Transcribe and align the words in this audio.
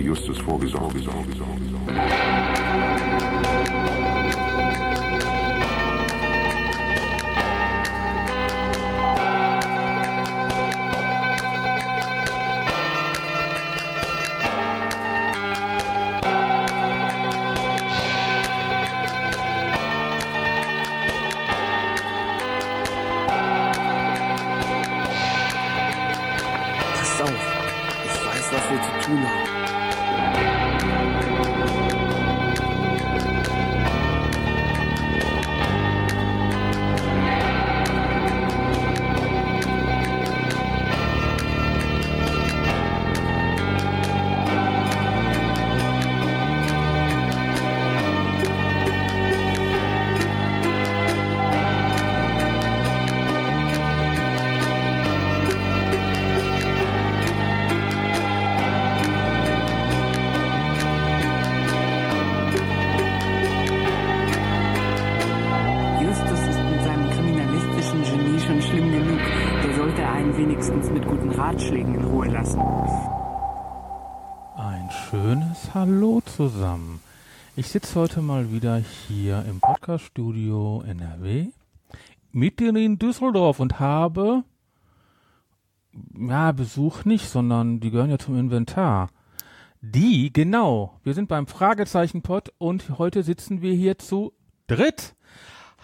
solchen 0.00 0.06
Fall 0.06 0.06
hatte 0.06 0.06
Justus 0.06 0.38
vorgesorgt. 0.38 0.98
Sorge, 0.98 1.34
Sorge, 1.34 2.09
Ich 77.60 77.68
sitze 77.68 78.00
heute 78.00 78.22
mal 78.22 78.50
wieder 78.50 78.78
hier 78.78 79.44
im 79.46 79.60
Podcaststudio 79.60 80.82
NRW, 80.88 81.48
mitten 82.32 82.74
in 82.74 82.98
Düsseldorf 82.98 83.60
und 83.60 83.78
habe, 83.78 84.44
ja, 86.18 86.52
Besuch 86.52 87.04
nicht, 87.04 87.28
sondern 87.28 87.78
die 87.78 87.90
gehören 87.90 88.08
ja 88.08 88.16
zum 88.16 88.38
Inventar. 88.38 89.10
Die, 89.82 90.32
genau. 90.32 90.98
Wir 91.04 91.12
sind 91.12 91.28
beim 91.28 91.46
Fragezeichen-Pod 91.46 92.50
und 92.56 92.98
heute 92.98 93.22
sitzen 93.22 93.60
wir 93.60 93.74
hier 93.74 93.98
zu 93.98 94.32
dritt. 94.66 95.14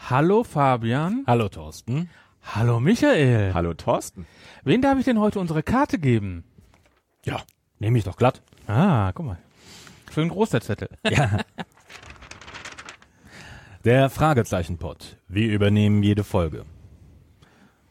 Hallo 0.09 0.45
Fabian. 0.45 1.25
Hallo 1.27 1.51
Thorsten. 1.51 2.09
Hallo 2.55 2.81
Michael. 2.81 3.53
Hallo 3.53 3.75
Thorsten. 3.75 4.25
Wen 4.65 4.81
darf 4.81 4.99
ich 4.99 5.05
denn 5.05 5.21
heute 5.21 5.41
unsere 5.41 5.62
Karte 5.62 5.99
geben? 5.99 6.45
Ja, 7.27 7.43
nehme 7.81 7.99
ich 7.99 8.05
doch 8.05 8.17
glatt. 8.17 8.41
Ah, 8.67 9.12
guck 9.12 9.27
mal. 9.27 9.39
Schön 10.16 10.31
groß 10.31 10.49
der 10.49 10.62
Zettel. 10.62 10.88
Ja. 11.10 11.41
Der 13.84 14.09
Fragezeichen-Pod. 14.09 15.19
Wir 15.28 15.53
übernehmen 15.53 16.03
jede 16.03 16.25
Folge. 16.25 16.65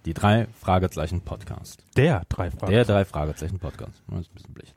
Die 0.05 0.15
drei 0.15 0.47
Fragezeichen-Podcast. 0.59 1.85
Der 1.95 2.23
drei 2.27 2.49
Fragen. 2.49 2.71
Der 2.71 2.83
drei 2.83 3.05
Fragezeichen-Podcast. 3.05 4.01
Das 4.07 4.21
ist 4.21 4.31
ein 4.31 4.33
bisschen 4.33 4.55
blech. 4.55 4.73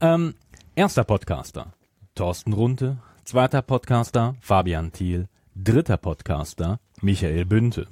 Ähm, 0.00 0.32
erster 0.74 1.04
Podcaster. 1.04 1.74
Thorsten 2.14 2.54
Runte. 2.54 2.96
Zweiter 3.24 3.60
Podcaster. 3.60 4.36
Fabian 4.40 4.90
Thiel. 4.90 5.28
Dritter 5.54 5.98
Podcaster. 5.98 6.80
Michael 7.02 7.44
Bünte. 7.44 7.88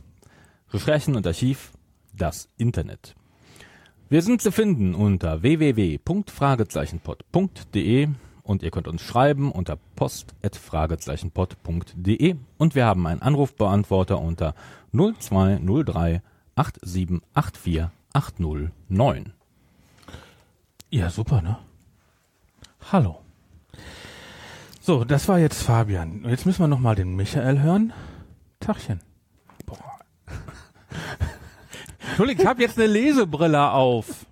Recherchen 0.70 1.14
und 1.14 1.26
Archiv. 1.26 1.72
Das 2.14 2.48
Internet. 2.56 3.14
Wir 4.08 4.22
sind 4.22 4.40
zu 4.40 4.50
finden 4.50 4.94
unter 4.94 5.42
www.fragezeichenpod.de 5.42 8.08
und 8.48 8.62
ihr 8.62 8.70
könnt 8.70 8.88
uns 8.88 9.02
schreiben 9.02 9.52
unter 9.52 9.76
post.fragezeichenpod.de 9.96 12.36
und 12.56 12.74
wir 12.74 12.86
haben 12.86 13.06
einen 13.06 13.20
Anrufbeantworter 13.20 14.18
unter 14.18 14.54
0203 14.92 16.22
8784 16.56 17.88
809. 18.14 19.34
Ja, 20.88 21.10
super, 21.10 21.42
ne? 21.42 21.58
Hallo. 22.90 23.20
So, 24.80 25.04
das 25.04 25.28
war 25.28 25.38
jetzt 25.38 25.62
Fabian. 25.62 26.24
Jetzt 26.26 26.46
müssen 26.46 26.60
wir 26.60 26.68
noch 26.68 26.80
mal 26.80 26.94
den 26.94 27.14
Michael 27.14 27.60
hören. 27.60 27.92
Tachchen. 28.60 29.00
Boah. 29.66 29.76
Entschuldigung, 32.08 32.42
ich 32.42 32.48
habe 32.48 32.62
jetzt 32.62 32.78
eine 32.78 32.86
Lesebrille 32.86 33.72
auf. 33.72 34.24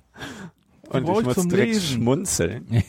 Und 0.88 1.04
ich 1.04 1.10
ich 1.18 1.24
muss 1.24 1.34
zum 1.34 1.50
direkt 1.50 1.74
Lesen. 1.74 1.96
schmunzeln. 1.96 2.66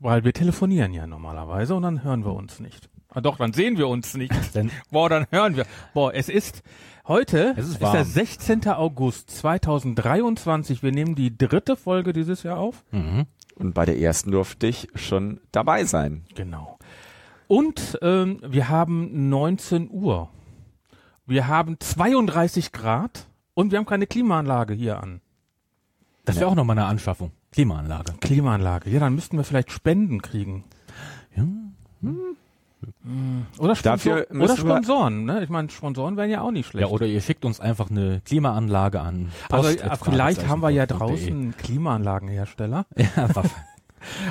Weil 0.00 0.24
wir 0.24 0.32
telefonieren 0.32 0.92
ja 0.94 1.06
normalerweise 1.06 1.74
und 1.74 1.82
dann 1.82 2.02
hören 2.04 2.24
wir 2.24 2.32
uns 2.32 2.60
nicht. 2.60 2.88
Ah, 3.08 3.20
doch, 3.20 3.36
dann 3.38 3.52
sehen 3.52 3.78
wir 3.78 3.88
uns 3.88 4.14
nicht. 4.14 4.32
Denn 4.54 4.70
Boah, 4.90 5.08
dann 5.08 5.26
hören 5.30 5.56
wir. 5.56 5.64
Boah, 5.94 6.14
es 6.14 6.28
ist 6.28 6.62
heute 7.06 7.54
Es 7.56 7.64
ist 7.66 7.72
ist 7.74 7.80
der 7.82 7.92
warm. 7.94 8.04
16. 8.04 8.68
August 8.68 9.30
2023. 9.30 10.82
Wir 10.82 10.92
nehmen 10.92 11.14
die 11.14 11.36
dritte 11.36 11.74
Folge 11.76 12.12
dieses 12.12 12.42
Jahr 12.42 12.58
auf. 12.58 12.84
mhm. 12.90 13.26
Und 13.56 13.74
bei 13.74 13.84
der 13.84 13.98
ersten 13.98 14.30
durfte 14.30 14.68
ich 14.68 14.86
schon 14.94 15.40
dabei 15.50 15.84
sein. 15.84 16.24
Genau. 16.36 16.78
Und 17.48 17.98
ähm, 18.02 18.40
wir 18.46 18.68
haben 18.68 19.30
19 19.30 19.90
Uhr. 19.90 20.28
Wir 21.26 21.48
haben 21.48 21.76
32 21.80 22.70
Grad 22.70 23.26
und 23.54 23.72
wir 23.72 23.78
haben 23.78 23.86
keine 23.86 24.06
Klimaanlage 24.06 24.74
hier 24.74 25.02
an. 25.02 25.20
das 26.24 26.36
wäre 26.36 26.46
auch 26.48 26.54
nochmal 26.54 26.78
eine 26.78 26.86
Anschaffung. 26.86 27.32
Klimaanlage. 27.52 28.12
Klimaanlage. 28.20 28.90
Ja, 28.90 29.00
dann 29.00 29.14
müssten 29.14 29.36
wir 29.36 29.44
vielleicht 29.44 29.70
Spenden 29.72 30.20
kriegen. 30.22 30.64
Ja. 31.36 31.44
Oder, 33.58 33.74
Sponsor 33.74 33.92
Dafür 33.92 34.12
oder 34.30 34.34
müssen 34.34 34.66
wir- 34.68 34.74
Sponsoren. 34.74 35.24
Ne? 35.24 35.42
Ich 35.42 35.48
meine, 35.48 35.68
Sponsoren 35.70 36.16
wären 36.16 36.30
ja 36.30 36.42
auch 36.42 36.50
nicht 36.52 36.66
schlecht. 36.68 36.86
Ja, 36.86 36.92
oder 36.92 37.06
ihr 37.06 37.20
schickt 37.20 37.44
uns 37.44 37.58
einfach 37.58 37.90
eine 37.90 38.20
Klimaanlage 38.24 39.00
an. 39.00 39.32
also 39.50 39.68
post 39.70 39.82
at 39.84 40.00
vielleicht 40.04 40.46
haben 40.46 40.62
wir 40.62 40.70
ja 40.70 40.86
draußen 40.86 41.54
Klimaanlagenhersteller. 41.56 42.86
Ja, 42.96 43.28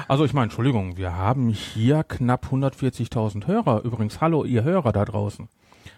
Also 0.08 0.24
ich 0.24 0.34
meine, 0.34 0.46
Entschuldigung, 0.46 0.96
wir 0.96 1.14
haben 1.18 1.50
hier 1.50 2.06
knapp 2.06 2.48
140.000 2.52 3.48
Hörer. 3.48 3.84
Übrigens, 3.84 4.22
hallo 4.22 4.46
ihr 4.46 4.64
Hörer 4.64 4.94
da 4.94 5.04
draußen. 5.04 5.50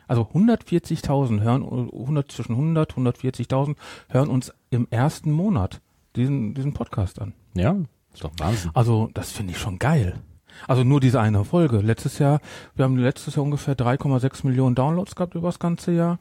Also 0.07 0.23
140.000 0.23 1.41
hören, 1.41 1.61
100, 1.63 2.31
zwischen 2.31 2.53
100, 2.55 2.93
140.000 2.95 3.75
hören 4.09 4.29
uns 4.29 4.51
im 4.71 4.87
ersten 4.89 5.31
Monat 5.31 5.81
diesen, 6.15 6.53
diesen 6.53 6.73
Podcast 6.73 7.21
an. 7.21 7.33
ja, 7.53 7.75
ist 8.13 8.23
doch 8.23 8.31
Wahnsinn. 8.37 8.71
Also 8.73 9.09
das 9.13 9.31
finde 9.31 9.53
ich 9.53 9.59
schon 9.59 9.77
geil. 9.79 10.19
Also 10.67 10.83
nur 10.83 10.99
diese 10.99 11.19
eine 11.21 11.45
Folge. 11.45 11.77
Letztes 11.77 12.19
Jahr, 12.19 12.39
wir 12.75 12.85
haben 12.85 12.97
letztes 12.97 13.35
Jahr 13.35 13.43
ungefähr 13.43 13.75
3,6 13.77 14.45
Millionen 14.45 14.75
Downloads 14.75 15.15
gehabt 15.15 15.35
über 15.35 15.47
das 15.47 15.59
ganze 15.59 15.91
Jahr. 15.91 16.19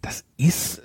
Das 0.00 0.24
ist, 0.36 0.78
äh, 0.78 0.82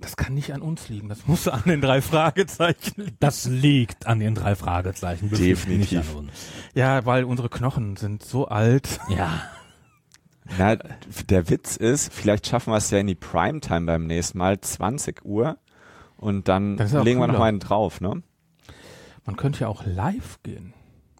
das 0.00 0.16
kann 0.16 0.34
nicht 0.34 0.54
an 0.54 0.62
uns 0.62 0.88
liegen. 0.88 1.08
Das 1.08 1.26
muss 1.26 1.48
an 1.48 1.62
den 1.66 1.80
drei 1.80 2.00
Fragezeichen 2.00 3.02
liegen. 3.02 3.16
Das 3.20 3.46
liegt 3.46 4.06
an 4.06 4.20
den 4.20 4.34
drei 4.34 4.54
Fragezeichen. 4.54 5.28
Definitiv. 5.28 5.66
Nicht 5.66 5.96
an 5.96 6.16
uns. 6.16 6.32
Ja, 6.74 7.04
weil 7.04 7.24
unsere 7.24 7.48
Knochen 7.48 7.96
sind 7.96 8.24
so 8.24 8.46
alt. 8.46 9.00
Ja. 9.10 9.42
Na, 10.56 10.76
der 10.76 11.50
Witz 11.50 11.76
ist, 11.76 12.12
vielleicht 12.12 12.46
schaffen 12.46 12.72
wir 12.72 12.78
es 12.78 12.90
ja 12.90 12.98
in 12.98 13.06
die 13.06 13.14
Primetime 13.14 13.84
beim 13.84 14.06
nächsten 14.06 14.38
Mal, 14.38 14.58
20 14.60 15.24
Uhr. 15.26 15.58
Und 16.18 16.48
dann 16.48 16.76
legen 16.76 17.20
wir 17.20 17.28
noch 17.28 17.38
mal 17.38 17.46
einen 17.46 17.60
drauf, 17.60 18.00
ne? 18.00 18.22
Man 19.24 19.36
könnte 19.36 19.60
ja 19.60 19.68
auch 19.68 19.84
live 19.86 20.42
gehen. 20.42 20.74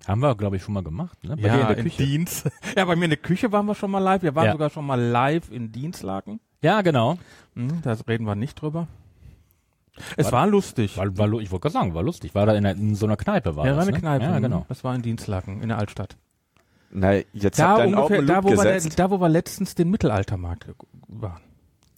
Haben 0.06 0.21
wir, 0.21 0.35
glaube 0.35 0.56
ich, 0.56 0.62
schon 0.62 0.75
mal 0.75 0.83
gemacht. 0.83 1.23
Ne? 1.23 1.37
Bei 1.37 1.43
ja, 1.43 1.56
dir 1.56 1.61
in 1.61 1.67
der 1.69 1.85
Küche. 1.85 2.05
Dienst. 2.05 2.50
Ja, 2.77 2.85
bei 2.87 2.97
mir 2.97 3.05
in 3.05 3.11
der 3.11 3.19
Küche 3.19 3.53
waren 3.53 3.67
wir 3.67 3.75
schon 3.75 3.91
mal 3.91 3.99
live. 3.99 4.23
Wir 4.23 4.35
waren 4.35 4.47
Ja. 4.47 4.53
sogar 4.53 4.71
schon 4.71 4.87
mal 4.87 4.99
live 4.99 5.50
in 5.50 5.71
Dienstlaken. 5.71 6.41
Ja, 6.62 6.81
genau. 6.81 7.19
Hm, 7.55 7.83
da 7.83 7.97
reden 8.09 8.25
wir 8.25 8.35
nicht 8.35 8.61
drüber. 8.61 8.89
Es 10.17 10.33
war, 10.33 10.47
lustig. 10.47 10.97
War, 10.97 11.17
war, 11.19 11.27
ich 11.41 11.51
wollte 11.51 11.62
gerade 11.62 11.73
sagen, 11.73 11.94
war 11.94 12.03
lustig. 12.03 12.35
War 12.35 12.47
da 12.47 12.55
in, 12.55 12.65
in 12.65 12.94
so 12.94 13.06
einer 13.06 13.17
Kneipe, 13.17 13.56
war 13.56 13.67
ja, 13.67 13.73
das, 13.73 13.79
war 13.79 13.83
eine 13.83 13.93
ne? 13.93 13.99
Kneipe. 13.99 14.25
Ja, 14.25 14.39
genau. 14.39 14.65
Das 14.69 14.85
war 14.85 14.94
in 14.94 15.03
Dienstlaken, 15.03 15.61
in 15.61 15.69
der 15.69 15.79
Altstadt. 15.79 16.17
Na, 16.91 17.12
jetzt 17.33 17.59
Da 17.59 17.69
habt 17.69 17.79
ihr 17.81 17.83
einen 17.85 17.94
ungefähr, 17.94 18.23
da 18.23 18.43
wo, 18.43 18.51
wir, 18.51 18.81
da 18.97 19.11
wo 19.11 19.21
wir 19.21 19.29
letztens 19.29 19.75
den 19.75 19.91
Mittelaltermarkt 19.91 20.67
waren. 21.09 21.43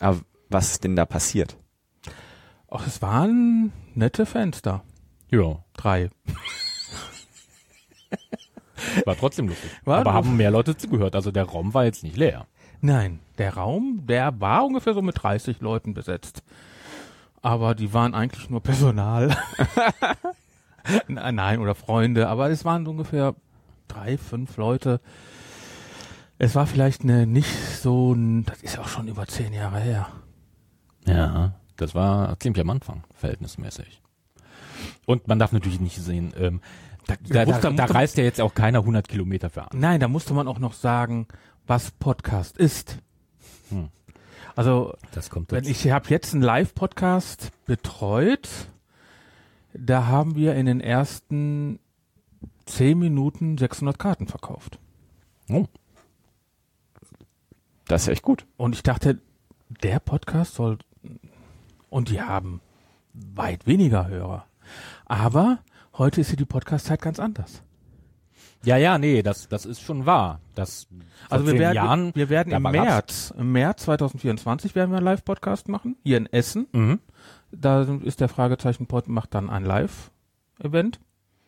Aber 0.00 0.20
was 0.48 0.72
ist 0.72 0.84
denn 0.84 0.96
da 0.96 1.06
passiert? 1.06 1.56
Ach, 2.70 2.86
es 2.86 3.02
waren 3.02 3.72
nette 3.94 4.26
Fenster. 4.26 4.82
Ja, 5.30 5.58
Drei. 5.74 6.10
war 9.04 9.16
trotzdem 9.16 9.48
lustig. 9.48 9.70
War 9.84 10.00
Aber 10.00 10.12
lustig. 10.12 10.28
haben 10.30 10.36
mehr 10.36 10.50
Leute 10.50 10.76
zugehört. 10.76 11.14
Also 11.14 11.30
der 11.30 11.44
Raum 11.44 11.74
war 11.74 11.84
jetzt 11.84 12.02
nicht 12.02 12.16
leer. 12.16 12.46
Nein, 12.80 13.20
der 13.38 13.54
Raum, 13.54 14.06
der 14.06 14.40
war 14.40 14.64
ungefähr 14.64 14.94
so 14.94 15.02
mit 15.02 15.22
30 15.22 15.60
Leuten 15.60 15.94
besetzt. 15.94 16.42
Aber 17.42 17.74
die 17.74 17.92
waren 17.92 18.14
eigentlich 18.14 18.50
nur 18.50 18.62
Personal. 18.62 19.36
Nein, 21.08 21.60
oder 21.60 21.74
Freunde, 21.74 22.28
aber 22.28 22.50
es 22.50 22.64
waren 22.64 22.86
ungefähr 22.86 23.34
drei, 23.88 24.18
fünf 24.18 24.56
Leute. 24.56 25.00
Es 26.38 26.54
war 26.54 26.66
vielleicht 26.66 27.02
eine 27.02 27.26
nicht 27.26 27.50
so, 27.54 28.12
ein- 28.14 28.44
das 28.46 28.62
ist 28.62 28.78
auch 28.78 28.88
schon 28.88 29.08
über 29.08 29.26
zehn 29.26 29.52
Jahre 29.52 29.80
her. 29.80 30.06
Ja, 31.06 31.52
das 31.80 31.94
war 31.94 32.38
ziemlich 32.40 32.60
am 32.62 32.70
Anfang, 32.70 33.04
verhältnismäßig. 33.14 34.00
Und 35.06 35.28
man 35.28 35.38
darf 35.38 35.52
natürlich 35.52 35.80
nicht 35.80 35.96
sehen, 35.96 36.32
ähm, 36.36 36.60
da, 37.06 37.14
da, 37.28 37.44
da, 37.44 37.58
da 37.60 37.70
musste- 37.70 37.94
reist 37.94 38.16
ja 38.18 38.24
jetzt 38.24 38.40
auch 38.40 38.54
keiner 38.54 38.80
100 38.80 39.08
Kilometer 39.08 39.50
für 39.50 39.62
an. 39.62 39.68
Nein, 39.78 40.00
da 40.00 40.08
musste 40.08 40.34
man 40.34 40.46
auch 40.48 40.58
noch 40.58 40.74
sagen, 40.74 41.26
was 41.66 41.90
Podcast 41.90 42.56
ist. 42.58 42.98
Hm. 43.70 43.88
Also, 44.56 44.94
Das 45.12 45.30
kommt 45.30 45.52
wenn 45.52 45.64
ich 45.64 45.90
habe 45.90 46.08
jetzt 46.10 46.34
einen 46.34 46.42
Live-Podcast 46.42 47.50
betreut, 47.66 48.48
da 49.72 50.06
haben 50.06 50.34
wir 50.34 50.54
in 50.54 50.66
den 50.66 50.80
ersten 50.80 51.78
zehn 52.66 52.98
Minuten 52.98 53.56
600 53.58 53.98
Karten 53.98 54.26
verkauft. 54.26 54.78
Oh, 55.48 55.66
Das 57.86 58.02
ist 58.02 58.08
echt 58.08 58.22
gut. 58.22 58.46
Und 58.56 58.74
ich 58.74 58.82
dachte, 58.82 59.20
der 59.82 59.98
Podcast 60.00 60.54
soll, 60.54 60.78
und 61.90 62.08
die 62.08 62.22
haben 62.22 62.60
weit 63.12 63.66
weniger 63.66 64.08
Hörer. 64.08 64.46
Aber 65.04 65.58
heute 65.98 66.20
ist 66.20 66.28
hier 66.28 66.36
die 66.36 66.44
Podcast-Zeit 66.44 67.02
ganz 67.02 67.18
anders. 67.18 67.62
ja, 68.64 68.76
ja, 68.76 68.98
nee, 68.98 69.22
das, 69.22 69.48
das 69.48 69.66
ist 69.66 69.80
schon 69.82 70.06
wahr. 70.06 70.40
Das, 70.54 70.86
Also 71.28 71.46
wir 71.46 71.58
werden, 71.58 71.74
Jahren, 71.74 72.12
wir 72.14 72.28
werden 72.30 72.52
im 72.52 72.62
März, 72.62 73.34
im 73.36 73.52
März 73.52 73.82
2024 73.84 74.74
werden 74.74 74.90
wir 74.90 74.98
einen 74.98 75.04
Live-Podcast 75.04 75.68
machen, 75.68 75.96
hier 76.02 76.16
in 76.16 76.26
Essen. 76.26 76.66
Mhm. 76.72 77.00
Da 77.52 77.82
ist 77.82 78.20
der 78.20 78.28
Fragezeichen 78.28 78.86
Pod 78.86 79.08
macht 79.08 79.34
dann 79.34 79.50
ein 79.50 79.64
Live-Event. 79.64 81.00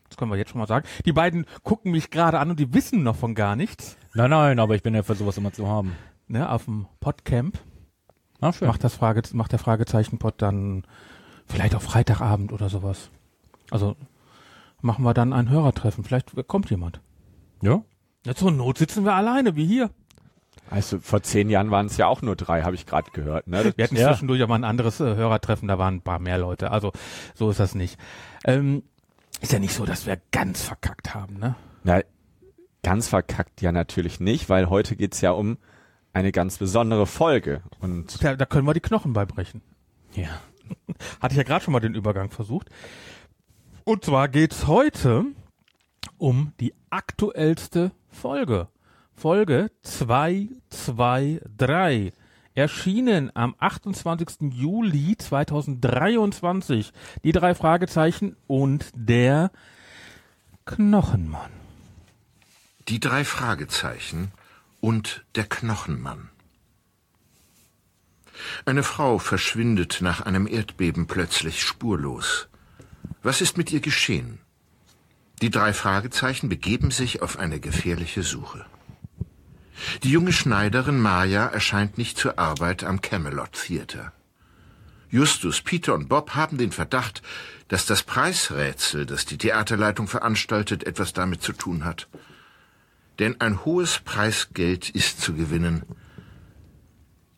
Das 0.08 0.16
können 0.18 0.30
wir 0.30 0.36
jetzt 0.36 0.50
schon 0.50 0.58
mal 0.58 0.66
sagen. 0.66 0.86
Die 1.06 1.12
beiden 1.12 1.46
gucken 1.62 1.92
mich 1.92 2.10
gerade 2.10 2.38
an 2.38 2.50
und 2.50 2.60
die 2.60 2.74
wissen 2.74 3.02
noch 3.02 3.16
von 3.16 3.34
gar 3.34 3.56
nichts. 3.56 3.96
Nein, 4.14 4.30
nein, 4.30 4.58
aber 4.58 4.74
ich 4.74 4.82
bin 4.82 4.94
ja 4.94 5.02
für 5.02 5.14
sowas 5.14 5.38
immer 5.38 5.52
zu 5.52 5.68
haben. 5.68 5.96
Ne, 6.28 6.50
auf 6.50 6.66
dem 6.66 6.86
Podcamp 7.00 7.58
Ah, 8.42 8.52
schön. 8.52 8.68
macht 8.68 8.84
das 8.84 8.94
Frage, 8.94 9.22
macht 9.32 9.52
der 9.52 9.58
Fragezeichen 9.58 10.18
Pod 10.18 10.34
dann 10.38 10.84
vielleicht 11.46 11.74
auch 11.74 11.82
Freitagabend 11.82 12.52
oder 12.52 12.68
sowas. 12.68 13.08
Also 13.70 13.96
machen 14.82 15.04
wir 15.04 15.14
dann 15.14 15.32
ein 15.32 15.48
Hörertreffen. 15.48 16.04
Vielleicht 16.04 16.34
kommt 16.48 16.68
jemand. 16.68 17.00
Ja? 17.62 17.82
Ja, 18.26 18.34
zur 18.34 18.50
Not 18.50 18.78
sitzen 18.78 19.04
wir 19.04 19.14
alleine, 19.14 19.56
wie 19.56 19.66
hier. 19.66 19.90
Also 20.70 20.98
vor 21.00 21.22
zehn 21.22 21.50
Jahren 21.50 21.70
waren 21.70 21.86
es 21.86 21.96
ja 21.96 22.06
auch 22.06 22.22
nur 22.22 22.36
drei, 22.36 22.62
habe 22.62 22.74
ich 22.74 22.84
gerade 22.86 23.10
gehört. 23.12 23.46
Ne? 23.46 23.72
Wir 23.76 23.84
hatten 23.84 23.96
Ja. 23.96 24.08
zwischendurch 24.08 24.42
aber 24.42 24.54
ein 24.54 24.64
anderes 24.64 25.00
äh, 25.00 25.14
Hörertreffen, 25.16 25.68
da 25.68 25.78
waren 25.78 25.96
ein 25.96 26.02
paar 26.02 26.18
mehr 26.18 26.38
Leute. 26.38 26.70
Also 26.70 26.92
so 27.34 27.50
ist 27.50 27.60
das 27.60 27.74
nicht. 27.74 27.98
Ähm, 28.44 28.82
ist 29.40 29.52
ja 29.52 29.58
nicht 29.58 29.74
so, 29.74 29.84
dass 29.84 30.06
wir 30.06 30.18
ganz 30.30 30.62
verkackt 30.62 31.14
haben, 31.14 31.38
ne? 31.38 31.54
Na, 31.84 32.00
ganz 32.82 33.08
verkackt 33.08 33.60
ja 33.60 33.72
natürlich 33.72 34.20
nicht, 34.20 34.48
weil 34.48 34.68
heute 34.70 34.96
geht's 34.96 35.20
ja 35.20 35.30
um 35.32 35.58
eine 36.12 36.32
ganz 36.32 36.58
besondere 36.58 37.06
Folge. 37.06 37.62
Und 37.80 38.22
Da, 38.22 38.36
da 38.36 38.44
können 38.46 38.66
wir 38.66 38.74
die 38.74 38.80
Knochen 38.80 39.12
beibrechen. 39.12 39.62
Ja. 40.14 40.40
Hatte 41.20 41.32
ich 41.32 41.38
ja 41.38 41.44
gerade 41.44 41.64
schon 41.64 41.72
mal 41.72 41.80
den 41.80 41.94
Übergang 41.94 42.30
versucht. 42.30 42.68
Und 43.84 44.04
zwar 44.04 44.28
geht's 44.28 44.66
heute 44.66 45.24
um 46.18 46.52
die 46.60 46.74
aktuellste 46.90 47.92
Folge. 48.10 48.68
Folge 49.14 49.70
223. 49.82 52.12
Erschienen 52.54 53.34
am 53.34 53.54
28. 53.58 54.52
Juli 54.52 55.16
2023. 55.16 56.92
Die 57.24 57.32
drei 57.32 57.54
Fragezeichen 57.54 58.36
und 58.46 58.90
der 58.94 59.50
Knochenmann. 60.66 61.50
Die 62.88 63.00
drei 63.00 63.24
Fragezeichen 63.24 64.32
und 64.82 65.24
der 65.36 65.44
Knochenmann. 65.44 66.28
Eine 68.64 68.82
Frau 68.82 69.18
verschwindet 69.18 69.98
nach 70.00 70.20
einem 70.20 70.48
Erdbeben 70.48 71.06
plötzlich 71.06 71.62
spurlos. 71.62 72.48
Was 73.22 73.40
ist 73.40 73.56
mit 73.56 73.70
ihr 73.70 73.80
geschehen? 73.80 74.40
Die 75.40 75.50
drei 75.50 75.72
Fragezeichen 75.72 76.48
begeben 76.48 76.90
sich 76.90 77.22
auf 77.22 77.38
eine 77.38 77.60
gefährliche 77.60 78.24
Suche. 78.24 78.66
Die 80.02 80.10
junge 80.10 80.32
Schneiderin 80.32 80.98
Maya 80.98 81.46
erscheint 81.46 81.96
nicht 81.96 82.18
zur 82.18 82.40
Arbeit 82.40 82.82
am 82.82 83.00
Camelot 83.00 83.52
Theater. 83.52 84.12
Justus, 85.10 85.60
Peter 85.60 85.94
und 85.94 86.08
Bob 86.08 86.34
haben 86.34 86.58
den 86.58 86.72
Verdacht, 86.72 87.22
dass 87.68 87.86
das 87.86 88.02
Preisrätsel, 88.02 89.06
das 89.06 89.26
die 89.26 89.38
Theaterleitung 89.38 90.08
veranstaltet, 90.08 90.84
etwas 90.84 91.12
damit 91.12 91.40
zu 91.42 91.52
tun 91.52 91.84
hat. 91.84 92.08
Denn 93.18 93.40
ein 93.40 93.64
hohes 93.64 93.98
Preisgeld 93.98 94.90
ist 94.90 95.20
zu 95.20 95.34
gewinnen. 95.34 95.82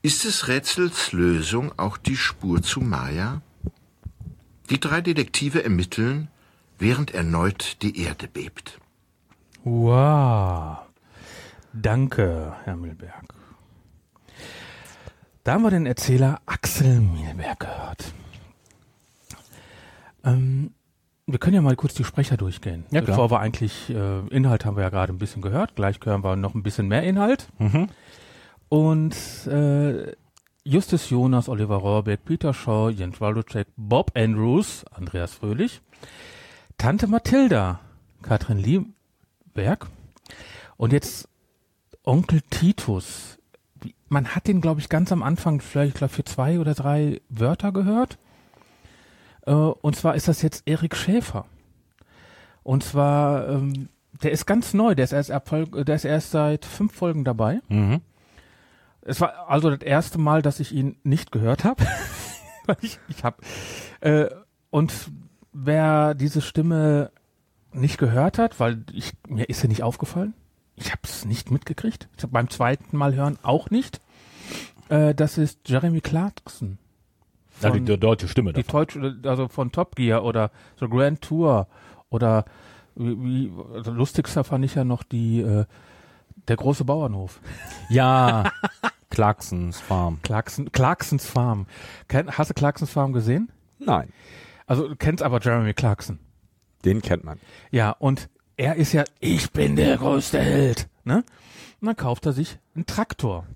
Ist 0.03 0.25
des 0.25 0.49
Rätsels 0.49 1.13
Lösung 1.13 1.73
auch 1.79 1.97
die 1.97 2.17
Spur 2.17 2.63
zu 2.63 2.81
Maya? 2.81 3.43
Die 4.71 4.81
drei 4.81 5.01
Detektive 5.01 5.65
ermitteln, 5.65 6.29
während 6.79 7.13
erneut 7.13 7.83
die 7.83 8.03
Erde 8.03 8.29
bebt. 8.29 8.79
Wow. 9.65 10.79
Danke, 11.73 12.55
Herr 12.65 12.77
Milberg. 12.77 13.35
Da 15.43 15.55
haben 15.55 15.63
wir 15.63 15.71
den 15.71 15.87
Erzähler 15.87 16.41
Axel 16.47 17.01
Milberg 17.01 17.61
gehört. 17.61 18.15
Ähm, 20.25 20.73
wir 21.27 21.39
können 21.39 21.55
ja 21.55 21.63
mal 21.63 21.77
kurz 21.77 21.95
die 21.95 22.05
Sprecher 22.05 22.37
durchgehen. 22.37 22.85
Ja, 22.91 23.01
klar. 23.01 23.17
Bevor 23.17 23.31
wir 23.31 23.41
eigentlich, 23.41 23.91
äh, 23.91 24.27
Inhalt 24.29 24.65
haben 24.65 24.77
wir 24.77 24.83
ja 24.83 24.91
gerade 24.91 25.13
ein 25.13 25.19
bisschen 25.19 25.43
gehört. 25.43 25.75
Gleich 25.75 25.99
hören 26.05 26.23
wir 26.23 26.37
noch 26.37 26.55
ein 26.55 26.63
bisschen 26.63 26.89
mehr 26.89 27.03
Inhalt. 27.03 27.49
Mhm. 27.59 27.89
Und 28.69 29.17
äh, 29.47 30.13
Justus 30.65 31.11
Jonas, 31.11 31.49
Oliver 31.49 31.77
Rohrbeck, 31.77 32.25
Peter 32.25 32.53
Shaw, 32.53 32.91
Jens 32.91 33.21
Waldocek, 33.21 33.69
Bob 33.77 34.13
Andrews, 34.15 34.85
Andreas 34.91 35.35
Fröhlich, 35.35 35.81
Tante 36.79 37.07
Mathilda, 37.07 37.81
Katrin 38.23 38.59
Lieberg 38.59 39.87
und 40.77 40.93
jetzt 40.93 41.29
Onkel 42.03 42.41
Titus. 42.51 43.39
Man 44.09 44.35
hat 44.35 44.47
den, 44.47 44.61
glaube 44.61 44.81
ich, 44.81 44.89
ganz 44.89 45.13
am 45.13 45.23
Anfang 45.23 45.61
vielleicht 45.61 45.95
ich 45.95 45.99
glaub, 45.99 46.11
für 46.11 46.25
zwei 46.25 46.59
oder 46.59 46.75
drei 46.75 47.21
Wörter 47.29 47.73
gehört. 47.73 48.19
Äh, 49.47 49.53
und 49.53 49.97
zwar 49.97 50.15
ist 50.15 50.29
das 50.29 50.43
jetzt 50.43 50.63
Erik 50.67 50.97
Schäfer. 50.97 51.47
Und 52.63 52.83
zwar, 52.85 53.49
ähm, 53.49 53.89
der 54.23 54.31
ist 54.33 54.47
ganz 54.47 54.73
neu, 54.75 54.95
der 54.95 55.05
ist 55.05 55.13
erst, 55.13 55.31
ab 55.31 55.49
Fol- 55.49 55.85
der 55.85 55.95
ist 55.97 56.05
erst 56.05 56.31
seit 56.31 56.65
fünf 56.65 56.95
Folgen 56.95 57.25
dabei. 57.25 57.61
Mhm. 57.69 58.01
Es 59.03 59.21
war 59.21 59.49
also 59.51 59.71
das 59.71 59.83
erste 59.83 60.19
Mal, 60.19 60.41
dass 60.41 60.61
ich 60.61 60.73
ihn 60.73 60.97
nicht 61.03 61.31
gehört 61.33 61.65
habe. 61.65 61.85
Ich 62.81 62.99
ich 63.09 63.23
habe 63.25 63.37
äh, 64.01 64.31
und 64.71 64.91
wer 65.53 66.15
diese 66.15 66.41
Stimme 66.41 67.11
nicht 67.73 67.99
gehört 67.99 68.39
hat, 68.39 68.59
weil 68.59 68.83
ich, 68.91 69.13
mir 69.29 69.51
ist 69.51 69.61
sie 69.61 69.69
nicht 69.69 69.83
aufgefallen. 69.83 70.33
Ich 70.77 70.91
habe 70.91 71.03
es 71.05 71.27
nicht 71.27 71.51
mitgekriegt. 71.51 72.09
Ich 72.17 72.23
hab 72.23 72.31
beim 72.33 72.49
zweiten 72.49 72.97
Mal 72.97 73.15
hören 73.15 73.39
auch 73.43 73.69
nicht. 73.69 74.01
Äh, 74.89 75.15
das 75.15 75.37
ist 75.37 75.59
Jeremy 75.69 76.01
Clarkson. 76.01 76.79
Ja, 77.61 77.71
die, 77.71 77.81
die 77.81 77.99
deutsche 77.99 78.29
Stimme 78.29 78.53
die 78.53 78.63
davon. 78.63 78.81
deutsche, 78.81 79.17
also 79.29 79.49
von 79.49 79.71
Top 79.73 79.97
Gear 79.97 80.25
oder 80.25 80.51
so 80.77 80.89
Grand 80.89 81.21
Tour 81.23 81.67
oder 82.11 82.45
wie, 82.97 83.17
wie 83.51 83.53
also 83.75 83.93
lustigster 83.93 84.45
fand 84.45 84.65
ich 84.65 84.75
ja 84.75 84.85
noch 84.85 85.03
die 85.03 85.41
äh, 85.41 85.65
der 86.49 86.57
große 86.57 86.85
Bauernhof. 86.85 87.41
Ja, 87.91 88.51
Clarksons 89.11 89.81
Farm. 89.81 90.19
Clarkson, 90.23 90.73
Clarksons 90.73 91.27
Farm. 91.27 91.67
Ken, 92.09 92.31
hast 92.31 92.51
du 92.51 92.55
Clarksons 92.55 92.91
Farm 92.91 93.13
gesehen? 93.13 93.51
nein, 93.79 94.13
Also 94.67 94.89
du 94.89 94.97
kennst 94.97 95.23
aber 95.23 95.41
Jeremy 95.41 95.75
Clarkson. 95.75 96.19
den 96.85 97.03
kennt 97.03 97.25
man. 97.25 97.39
Ja, 97.71 97.91
und 97.91 98.29
er 98.57 98.77
ist 98.77 98.93
ja, 98.93 99.05
ich 99.21 99.51
bin 99.53 99.77
der 99.77 99.97
größte 99.99 100.41
Held. 100.41 100.89
Ne? 101.05 101.25
Und 101.81 101.87
dann 101.87 101.97
kauft 101.97 102.25
er 102.27 102.33
sich 102.33 102.59
einen 102.75 102.87
Traktor. 102.87 103.47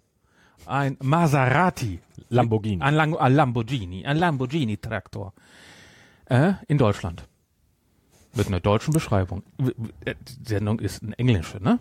Ein 0.68 0.98
Maserati. 1.00 2.00
Lamborghini. 2.28 2.82
Ein, 2.82 2.94
Lang 2.94 3.16
ein 3.16 3.34
Lamborghini. 3.34 4.04
Ein 4.04 4.18
Lamborghini-Traktor. 4.18 5.32
Äh, 6.26 6.52
in 6.66 6.76
Deutschland. 6.76 7.26
Mit 8.34 8.48
einer 8.48 8.60
deutschen 8.60 8.92
Beschreibung. 8.92 9.42
Äh, 10.04 10.14
Die 10.28 10.48
Sendung 10.48 10.78
ist 10.80 11.02
eine 11.02 11.18
englische, 11.18 11.62
ne? 11.62 11.78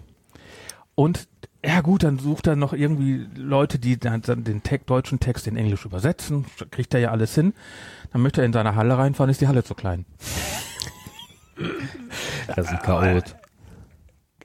Und 0.95 1.27
ja 1.65 1.81
gut, 1.81 2.03
dann 2.03 2.17
sucht 2.17 2.47
er 2.47 2.55
noch 2.55 2.71
irgendwie 2.71 3.27
Leute, 3.35 3.77
die 3.77 3.99
dann, 3.99 4.21
den 4.21 4.63
Te 4.63 4.79
deutschen 4.79 5.19
Text 5.19 5.47
in 5.47 5.57
Englisch 5.57 5.83
übersetzen. 5.83 6.45
Kriegt 6.71 6.93
er 6.93 7.01
ja 7.01 7.11
alles 7.11 7.35
hin. 7.35 7.53
Dann 8.13 8.21
möchte 8.21 8.41
er 8.41 8.45
in 8.45 8.53
seine 8.53 8.75
Halle 8.75 8.97
reinfahren, 8.97 9.29
ist 9.29 9.41
die 9.41 9.49
Halle 9.49 9.65
zu 9.65 9.75
klein. 9.75 10.05
Das 12.47 12.67
ist 12.67 12.71
ein 12.71 12.79
Chaot. 12.79 13.35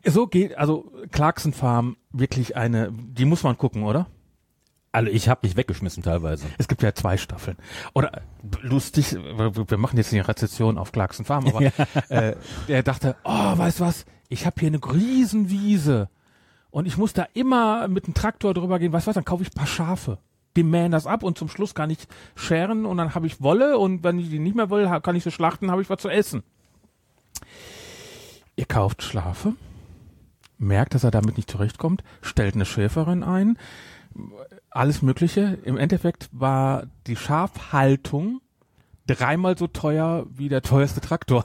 So 0.04 0.26
geht, 0.26 0.58
also 0.58 0.90
Clarkson 1.12 1.52
Farm 1.52 1.96
wirklich 2.10 2.56
eine, 2.56 2.90
die 2.92 3.24
muss 3.24 3.44
man 3.44 3.56
gucken, 3.56 3.84
oder? 3.84 4.08
Also 4.92 5.10
ich 5.10 5.28
habe 5.30 5.40
mich 5.42 5.56
weggeschmissen 5.56 6.02
teilweise. 6.02 6.46
Es 6.58 6.68
gibt 6.68 6.82
ja 6.82 6.94
zwei 6.94 7.16
Staffeln. 7.16 7.56
Oder 7.94 8.22
lustig, 8.60 9.14
wir 9.14 9.78
machen 9.78 9.96
jetzt 9.96 10.12
eine 10.12 10.28
Rezession 10.28 10.76
auf 10.76 10.92
Clarkson 10.92 11.24
Farm, 11.24 11.46
aber 11.48 11.62
äh, 12.10 12.36
der 12.68 12.82
dachte, 12.82 13.16
oh, 13.24 13.56
weißt 13.56 13.80
du 13.80 13.84
was, 13.84 14.04
ich 14.28 14.44
habe 14.44 14.60
hier 14.60 14.68
eine 14.68 14.78
Riesenwiese 14.78 16.10
und 16.70 16.86
ich 16.86 16.98
muss 16.98 17.14
da 17.14 17.26
immer 17.32 17.88
mit 17.88 18.06
dem 18.06 18.12
Traktor 18.12 18.52
drüber 18.52 18.78
gehen, 18.78 18.92
weißt 18.92 19.06
du 19.06 19.08
was, 19.08 19.14
dann 19.14 19.24
kaufe 19.24 19.42
ich 19.42 19.48
ein 19.50 19.58
paar 19.58 19.66
Schafe. 19.66 20.18
Die 20.56 20.62
mähen 20.62 20.92
das 20.92 21.06
ab 21.06 21.22
und 21.22 21.38
zum 21.38 21.48
Schluss 21.48 21.74
kann 21.74 21.88
ich 21.88 22.06
scheren 22.34 22.84
und 22.84 22.98
dann 22.98 23.14
habe 23.14 23.26
ich 23.26 23.40
Wolle 23.40 23.78
und 23.78 24.04
wenn 24.04 24.18
ich 24.18 24.28
die 24.28 24.38
nicht 24.38 24.54
mehr 24.54 24.68
will, 24.68 24.86
kann 25.02 25.16
ich 25.16 25.24
sie 25.24 25.30
schlachten, 25.30 25.70
habe 25.70 25.80
ich 25.80 25.88
was 25.88 26.02
zu 26.02 26.10
essen. 26.10 26.42
Ihr 28.56 28.66
kauft 28.66 29.02
Schafe, 29.02 29.54
merkt, 30.58 30.94
dass 30.94 31.04
er 31.04 31.10
damit 31.10 31.38
nicht 31.38 31.50
zurechtkommt, 31.50 32.04
stellt 32.20 32.54
eine 32.54 32.66
Schäferin 32.66 33.22
ein, 33.22 33.56
alles 34.74 35.02
Mögliche. 35.02 35.58
Im 35.64 35.76
Endeffekt 35.76 36.28
war 36.32 36.84
die 37.06 37.16
Schafhaltung 37.16 38.40
dreimal 39.06 39.56
so 39.58 39.66
teuer 39.66 40.26
wie 40.30 40.48
der 40.48 40.62
teuerste 40.62 41.00
Traktor. 41.00 41.44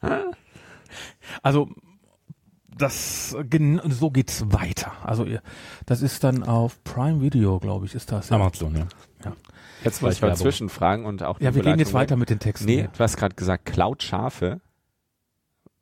also 1.42 1.68
das 2.76 3.36
gen- 3.44 3.80
so 3.90 4.10
geht's 4.10 4.44
weiter. 4.52 4.92
Also 5.04 5.24
ihr, 5.24 5.42
das 5.86 6.02
ist 6.02 6.24
dann 6.24 6.42
auf 6.42 6.82
Prime 6.84 7.20
Video, 7.20 7.58
glaube 7.58 7.86
ich, 7.86 7.94
ist 7.94 8.10
das. 8.12 8.30
Ja, 8.30 8.36
Amazon, 8.36 8.74
ja. 8.76 8.86
Jetzt 9.84 10.00
muss 10.00 10.14
ich 10.14 10.22
mal 10.22 10.36
zwischenfragen 10.36 11.04
und 11.06 11.22
auch 11.24 11.40
ja 11.40 11.54
wir 11.54 11.62
gehen 11.62 11.78
jetzt 11.78 11.92
weiter 11.92 12.16
mit 12.16 12.30
den 12.30 12.38
Texten. 12.38 12.66
Nee, 12.66 12.88
du 12.96 12.98
hast 13.02 13.16
gerade 13.16 13.34
gesagt, 13.34 13.66
klaut 13.66 14.02
Schafe. 14.02 14.60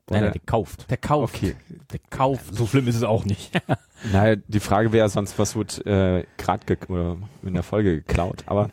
Nein, 0.09 0.23
nein, 0.23 0.33
gekauft. 0.33 0.89
Der 0.89 0.97
kauft. 0.97 1.35
Okay. 1.35 1.55
Der 1.91 1.99
kauft. 2.09 2.53
So 2.53 2.67
schlimm 2.67 2.87
ist 2.87 2.95
es 2.95 3.03
auch 3.03 3.25
nicht. 3.25 3.51
Naja, 4.11 4.35
die 4.47 4.59
Frage 4.59 4.93
wäre 4.93 5.07
sonst, 5.09 5.37
was 5.37 5.55
wird 5.55 5.85
äh, 5.85 6.25
gerade 6.35 6.65
ge 6.65 6.75
oder 6.87 7.17
in 7.43 7.53
der 7.53 7.61
Folge 7.61 7.97
geklaut. 7.97 8.43
Aber 8.47 8.71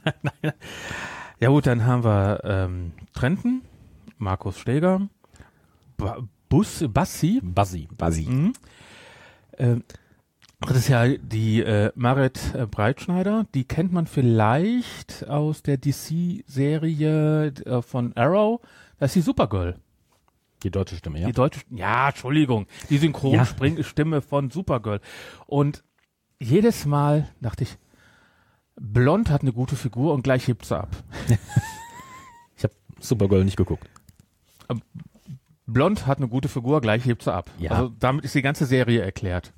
Ja 1.41 1.51
gut, 1.51 1.67
dann 1.67 1.87
haben 1.87 2.03
wir 2.03 2.41
ähm, 2.45 2.93
Trenten, 3.13 3.63
Markus 4.17 4.59
Steger, 4.59 5.09
ba 5.97 6.19
Bus, 6.49 6.85
Bassi, 6.89 7.41
Buzzy. 7.43 7.89
Basi. 7.97 8.23
Mhm. 8.23 8.55
Ähm, 9.59 9.85
das 10.61 10.79
ist 10.79 10.89
ja 10.89 11.07
die 11.07 11.61
äh, 11.61 11.93
Marit 11.95 12.55
äh, 12.55 12.67
Breitschneider. 12.67 13.47
Die 13.55 13.65
kennt 13.65 13.93
man 13.93 14.07
vielleicht 14.07 15.29
aus 15.29 15.63
der 15.63 15.77
DC-Serie 15.77 17.47
äh, 17.49 17.83
von 17.83 18.17
Arrow. 18.17 18.61
Das 18.99 19.11
ist 19.11 19.17
die 19.17 19.21
Supergirl. 19.21 19.77
Die 20.63 20.71
deutsche 20.71 20.97
Stimme, 20.97 21.21
ja. 21.21 21.27
Die 21.27 21.33
deutsche, 21.33 21.61
ja, 21.71 22.09
Entschuldigung, 22.09 22.67
die 22.91 22.95
Ja. 22.97 23.01
Synchronstimme 23.01 24.23
von 24.23 24.51
Supergirl. 24.51 25.01
Und 25.47 25.85
jedes 26.41 26.85
Mal 26.87 27.29
dachte 27.41 27.65
ich, 27.65 27.77
Blond 28.77 29.31
hat 29.31 29.43
eine 29.43 29.53
gute 29.53 29.77
Figur 29.77 30.15
und 30.15 30.23
gleich 30.23 30.47
hebt 30.49 30.65
sie 30.65 30.79
ab. 30.79 30.91
Ich 32.57 32.65
habe 32.65 32.75
Supergirl 32.99 33.45
nicht 33.45 33.57
geguckt. 33.57 33.89
Blond 35.67 36.07
hat 36.07 36.19
eine 36.19 36.27
gute 36.29 36.49
Figur, 36.49 36.81
gleich 36.81 37.05
hebt 37.05 37.23
sie 37.23 37.33
ab. 37.33 37.51
Ja. 37.59 37.71
Also 37.73 37.93
damit 38.01 38.25
ist 38.25 38.35
die 38.35 38.43
ganze 38.43 38.67
Serie 38.67 39.01
erklärt. 39.01 39.53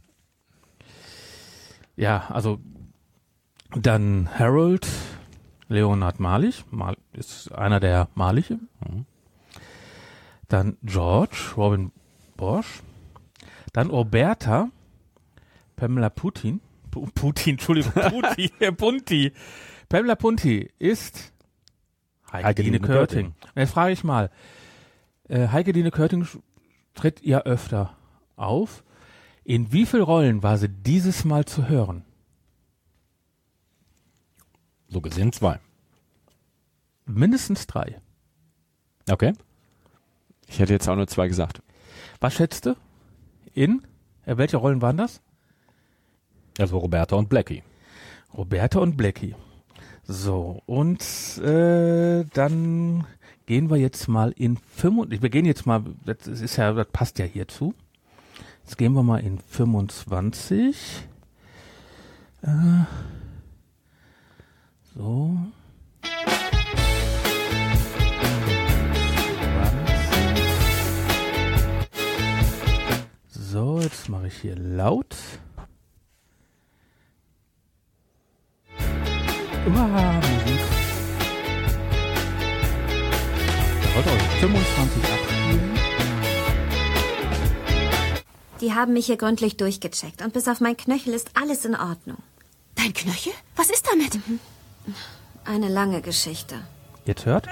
Ja, 1.96 2.26
also 2.28 2.58
dann 3.74 4.28
Harold 4.38 4.86
Leonard 5.68 6.18
Malich, 6.20 6.64
Mal 6.70 6.96
ist 7.12 7.52
einer 7.52 7.78
der 7.80 8.08
Maliche. 8.14 8.58
Mhm. 8.86 9.06
Dann 10.50 10.76
George 10.82 11.52
Robin 11.56 11.92
Bosch. 12.36 12.82
Dann 13.72 13.88
Roberta 13.88 14.68
Pamela 15.76 16.10
Putin. 16.10 16.60
Pu- 16.90 17.08
Putin, 17.14 17.52
Entschuldigung, 17.52 17.92
Putin, 18.10 18.76
Punti. 18.76 19.32
Pamela 19.88 20.16
Punti 20.16 20.68
ist 20.78 21.32
Heike 22.32 22.46
Heike 22.48 22.62
Dine 22.64 22.80
Körting. 22.80 23.34
Jetzt 23.54 23.70
frage 23.72 23.92
ich 23.92 24.02
mal, 24.04 24.30
äh, 25.28 25.48
Heike 25.48 25.72
Dine 25.72 25.90
Körting 25.92 26.26
tritt 26.94 27.24
ja 27.24 27.42
öfter 27.42 27.96
auf. 28.36 28.82
In 29.44 29.72
wie 29.72 29.86
viel 29.86 30.00
Rollen 30.02 30.42
war 30.42 30.58
sie 30.58 30.68
dieses 30.68 31.24
Mal 31.24 31.44
zu 31.44 31.68
hören? 31.68 32.04
So 34.88 35.00
gesehen 35.00 35.32
zwei. 35.32 35.60
Mindestens 37.06 37.66
drei. 37.68 38.00
Okay. 39.08 39.32
Ich 40.50 40.58
hätte 40.58 40.72
jetzt 40.72 40.88
auch 40.88 40.96
nur 40.96 41.06
zwei 41.06 41.28
gesagt. 41.28 41.62
Was 42.18 42.34
schätzt 42.34 42.66
du? 42.66 42.74
In? 43.54 43.82
Äh, 44.26 44.36
welche 44.36 44.56
Rollen 44.56 44.82
waren 44.82 44.96
das? 44.96 45.22
Also 46.58 46.78
Roberta 46.78 47.16
und 47.16 47.28
Blackie. 47.28 47.62
Roberta 48.36 48.80
und 48.80 48.96
Blackie. 48.96 49.36
So, 50.02 50.60
und 50.66 51.02
äh, 51.38 52.24
dann 52.34 53.06
gehen 53.46 53.70
wir 53.70 53.76
jetzt 53.76 54.08
mal 54.08 54.32
in 54.32 54.56
25. 54.56 55.22
Wir 55.22 55.30
gehen 55.30 55.46
jetzt 55.46 55.66
mal, 55.66 55.84
das 56.04 56.26
ist 56.26 56.56
ja, 56.56 56.72
das 56.72 56.88
passt 56.92 57.20
ja 57.20 57.24
hierzu. 57.24 57.72
Jetzt 58.64 58.76
gehen 58.76 58.92
wir 58.92 59.04
mal 59.04 59.20
in 59.20 59.38
25. 59.38 61.06
Äh, 62.42 62.48
so. 64.96 65.38
So, 73.52 73.80
jetzt 73.80 74.08
mache 74.08 74.28
ich 74.28 74.36
hier 74.36 74.54
laut. 74.54 75.16
Uah, 79.66 80.12
Musik. 80.14 80.60
Da 83.82 83.94
wollte 83.96 84.10
euch 84.10 84.22
25 84.38 85.02
abspielen. 85.02 85.78
Die 88.60 88.72
haben 88.72 88.92
mich 88.92 89.06
hier 89.06 89.16
gründlich 89.16 89.56
durchgecheckt 89.56 90.22
und 90.22 90.32
bis 90.32 90.46
auf 90.46 90.60
mein 90.60 90.76
Knöchel 90.76 91.12
ist 91.12 91.30
alles 91.34 91.64
in 91.64 91.74
Ordnung. 91.74 92.18
Dein 92.76 92.92
Knöchel? 92.92 93.32
Was 93.56 93.68
ist 93.68 93.84
damit? 93.90 94.16
Eine 95.44 95.68
lange 95.68 96.02
Geschichte. 96.02 96.54
Jetzt 97.04 97.26
hört? 97.26 97.48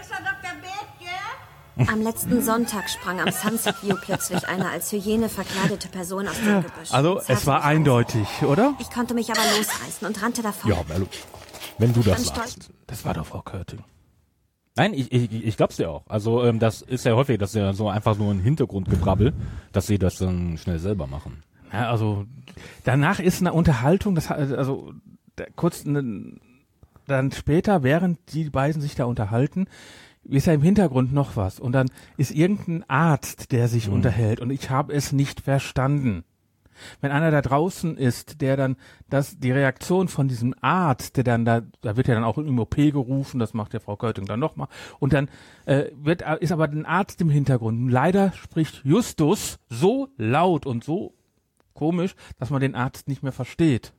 Am 1.86 2.02
letzten 2.02 2.42
Sonntag 2.42 2.90
sprang 2.90 3.20
am 3.20 3.30
Sunset 3.30 3.82
View 3.82 3.96
plötzlich 4.00 4.48
eine 4.48 4.68
als 4.68 4.90
Hyäne 4.90 5.28
verkleidete 5.28 5.88
Person 5.88 6.26
aus 6.26 6.36
dem 6.38 6.62
Gebüsch. 6.62 6.90
Also, 6.92 7.20
es 7.28 7.46
war 7.46 7.56
mich 7.58 7.64
aus. 7.64 7.70
eindeutig, 7.70 8.28
oder? 8.42 8.74
Ich 8.80 8.90
konnte 8.90 9.14
mich 9.14 9.30
aber 9.30 9.40
losreißen 9.56 10.06
und 10.08 10.20
rannte 10.22 10.42
davon. 10.42 10.70
Ja. 10.70 10.78
Wenn 11.78 11.92
du 11.92 12.00
das 12.02 12.26
sagst. 12.26 12.70
Das 12.86 13.04
war 13.04 13.14
doch 13.14 13.26
Frau 13.26 13.42
Körting. 13.42 13.84
Nein, 14.76 14.94
ich, 14.94 15.12
ich, 15.12 15.32
ich 15.32 15.56
glaub's 15.56 15.76
dir 15.76 15.90
auch. 15.90 16.04
Also 16.08 16.44
ähm, 16.44 16.58
das 16.58 16.82
ist 16.82 17.04
ja 17.04 17.14
häufig, 17.14 17.38
dass 17.38 17.54
ja 17.54 17.72
so 17.72 17.88
einfach 17.88 18.16
nur 18.16 18.32
ein 18.32 18.40
Hintergrundgebrabbel, 18.40 19.32
dass 19.72 19.86
sie 19.86 19.98
das 19.98 20.18
dann 20.18 20.56
schnell 20.58 20.78
selber 20.78 21.06
machen. 21.06 21.42
Ja, 21.72 21.90
also, 21.90 22.24
danach 22.84 23.18
ist 23.20 23.40
eine 23.40 23.52
Unterhaltung, 23.52 24.14
das, 24.14 24.30
hat- 24.30 24.38
also, 24.38 24.92
da, 25.36 25.44
kurz, 25.54 25.84
ne, 25.84 26.32
dann 27.06 27.30
später, 27.32 27.82
während 27.82 28.18
die 28.32 28.50
beiden 28.50 28.80
sich 28.80 28.94
da 28.94 29.04
unterhalten, 29.04 29.66
ist 30.36 30.46
ja 30.46 30.52
im 30.52 30.62
Hintergrund 30.62 31.12
noch 31.12 31.36
was. 31.36 31.58
Und 31.58 31.72
dann 31.72 31.90
ist 32.16 32.30
irgendein 32.30 32.88
Arzt, 32.88 33.52
der 33.52 33.68
sich 33.68 33.88
unterhält. 33.88 34.40
Und 34.40 34.50
ich 34.50 34.70
habe 34.70 34.92
es 34.92 35.12
nicht 35.12 35.40
verstanden. 35.40 36.24
Wenn 37.00 37.10
einer 37.10 37.30
da 37.30 37.42
draußen 37.42 37.96
ist, 37.96 38.40
der 38.40 38.56
dann 38.56 38.76
das, 39.08 39.38
die 39.38 39.50
Reaktion 39.50 40.08
von 40.08 40.28
diesem 40.28 40.54
Arzt, 40.60 41.16
der 41.16 41.24
dann 41.24 41.44
da, 41.44 41.62
da 41.80 41.96
wird 41.96 42.08
ja 42.08 42.14
dann 42.14 42.24
auch 42.24 42.38
im 42.38 42.58
OP 42.58 42.76
gerufen, 42.76 43.40
das 43.40 43.54
macht 43.54 43.74
ja 43.74 43.80
Frau 43.80 43.96
Körting 43.96 44.26
dann 44.26 44.40
nochmal. 44.40 44.68
Und 44.98 45.12
dann 45.12 45.28
äh, 45.66 45.86
wird, 45.96 46.22
ist 46.40 46.52
aber 46.52 46.64
ein 46.64 46.86
Arzt 46.86 47.20
im 47.20 47.30
Hintergrund. 47.30 47.78
Und 47.78 47.88
leider 47.88 48.32
spricht 48.32 48.84
Justus 48.84 49.58
so 49.68 50.08
laut 50.16 50.66
und 50.66 50.84
so 50.84 51.14
komisch, 51.74 52.14
dass 52.38 52.50
man 52.50 52.60
den 52.60 52.74
Arzt 52.74 53.08
nicht 53.08 53.22
mehr 53.22 53.32
versteht. 53.32 53.92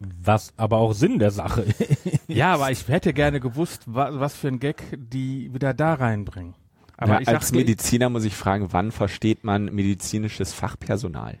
Was 0.00 0.54
aber 0.56 0.78
auch 0.78 0.94
Sinn 0.94 1.18
der 1.18 1.30
Sache 1.30 1.62
ist. 1.62 2.26
Ja, 2.26 2.54
aber 2.54 2.70
ich 2.70 2.88
hätte 2.88 3.12
gerne 3.12 3.38
gewusst, 3.38 3.82
wa 3.86 4.10
was 4.14 4.34
für 4.34 4.48
ein 4.48 4.58
Gag 4.58 4.82
die 4.96 5.52
wieder 5.52 5.74
da 5.74 5.94
reinbringen. 5.94 6.54
Aber 6.96 7.14
ja, 7.14 7.20
ich 7.20 7.28
als 7.28 7.46
dachte, 7.46 7.56
Mediziner 7.56 8.08
muss 8.08 8.24
ich 8.24 8.34
fragen, 8.34 8.72
wann 8.72 8.92
versteht 8.92 9.44
man 9.44 9.66
medizinisches 9.66 10.54
Fachpersonal? 10.54 11.38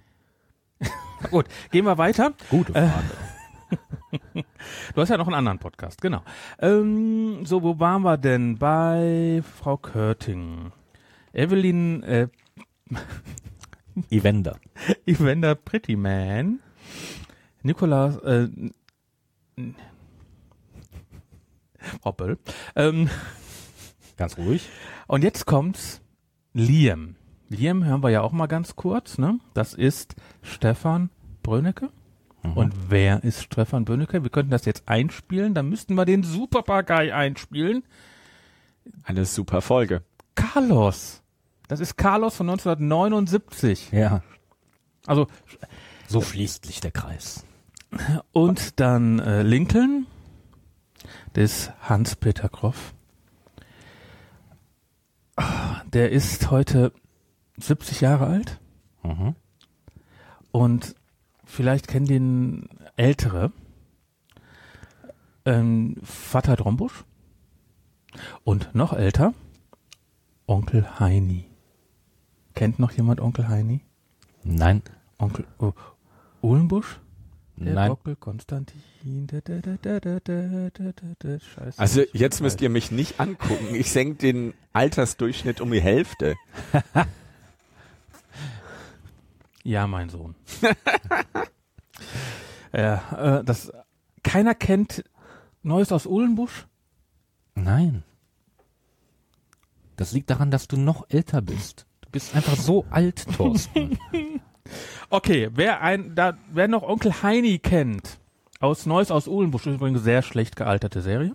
gut, 1.30 1.46
gehen 1.70 1.86
wir 1.86 1.96
weiter. 1.98 2.34
Gute 2.50 2.72
Frage. 2.72 2.92
Du 4.94 5.00
hast 5.00 5.10
ja 5.10 5.16
noch 5.16 5.28
einen 5.28 5.36
anderen 5.36 5.60
Podcast, 5.60 6.02
genau. 6.02 6.22
Ähm, 6.58 7.46
so, 7.46 7.62
wo 7.62 7.78
waren 7.78 8.02
wir 8.02 8.16
denn? 8.16 8.58
Bei 8.58 9.42
Frau 9.60 9.76
Körting. 9.76 10.72
Evelyn 11.32 12.02
äh, 12.02 12.28
Evander. 14.10 14.58
Evander 15.06 15.54
Prettyman. 15.54 16.58
Nikolaus 17.62 18.16
äh, 18.18 18.48
Frau 22.02 22.12
Böll. 22.12 22.38
Ähm, 22.76 23.08
Ganz 24.16 24.36
ruhig. 24.36 24.68
Und 25.06 25.24
jetzt 25.24 25.46
kommt's 25.46 26.00
Liam. 26.52 27.16
Liam 27.48 27.84
hören 27.84 28.02
wir 28.02 28.10
ja 28.10 28.20
auch 28.20 28.32
mal 28.32 28.46
ganz 28.46 28.76
kurz, 28.76 29.18
ne? 29.18 29.38
Das 29.54 29.74
ist 29.74 30.14
Stefan 30.42 31.10
Brönecke. 31.42 31.90
Und 32.54 32.74
wer 32.88 33.22
ist 33.22 33.42
Stefan 33.42 33.84
Bönnecke? 33.84 34.22
Wir 34.22 34.30
könnten 34.30 34.50
das 34.50 34.64
jetzt 34.64 34.88
einspielen, 34.88 35.52
dann 35.52 35.68
müssten 35.68 35.94
wir 35.94 36.06
den 36.06 36.22
Superpagei 36.22 37.14
einspielen. 37.14 37.82
Eine 39.02 39.26
super 39.26 39.60
Folge. 39.60 40.02
Carlos. 40.34 41.22
Das 41.68 41.80
ist 41.80 41.96
Carlos 41.96 42.36
von 42.36 42.48
1979. 42.48 43.92
Ja. 43.92 44.22
Also, 45.06 45.26
So 46.08 46.22
schließt 46.22 46.64
sich 46.64 46.80
der 46.80 46.90
Kreis. 46.92 47.44
Und 48.32 48.80
dann 48.80 49.18
äh, 49.18 49.42
Lincoln 49.42 50.06
des 51.34 51.70
Hans-Peter 51.80 52.48
Groff. 52.48 52.94
Der 55.92 56.12
ist 56.12 56.50
heute 56.50 56.92
70 57.58 58.00
Jahre 58.00 58.26
alt. 58.26 58.60
Mhm. 59.02 59.34
Und 60.52 60.94
vielleicht 61.44 61.88
kennen 61.88 62.06
den 62.06 62.68
Ältere. 62.96 63.52
Ähm, 65.44 65.96
Vater 66.02 66.56
Drombusch. 66.56 67.04
Und 68.44 68.74
noch 68.74 68.92
älter, 68.92 69.34
Onkel 70.46 70.98
Heini. 70.98 71.46
Kennt 72.54 72.78
noch 72.78 72.90
jemand 72.92 73.20
Onkel 73.20 73.48
Heini? 73.48 73.82
Nein. 74.42 74.82
Onkel 75.18 75.46
oh, 75.58 75.72
Uhlenbusch? 76.42 77.00
Der 77.60 77.74
Nein. 77.74 77.90
Gockel 77.90 78.16
Konstantin. 78.16 78.80
Da, 79.26 79.42
da, 79.42 79.58
da, 79.58 81.38
Scheiße, 81.38 81.78
also 81.78 82.02
jetzt 82.14 82.40
müsst 82.40 82.62
ihr 82.62 82.70
mich 82.70 82.90
nicht 82.90 83.20
angucken. 83.20 83.74
Ich 83.74 83.90
senke 83.90 84.16
den 84.16 84.54
Altersdurchschnitt 84.72 85.60
um 85.60 85.70
die 85.70 85.82
Hälfte. 85.82 86.36
ja, 89.62 89.86
mein 89.86 90.08
Sohn. 90.08 90.34
ja, 92.72 93.40
äh, 93.40 93.44
das 93.44 93.70
keiner 94.22 94.54
kennt 94.54 95.04
Neues 95.62 95.92
aus 95.92 96.06
Ullenbusch? 96.06 96.66
Nein. 97.54 98.04
Das 99.96 100.12
liegt 100.12 100.30
daran, 100.30 100.50
dass 100.50 100.66
du 100.66 100.78
noch 100.78 101.04
älter 101.10 101.42
bist. 101.42 101.84
Du 102.00 102.08
bist 102.10 102.34
einfach 102.34 102.56
so 102.56 102.86
alt, 102.88 103.26
Thorsten. 103.36 103.98
Okay, 105.08 105.50
wer 105.52 105.80
ein, 105.82 106.14
da, 106.14 106.38
wer 106.52 106.68
noch 106.68 106.82
Onkel 106.82 107.22
Heini 107.22 107.58
kennt, 107.58 108.18
aus 108.60 108.86
Neues 108.86 109.10
aus 109.10 109.26
Uhlenbusch, 109.26 109.66
ist 109.66 109.74
übrigens 109.74 109.98
eine 109.98 110.04
sehr 110.04 110.22
schlecht 110.22 110.56
gealterte 110.56 111.00
Serie. 111.02 111.34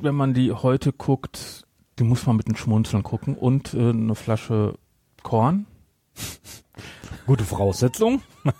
Wenn 0.00 0.14
man 0.14 0.34
die 0.34 0.52
heute 0.52 0.92
guckt, 0.92 1.66
die 1.98 2.04
muss 2.04 2.26
man 2.26 2.36
mit 2.36 2.46
einem 2.46 2.56
Schmunzeln 2.56 3.02
gucken 3.02 3.36
und 3.36 3.74
äh, 3.74 3.90
eine 3.90 4.14
Flasche 4.14 4.74
Korn. 5.22 5.66
Gute 7.26 7.44
Voraussetzung. 7.44 8.22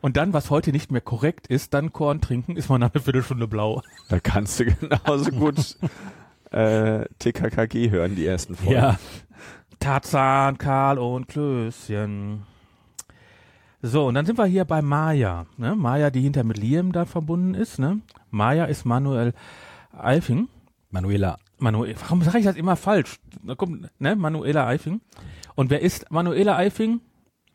Und 0.00 0.16
dann, 0.16 0.32
was 0.32 0.48
heute 0.48 0.72
nicht 0.72 0.90
mehr 0.90 1.02
korrekt 1.02 1.46
ist, 1.46 1.74
dann 1.74 1.92
Korn 1.92 2.20
trinken, 2.20 2.56
ist 2.56 2.70
man 2.70 2.80
nach 2.80 2.92
einer 2.94 3.02
Viertelstunde 3.02 3.46
blau. 3.46 3.82
Da 4.08 4.18
kannst 4.18 4.58
du 4.58 4.64
genauso 4.64 5.30
gut 5.30 5.76
äh, 6.50 7.04
TKKG 7.18 7.90
hören, 7.90 8.16
die 8.16 8.26
ersten 8.26 8.56
Folgen. 8.56 8.72
Ja. 8.72 8.98
Tarzan, 9.80 10.58
Karl 10.58 10.98
und 10.98 11.26
Klößchen. 11.26 12.42
So, 13.82 14.06
und 14.06 14.14
dann 14.14 14.26
sind 14.26 14.38
wir 14.38 14.44
hier 14.44 14.66
bei 14.66 14.82
Maya. 14.82 15.46
Ne? 15.56 15.74
Maya, 15.74 16.10
die 16.10 16.20
hinter 16.20 16.44
mit 16.44 16.58
Liam 16.58 16.92
da 16.92 17.06
verbunden 17.06 17.54
ist. 17.54 17.78
Ne? 17.78 18.00
Maya 18.30 18.66
ist 18.66 18.84
Manuel 18.84 19.32
Eifing. 19.92 20.48
Manuela. 20.90 21.38
Manuel, 21.58 21.96
warum 22.00 22.22
sage 22.22 22.38
ich 22.38 22.44
das 22.44 22.56
immer 22.56 22.76
falsch? 22.76 23.18
Da 23.42 23.54
kommt, 23.54 23.88
ne? 24.00 24.16
Manuela 24.16 24.66
Eifing. 24.66 25.00
Und 25.54 25.70
wer 25.70 25.80
ist 25.80 26.10
Manuela 26.10 26.56
Eifing? 26.56 27.00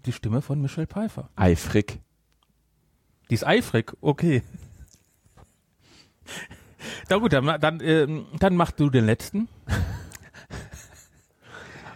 Die 0.05 0.11
Stimme 0.11 0.41
von 0.41 0.61
Michelle 0.61 0.87
Pfeiffer. 0.87 1.29
Eifrig. 1.35 1.99
Die 3.29 3.35
ist 3.35 3.45
eifrig, 3.45 3.93
okay. 4.01 4.43
Na 7.09 7.17
gut, 7.17 7.33
dann, 7.33 7.59
dann, 7.59 7.79
ähm, 7.81 8.25
dann 8.39 8.55
mach 8.55 8.71
du 8.71 8.89
den 8.89 9.05
letzten. 9.05 9.47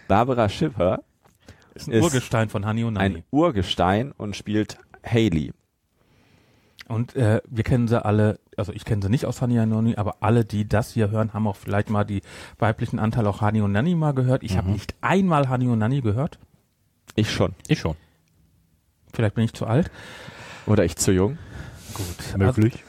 Barbara 0.09 0.49
Schiffer 0.49 1.03
Ist 1.75 1.87
ein 1.87 1.93
Ist 1.93 2.03
Urgestein 2.03 2.49
von 2.49 2.65
Hani 2.65 2.83
und 2.83 2.95
Nani. 2.95 3.17
ein 3.17 3.23
Urgestein 3.31 4.11
und 4.11 4.35
spielt 4.35 4.77
Haley. 5.05 5.53
Und 6.87 7.15
äh, 7.15 7.41
wir 7.47 7.63
kennen 7.63 7.87
sie 7.87 8.03
alle, 8.03 8.39
also 8.57 8.73
ich 8.73 8.83
kenne 8.83 9.03
sie 9.03 9.09
nicht 9.09 9.25
aus 9.27 9.41
Hani 9.41 9.59
und 9.59 9.69
Nani, 9.69 9.95
aber 9.95 10.17
alle, 10.21 10.43
die 10.43 10.67
das 10.67 10.91
hier 10.91 11.11
hören, 11.11 11.33
haben 11.33 11.47
auch 11.47 11.55
vielleicht 11.55 11.91
mal 11.91 12.03
die 12.03 12.23
weiblichen 12.57 12.97
Anteile 12.97 13.29
auch 13.29 13.41
Hani 13.41 13.61
und 13.61 13.71
Nani 13.71 13.93
mal 13.93 14.13
gehört. 14.13 14.41
Ich 14.43 14.57
habe 14.57 14.71
nicht 14.71 14.95
einmal 15.01 15.47
Hani 15.47 15.67
und 15.67 15.77
Nani 15.79 16.01
gehört. 16.01 16.39
Ich 17.15 17.31
schon. 17.31 17.53
Ich 17.67 17.79
schon. 17.79 17.95
Vielleicht 19.13 19.35
bin 19.35 19.43
ich 19.45 19.53
zu 19.53 19.67
alt. 19.67 19.91
Oder 20.65 20.85
ich 20.85 20.95
zu 20.95 21.11
jung. 21.11 21.37
Gut. 21.93 22.37
Möglich. 22.37 22.83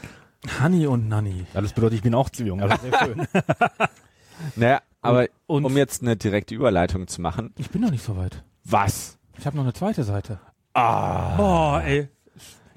Hani 0.59 0.87
und 0.87 1.09
Nani. 1.09 1.47
Ja, 1.53 1.61
das 1.61 1.75
bedeutet, 1.75 1.97
ich 1.97 2.03
bin 2.03 2.15
auch 2.15 2.31
zu 2.31 2.45
jung. 2.45 2.63
Aber 2.63 2.79
sehr 2.79 2.99
schön. 2.99 3.27
Naja, 4.57 4.81
aber 5.03 5.27
und- 5.47 5.65
um 5.65 5.77
jetzt 5.77 6.03
eine 6.03 6.17
direkte 6.17 6.55
Überleitung 6.55 7.07
zu 7.09 7.21
machen. 7.21 7.53
Ich 7.59 7.71
bin 7.71 7.81
noch 7.83 7.91
nicht 7.91 8.05
so 8.05 8.17
weit. 8.17 8.43
Was? 8.65 9.19
Ich 9.39 9.47
habe 9.47 9.57
noch 9.57 9.65
eine 9.65 9.73
zweite 9.73 10.05
Seite. 10.05 10.41
Ah. 10.75 11.37
Boah, 11.37 11.83
ey. 11.83 12.09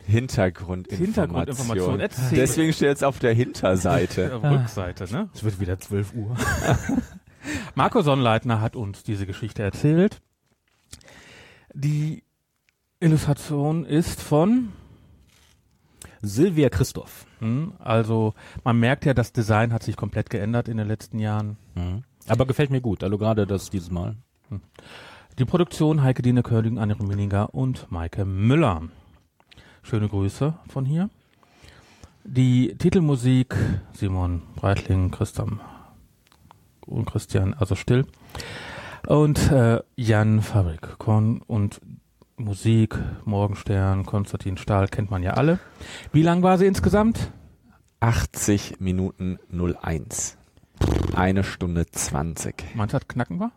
Hintergrundinformation. 0.05 1.05
Hintergrundinformation. 1.05 1.99
Erzähl. 1.99 2.37
Deswegen 2.37 2.73
steht 2.73 2.89
jetzt 2.89 3.03
auf 3.03 3.19
der 3.19 3.33
Hinterseite. 3.33 4.31
Äh, 4.43 4.47
Rückseite, 4.47 5.05
ne? 5.13 5.29
Es 5.33 5.43
wird 5.43 5.59
wieder 5.59 5.79
12 5.79 6.13
Uhr. 6.13 6.35
Marco 7.75 8.01
Sonnleitner 8.01 8.59
hat 8.61 8.75
uns 8.75 9.03
diese 9.03 9.25
Geschichte 9.25 9.63
erzählt. 9.63 10.21
Die 11.73 12.23
Illustration 12.99 13.85
ist 13.85 14.21
von, 14.21 14.71
Silvia 16.21 16.69
Christoph. 16.69 17.25
hm, 17.39 17.73
also 17.79 18.33
man 18.63 18.79
merkt 18.79 19.05
ja, 19.05 19.13
das 19.13 19.33
Design 19.33 19.73
hat 19.73 19.83
sich 19.83 19.95
komplett 19.97 20.29
geändert 20.29 20.67
in 20.67 20.77
den 20.77 20.87
letzten 20.87 21.19
Jahren. 21.19 21.57
Mhm. 21.75 22.03
Aber 22.27 22.45
gefällt 22.45 22.69
mir 22.69 22.81
gut. 22.81 23.03
Also 23.03 23.17
gerade 23.17 23.45
das 23.47 23.69
dieses 23.69 23.91
Mal. 23.91 24.15
Die 25.39 25.45
Produktion 25.45 26.03
Heike 26.03 26.21
Dine 26.21 26.43
Körling, 26.43 26.77
Anne 26.77 26.95
Ruminiger 26.95 27.53
und 27.53 27.91
Maike 27.91 28.25
Müller. 28.25 28.83
Schöne 29.81 30.07
Grüße 30.07 30.53
von 30.67 30.85
hier. 30.85 31.09
Die 32.23 32.75
Titelmusik 32.77 33.55
Simon 33.93 34.43
Breitling, 34.55 35.11
Christian 35.11 35.59
und 36.85 37.05
Christian, 37.05 37.53
also 37.53 37.75
still. 37.75 38.05
Und 39.07 39.51
äh, 39.51 39.81
Jan 39.95 40.41
Fabrik 40.41 40.97
Korn 40.99 41.41
und 41.41 41.81
Musik, 42.37 42.97
Morgenstern, 43.25 44.05
Konstantin 44.05 44.57
Stahl 44.57 44.87
kennt 44.87 45.11
man 45.11 45.23
ja 45.23 45.31
alle. 45.31 45.59
Wie 46.11 46.21
lang 46.21 46.43
war 46.43 46.57
sie 46.57 46.65
insgesamt? 46.65 47.31
80 47.99 48.79
Minuten 48.79 49.39
01. 49.51 50.37
Eine 51.15 51.43
Stunde 51.43 51.85
20. 51.85 52.75
Meinst 52.75 52.93
du, 52.93 52.99
das 52.99 53.07
knacken 53.07 53.39
war? 53.39 53.51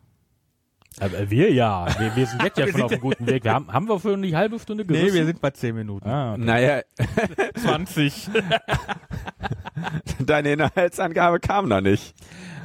Aber 0.99 1.31
wir 1.31 1.53
ja. 1.53 1.87
Wir, 1.99 2.17
wir 2.17 2.27
sind 2.27 2.43
jetzt 2.43 2.59
ja 2.59 2.69
schon 2.69 2.83
auf 2.83 2.93
einem 2.93 3.01
guten 3.01 3.27
Weg. 3.27 3.45
Wir 3.45 3.53
haben, 3.53 3.73
haben 3.73 3.89
wir 3.89 3.99
für 4.01 4.17
die 4.17 4.35
halbe 4.35 4.59
Stunde 4.59 4.85
gerissen? 4.85 5.27
sind 5.27 5.41
bei 5.41 5.51
10 5.51 5.75
Minuten. 5.75 6.09
Ah, 6.09 6.35
okay. 6.35 6.43
Naja, 6.45 6.81
20. 7.55 8.31
deine 10.25 10.53
Inhaltsangabe 10.53 11.41
kam 11.41 11.69
noch 11.69 11.81
nicht. 11.81 12.15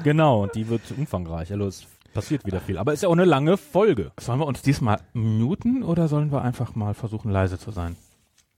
Genau, 0.03 0.43
und 0.43 0.55
die 0.55 0.67
wird 0.69 0.81
umfangreich. 0.97 1.51
Also 1.51 1.67
es 1.67 1.87
passiert 2.13 2.45
wieder 2.45 2.61
viel. 2.61 2.77
Aber 2.77 2.93
ist 2.93 3.03
ja 3.03 3.09
auch 3.09 3.13
eine 3.13 3.25
lange 3.25 3.57
Folge. 3.57 4.11
Sollen 4.19 4.39
wir 4.39 4.47
uns 4.47 4.61
diesmal 4.61 4.99
muten 5.13 5.83
oder 5.83 6.07
sollen 6.07 6.31
wir 6.31 6.41
einfach 6.41 6.75
mal 6.75 6.93
versuchen, 6.93 7.31
leise 7.31 7.59
zu 7.59 7.71
sein? 7.71 7.97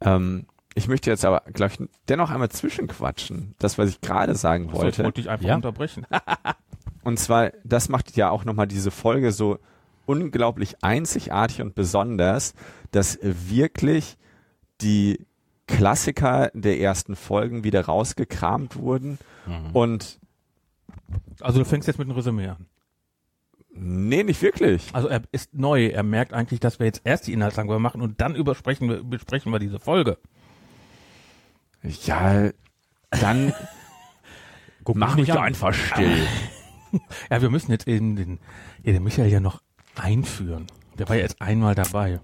Ähm, 0.01 0.45
ich 0.75 0.87
möchte 0.87 1.09
jetzt 1.09 1.25
aber, 1.25 1.41
glaube 1.53 1.73
ich, 1.73 1.87
dennoch 2.09 2.29
einmal 2.31 2.49
zwischenquatschen. 2.49 3.55
Das, 3.59 3.77
was 3.77 3.89
ich 3.89 4.01
gerade 4.01 4.35
sagen 4.35 4.65
So, 4.65 4.71
ich 4.77 4.79
wollte. 4.81 5.03
wollte 5.03 5.21
dich 5.21 5.29
einfach 5.29 5.45
Ja. 5.47 5.55
unterbrechen. 5.55 6.05
Und 7.03 7.19
zwar, 7.19 7.51
das 7.63 7.89
macht 7.89 8.15
ja 8.15 8.29
auch 8.29 8.45
nochmal 8.45 8.67
diese 8.67 8.89
Folge 8.91 9.31
so 9.31 9.59
unglaublich 10.05 10.81
einzigartig 10.83 11.61
und 11.61 11.75
besonders, 11.75 12.53
dass 12.91 13.19
wirklich 13.21 14.17
die 14.81 15.25
Klassiker 15.67 16.49
der 16.53 16.79
ersten 16.79 17.15
Folgen 17.15 17.63
wieder 17.63 17.85
rausgekramt 17.85 18.75
wurden 18.77 19.17
und 19.73 20.19
Also 21.41 21.59
du 21.59 21.65
fängst 21.65 21.87
jetzt 21.87 21.99
mit 21.99 22.07
einem 22.07 22.15
Resümee 22.17 22.47
an. 22.47 22.65
nee, 23.73 24.23
nicht 24.23 24.41
wirklich. 24.41 24.89
Also 24.93 25.07
er 25.07 25.21
ist 25.31 25.53
neu. 25.53 25.87
Er 25.87 26.03
merkt 26.03 26.33
eigentlich, 26.33 26.59
dass 26.59 26.79
wir 26.79 26.85
jetzt 26.85 27.01
erst 27.05 27.27
die 27.27 27.33
Inhaltsangabe 27.33 27.79
machen 27.79 28.01
und 28.01 28.19
dann 28.21 28.35
übersprechen 28.35 28.87
wir, 28.89 29.03
besprechen 29.03 29.51
wir 29.51 29.59
diese 29.59 29.79
Folge. 29.79 30.17
Ja, 31.83 32.49
dann 33.11 33.53
Guck 34.83 34.95
mach 34.95 35.15
mich 35.15 35.31
an. 35.31 35.37
einfach 35.39 35.73
still. 35.73 36.25
Ja, 37.31 37.41
wir 37.41 37.49
müssen 37.49 37.71
jetzt 37.71 37.87
eben 37.87 38.15
den, 38.15 38.39
ja, 38.83 38.93
den 38.93 39.03
Michael 39.03 39.27
ja 39.31 39.39
noch 39.39 39.63
einführen. 39.95 40.67
Der 40.99 41.09
war 41.09 41.15
ja 41.15 41.23
jetzt 41.23 41.41
einmal 41.41 41.73
dabei. 41.73 42.19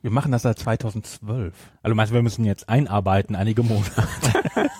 Wir 0.00 0.10
machen 0.10 0.32
das 0.32 0.40
seit 0.40 0.58
2012. 0.58 1.52
Also 1.82 1.94
meinst 1.94 2.12
du, 2.12 2.14
wir 2.14 2.22
müssen 2.22 2.46
jetzt 2.46 2.66
einarbeiten, 2.70 3.36
einige 3.36 3.62
Monate. 3.62 4.08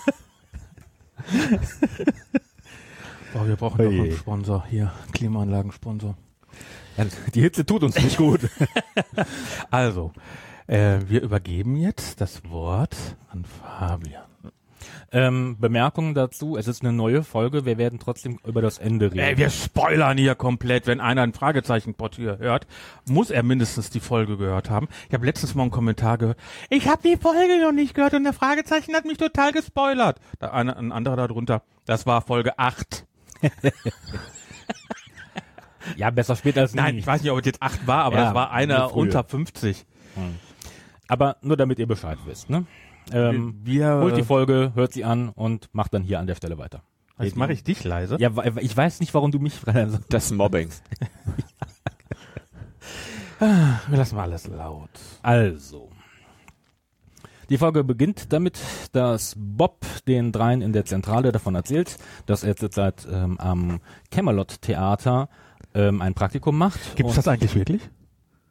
Boah, 3.33 3.47
wir 3.47 3.55
brauchen 3.57 3.77
doch 3.77 3.85
einen 3.91 4.17
Sponsor. 4.17 4.65
Hier, 4.69 4.91
Klimaanlagensponsor. 5.11 6.17
Die 7.35 7.41
Hitze 7.41 7.63
tut 7.63 7.83
uns 7.83 7.95
nicht 8.01 8.17
gut. 8.17 8.39
Also, 9.69 10.13
Äh, 10.67 10.99
wir 11.07 11.21
übergeben 11.21 11.77
jetzt 11.77 12.19
das 12.19 12.43
Wort 12.49 12.95
an 13.29 13.45
Fabian. 13.45 14.23
Ähm, 15.11 15.57
Bemerkungen 15.59 16.13
dazu, 16.13 16.57
es 16.57 16.67
ist 16.67 16.81
eine 16.83 16.91
neue 16.91 17.23
Folge, 17.23 17.65
wir 17.65 17.77
werden 17.77 17.97
trotzdem 17.97 18.39
über 18.45 18.61
das 18.61 18.77
Ende 18.77 19.07
reden. 19.07 19.19
Ey, 19.19 19.37
wir 19.37 19.49
spoilern 19.49 20.17
hier 20.17 20.35
komplett. 20.35 20.85
Wenn 20.85 20.99
einer 20.99 21.21
ein 21.21 21.31
Fragezeichen-Pod 21.33 22.15
hier 22.15 22.37
hört, 22.39 22.67
muss 23.07 23.29
er 23.31 23.43
mindestens 23.43 23.89
die 23.89 24.01
Folge 24.01 24.35
gehört 24.37 24.69
haben. 24.69 24.89
Ich 25.07 25.13
habe 25.13 25.25
letztens 25.25 25.55
mal 25.55 25.63
einen 25.63 25.71
Kommentar 25.71 26.17
gehört. 26.17 26.37
Ich 26.69 26.89
habe 26.89 27.01
die 27.01 27.15
Folge 27.15 27.61
noch 27.61 27.71
nicht 27.71 27.93
gehört 27.93 28.13
und 28.13 28.25
der 28.25 28.33
Fragezeichen 28.33 28.93
hat 28.93 29.05
mich 29.05 29.17
total 29.17 29.53
gespoilert. 29.53 30.19
Da 30.39 30.51
eine, 30.51 30.75
ein 30.75 30.91
anderer 30.91 31.15
darunter. 31.15 31.63
Das 31.85 32.05
war 32.05 32.21
Folge 32.21 32.59
8. 32.59 33.05
ja, 35.95 36.09
besser 36.09 36.35
später 36.35 36.61
als 36.61 36.73
nie. 36.73 36.81
Nein, 36.81 36.97
ich 36.97 37.07
weiß 37.07 37.21
nicht, 37.21 37.31
ob 37.31 37.39
es 37.39 37.45
jetzt 37.45 37.61
8 37.61 37.87
war, 37.87 38.03
aber 38.03 38.17
Ja, 38.17 38.25
das 38.25 38.33
war 38.33 38.51
einer 38.51 38.93
unter 38.93 39.23
50. 39.23 39.85
Aber 41.07 41.37
nur 41.41 41.57
damit 41.57 41.79
ihr 41.79 41.87
Bescheid 41.87 42.17
wisst, 42.25 42.49
ne? 42.49 42.65
Ähm, 43.11 43.55
wir, 43.63 43.99
holt 44.01 44.17
die 44.17 44.23
Folge, 44.23 44.71
hört 44.75 44.91
sie 44.91 45.05
an 45.05 45.29
und 45.29 45.69
macht 45.73 45.93
dann 45.93 46.03
hier 46.03 46.19
an 46.19 46.27
der 46.27 46.35
Stelle 46.35 46.57
weiter. 46.57 46.83
Jetzt 47.19 47.35
mache 47.35 47.53
ich 47.53 47.63
dich 47.63 47.83
leise. 47.83 48.17
Ja, 48.19 48.31
ich 48.57 48.75
weiß 48.75 48.99
nicht, 48.99 49.13
warum 49.13 49.31
du 49.31 49.39
mich 49.39 49.55
also, 49.65 49.97
Das 50.09 50.31
Mobbing. 50.31 50.69
Wir 53.39 53.97
lassen 53.97 54.15
mal 54.15 54.23
alles 54.23 54.47
laut. 54.47 54.89
Also. 55.21 55.89
Die 57.49 57.57
Folge 57.57 57.83
beginnt 57.83 58.33
damit, 58.33 58.59
dass 58.91 59.35
Bob 59.37 59.85
den 60.07 60.31
dreien 60.31 60.61
in 60.61 60.73
der 60.73 60.85
Zentrale 60.85 61.31
davon 61.31 61.55
erzählt, 61.55 61.97
dass 62.25 62.43
er 62.43 62.55
zurzeit 62.55 63.07
ähm, 63.09 63.39
am 63.39 63.79
Camelot 64.11 64.61
Theater 64.61 65.29
ähm, 65.73 66.01
ein 66.01 66.13
Praktikum 66.13 66.57
macht. 66.57 66.95
Gibt 66.95 67.09
es 67.09 67.15
Und 67.15 67.25
das 67.25 67.27
eigentlich 67.27 67.55
wirklich? 67.55 67.89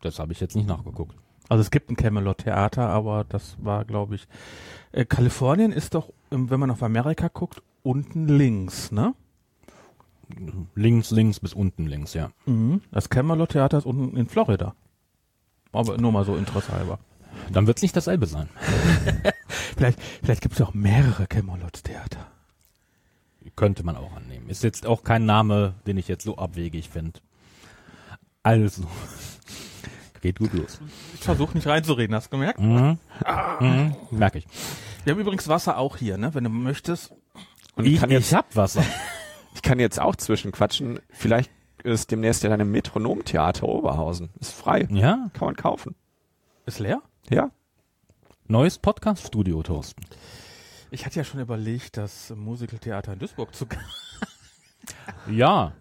Das 0.03 0.19
habe 0.19 0.33
ich 0.33 0.41
jetzt 0.41 0.55
nicht 0.57 0.69
nachgeguckt. 0.69 1.17
Also 1.49 1.61
es 1.63 1.71
gibt 1.71 1.91
ein 1.91 1.97
Camelot 1.97 2.39
Theater, 2.39 2.89
aber 2.89 3.25
das 3.29 3.57
war, 3.61 3.85
glaube 3.85 4.17
ich, 4.17 4.27
äh, 4.93 5.05
Kalifornien 5.05 5.73
ist 5.73 5.95
doch, 5.95 6.13
ähm, 6.31 6.51
wenn 6.51 6.61
man 6.61 6.71
auf 6.71 6.83
Amerika 6.83 7.29
guckt, 7.29 7.63
unten 7.83 8.27
links, 8.27 8.91
ne? 8.91 9.15
Links, 10.75 11.13
links 11.13 11.39
bis 11.39 11.55
unten 11.55 11.87
links, 11.87 12.15
ja. 12.15 12.31
Mhm. 12.47 12.81
Das 12.91 13.09
Camelot 13.09 13.51
Theater 13.51 13.79
ist 13.79 13.87
unten 13.87 14.17
in 14.17 14.27
Florida. 14.27 14.75
Aber 15.73 15.99
nur 15.99 16.11
mal 16.11 16.25
so 16.25 16.37
interesshalber. 16.37 16.99
Dann 17.53 17.67
wird 17.67 17.77
es 17.77 17.83
nicht 17.83 17.97
dasselbe 17.97 18.27
sein. 18.27 18.49
Vielleicht, 19.77 20.01
vielleicht 20.23 20.41
gibt 20.41 20.55
es 20.55 20.59
ja 20.59 20.67
auch 20.67 20.75
mehrere 20.75 21.27
Camelot 21.27 21.85
Theater. 21.85 22.27
Könnte 23.57 23.85
man 23.85 23.97
auch 23.97 24.15
annehmen. 24.17 24.49
Ist 24.49 24.65
jetzt 24.65 24.87
auch 24.87 25.05
kein 25.05 25.27
Name, 25.27 25.75
den 25.87 25.99
ich 25.99 26.09
jetzt 26.09 26.25
so 26.25 26.37
abwegig 26.39 26.89
finde. 26.89 27.21
Also. 28.43 28.85
Geht 30.21 30.39
gut 30.39 30.53
los. 30.55 30.81
Ich 31.15 31.21
versuche 31.21 31.55
nicht 31.57 31.67
reinzureden, 31.67 32.15
hast 32.17 32.27
du 32.27 32.31
gemerkt? 32.37 32.59
Mhm. 32.61 32.99
Mhm. 33.61 33.97
Merke 34.11 34.39
ich. 34.39 34.47
Wir 35.05 35.13
haben 35.13 35.21
übrigens 35.21 35.49
Wasser 35.49 35.79
auch 35.79 35.97
hier, 35.97 36.19
ne? 36.19 36.35
Wenn 36.35 36.45
du 36.45 36.51
möchtest. 36.51 37.13
Und 37.77 37.85
Ich, 37.87 37.95
ich, 37.95 38.01
kann 38.01 38.11
jetzt, 38.11 38.29
ich 38.31 38.35
hab 38.35 38.55
Wasser. 38.57 38.83
ich 39.55 39.63
kann 39.63 39.79
jetzt 39.79 40.01
auch 40.01 40.17
zwischenquatschen. 40.17 41.01
Vielleicht 41.11 41.51
ist 41.85 42.11
demnächst 42.11 42.43
ja 42.43 42.51
dann 42.51 42.61
im 42.61 42.71
Metronomtheater 42.73 43.69
Oberhausen. 43.69 44.31
Ist 44.41 44.53
frei. 44.53 44.89
Ja, 44.91 45.31
Kann 45.35 45.47
man 45.47 45.57
kaufen. 45.57 45.95
Ist 46.65 46.81
leer? 46.81 47.01
Ja. 47.31 47.51
neues 48.49 48.79
Podcast-Studio, 48.79 49.63
Thorsten. 49.63 50.03
Ich 50.91 51.05
hatte 51.05 51.17
ja 51.17 51.25
schon 51.25 51.41
überlegt, 51.41 51.97
das 51.97 52.31
Musicaltheater 52.31 53.13
in 53.13 53.19
Duisburg 53.19 53.55
zu 53.55 53.67
Ja. 55.31 55.73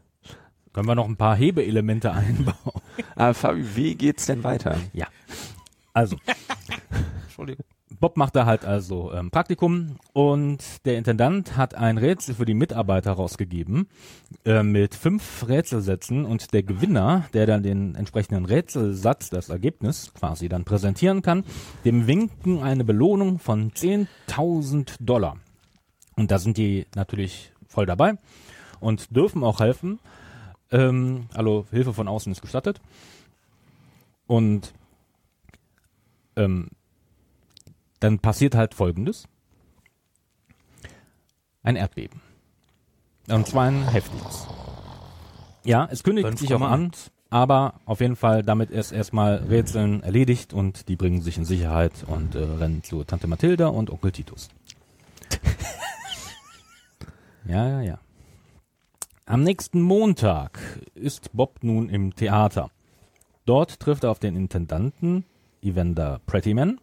Können 0.75 0.89
wir 0.89 0.95
noch 0.95 1.07
ein 1.07 1.15
paar 1.15 1.37
Hebeelemente 1.37 2.11
einbauen? 2.11 2.81
Aber 3.15 3.33
Fabi, 3.33 3.65
wie 3.77 3.95
geht's 3.95 4.25
denn 4.25 4.43
weiter? 4.43 4.75
Ja. 4.91 5.07
Also. 5.93 6.17
Entschuldigung. 7.23 7.63
Bob 8.01 8.17
macht 8.17 8.35
da 8.35 8.45
halt 8.45 8.65
also 8.65 9.13
ähm, 9.13 9.31
Praktikum 9.31 9.95
und 10.11 10.61
der 10.83 10.97
Intendant 10.97 11.55
hat 11.55 11.75
ein 11.75 11.97
Rätsel 11.97 12.35
für 12.35 12.43
die 12.43 12.55
Mitarbeiter 12.55 13.13
rausgegeben 13.13 13.87
äh, 14.43 14.63
mit 14.63 14.95
fünf 14.95 15.47
Rätselsätzen 15.47 16.25
und 16.25 16.53
der 16.53 16.63
Gewinner, 16.63 17.29
der 17.33 17.45
dann 17.45 17.63
den 17.63 17.95
entsprechenden 17.95 18.43
Rätselsatz, 18.43 19.29
das 19.29 19.47
Ergebnis 19.47 20.13
quasi 20.13 20.49
dann 20.49 20.65
präsentieren 20.65 21.21
kann, 21.21 21.45
dem 21.85 22.05
winken 22.05 22.61
eine 22.61 22.83
Belohnung 22.83 23.39
von 23.39 23.71
10.000 23.71 24.97
Dollar. 24.99 25.37
Und 26.17 26.31
da 26.31 26.37
sind 26.37 26.57
die 26.57 26.85
natürlich 26.95 27.53
voll 27.65 27.85
dabei 27.85 28.15
und 28.81 29.15
dürfen 29.15 29.41
auch 29.41 29.61
helfen. 29.61 29.99
Ähm, 30.71 31.27
also 31.33 31.65
Hilfe 31.71 31.93
von 31.93 32.07
außen 32.07 32.31
ist 32.31 32.41
gestattet. 32.41 32.81
Und 34.27 34.73
ähm, 36.35 36.69
dann 37.99 38.19
passiert 38.19 38.55
halt 38.55 38.73
Folgendes. 38.73 39.27
Ein 41.63 41.75
Erdbeben. 41.75 42.21
Und 43.27 43.47
zwar 43.47 43.65
ein 43.65 43.87
heftiges. 43.87 44.47
Ja, 45.63 45.87
es 45.89 46.03
kündigt 46.03 46.37
sich 46.37 46.53
auch 46.53 46.61
an, 46.61 46.91
aber 47.31 47.81
auf 47.85 48.01
jeden 48.01 48.15
Fall, 48.15 48.43
damit 48.43 48.69
ist 48.69 48.91
erstmal 48.91 49.37
Rätseln 49.37 50.03
erledigt 50.03 50.53
und 50.53 50.87
die 50.89 50.95
bringen 50.95 51.21
sich 51.21 51.37
in 51.37 51.45
Sicherheit 51.45 52.05
und 52.05 52.35
äh, 52.35 52.39
rennen 52.39 52.83
zu 52.83 53.03
Tante 53.03 53.25
Mathilda 53.25 53.67
und 53.67 53.89
Onkel 53.89 54.11
Titus. 54.11 54.49
ja, 57.45 57.67
ja, 57.67 57.81
ja. 57.81 57.99
Am 59.27 59.41
nächsten 59.41 59.81
Montag 59.81 60.59
ist 60.93 61.31
Bob 61.33 61.63
nun 61.63 61.89
im 61.89 62.13
Theater. 62.13 62.69
Dort 63.47 63.79
trifft 63.79 64.03
er 64.03 64.11
auf 64.11 64.19
den 64.19 64.35
Intendanten 64.35 65.25
Evander 65.63 66.21
Prettyman. 66.27 66.79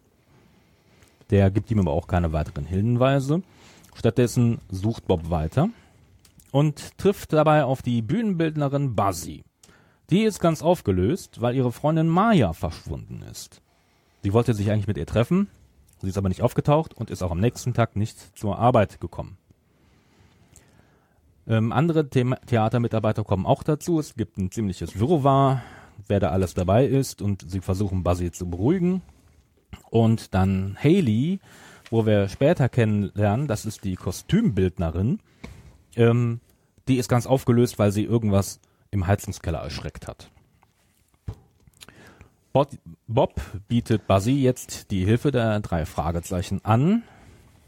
Der 1.29 1.49
gibt 1.51 1.71
ihm 1.71 1.79
aber 1.79 1.91
auch 1.91 2.05
keine 2.05 2.33
weiteren 2.33 2.65
Hinweise. 2.65 3.43
Stattdessen 3.95 4.59
sucht 4.69 5.07
Bob 5.07 5.29
weiter 5.29 5.69
und 6.51 6.97
trifft 6.97 7.31
dabei 7.31 7.63
auf 7.63 7.81
die 7.81 8.01
Bühnenbildnerin 8.01 8.93
Buzzy. 8.93 9.45
Die 10.09 10.23
ist 10.23 10.41
ganz 10.41 10.61
aufgelöst, 10.61 11.39
weil 11.39 11.55
ihre 11.55 11.71
Freundin 11.71 12.09
Maya 12.09 12.51
verschwunden 12.51 13.21
ist. 13.31 13.61
Sie 14.21 14.33
wollte 14.33 14.53
sich 14.53 14.69
eigentlich 14.69 14.87
mit 14.87 14.97
ihr 14.97 15.05
treffen, 15.05 15.47
sie 16.01 16.09
ist 16.09 16.17
aber 16.17 16.27
nicht 16.27 16.41
aufgetaucht 16.41 16.93
und 16.93 17.09
ist 17.09 17.23
auch 17.23 17.31
am 17.31 17.39
nächsten 17.39 17.73
Tag 17.73 17.95
nicht 17.95 18.37
zur 18.37 18.59
Arbeit 18.59 18.99
gekommen. 18.99 19.37
Ähm, 21.47 21.71
andere 21.71 22.07
The 22.11 22.35
Theatermitarbeiter 22.45 23.23
kommen 23.23 23.45
auch 23.45 23.63
dazu. 23.63 23.99
Es 23.99 24.15
gibt 24.15 24.37
ein 24.37 24.51
ziemliches 24.51 24.99
Wirrwarr, 24.99 25.61
wer 26.07 26.19
da 26.19 26.29
alles 26.29 26.53
dabei 26.53 26.85
ist 26.85 27.21
und 27.21 27.49
sie 27.49 27.59
versuchen 27.59 28.03
Buzzy 28.03 28.31
zu 28.31 28.49
beruhigen. 28.49 29.01
Und 29.89 30.33
dann 30.33 30.77
Haley, 30.81 31.39
wo 31.89 32.05
wir 32.05 32.29
später 32.29 32.69
kennenlernen, 32.69 33.47
das 33.47 33.65
ist 33.65 33.83
die 33.83 33.95
Kostümbildnerin, 33.95 35.19
ähm, 35.95 36.39
die 36.87 36.97
ist 36.97 37.09
ganz 37.09 37.25
aufgelöst, 37.25 37.79
weil 37.79 37.91
sie 37.91 38.03
irgendwas 38.03 38.59
im 38.91 39.07
Heizungskeller 39.07 39.59
erschreckt 39.59 40.07
hat. 40.07 40.29
Bob, 43.07 43.41
bietet 43.67 44.05
Buzzy 44.05 44.33
jetzt 44.33 44.91
die 44.91 45.05
Hilfe 45.05 45.31
der 45.31 45.59
drei 45.59 45.85
Fragezeichen 45.85 46.63
an, 46.63 47.01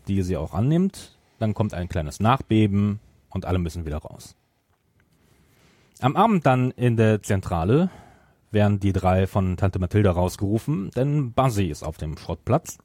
die 0.07 0.21
sie 0.21 0.37
auch 0.37 0.53
annimmt. 0.53 1.17
Dann 1.39 1.55
kommt 1.55 1.73
ein 1.73 1.89
kleines 1.89 2.19
Nachbeben 2.19 2.99
und 3.35 3.45
alle 3.45 3.59
müssen 3.59 3.85
wieder 3.85 3.97
raus. 3.97 4.35
Am 5.99 6.15
Abend 6.15 6.45
dann 6.45 6.71
in 6.71 6.97
der 6.97 7.21
Zentrale 7.21 7.89
werden 8.51 8.79
die 8.79 8.93
drei 8.93 9.27
von 9.27 9.57
Tante 9.57 9.77
Mathilda 9.77 10.11
rausgerufen, 10.11 10.89
denn 10.95 11.33
Buzzy 11.33 11.65
ist 11.65 11.83
auf 11.83 11.97
dem 11.97 12.17
Schrottplatz 12.17 12.77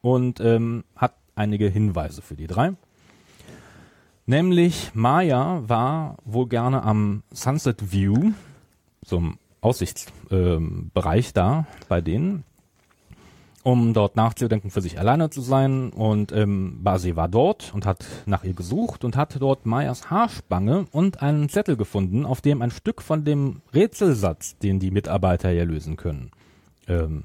und 0.00 0.40
ähm, 0.40 0.84
hat 0.96 1.14
einige 1.36 1.68
Hinweise 1.68 2.20
für 2.20 2.34
die 2.34 2.48
drei. 2.48 2.72
Nämlich 4.26 4.90
Maya 4.94 5.62
war 5.66 6.16
wohl 6.24 6.48
gerne 6.48 6.82
am 6.82 7.22
Sunset 7.32 7.92
View, 7.92 8.32
so 9.04 9.18
einem 9.18 9.38
Aussichtsbereich 9.60 11.26
ähm, 11.28 11.32
da 11.34 11.66
bei 11.88 12.00
denen, 12.00 12.44
um 13.62 13.94
dort 13.94 14.16
nachzudenken, 14.16 14.70
für 14.70 14.80
sich 14.80 14.98
alleine 14.98 15.30
zu 15.30 15.40
sein. 15.40 15.90
Und 15.90 16.32
ähm, 16.32 16.80
Basi 16.82 17.16
war 17.16 17.28
dort 17.28 17.72
und 17.74 17.86
hat 17.86 18.04
nach 18.26 18.44
ihr 18.44 18.54
gesucht 18.54 19.04
und 19.04 19.16
hat 19.16 19.40
dort 19.40 19.66
Mayas 19.66 20.10
Haarspange 20.10 20.86
und 20.90 21.22
einen 21.22 21.48
Zettel 21.48 21.76
gefunden, 21.76 22.26
auf 22.26 22.40
dem 22.40 22.62
ein 22.62 22.70
Stück 22.70 23.02
von 23.02 23.24
dem 23.24 23.62
Rätselsatz, 23.72 24.58
den 24.58 24.80
die 24.80 24.90
Mitarbeiter 24.90 25.50
ja 25.50 25.64
lösen 25.64 25.96
können, 25.96 26.30
ähm, 26.88 27.24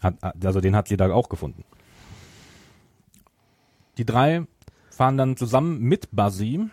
hat, 0.00 0.14
also 0.44 0.60
den 0.60 0.76
hat 0.76 0.88
sie 0.88 0.96
da 0.96 1.10
auch 1.12 1.28
gefunden. 1.28 1.64
Die 3.98 4.04
drei 4.04 4.44
fahren 4.90 5.16
dann 5.16 5.36
zusammen 5.36 5.80
mit 5.80 6.10
Buzzy 6.12 6.68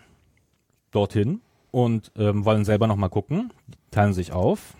dorthin 0.90 1.40
und 1.70 2.12
ähm, 2.16 2.44
wollen 2.44 2.64
selber 2.64 2.86
nochmal 2.86 3.10
gucken, 3.10 3.52
teilen 3.90 4.12
sich 4.12 4.32
auf. 4.32 4.74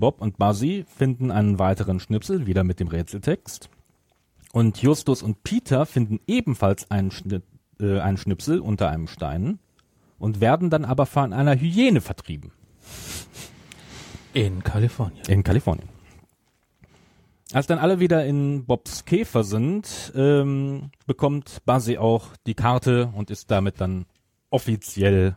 Bob 0.00 0.20
und 0.20 0.38
Buzzy 0.38 0.84
finden 0.88 1.30
einen 1.30 1.58
weiteren 1.58 2.00
Schnipsel, 2.00 2.46
wieder 2.46 2.64
mit 2.64 2.80
dem 2.80 2.88
Rätseltext. 2.88 3.68
Und 4.52 4.80
Justus 4.80 5.22
und 5.22 5.42
Peter 5.42 5.86
finden 5.86 6.20
ebenfalls 6.26 6.90
einen, 6.90 7.10
Schni 7.10 7.40
äh, 7.80 7.98
einen 7.98 8.16
Schnipsel 8.16 8.60
unter 8.60 8.88
einem 8.88 9.08
Stein 9.08 9.58
und 10.18 10.40
werden 10.40 10.70
dann 10.70 10.84
aber 10.84 11.06
von 11.06 11.32
einer 11.32 11.56
Hyäne 11.56 12.00
vertrieben. 12.00 12.52
In 14.32 14.62
Kalifornien. 14.62 15.24
In 15.28 15.42
Kalifornien. 15.42 15.88
Als 17.52 17.66
dann 17.66 17.78
alle 17.78 18.00
wieder 18.00 18.24
in 18.26 18.64
Bobs 18.64 19.04
Käfer 19.04 19.44
sind, 19.44 20.12
ähm, 20.16 20.90
bekommt 21.06 21.62
Buzzy 21.64 21.98
auch 21.98 22.28
die 22.46 22.54
Karte 22.54 23.12
und 23.14 23.30
ist 23.30 23.50
damit 23.50 23.80
dann 23.80 24.06
offiziell 24.50 25.36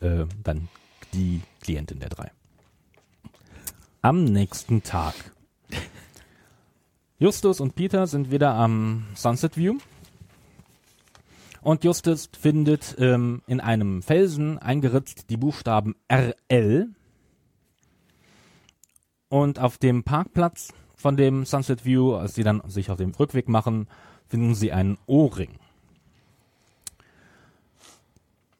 äh, 0.00 0.26
dann 0.42 0.68
die 1.14 1.42
Klientin 1.60 2.00
der 2.00 2.10
drei. 2.10 2.30
Am 4.04 4.24
nächsten 4.24 4.82
Tag. 4.82 5.14
Justus 7.20 7.60
und 7.60 7.76
Peter 7.76 8.08
sind 8.08 8.32
wieder 8.32 8.52
am 8.52 9.06
Sunset 9.14 9.56
View. 9.56 9.78
Und 11.60 11.84
Justus 11.84 12.28
findet 12.36 12.96
ähm, 12.98 13.42
in 13.46 13.60
einem 13.60 14.02
Felsen 14.02 14.58
eingeritzt 14.58 15.30
die 15.30 15.36
Buchstaben 15.36 15.94
RL. 16.10 16.88
Und 19.28 19.60
auf 19.60 19.78
dem 19.78 20.02
Parkplatz 20.02 20.74
von 20.96 21.16
dem 21.16 21.44
Sunset 21.44 21.84
View, 21.84 22.16
als 22.16 22.34
sie 22.34 22.42
dann 22.42 22.60
sich 22.68 22.90
auf 22.90 22.98
den 22.98 23.14
Rückweg 23.14 23.48
machen, 23.48 23.86
finden 24.26 24.56
sie 24.56 24.72
einen 24.72 24.98
Ohrring. 25.06 25.60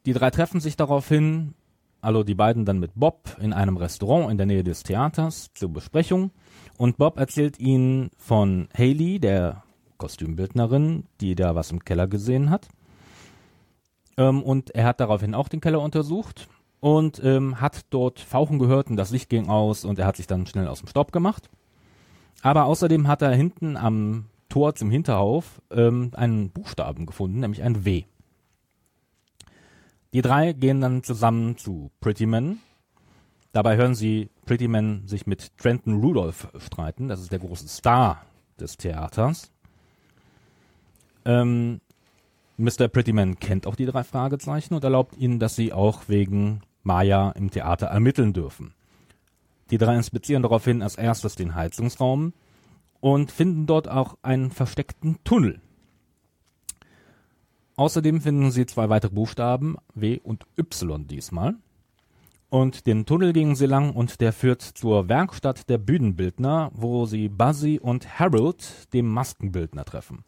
Die 0.06 0.12
drei 0.12 0.30
treffen 0.30 0.60
sich 0.60 0.76
daraufhin, 0.76 1.54
also 2.02 2.24
die 2.24 2.34
beiden 2.34 2.64
dann 2.64 2.80
mit 2.80 2.92
Bob 2.94 3.36
in 3.40 3.52
einem 3.52 3.76
Restaurant 3.76 4.30
in 4.30 4.36
der 4.36 4.46
Nähe 4.46 4.64
des 4.64 4.82
Theaters 4.82 5.50
zur 5.54 5.72
Besprechung. 5.72 6.32
Und 6.76 6.98
Bob 6.98 7.16
erzählt 7.16 7.58
ihnen 7.60 8.10
von 8.18 8.68
Haley, 8.76 9.20
der 9.20 9.62
Kostümbildnerin, 9.98 11.04
die 11.20 11.36
da 11.36 11.54
was 11.54 11.70
im 11.70 11.84
Keller 11.84 12.08
gesehen 12.08 12.50
hat. 12.50 12.68
Ähm, 14.16 14.42
und 14.42 14.74
er 14.74 14.84
hat 14.84 14.98
daraufhin 14.98 15.34
auch 15.34 15.48
den 15.48 15.60
Keller 15.60 15.80
untersucht 15.80 16.48
und 16.80 17.22
ähm, 17.22 17.60
hat 17.60 17.82
dort 17.90 18.18
Fauchen 18.18 18.58
gehört 18.58 18.90
und 18.90 18.96
das 18.96 19.12
Licht 19.12 19.30
ging 19.30 19.48
aus 19.48 19.84
und 19.84 20.00
er 20.00 20.06
hat 20.06 20.16
sich 20.16 20.26
dann 20.26 20.46
schnell 20.46 20.66
aus 20.66 20.80
dem 20.80 20.88
Staub 20.88 21.12
gemacht. 21.12 21.48
Aber 22.42 22.64
außerdem 22.64 23.06
hat 23.06 23.22
er 23.22 23.32
hinten 23.32 23.76
am 23.76 24.24
Tor 24.48 24.74
zum 24.74 24.90
Hinterhof 24.90 25.62
ähm, 25.70 26.10
einen 26.14 26.50
Buchstaben 26.50 27.06
gefunden, 27.06 27.38
nämlich 27.38 27.62
ein 27.62 27.84
W. 27.84 28.04
Die 30.12 30.22
drei 30.22 30.52
gehen 30.52 30.80
dann 30.80 31.02
zusammen 31.02 31.56
zu 31.56 31.90
Pretty 32.00 32.26
Man. 32.26 32.58
Dabei 33.52 33.76
hören 33.76 33.94
sie 33.94 34.30
Pretty 34.46 34.68
Man 34.68 35.06
sich 35.06 35.26
mit 35.26 35.56
Trenton 35.58 36.00
Rudolph 36.00 36.48
streiten. 36.58 37.08
Das 37.08 37.20
ist 37.20 37.32
der 37.32 37.38
große 37.38 37.68
Star 37.68 38.24
des 38.58 38.76
Theaters. 38.76 39.50
Ähm, 41.24 41.80
Mr. 42.56 42.88
Prettyman 42.88 43.38
kennt 43.38 43.66
auch 43.66 43.76
die 43.76 43.86
drei 43.86 44.04
Fragezeichen 44.04 44.74
und 44.74 44.84
erlaubt 44.84 45.16
ihnen, 45.16 45.38
dass 45.38 45.56
sie 45.56 45.72
auch 45.72 46.08
wegen 46.08 46.62
Maya 46.82 47.30
im 47.30 47.50
Theater 47.50 47.86
ermitteln 47.86 48.32
dürfen. 48.32 48.74
Die 49.70 49.78
drei 49.78 49.96
inspizieren 49.96 50.42
daraufhin 50.42 50.82
als 50.82 50.96
erstes 50.96 51.34
den 51.34 51.54
Heizungsraum 51.54 52.34
und 53.00 53.32
finden 53.32 53.66
dort 53.66 53.88
auch 53.88 54.18
einen 54.22 54.50
versteckten 54.50 55.18
Tunnel. 55.24 55.60
Außerdem 57.82 58.20
finden 58.20 58.52
sie 58.52 58.64
zwei 58.64 58.90
weitere 58.90 59.12
Buchstaben, 59.12 59.74
W 59.96 60.20
und 60.22 60.46
Y 60.56 61.08
diesmal. 61.08 61.56
Und 62.48 62.86
den 62.86 63.06
Tunnel 63.06 63.32
gingen 63.32 63.56
sie 63.56 63.66
lang 63.66 63.92
und 63.92 64.20
der 64.20 64.32
führt 64.32 64.62
zur 64.62 65.08
Werkstatt 65.08 65.68
der 65.68 65.78
Bühnenbildner, 65.78 66.70
wo 66.74 67.06
sie 67.06 67.28
Buzzy 67.28 67.80
und 67.82 68.20
Harold, 68.20 68.94
dem 68.94 69.08
Maskenbildner, 69.08 69.84
treffen. 69.84 70.22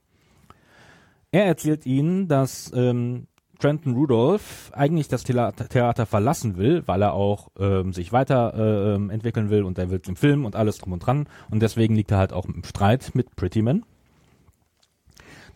Er 1.31 1.45
erzählt 1.45 1.87
ihnen, 1.87 2.27
dass 2.27 2.73
ähm, 2.75 3.29
Trenton 3.61 3.95
Rudolph 3.95 4.73
eigentlich 4.75 5.07
das 5.07 5.23
Theater 5.23 6.07
verlassen 6.07 6.57
will, 6.57 6.83
weil 6.87 7.03
er 7.03 7.13
auch 7.13 7.53
ähm, 7.57 7.93
sich 7.93 8.11
weiterentwickeln 8.13 9.11
äh, 9.11 9.15
entwickeln 9.15 9.51
will 9.51 9.63
und 9.63 9.79
er 9.79 9.91
will 9.91 10.03
zum 10.03 10.17
Film 10.17 10.45
und 10.45 10.57
alles 10.57 10.79
drum 10.79 10.93
und 10.93 11.07
dran 11.07 11.29
und 11.53 11.63
deswegen 11.63 11.95
liegt 11.95 12.11
er 12.11 12.19
halt 12.19 12.33
auch 12.33 12.47
im 12.47 12.65
Streit 12.65 13.13
mit 13.15 13.37
Prettyman, 13.37 13.85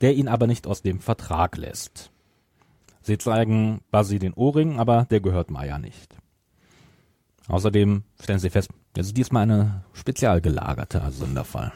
der 0.01 0.15
ihn 0.15 0.29
aber 0.29 0.47
nicht 0.47 0.67
aus 0.67 0.83
dem 0.83 1.01
Vertrag 1.01 1.57
lässt. 1.57 2.11
Sie 3.03 3.19
zeigen 3.19 3.81
Buzzy 3.91 4.19
den 4.19 4.35
Ohrring, 4.35 4.79
aber 4.79 5.07
der 5.11 5.21
gehört 5.21 5.51
Maya 5.51 5.79
nicht. 5.79 6.17
Außerdem 7.49 8.03
stellen 8.21 8.39
sie 8.39 8.51
fest, 8.51 8.71
das 8.93 9.07
ist 9.07 9.17
diesmal 9.17 9.45
eine 9.45 9.85
spezial 9.95 10.41
gelagerte 10.41 11.03
Sonderfall. 11.11 11.73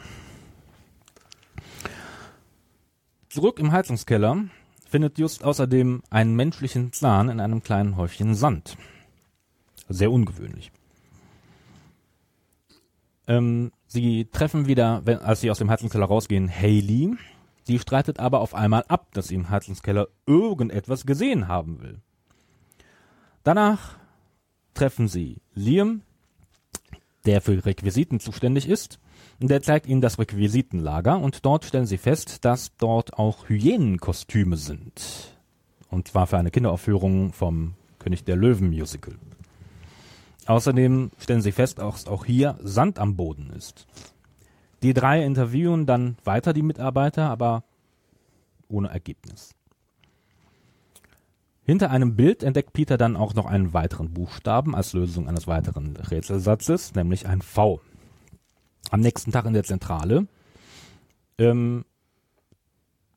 Zurück 3.29 3.57
im 3.57 3.71
Heizungskeller 3.71 4.45
findet 4.87 5.17
Just 5.17 5.43
außerdem 5.43 6.03
einen 6.11 6.35
menschlichen 6.35 6.93
Zahn 6.93 7.29
in 7.29 7.39
einem 7.39 7.63
kleinen 7.63 7.97
Häufchen 7.97 8.35
Sand. 8.35 8.77
Sehr 9.89 10.11
ungewöhnlich. 10.11 10.71
Ähm, 13.27 13.71
sie 13.87 14.25
treffen 14.25 14.67
wieder, 14.67 15.01
wenn, 15.05 15.17
als 15.17 15.41
sie 15.41 15.49
aus 15.49 15.57
dem 15.57 15.71
Heizungskeller 15.71 16.05
rausgehen, 16.05 16.47
Haley. 16.47 17.15
Die 17.67 17.79
streitet 17.79 18.19
aber 18.19 18.41
auf 18.41 18.53
einmal 18.53 18.83
ab, 18.87 19.07
dass 19.13 19.27
sie 19.27 19.35
im 19.35 19.49
Heizungskeller 19.49 20.07
irgendetwas 20.25 21.05
gesehen 21.05 21.47
haben 21.47 21.81
will. 21.81 21.99
Danach 23.43 23.97
treffen 24.73 25.07
sie 25.07 25.41
Liam, 25.53 26.01
der 27.25 27.41
für 27.41 27.65
Requisiten 27.65 28.19
zuständig 28.19 28.67
ist, 28.67 28.99
der 29.39 29.61
zeigt 29.61 29.87
ihnen 29.87 30.01
das 30.01 30.19
Requisitenlager 30.19 31.19
und 31.19 31.45
dort 31.45 31.65
stellen 31.65 31.85
sie 31.85 31.97
fest, 31.97 32.45
dass 32.45 32.75
dort 32.77 33.13
auch 33.17 33.49
Hyänenkostüme 33.49 34.57
sind. 34.57 35.37
Und 35.89 36.07
zwar 36.07 36.27
für 36.27 36.37
eine 36.37 36.51
Kinderaufführung 36.51 37.33
vom 37.33 37.75
König 37.99 38.23
der 38.23 38.35
Löwen 38.35 38.69
Musical. 38.69 39.15
Außerdem 40.45 41.11
stellen 41.19 41.41
sie 41.41 41.51
fest, 41.51 41.79
dass 41.79 42.07
auch 42.07 42.25
hier 42.25 42.57
Sand 42.63 42.99
am 42.99 43.15
Boden 43.15 43.51
ist. 43.51 43.87
Die 44.83 44.93
drei 44.93 45.23
interviewen 45.23 45.85
dann 45.85 46.17
weiter 46.23 46.53
die 46.53 46.61
Mitarbeiter, 46.61 47.29
aber 47.29 47.63
ohne 48.67 48.89
Ergebnis. 48.89 49.55
Hinter 51.65 51.89
einem 51.89 52.15
Bild 52.15 52.43
entdeckt 52.43 52.73
Peter 52.73 52.97
dann 52.97 53.15
auch 53.15 53.33
noch 53.33 53.45
einen 53.45 53.73
weiteren 53.73 54.13
Buchstaben 54.13 54.75
als 54.75 54.93
Lösung 54.93 55.29
eines 55.29 55.47
weiteren 55.47 55.95
Rätselsatzes, 55.95 56.93
nämlich 56.93 57.25
ein 57.25 57.41
V 57.41 57.79
am 58.91 58.99
nächsten 58.99 59.31
Tag 59.31 59.45
in 59.45 59.53
der 59.53 59.63
Zentrale 59.63 60.27
ähm, 61.37 61.85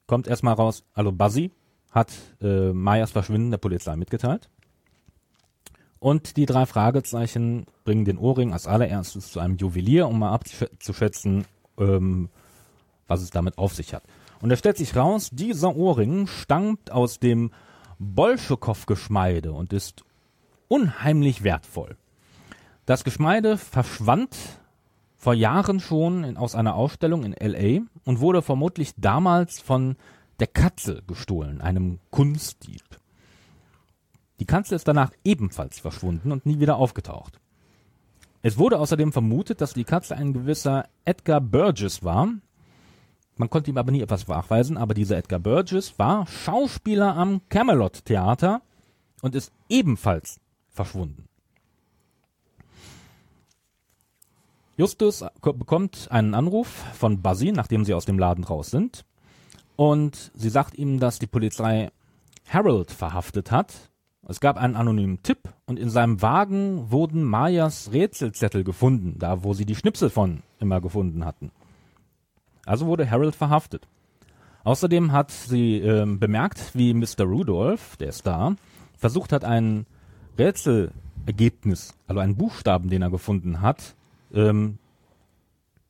kommt 0.06 0.26
erstmal 0.26 0.54
raus, 0.54 0.84
also 0.94 1.12
Buzzy 1.12 1.50
hat 1.90 2.12
äh, 2.40 2.72
Mayas 2.72 3.10
Verschwinden 3.10 3.50
der 3.50 3.58
Polizei 3.58 3.96
mitgeteilt. 3.96 4.48
Und 5.98 6.36
die 6.36 6.46
drei 6.46 6.66
Fragezeichen 6.66 7.66
bringen 7.84 8.04
den 8.04 8.18
Ohrring 8.18 8.52
als 8.52 8.66
allererstes 8.66 9.32
zu 9.32 9.40
einem 9.40 9.56
Juwelier, 9.56 10.06
um 10.06 10.18
mal 10.18 10.32
abzuschätzen, 10.32 11.46
ähm, 11.78 12.28
was 13.06 13.22
es 13.22 13.30
damit 13.30 13.58
auf 13.58 13.74
sich 13.74 13.94
hat. 13.94 14.02
Und 14.40 14.50
da 14.50 14.56
stellt 14.56 14.76
sich 14.76 14.96
raus, 14.96 15.30
dieser 15.32 15.74
Ohrring 15.76 16.26
stammt 16.26 16.90
aus 16.90 17.18
dem 17.18 17.50
Bolschekow-Geschmeide 17.98 19.52
und 19.52 19.72
ist 19.72 20.04
unheimlich 20.68 21.42
wertvoll. 21.42 21.96
Das 22.84 23.04
Geschmeide 23.04 23.56
verschwand 23.56 24.36
vor 25.16 25.34
Jahren 25.34 25.80
schon 25.80 26.24
in, 26.24 26.36
aus 26.36 26.54
einer 26.54 26.74
Ausstellung 26.74 27.24
in 27.24 27.32
LA 27.32 27.82
und 28.04 28.20
wurde 28.20 28.42
vermutlich 28.42 28.92
damals 28.96 29.60
von 29.60 29.96
der 30.38 30.46
Katze 30.46 31.02
gestohlen, 31.06 31.60
einem 31.60 31.98
Kunstdieb. 32.10 32.84
Die 34.38 34.44
Katze 34.44 34.74
ist 34.74 34.86
danach 34.86 35.10
ebenfalls 35.24 35.80
verschwunden 35.80 36.30
und 36.30 36.44
nie 36.44 36.60
wieder 36.60 36.76
aufgetaucht. 36.76 37.40
Es 38.46 38.58
wurde 38.58 38.78
außerdem 38.78 39.12
vermutet, 39.12 39.60
dass 39.60 39.74
die 39.74 39.82
Katze 39.82 40.16
ein 40.16 40.32
gewisser 40.32 40.88
Edgar 41.04 41.40
Burgess 41.40 42.04
war. 42.04 42.28
Man 43.36 43.50
konnte 43.50 43.72
ihm 43.72 43.76
aber 43.76 43.90
nie 43.90 44.02
etwas 44.02 44.28
nachweisen, 44.28 44.76
aber 44.76 44.94
dieser 44.94 45.16
Edgar 45.16 45.40
Burgess 45.40 45.98
war 45.98 46.28
Schauspieler 46.28 47.16
am 47.16 47.40
Camelot 47.48 48.04
Theater 48.04 48.62
und 49.20 49.34
ist 49.34 49.50
ebenfalls 49.68 50.38
verschwunden. 50.68 51.24
Justus 54.76 55.24
bekommt 55.42 56.06
einen 56.12 56.34
Anruf 56.34 56.68
von 56.94 57.22
Buzzy, 57.22 57.50
nachdem 57.50 57.84
sie 57.84 57.94
aus 57.94 58.04
dem 58.04 58.16
Laden 58.16 58.44
raus 58.44 58.70
sind. 58.70 59.04
Und 59.74 60.30
sie 60.36 60.50
sagt 60.50 60.78
ihm, 60.78 61.00
dass 61.00 61.18
die 61.18 61.26
Polizei 61.26 61.90
Harold 62.48 62.92
verhaftet 62.92 63.50
hat. 63.50 63.90
Es 64.28 64.40
gab 64.40 64.56
einen 64.56 64.74
anonymen 64.74 65.22
Tipp 65.22 65.38
und 65.66 65.78
in 65.78 65.88
seinem 65.88 66.20
Wagen 66.20 66.90
wurden 66.90 67.22
Mayas 67.22 67.92
Rätselzettel 67.92 68.64
gefunden, 68.64 69.18
da 69.18 69.44
wo 69.44 69.54
sie 69.54 69.66
die 69.66 69.76
Schnipsel 69.76 70.10
von 70.10 70.42
immer 70.58 70.80
gefunden 70.80 71.24
hatten. 71.24 71.52
Also 72.64 72.86
wurde 72.86 73.08
Harold 73.08 73.36
verhaftet. 73.36 73.86
Außerdem 74.64 75.12
hat 75.12 75.30
sie 75.30 75.78
äh, 75.78 76.04
bemerkt, 76.04 76.74
wie 76.74 76.92
Mr. 76.92 77.22
Rudolph, 77.22 77.96
der 77.98 78.10
Star, 78.10 78.56
versucht 78.98 79.32
hat, 79.32 79.44
ein 79.44 79.86
Rätselergebnis, 80.36 81.94
also 82.08 82.20
einen 82.20 82.36
Buchstaben, 82.36 82.90
den 82.90 83.02
er 83.02 83.10
gefunden 83.10 83.60
hat, 83.60 83.94
ähm, 84.34 84.78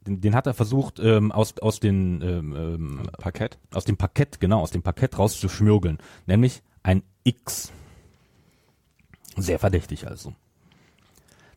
den, 0.07 0.20
den 0.20 0.35
hat 0.35 0.46
er 0.46 0.53
versucht 0.53 1.01
ähm, 1.01 1.33
aus 1.33 1.59
aus 1.59 1.81
den 1.81 2.20
ähm, 2.22 2.55
ähm, 2.55 3.03
Parkett 3.18 3.59
aus 3.72 3.85
dem 3.85 3.96
Parkett 3.96 4.40
genau 4.40 4.61
aus 4.61 4.70
dem 4.70 4.83
Parkett 4.83 5.18
rauszuschmürgeln, 5.18 5.99
nämlich 6.27 6.62
ein 6.83 7.03
X. 7.25 7.72
Sehr 9.37 9.59
verdächtig 9.59 10.07
also. 10.07 10.35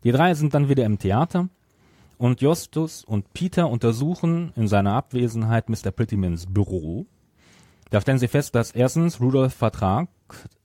Die 0.03 0.11
drei 0.11 0.33
sind 0.33 0.53
dann 0.53 0.69
wieder 0.69 0.85
im 0.85 0.99
Theater 0.99 1.49
und 2.17 2.41
Justus 2.41 3.03
und 3.03 3.33
Peter 3.33 3.69
untersuchen 3.69 4.51
in 4.55 4.67
seiner 4.67 4.93
Abwesenheit 4.93 5.69
Mr. 5.69 5.91
Prettymans 5.91 6.45
Büro. 6.47 7.05
Da 7.89 8.01
stellen 8.01 8.19
sie 8.19 8.27
fest, 8.27 8.55
dass 8.55 8.71
erstens 8.71 9.19
Rudolfs 9.19 9.55
Vertrag, 9.55 10.09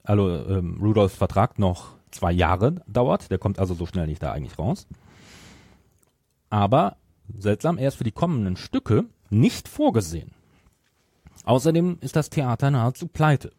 also 0.03 0.29
ähm, 0.29 0.77
Rudolfs 0.81 1.15
Vertrag 1.15 1.57
noch 1.57 1.95
zwei 2.11 2.31
Jahre 2.31 2.75
dauert. 2.87 3.31
Der 3.31 3.37
kommt 3.37 3.59
also 3.59 3.73
so 3.73 3.85
schnell 3.85 4.07
nicht 4.07 4.21
da 4.21 4.31
eigentlich 4.31 4.59
raus. 4.59 4.87
Aber 6.49 6.97
seltsam, 7.37 7.77
er 7.77 7.87
ist 7.87 7.95
für 7.95 8.03
die 8.03 8.11
kommenden 8.11 8.57
Stücke 8.57 9.05
nicht 9.29 9.67
vorgesehen. 9.67 10.31
Außerdem 11.45 11.97
ist 12.01 12.15
das 12.15 12.29
Theater 12.29 12.71
nahezu 12.71 13.07
pleite. 13.07 13.51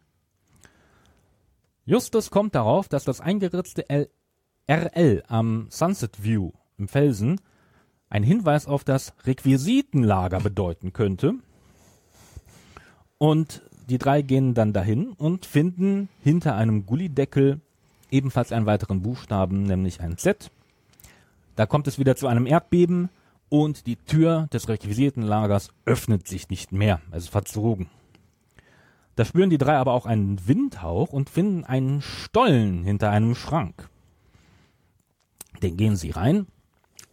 Justus 1.87 2.31
kommt 2.31 2.53
darauf, 2.53 2.89
dass 2.89 3.05
das 3.05 3.21
eingeritzte 3.21 3.85
RL 4.69 5.23
am 5.29 5.67
Sunset 5.69 6.21
View 6.21 6.51
im 6.77 6.89
Felsen 6.89 7.39
ein 8.09 8.23
Hinweis 8.23 8.67
auf 8.67 8.83
das 8.83 9.13
Requisitenlager 9.25 10.41
bedeuten 10.41 10.91
könnte. 10.91 11.35
Und 13.17 13.61
die 13.89 13.99
drei 13.99 14.21
gehen 14.21 14.53
dann 14.53 14.73
dahin 14.73 15.13
und 15.13 15.45
finden 15.45 16.09
hinter 16.21 16.55
einem 16.55 16.85
Gullideckel 16.85 17.61
ebenfalls 18.11 18.51
einen 18.51 18.65
weiteren 18.65 19.01
Buchstaben, 19.01 19.63
nämlich 19.63 20.01
ein 20.01 20.17
Z. 20.17 20.51
Da 21.55 21.65
kommt 21.65 21.87
es 21.87 21.97
wieder 21.97 22.17
zu 22.17 22.27
einem 22.27 22.47
Erdbeben 22.47 23.07
und 23.47 23.87
die 23.87 23.95
Tür 23.95 24.47
des 24.51 24.67
Requisitenlagers 24.67 25.69
öffnet 25.85 26.27
sich 26.27 26.49
nicht 26.49 26.73
mehr. 26.73 26.99
Es 27.11 27.23
ist 27.23 27.29
verzogen. 27.29 27.89
Da 29.17 29.25
spüren 29.25 29.49
die 29.49 29.57
drei 29.57 29.75
aber 29.77 29.93
auch 29.93 30.05
einen 30.05 30.47
Windhauch 30.47 31.11
und 31.11 31.31
finden 31.31 31.63
einen 31.65 32.03
Stollen 32.03 32.83
hinter 32.83 33.09
einem 33.09 33.33
Schrank. 33.33 33.89
Den 35.63 35.75
gehen 35.75 35.95
sie 35.95 36.11
rein 36.11 36.45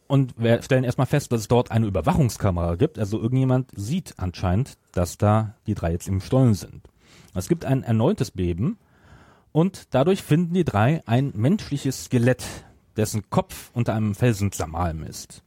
und 0.06 0.34
stellen 0.60 0.84
erstmal 0.84 1.06
fest, 1.06 1.32
dass 1.32 1.40
es 1.40 1.48
dort 1.48 1.70
eine 1.70 1.86
Überwachungskamera 1.86 2.74
gibt. 2.74 2.98
Also 2.98 3.18
irgendjemand 3.18 3.70
sieht 3.74 4.14
anscheinend, 4.18 4.76
dass 4.92 5.16
da 5.16 5.54
die 5.66 5.72
drei 5.72 5.92
jetzt 5.92 6.06
im 6.06 6.20
Stollen 6.20 6.52
sind. 6.52 6.82
Es 7.32 7.48
gibt 7.48 7.64
ein 7.64 7.82
erneutes 7.82 8.30
Beben 8.30 8.76
und 9.52 9.94
dadurch 9.94 10.22
finden 10.22 10.52
die 10.52 10.64
drei 10.64 11.00
ein 11.06 11.32
menschliches 11.34 12.04
Skelett, 12.04 12.44
dessen 12.98 13.30
Kopf 13.30 13.70
unter 13.72 13.94
einem 13.94 14.14
Felsen 14.14 14.52
zermalm 14.52 15.04
ist. 15.04 15.42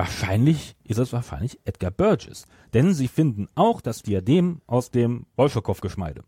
Wahrscheinlich 0.00 0.76
ist 0.82 0.96
es 0.96 1.12
wahrscheinlich 1.12 1.60
Edgar 1.66 1.90
Burgess, 1.90 2.46
denn 2.72 2.94
sie 2.94 3.06
finden 3.06 3.48
auch 3.54 3.82
das 3.82 4.00
Diadem 4.00 4.62
aus 4.66 4.90
dem 4.90 5.26
Bolschokow-Geschmeide. 5.36 6.24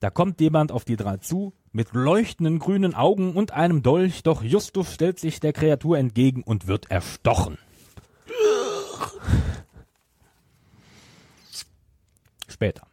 Da 0.00 0.08
kommt 0.08 0.40
jemand 0.40 0.72
auf 0.72 0.86
die 0.86 0.96
drei 0.96 1.18
zu, 1.18 1.52
mit 1.70 1.92
leuchtenden 1.92 2.60
grünen 2.60 2.94
Augen 2.94 3.34
und 3.34 3.50
einem 3.50 3.82
Dolch, 3.82 4.22
doch 4.22 4.42
Justus 4.42 4.94
stellt 4.94 5.18
sich 5.18 5.38
der 5.40 5.52
Kreatur 5.52 5.98
entgegen 5.98 6.42
und 6.42 6.66
wird 6.66 6.90
erstochen. 6.90 7.58
Später 12.48 12.86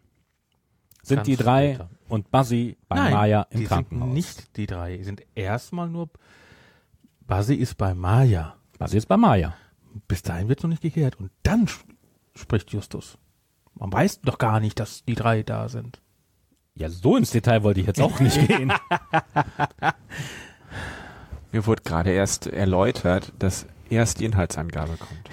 sind 1.03 1.19
Ganz 1.19 1.25
die 1.25 1.37
drei 1.37 1.75
später. 1.75 1.89
und 2.09 2.31
Buzzy 2.31 2.75
bei 2.89 2.97
Nein, 2.97 3.13
Maya 3.13 3.47
im 3.49 3.61
die 3.61 3.65
Krankenhaus. 3.65 4.07
Sind 4.07 4.13
nicht 4.13 4.57
die 4.57 4.65
drei, 4.65 5.01
sind 5.03 5.21
erstmal 5.35 5.87
nur. 5.87 6.09
Buzzy 7.21 7.55
ist 7.55 7.77
bei 7.77 7.93
Maya. 7.93 8.57
Buzzy 8.77 8.97
ist 8.97 9.07
bei 9.07 9.17
Maya. 9.17 9.55
Bis 10.07 10.21
dahin 10.21 10.49
wird 10.49 10.63
noch 10.63 10.69
nicht 10.69 10.81
geklärt. 10.81 11.19
Und 11.19 11.31
dann 11.43 11.67
spricht 12.35 12.71
Justus. 12.71 13.17
Man 13.75 13.91
weiß 13.91 14.21
doch 14.21 14.37
gar 14.37 14.59
nicht, 14.59 14.79
dass 14.79 15.03
die 15.05 15.15
drei 15.15 15.43
da 15.43 15.69
sind. 15.69 16.01
Ja, 16.75 16.89
so 16.89 17.15
ins 17.15 17.31
Detail 17.31 17.63
wollte 17.63 17.79
ich 17.79 17.87
jetzt 17.87 18.01
auch 18.01 18.19
nicht 18.19 18.47
gehen. 18.47 18.73
Mir 21.51 21.65
wurde 21.65 21.83
gerade 21.83 22.11
erst 22.11 22.47
erläutert, 22.47 23.31
dass 23.39 23.65
erst 23.89 24.19
die 24.19 24.25
Inhaltsangabe 24.25 24.97
kommt. 24.97 25.29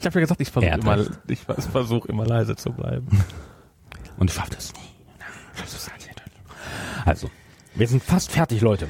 Ich 0.00 0.06
habe 0.06 0.18
ja 0.18 0.20
gesagt, 0.20 0.40
ich 0.40 0.50
versuche 0.50 0.70
Er 0.70 0.78
immer, 0.78 1.06
ich 1.28 1.38
versuche 1.40 2.08
immer 2.08 2.26
leise 2.26 2.56
zu 2.56 2.72
bleiben. 2.72 3.06
Und 4.16 4.32
schafft 4.32 4.56
es 4.58 4.72
nie. 4.72 4.80
Also, 7.04 7.30
wir 7.74 7.86
sind 7.86 8.02
fast 8.02 8.32
fertig, 8.32 8.60
Leute. 8.60 8.88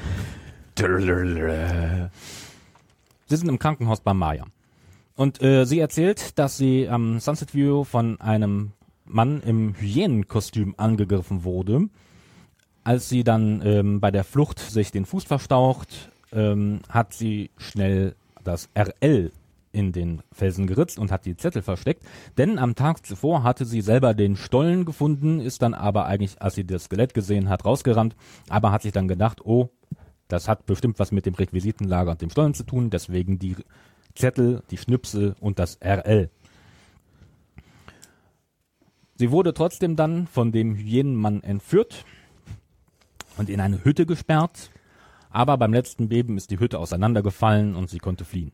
Sie 3.27 3.35
sind 3.35 3.49
im 3.49 3.59
Krankenhaus 3.59 4.01
bei 4.01 4.13
Maya. 4.13 4.45
Und 5.15 5.41
äh, 5.41 5.65
sie 5.65 5.79
erzählt, 5.79 6.37
dass 6.39 6.57
sie 6.57 6.89
am 6.89 7.19
Sunset 7.19 7.53
View 7.53 7.83
von 7.83 8.19
einem 8.19 8.71
Mann 9.05 9.41
im 9.41 9.75
Hyänenkostüm 9.75 10.73
angegriffen 10.77 11.43
wurde. 11.43 11.89
Als 12.83 13.09
sie 13.09 13.23
dann 13.23 13.61
ähm, 13.63 13.99
bei 13.99 14.11
der 14.11 14.23
Flucht 14.23 14.59
sich 14.59 14.91
den 14.91 15.05
Fuß 15.05 15.23
verstaucht, 15.23 16.11
ähm, 16.31 16.81
hat 16.89 17.13
sie 17.13 17.51
schnell 17.57 18.15
das 18.43 18.69
RL 18.75 19.31
in 19.71 19.91
den 19.91 20.21
Felsen 20.31 20.67
geritzt 20.67 20.99
und 20.99 21.11
hat 21.11 21.25
die 21.25 21.35
Zettel 21.35 21.61
versteckt. 21.61 22.03
Denn 22.37 22.59
am 22.59 22.75
Tag 22.75 23.05
zuvor 23.05 23.43
hatte 23.43 23.65
sie 23.65 23.81
selber 23.81 24.13
den 24.13 24.35
Stollen 24.35 24.85
gefunden, 24.85 25.39
ist 25.39 25.61
dann 25.61 25.73
aber 25.73 26.05
eigentlich, 26.05 26.41
als 26.41 26.55
sie 26.55 26.65
das 26.65 26.85
Skelett 26.85 27.13
gesehen 27.13 27.49
hat, 27.49 27.65
rausgerannt, 27.65 28.15
aber 28.49 28.71
hat 28.71 28.83
sich 28.83 28.91
dann 28.91 29.07
gedacht, 29.07 29.41
oh, 29.43 29.69
das 30.33 30.47
hat 30.47 30.65
bestimmt 30.65 30.97
was 30.97 31.11
mit 31.11 31.27
dem 31.27 31.35
Requisitenlager 31.35 32.09
und 32.09 32.21
dem 32.23 32.31
Stollen 32.31 32.55
zu 32.55 32.63
tun, 32.63 32.89
deswegen 32.89 33.37
die 33.37 33.55
Zettel, 34.15 34.63
die 34.71 34.77
Schnipsel 34.77 35.35
und 35.39 35.59
das 35.59 35.77
RL. 35.79 36.31
Sie 39.13 39.29
wurde 39.29 39.53
trotzdem 39.53 39.95
dann 39.95 40.25
von 40.25 40.51
dem 40.51 40.75
Hyänenmann 40.75 41.43
entführt 41.43 42.03
und 43.37 43.47
in 43.47 43.61
eine 43.61 43.83
Hütte 43.85 44.07
gesperrt, 44.07 44.71
aber 45.29 45.55
beim 45.57 45.71
letzten 45.71 46.09
Beben 46.09 46.35
ist 46.35 46.49
die 46.49 46.59
Hütte 46.59 46.79
auseinandergefallen 46.79 47.75
und 47.75 47.91
sie 47.91 47.99
konnte 47.99 48.25
fliehen. 48.25 48.53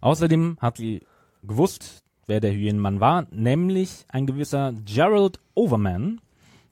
Außerdem 0.00 0.58
hat 0.60 0.78
sie 0.78 1.06
gewusst, 1.44 2.02
wer 2.26 2.40
der 2.40 2.52
Hyänenmann 2.52 2.98
war, 2.98 3.28
nämlich 3.30 4.04
ein 4.08 4.26
gewisser 4.26 4.72
Gerald 4.84 5.38
Overman. 5.54 6.20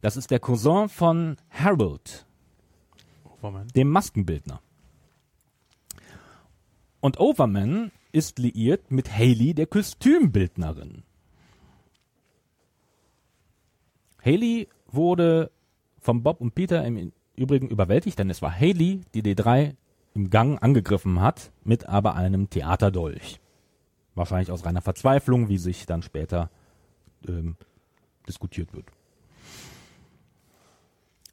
Das 0.00 0.16
ist 0.16 0.32
der 0.32 0.40
Cousin 0.40 0.88
von 0.88 1.36
Harold, 1.50 2.26
Moment. 3.44 3.76
dem 3.76 3.90
Maskenbildner. 3.90 4.60
Und 7.00 7.20
Overman 7.20 7.92
ist 8.12 8.38
liiert 8.38 8.90
mit 8.90 9.12
Haley, 9.12 9.52
der 9.54 9.66
Kostümbildnerin. 9.66 11.02
Haley 14.24 14.68
wurde 14.86 15.50
von 15.98 16.22
Bob 16.22 16.40
und 16.40 16.54
Peter 16.54 16.84
im 16.84 17.12
Übrigen 17.36 17.68
überwältigt, 17.68 18.18
denn 18.18 18.30
es 18.30 18.40
war 18.40 18.52
Haley, 18.58 19.02
die 19.12 19.22
die 19.22 19.34
drei 19.34 19.76
im 20.14 20.30
Gang 20.30 20.62
angegriffen 20.62 21.20
hat, 21.20 21.52
mit 21.64 21.86
aber 21.86 22.14
einem 22.14 22.48
Theaterdolch. 22.48 23.40
Wahrscheinlich 24.14 24.50
aus 24.50 24.64
reiner 24.64 24.80
Verzweiflung, 24.80 25.48
wie 25.48 25.58
sich 25.58 25.86
dann 25.86 26.02
später 26.02 26.50
ähm, 27.28 27.56
diskutiert 28.26 28.72
wird. 28.72 28.86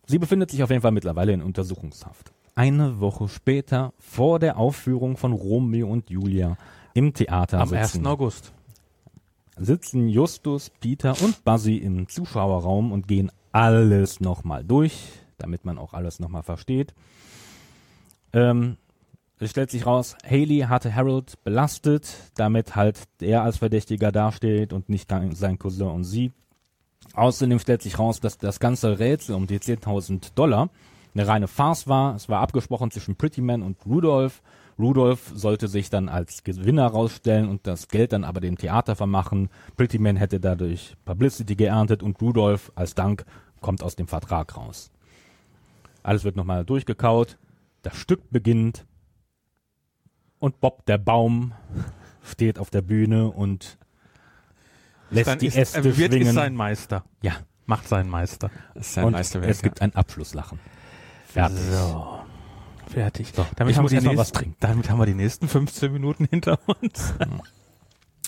Sie 0.06 0.20
befindet 0.20 0.52
sich 0.52 0.64
auf 0.64 0.70
jeden 0.70 0.82
Fall 0.82 0.92
mittlerweile 0.92 1.34
in 1.34 1.42
Untersuchungshaft. 1.42 2.32
Eine 2.56 3.00
Woche 3.00 3.30
später, 3.30 3.94
vor 3.98 4.40
der 4.40 4.58
Aufführung 4.58 5.18
von 5.18 5.32
Romeo 5.32 5.88
und 5.88 6.10
Julia 6.10 6.58
im 6.94 7.14
Theater 7.14 7.60
Am 7.62 7.70
sitzen, 7.70 8.00
1. 8.00 8.06
August. 8.06 8.52
sitzen 9.58 10.10
Justus, 10.10 10.70
Peter 10.70 11.16
und 11.22 11.44
Buzzy 11.46 11.78
im 11.78 12.10
Zuschauerraum 12.10 12.92
und 12.92 13.08
gehen 13.08 13.32
alles 13.52 14.20
nochmal 14.20 14.64
durch, 14.64 15.10
damit 15.38 15.66
man 15.66 15.78
auch 15.78 15.94
alles 15.94 16.20
nochmal 16.20 16.44
versteht. 16.44 16.94
Ähm, 18.34 18.78
es 19.40 19.50
stellt 19.50 19.72
sich 19.72 19.86
raus, 19.86 20.16
Haley 20.24 20.66
hatte 20.68 20.94
Harold 20.94 21.44
belastet, 21.44 22.32
damit 22.36 22.76
halt 22.76 23.00
er 23.22 23.42
als 23.44 23.58
Verdächtiger 23.58 24.12
dasteht 24.12 24.72
und 24.72 24.88
nicht 24.90 25.12
sein 25.32 25.58
Cousin 25.58 25.88
und 25.88 26.04
sie. 26.04 26.32
Außerdem 27.14 27.60
stellt 27.60 27.82
sich 27.82 28.00
raus, 28.00 28.20
dass 28.20 28.38
das 28.38 28.60
ganze 28.60 29.00
Rätsel 29.00 29.36
um 29.36 29.48
die 29.48 29.60
10.000 29.60 30.34
Dollar 30.36 30.70
eine 31.14 31.28
reine 31.28 31.48
Farce 31.48 31.88
war. 31.88 32.16
Es 32.16 32.30
war 32.30 32.40
abgesprochen 32.40 32.92
zwischen 32.92 33.16
Prettyman 33.16 33.62
und 33.62 33.78
Rudolph. 33.86 34.42
Rudolph 34.80 35.32
sollte 35.36 35.68
sich 35.68 35.90
dann 35.90 36.10
als 36.10 36.44
Gewinner 36.44 36.88
rausstellen 36.88 37.50
und 37.50 37.68
das 37.68 37.90
Geld 37.90 38.14
dann 38.14 38.24
aber 38.24 38.40
dem 38.40 38.58
Theater 38.58 38.96
vermachen. 38.96 39.50
Prettyman 39.76 40.16
hätte 40.16 40.40
dadurch 40.40 40.96
Publicity 41.06 41.56
geerntet 41.56 42.02
und 42.02 42.22
Rudolph 42.22 42.72
als 42.76 42.96
Dank 42.96 43.26
kommt 43.60 43.84
aus 43.84 43.96
dem 43.96 44.08
Vertrag 44.08 44.56
raus. 44.56 44.92
Alles 46.04 46.24
wird 46.24 46.36
nochmal 46.36 46.66
durchgekaut. 46.66 47.38
Das 47.84 47.96
Stück 47.96 48.30
beginnt 48.32 48.86
und 50.40 50.60
Bob 50.62 50.86
der 50.86 50.98
Baum 50.98 51.54
steht 52.24 52.58
auf 52.58 52.70
der 52.70 52.82
Bühne 52.82 53.30
und 53.30 53.78
lässt 55.12 55.28
Dann 55.28 55.40
die 55.40 55.48
ist, 55.48 55.56
Äste 55.58 55.78
er 55.80 55.84
wird 55.84 55.96
schwingen. 56.12 56.28
ist 56.28 56.34
sein 56.34 56.56
Meister. 56.56 57.04
ja, 57.22 57.34
Macht 57.68 57.88
seinen 57.88 58.10
Meister. 58.10 58.50
Ist 58.76 58.94
sein 58.96 59.06
und 59.06 59.12
Meisterwerk. 59.14 59.52
es 59.52 59.62
gibt 59.62 59.82
ein 59.82 59.96
Abschlusslachen. 59.96 60.60
Fertig. 61.26 61.60
So. 61.60 62.20
Fertig. 62.88 63.32
So, 63.34 63.46
damit 63.56 63.72
ich 63.72 63.78
haben 63.78 63.84
muss 63.84 63.92
wir 63.92 63.98
erst 63.98 64.06
die 64.06 64.10
mal 64.10 64.18
was 64.18 64.28
nächsten- 64.30 64.38
trinken. 64.40 64.58
Damit 64.60 64.90
haben 64.90 65.00
wir 65.00 65.06
die 65.06 65.14
nächsten 65.14 65.48
15 65.48 65.94
Minuten 65.94 66.26
hinter 66.26 66.58
uns. 66.66 67.14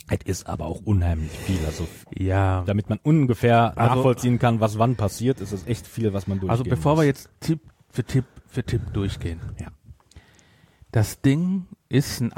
Es 0.09 0.19
ist 0.25 0.47
aber 0.47 0.65
auch 0.65 0.81
unheimlich 0.85 1.31
viel. 1.31 1.59
Also, 1.65 1.87
ja. 2.15 2.63
damit 2.65 2.89
man 2.89 2.99
ungefähr 3.03 3.77
Also- 3.77 3.95
nachvollziehen 3.95 4.39
kann, 4.39 4.59
was 4.61 4.77
wann 4.79 4.95
passiert, 4.95 5.41
ist 5.41 5.51
es 5.51 5.65
echt 5.67 5.87
viel, 5.87 6.13
was 6.13 6.27
man 6.27 6.39
durchgehen 6.39 6.51
Also 6.51 6.63
bevor 6.63 6.93
muss. 6.93 7.01
wir 7.01 7.07
jetzt 7.07 7.29
Tipp 7.41 7.59
für 7.89 8.03
Tipp 8.05 8.25
für 8.47 8.63
Tipp 8.63 8.93
durchgehen. 8.93 9.41
Ja. 9.59 9.67
Das 10.91 11.19
Ding 11.21 11.65
ist 11.89 12.21
ein 12.21 12.31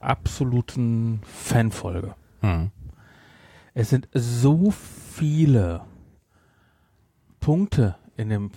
absoluten 0.00 1.20
Fanfolge. 1.24 2.14
Hm. 2.40 2.70
Es 3.74 3.90
sind 3.90 4.08
so 4.14 4.70
viele 4.70 5.82
Punkte 7.40 7.96
in 8.16 8.28
dem, 8.28 8.52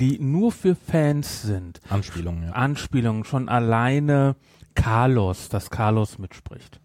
die 0.00 0.18
nur 0.18 0.50
für 0.50 0.74
Fans 0.74 1.42
sind. 1.42 1.80
Anspielungen, 1.88 2.48
ja. 2.48 2.52
Anspielungen, 2.52 3.24
schon 3.24 3.48
alleine 3.48 4.34
Carlos, 4.74 5.48
dass 5.48 5.70
Carlos 5.70 6.18
mitspricht. 6.18 6.80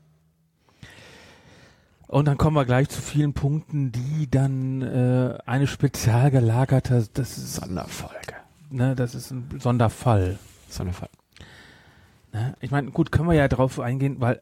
Und 2.08 2.26
dann 2.26 2.38
kommen 2.38 2.56
wir 2.56 2.66
gleich 2.66 2.90
zu 2.90 3.02
vielen 3.02 3.34
Punkten, 3.34 3.92
die 3.92 4.30
dann 4.30 4.84
äh, 4.84 5.40
eine 5.48 5.66
spezial 5.66 6.30
gelagerte, 6.30 7.08
das 7.12 7.40
ist, 7.40 7.56
Sonderfolge. 7.56 8.36
ne, 8.70 8.94
das 8.96 9.16
ist 9.16 9.32
ein 9.32 9.50
Sonderfall. 9.60 10.38
Sonderfall. 10.70 11.10
Ne? 12.34 12.56
Ich 12.60 12.70
meine, 12.70 12.92
gut, 12.92 13.12
können 13.12 13.30
wir 13.30 13.36
ja 13.36 13.48
drauf 13.48 13.80
eingehen, 13.80 14.18
weil 14.20 14.42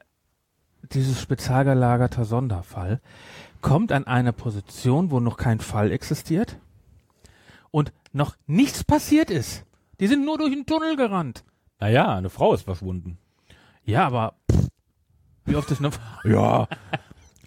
dieses 0.93 1.21
spezial 1.21 1.65
gelagerte 1.65 2.25
Sonderfall 2.25 3.01
kommt 3.61 3.91
an 3.91 4.07
eine 4.07 4.33
Position, 4.33 5.11
wo 5.11 5.19
noch 5.19 5.37
kein 5.37 5.59
Fall 5.59 5.91
existiert 5.91 6.57
und 7.69 7.93
noch 8.13 8.35
nichts 8.47 8.83
passiert 8.83 9.29
ist. 9.29 9.65
Die 9.99 10.07
sind 10.07 10.25
nur 10.25 10.37
durch 10.37 10.51
den 10.51 10.65
Tunnel 10.65 10.95
gerannt. 10.95 11.43
Naja, 11.79 12.15
eine 12.15 12.29
Frau 12.29 12.53
ist 12.53 12.63
verschwunden. 12.63 13.17
Ja, 13.85 14.05
aber 14.05 14.33
pff, 14.51 14.67
wie 15.45 15.55
oft 15.55 15.71
ist 15.71 15.79
eine 15.79 15.91
Ja. 16.23 16.67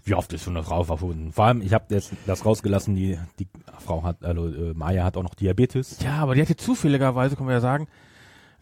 Wie 0.06 0.14
oft 0.14 0.32
ist 0.34 0.44
schon 0.44 0.56
eine 0.56 0.64
Frau 0.64 0.84
verschwunden? 0.84 1.32
Vor 1.32 1.46
allem, 1.46 1.62
ich 1.62 1.72
habe 1.72 1.86
jetzt 1.88 2.12
das 2.26 2.44
rausgelassen, 2.44 2.94
die, 2.94 3.18
die 3.38 3.48
Frau 3.78 4.02
hat, 4.02 4.22
also 4.22 4.48
äh, 4.48 4.74
Maya 4.74 5.02
hat 5.02 5.16
auch 5.16 5.22
noch 5.22 5.34
Diabetes. 5.34 5.98
Ja, 6.02 6.16
aber 6.16 6.34
die 6.34 6.42
hatte 6.42 6.56
zufälligerweise, 6.56 7.36
können 7.36 7.48
wir 7.48 7.54
ja 7.54 7.60
sagen, 7.60 7.88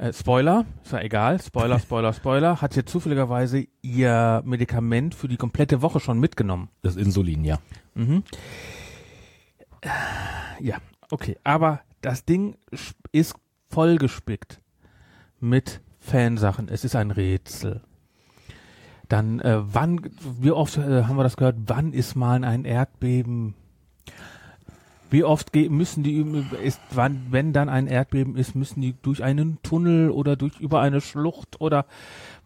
äh, 0.03 0.13
Spoiler, 0.13 0.67
ist 0.83 0.93
ja 0.93 1.01
egal, 1.01 1.41
Spoiler, 1.41 1.79
Spoiler, 1.79 2.13
Spoiler, 2.13 2.61
hat 2.61 2.75
hier 2.75 2.87
zufälligerweise 2.87 3.67
ihr 3.83 4.43
Medikament 4.45 5.15
für 5.15 5.29
die 5.29 5.37
komplette 5.37 5.81
Woche 5.81 6.01
schon 6.01 6.19
mitgenommen. 6.19 6.69
Das 6.83 6.97
Insulin, 6.97 7.45
ja. 7.45 7.59
Mhm. 7.95 8.25
Ja, 10.61 10.77
okay. 11.11 11.39
Aber 11.45 11.81
das 12.01 12.25
Ding 12.25 12.57
ist 13.13 13.35
vollgespickt 13.69 14.61
mit 15.41 15.81
Fansachen. 15.99 16.69
Es 16.69 16.85
ist 16.85 16.97
ein 16.97 17.11
Rätsel. 17.11 17.83
Dann, 19.09 19.41
äh, 19.41 19.59
wann, 19.63 20.01
wie 20.41 20.53
oft 20.53 20.79
äh, 20.79 21.05
haben 21.05 21.17
wir 21.17 21.23
das 21.23 21.37
gehört, 21.37 21.57
wann 21.67 21.93
ist 21.93 22.15
mal 22.15 22.45
ein 22.45 22.65
Erdbeben? 22.65 23.55
Wie 25.13 25.25
oft 25.25 25.55
müssen 25.55 26.03
die, 26.03 26.25
ist, 26.63 26.81
wann, 26.91 27.27
wenn 27.29 27.53
dann 27.53 27.69
ein 27.69 27.87
Erdbeben 27.87 28.35
ist, 28.35 28.55
müssen 28.55 28.81
die 28.81 28.95
durch 29.03 29.23
einen 29.23 29.61
Tunnel 29.63 30.11
oder 30.11 30.37
durch, 30.37 30.59
über 30.59 30.81
eine 30.81 31.03
Schlucht 31.03 31.61
oder 31.61 31.85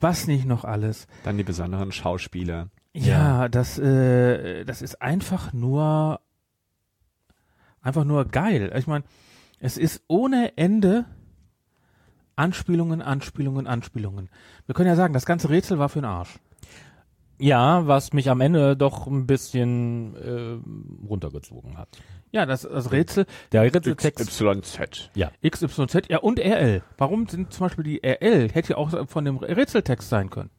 was 0.00 0.26
nicht 0.26 0.46
noch 0.46 0.64
alles? 0.64 1.06
Dann 1.22 1.38
die 1.38 1.44
besonderen 1.44 1.92
Schauspieler. 1.92 2.66
Ja, 2.92 3.48
das, 3.48 3.78
äh, 3.78 4.64
das 4.64 4.82
ist 4.82 5.00
einfach 5.00 5.52
nur, 5.52 6.20
einfach 7.82 8.04
nur 8.04 8.24
geil. 8.24 8.72
Ich 8.76 8.88
meine, 8.88 9.04
es 9.60 9.78
ist 9.78 10.02
ohne 10.08 10.56
Ende 10.58 11.04
Anspielungen, 12.34 13.00
Anspielungen, 13.00 13.68
Anspielungen. 13.68 14.28
Wir 14.66 14.74
können 14.74 14.88
ja 14.88 14.96
sagen, 14.96 15.14
das 15.14 15.24
ganze 15.24 15.50
Rätsel 15.50 15.78
war 15.78 15.88
für 15.88 16.00
den 16.00 16.06
Arsch. 16.06 16.40
Ja, 17.38 17.86
was 17.86 18.12
mich 18.12 18.30
am 18.30 18.40
Ende 18.40 18.76
doch 18.76 19.06
ein 19.06 19.26
bisschen 19.26 20.16
äh, 20.16 21.06
runtergezogen 21.06 21.76
hat. 21.76 21.88
Ja, 22.32 22.46
das, 22.46 22.62
das 22.62 22.92
Rätsel 22.92 23.26
Der 23.52 23.62
Rätseltext. 23.62 24.28
XYZ. 24.30 25.10
XYZ, 25.48 26.08
ja, 26.08 26.18
und 26.18 26.38
RL. 26.38 26.82
Warum 26.98 27.28
sind 27.28 27.52
zum 27.52 27.66
Beispiel 27.66 27.84
die 27.84 28.00
RL, 28.02 28.50
hätte 28.50 28.70
ja 28.70 28.76
auch 28.76 29.08
von 29.08 29.24
dem 29.24 29.36
Rätseltext 29.36 30.08
sein 30.08 30.30
können. 30.30 30.50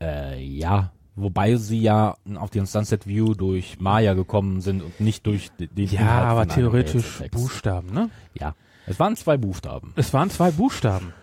Äh, 0.00 0.42
ja. 0.42 0.92
Wobei 1.16 1.54
sie 1.56 1.80
ja 1.80 2.16
auf 2.34 2.50
den 2.50 2.66
Sunset 2.66 3.06
View 3.06 3.34
durch 3.34 3.78
Maya 3.80 4.14
gekommen 4.14 4.60
sind 4.60 4.82
und 4.82 4.98
nicht 4.98 5.24
durch 5.26 5.50
den 5.52 5.70
Ja, 5.86 6.00
Inhalt 6.00 6.26
aber 6.26 6.48
theoretisch. 6.48 7.22
Buchstaben, 7.30 7.92
ne? 7.92 8.10
Ja. 8.34 8.56
Es 8.86 8.98
waren 8.98 9.14
zwei 9.14 9.36
Buchstaben. 9.36 9.92
Es 9.96 10.12
waren 10.12 10.28
zwei 10.28 10.50
Buchstaben. 10.50 11.14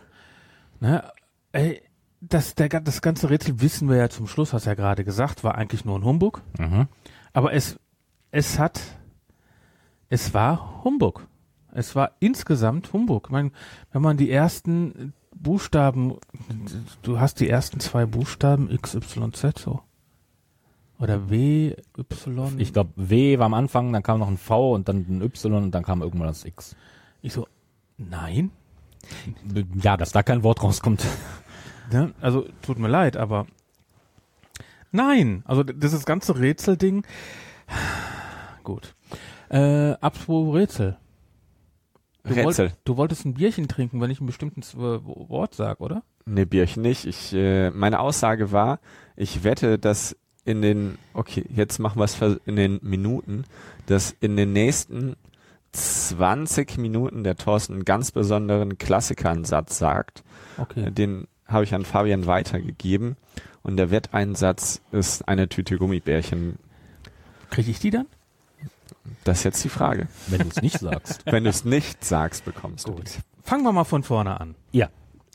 Ne? 0.79 1.03
Ey, 1.51 1.81
das, 2.21 2.55
der, 2.55 2.69
das 2.69 3.01
ganze 3.01 3.29
Rätsel 3.29 3.61
wissen 3.61 3.89
wir 3.89 3.97
ja 3.97 4.09
zum 4.09 4.27
Schluss, 4.27 4.53
hast 4.53 4.65
du 4.65 4.69
ja 4.69 4.75
gerade 4.75 5.03
gesagt, 5.03 5.43
war 5.43 5.55
eigentlich 5.55 5.85
nur 5.85 5.97
ein 5.99 6.05
Humbug. 6.05 6.41
Mhm. 6.57 6.87
Aber 7.33 7.53
es, 7.53 7.79
es 8.29 8.59
hat, 8.59 8.79
es 10.09 10.33
war 10.33 10.83
Humbug. 10.83 11.27
Es 11.73 11.95
war 11.95 12.11
insgesamt 12.19 12.93
Humbug. 12.93 13.27
Ich 13.27 13.31
meine, 13.31 13.51
wenn 13.91 14.01
man 14.01 14.17
die 14.17 14.29
ersten 14.29 15.13
Buchstaben, 15.33 16.17
du 17.01 17.19
hast 17.19 17.39
die 17.39 17.49
ersten 17.49 17.79
zwei 17.79 18.05
Buchstaben 18.05 18.69
XYZ 18.69 19.59
so. 19.59 19.81
Oder 20.99 21.31
W, 21.31 21.75
Y. 21.97 22.59
Ich 22.59 22.73
glaube, 22.73 22.91
W 22.95 23.39
war 23.39 23.47
am 23.47 23.55
Anfang, 23.55 23.91
dann 23.91 24.03
kam 24.03 24.19
noch 24.19 24.27
ein 24.27 24.37
V 24.37 24.75
und 24.75 24.87
dann 24.87 25.05
ein 25.09 25.21
Y 25.23 25.63
und 25.63 25.71
dann 25.71 25.83
kam 25.83 26.03
irgendwann 26.03 26.27
das 26.27 26.45
X. 26.45 26.75
ich 27.23 27.33
so, 27.33 27.47
nein. 27.97 28.51
Ja, 29.81 29.97
dass 29.97 30.11
da 30.11 30.21
kein 30.21 30.43
Wort 30.43 30.61
rauskommt. 30.61 31.03
Ne? 31.91 32.13
Also, 32.21 32.47
tut 32.61 32.79
mir 32.79 32.87
leid, 32.87 33.17
aber 33.17 33.47
nein. 34.91 35.43
Also, 35.45 35.63
dieses 35.63 36.05
ganze 36.05 36.39
Rätselding, 36.39 37.03
gut. 38.63 38.95
Äh, 39.49 39.93
apropos 39.99 40.55
Rätsel. 40.55 40.97
Du 42.23 42.33
Rätsel. 42.33 42.65
Wollt, 42.67 42.77
du 42.85 42.97
wolltest 42.97 43.25
ein 43.25 43.33
Bierchen 43.33 43.67
trinken, 43.67 43.99
wenn 43.99 44.11
ich 44.11 44.21
ein 44.21 44.27
bestimmtes 44.27 44.73
äh, 44.75 44.77
Wort 44.77 45.55
sag, 45.55 45.81
oder? 45.81 46.03
Ne, 46.25 46.45
Bierchen 46.45 46.83
nicht. 46.83 47.05
Ich, 47.05 47.33
äh, 47.33 47.71
meine 47.71 47.99
Aussage 47.99 48.51
war, 48.51 48.79
ich 49.15 49.43
wette, 49.43 49.79
dass 49.79 50.15
in 50.45 50.61
den, 50.61 50.97
okay, 51.13 51.45
jetzt 51.49 51.79
machen 51.79 51.99
wir 51.99 52.05
es 52.05 52.19
in 52.45 52.55
den 52.55 52.79
Minuten, 52.81 53.43
dass 53.87 54.15
in 54.19 54.37
den 54.37 54.53
nächsten 54.53 55.15
20 55.71 56.77
Minuten 56.77 57.23
der 57.23 57.35
Thorsten 57.35 57.73
einen 57.73 57.85
ganz 57.85 58.11
besonderen 58.11 58.77
Klassikeransatz 58.77 59.77
sagt. 59.77 60.23
Okay. 60.57 60.85
Äh, 60.85 60.91
Den 60.91 61.27
habe 61.51 61.63
ich 61.63 61.73
an 61.73 61.85
Fabian 61.85 62.25
weitergegeben. 62.25 63.17
Und 63.63 63.77
der 63.77 63.91
Wetteinsatz 63.91 64.81
ist 64.91 65.27
eine 65.27 65.47
Tüte 65.47 65.77
Gummibärchen. 65.77 66.57
Kriege 67.49 67.71
ich 67.71 67.79
die 67.79 67.91
dann? 67.91 68.07
Das 69.23 69.39
ist 69.39 69.43
jetzt 69.43 69.63
die 69.63 69.69
Frage. 69.69 70.07
Wenn 70.27 70.39
du 70.39 70.47
es 70.47 70.61
nicht 70.61 70.79
sagst. 70.79 71.25
Wenn 71.25 71.43
du 71.43 71.49
es 71.49 71.65
nicht 71.65 72.03
sagst, 72.03 72.45
bekommst 72.45 72.87
du 72.87 72.93
die. 72.93 73.11
Fangen 73.43 73.63
wir 73.63 73.71
mal 73.71 73.83
von 73.83 74.03
vorne 74.03 74.39
an. 74.39 74.55
Ja. 74.71 74.89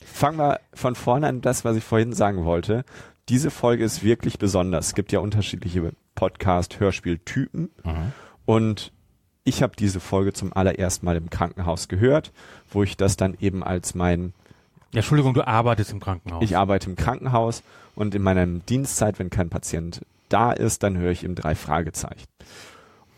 Fangen 0.05 0.39
wir 0.39 0.61
von 0.73 0.95
vorne 0.95 1.29
an, 1.29 1.41
das, 1.41 1.65
was 1.65 1.77
ich 1.77 1.85
vorhin 1.85 2.13
sagen 2.13 2.45
wollte. 2.45 2.85
Diese 3.29 3.51
Folge 3.51 3.85
ist 3.85 4.03
wirklich 4.03 4.39
besonders. 4.39 4.89
Es 4.89 4.95
gibt 4.95 5.13
ja 5.13 5.19
unterschiedliche 5.21 5.93
Podcast-Hörspieltypen. 6.15 7.71
Mhm. 7.85 8.13
Und 8.45 8.93
ich 9.45 9.63
habe 9.63 9.75
diese 9.77 10.01
Folge 10.01 10.33
zum 10.33 10.53
allerersten 10.53 11.07
Mal 11.07 11.17
im 11.17 11.31
Krankenhaus 11.31 11.89
gehört, 11.89 12.33
wo 12.71 12.83
ich 12.83 12.97
das 12.97 13.17
dann 13.17 13.37
eben 13.41 13.63
als 13.63 13.95
mein, 13.95 14.33
Ja, 14.93 14.99
Entschuldigung, 15.01 15.35
du 15.35 15.47
arbeitest 15.47 15.93
im 15.93 16.01
Krankenhaus. 16.01 16.43
ich 16.43 16.57
arbeite 16.57 16.89
im 16.89 16.97
Krankenhaus 16.97 17.63
und 17.95 18.15
in 18.15 18.23
meiner 18.23 18.47
Dienstzeit, 18.47 19.19
wenn 19.19 19.31
kein 19.31 19.49
Patient 19.51 20.01
da 20.29 20.53
ist, 20.53 20.83
dann 20.83 20.97
höre 20.97 21.11
ich 21.11 21.25
eben 21.25 21.35
drei 21.35 21.55
Fragezeichen. 21.55 22.27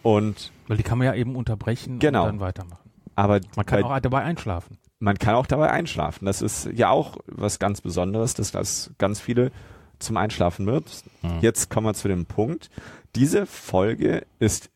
Und 0.02 0.52
Weil 0.66 0.76
die 0.76 0.82
kann 0.82 0.98
man 0.98 1.06
ja 1.06 1.14
eben 1.14 1.36
unterbrechen 1.36 1.98
Genau. 1.98 2.22
und 2.24 2.28
dann 2.28 2.40
weitermachen. 2.40 2.90
aber 3.14 3.40
Man 3.56 3.66
kann 3.66 3.82
bei- 3.82 3.88
auch 3.96 4.00
dabei 4.00 4.22
einschlafen. 4.22 4.78
man 4.98 5.18
kann 5.18 5.34
auch 5.34 5.46
dabei 5.46 5.70
einschlafen. 5.70 6.24
Das 6.26 6.42
ist 6.42 6.66
ja 6.72 6.90
auch 6.90 7.16
was 7.26 7.58
ganz 7.58 7.80
Besonderes, 7.80 8.34
dass 8.34 8.50
das 8.52 8.90
ganz 8.98 9.20
viele 9.20 9.50
zum 9.98 10.16
Einschlafen 10.16 10.66
wird. 10.66 11.02
Mhm. 11.22 11.38
Jetzt 11.40 11.70
kommen 11.70 11.86
wir 11.86 11.94
zu 11.94 12.08
dem 12.08 12.26
Punkt. 12.26 12.70
Diese 13.16 13.46
Folge 13.46 14.24
ist 14.38 14.70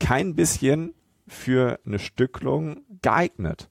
kein 0.00 0.34
bisschen 0.36 0.94
für 1.26 1.80
eine 1.84 1.98
Stücklung 1.98 2.82
geeignet. 3.02 3.68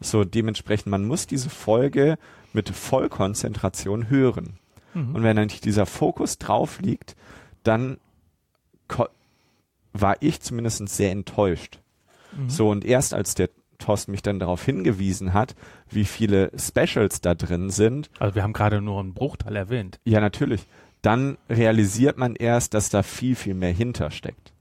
So 0.00 0.24
dementsprechend, 0.24 0.86
man 0.88 1.04
muss 1.04 1.26
diese 1.26 1.50
Folge 1.50 2.18
mit 2.52 2.68
Vollkonzentration 2.68 4.08
hören. 4.10 4.58
Mhm. 4.94 5.14
Und 5.14 5.22
wenn 5.22 5.36
dann 5.36 5.46
nicht 5.46 5.64
dieser 5.64 5.86
Fokus 5.86 6.38
drauf 6.38 6.80
liegt, 6.80 7.16
dann 7.62 7.98
war 9.92 10.16
ich 10.20 10.40
zumindest 10.40 10.88
sehr 10.88 11.10
enttäuscht. 11.10 11.80
Mhm. 12.36 12.50
So, 12.50 12.70
und 12.70 12.84
erst 12.84 13.14
als 13.14 13.34
der 13.34 13.50
Thorsten 13.78 14.10
mich 14.12 14.22
dann 14.22 14.38
darauf 14.38 14.64
hingewiesen 14.64 15.32
hat, 15.34 15.54
wie 15.88 16.04
viele 16.04 16.50
Specials 16.58 17.20
da 17.20 17.34
drin 17.34 17.70
sind, 17.70 18.10
Also 18.18 18.34
wir 18.34 18.42
haben 18.42 18.52
gerade 18.52 18.80
nur 18.80 19.00
einen 19.00 19.14
Bruchteil 19.14 19.54
erwähnt. 19.56 20.00
ja 20.04 20.20
natürlich, 20.20 20.62
dann 21.02 21.38
realisiert 21.48 22.18
man 22.18 22.34
erst, 22.34 22.74
dass 22.74 22.90
da 22.90 23.02
viel, 23.02 23.36
viel 23.36 23.54
mehr 23.54 23.72
hintersteckt. 23.72 24.52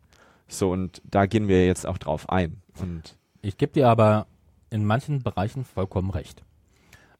So, 0.47 0.71
und 0.71 1.01
da 1.03 1.25
gehen 1.25 1.47
wir 1.47 1.65
jetzt 1.65 1.85
auch 1.85 1.97
drauf 1.97 2.29
ein. 2.29 2.61
Und 2.79 3.17
Ich 3.41 3.57
gebe 3.57 3.73
dir 3.73 3.89
aber 3.89 4.27
in 4.69 4.85
manchen 4.85 5.23
Bereichen 5.23 5.63
vollkommen 5.65 6.09
recht. 6.09 6.43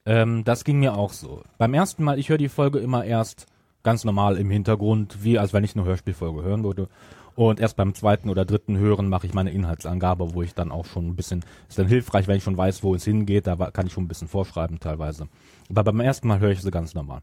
Ähm, 0.06 0.44
das 0.44 0.64
ging 0.64 0.78
mir 0.78 0.94
auch 0.94 1.12
so. 1.12 1.42
Beim 1.58 1.74
ersten 1.74 2.04
Mal, 2.04 2.18
ich 2.18 2.28
höre 2.28 2.38
die 2.38 2.48
Folge 2.48 2.78
immer 2.78 3.04
erst 3.04 3.46
ganz 3.82 4.04
normal 4.04 4.36
im 4.36 4.50
Hintergrund, 4.50 5.22
wie 5.22 5.38
als 5.38 5.52
wenn 5.52 5.64
ich 5.64 5.76
eine 5.76 5.84
Hörspielfolge 5.84 6.42
hören 6.42 6.64
würde. 6.64 6.88
Und 7.34 7.60
erst 7.60 7.76
beim 7.76 7.94
zweiten 7.94 8.30
oder 8.30 8.44
dritten 8.44 8.76
Hören 8.76 9.08
mache 9.08 9.26
ich 9.26 9.32
meine 9.32 9.52
Inhaltsangabe, 9.52 10.34
wo 10.34 10.42
ich 10.42 10.54
dann 10.54 10.72
auch 10.72 10.86
schon 10.86 11.06
ein 11.06 11.14
bisschen, 11.14 11.44
ist 11.68 11.78
dann 11.78 11.86
hilfreich, 11.86 12.26
wenn 12.26 12.36
ich 12.36 12.42
schon 12.42 12.56
weiß, 12.56 12.82
wo 12.82 12.96
es 12.96 13.04
hingeht, 13.04 13.46
da 13.46 13.54
kann 13.70 13.86
ich 13.86 13.92
schon 13.92 14.04
ein 14.04 14.08
bisschen 14.08 14.26
vorschreiben 14.26 14.80
teilweise. 14.80 15.28
Aber 15.70 15.84
beim 15.84 16.00
ersten 16.00 16.26
Mal 16.26 16.40
höre 16.40 16.50
ich 16.50 16.62
sie 16.62 16.70
ganz 16.72 16.94
normal. 16.94 17.20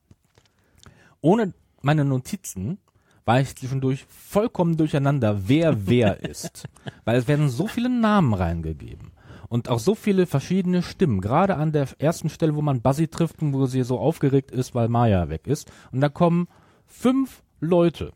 Ohne 1.19 1.53
meine 1.81 2.05
Notizen 2.05 2.77
war 3.25 3.41
ich 3.41 3.55
zwischendurch 3.55 4.05
vollkommen 4.07 4.77
durcheinander, 4.77 5.49
wer 5.49 5.87
wer 5.87 6.23
ist. 6.29 6.69
Weil 7.03 7.17
es 7.17 7.27
werden 7.27 7.49
so 7.49 7.67
viele 7.67 7.89
Namen 7.89 8.33
reingegeben. 8.33 9.11
Und 9.55 9.69
auch 9.69 9.79
so 9.79 9.95
viele 9.95 10.25
verschiedene 10.25 10.81
Stimmen. 10.83 11.21
Gerade 11.21 11.55
an 11.55 11.71
der 11.71 11.87
ersten 11.97 12.27
Stelle, 12.29 12.55
wo 12.55 12.61
man 12.61 12.81
Buzzy 12.81 13.07
trifft 13.07 13.41
und 13.41 13.53
wo 13.53 13.65
sie 13.67 13.83
so 13.83 13.97
aufgeregt 13.99 14.51
ist, 14.51 14.75
weil 14.75 14.89
Maya 14.89 15.29
weg 15.29 15.47
ist. 15.47 15.71
Und 15.93 16.01
da 16.01 16.09
kommen 16.09 16.47
fünf 16.85 17.41
Leute, 17.61 18.11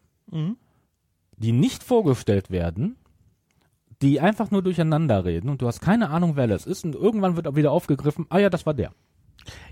die 1.37 1.51
nicht 1.53 1.81
vorgestellt 1.83 2.51
werden, 2.51 2.97
die 4.01 4.19
einfach 4.19 4.51
nur 4.51 4.61
durcheinander 4.63 5.23
reden 5.23 5.47
und 5.49 5.61
du 5.61 5.67
hast 5.67 5.79
keine 5.79 6.09
Ahnung, 6.09 6.35
wer 6.35 6.47
das 6.47 6.65
ist. 6.65 6.83
Und 6.83 6.93
irgendwann 6.95 7.35
wird 7.37 7.47
auch 7.47 7.55
wieder 7.55 7.71
aufgegriffen, 7.71 8.25
ah 8.29 8.39
ja, 8.39 8.49
das 8.49 8.65
war 8.65 8.73
der. 8.73 8.91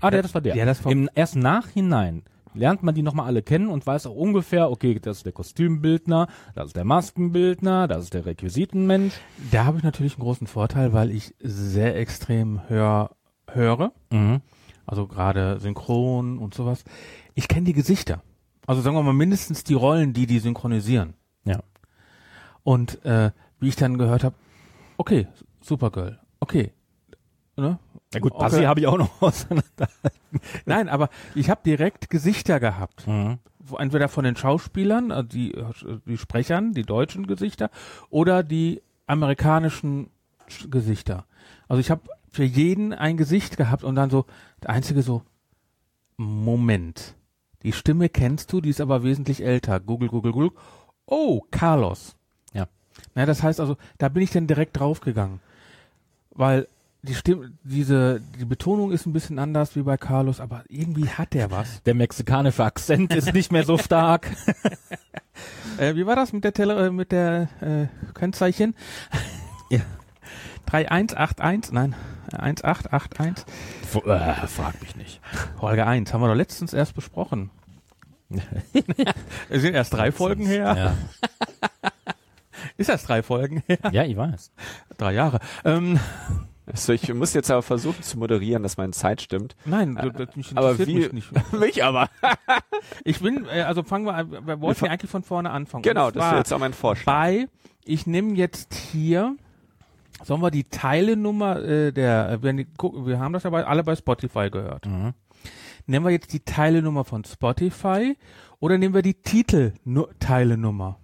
Ah, 0.00 0.10
der, 0.10 0.22
das 0.22 0.32
war 0.34 0.40
der. 0.40 0.56
Ja, 0.56 0.64
das 0.64 0.84
war- 0.84 0.92
Im, 0.92 1.10
erst 1.14 1.36
nachhinein 1.36 2.22
lernt 2.58 2.82
man 2.82 2.94
die 2.94 3.02
nochmal 3.02 3.26
alle 3.26 3.42
kennen 3.42 3.68
und 3.68 3.86
weiß 3.86 4.06
auch 4.06 4.14
ungefähr, 4.14 4.70
okay, 4.70 4.98
das 5.00 5.18
ist 5.18 5.26
der 5.26 5.32
Kostümbildner, 5.32 6.26
das 6.54 6.68
ist 6.68 6.76
der 6.76 6.84
Maskenbildner, 6.84 7.88
das 7.88 8.04
ist 8.04 8.14
der 8.14 8.26
Requisitenmensch. 8.26 9.14
Da 9.50 9.64
habe 9.64 9.78
ich 9.78 9.84
natürlich 9.84 10.14
einen 10.14 10.24
großen 10.24 10.46
Vorteil, 10.46 10.92
weil 10.92 11.10
ich 11.10 11.34
sehr 11.40 11.96
extrem 11.96 12.60
hör, 12.68 13.16
höre. 13.50 13.92
Mhm. 14.10 14.40
Also 14.84 15.06
gerade 15.06 15.60
synchron 15.60 16.38
und 16.38 16.54
sowas. 16.54 16.84
Ich 17.34 17.48
kenne 17.48 17.66
die 17.66 17.74
Gesichter. 17.74 18.22
Also 18.66 18.82
sagen 18.82 18.96
wir 18.96 19.02
mal 19.02 19.12
mindestens 19.12 19.64
die 19.64 19.74
Rollen, 19.74 20.12
die 20.12 20.26
die 20.26 20.40
synchronisieren. 20.40 21.14
Ja. 21.44 21.60
Und 22.64 23.04
äh, 23.04 23.30
wie 23.60 23.68
ich 23.68 23.76
dann 23.76 23.98
gehört 23.98 24.24
habe, 24.24 24.34
okay, 24.96 25.26
Supergirl, 25.60 26.18
okay. 26.40 26.72
Ne? 27.56 27.78
Ja 28.14 28.20
gut. 28.20 28.36
Buzzy 28.38 28.62
habe 28.62 28.80
ich 28.80 28.86
auch 28.86 28.96
noch 28.98 29.10
auseinander. 29.22 29.88
Nein, 30.64 30.88
aber 30.88 31.10
ich 31.34 31.50
habe 31.50 31.60
direkt 31.64 32.08
Gesichter 32.10 32.58
gehabt. 32.60 33.06
Mhm. 33.06 33.38
Entweder 33.78 34.08
von 34.08 34.24
den 34.24 34.34
Schauspielern, 34.36 35.12
also 35.12 35.28
die, 35.28 35.52
äh, 35.54 35.64
die 36.06 36.16
Sprechern, 36.16 36.72
die 36.72 36.84
deutschen 36.84 37.26
Gesichter, 37.26 37.70
oder 38.08 38.42
die 38.42 38.80
amerikanischen 39.06 40.08
Sch- 40.48 40.70
Gesichter. 40.70 41.26
Also 41.68 41.80
ich 41.80 41.90
habe 41.90 42.02
für 42.30 42.44
jeden 42.44 42.94
ein 42.94 43.16
Gesicht 43.18 43.56
gehabt 43.58 43.84
und 43.84 43.94
dann 43.94 44.08
so, 44.10 44.24
der 44.62 44.70
einzige 44.70 45.02
so, 45.02 45.22
Moment. 46.16 47.14
Die 47.62 47.72
Stimme 47.72 48.08
kennst 48.08 48.52
du, 48.52 48.60
die 48.60 48.70
ist 48.70 48.80
aber 48.80 49.02
wesentlich 49.02 49.42
älter. 49.44 49.80
Google, 49.80 50.08
Google, 50.08 50.32
Google. 50.32 50.50
Oh, 51.06 51.42
Carlos. 51.50 52.16
Ja. 52.54 52.68
Na, 53.14 53.26
das 53.26 53.42
heißt 53.42 53.60
also, 53.60 53.76
da 53.98 54.08
bin 54.08 54.22
ich 54.22 54.30
dann 54.30 54.46
direkt 54.46 54.78
draufgegangen. 54.78 55.40
Weil 56.30 56.68
die 57.02 57.14
Stimme, 57.14 57.52
diese, 57.62 58.20
die 58.38 58.44
Betonung 58.44 58.90
ist 58.92 59.06
ein 59.06 59.12
bisschen 59.12 59.38
anders 59.38 59.76
wie 59.76 59.82
bei 59.82 59.96
Carlos, 59.96 60.40
aber 60.40 60.64
irgendwie 60.68 61.08
hat 61.08 61.32
der 61.34 61.50
was. 61.50 61.82
Der 61.84 61.94
mexikanische 61.94 62.64
Akzent 62.64 63.14
ist 63.14 63.32
nicht 63.32 63.52
mehr 63.52 63.64
so 63.64 63.78
stark. 63.78 64.30
Äh, 65.78 65.94
wie 65.94 66.04
war 66.06 66.16
das 66.16 66.32
mit 66.32 66.42
der 66.42 66.52
Tele 66.52 66.88
äh, 66.88 66.90
mit 66.90 67.12
der 67.12 67.48
äh, 67.60 67.86
Kennzeichen? 68.12 68.74
Ja. 69.70 69.78
3181, 70.66 71.72
nein, 71.72 71.94
1881. 72.32 73.46
F 73.84 74.04
äh, 74.04 74.46
frag 74.48 74.82
mich 74.82 74.96
nicht. 74.96 75.20
Folge 75.60 75.86
1, 75.86 76.12
haben 76.12 76.20
wir 76.20 76.26
doch 76.26 76.34
letztens 76.34 76.72
erst 76.72 76.96
besprochen. 76.96 77.50
Es 79.48 79.62
sind 79.62 79.74
erst 79.74 79.94
drei 79.94 80.10
Folgen 80.10 80.46
her. 80.46 80.76
Ja, 80.76 80.94
Ist 82.76 82.90
erst 82.90 83.08
drei 83.08 83.22
Folgen 83.22 83.62
her? 83.66 83.78
ja 83.92 84.04
ich 84.04 84.16
weiß. 84.16 84.50
Drei 84.96 85.12
Jahre. 85.12 85.38
Ähm, 85.64 85.98
So, 86.74 86.92
ich 86.92 87.12
muss 87.12 87.34
jetzt 87.34 87.50
aber 87.50 87.62
versuchen 87.62 88.02
zu 88.02 88.18
moderieren, 88.18 88.62
dass 88.62 88.76
meine 88.76 88.92
Zeit 88.92 89.22
stimmt. 89.22 89.56
nein, 89.64 89.94
das, 89.94 90.12
das 90.26 90.36
mich 90.36 90.56
Aber 90.56 90.72
interessiert 90.72 91.12
wie, 91.12 91.16
mich 91.16 91.32
nicht. 91.32 91.52
mich 91.58 91.84
aber. 91.84 92.08
Ich 93.04 93.20
bin, 93.20 93.46
äh, 93.46 93.62
also 93.62 93.82
fangen 93.82 94.04
wir 94.06 94.14
an, 94.14 94.30
wir 94.46 94.60
wollten 94.60 94.84
ja 94.84 94.92
eigentlich 94.92 95.10
von 95.10 95.24
vorne 95.24 95.50
anfangen. 95.50 95.82
Genau, 95.82 96.10
das 96.10 96.24
wäre 96.24 96.38
jetzt 96.38 96.52
auch 96.52 96.58
mein 96.58 96.72
Vorschlag. 96.72 97.06
bei, 97.12 97.48
ich 97.84 98.06
nehme 98.06 98.34
jetzt 98.34 98.72
hier, 98.74 99.36
sollen 100.22 100.40
wir 100.40 100.52
die 100.52 100.64
Teilenummer 100.64 101.60
äh, 101.60 101.92
der, 101.92 102.30
äh, 102.30 102.42
wir, 102.42 102.54
wir 102.54 103.18
haben 103.18 103.32
das 103.32 103.42
ja 103.42 103.50
alle 103.50 103.82
bei 103.82 103.96
Spotify 103.96 104.48
gehört. 104.50 104.86
Mhm. 104.86 105.14
Nehmen 105.86 106.06
wir 106.06 106.12
jetzt 106.12 106.32
die 106.32 106.40
Teilenummer 106.40 107.04
von 107.04 107.24
Spotify 107.24 108.16
oder 108.60 108.78
nehmen 108.78 108.94
wir 108.94 109.02
die 109.02 109.14
Titel-Teilenummer? 109.14 110.98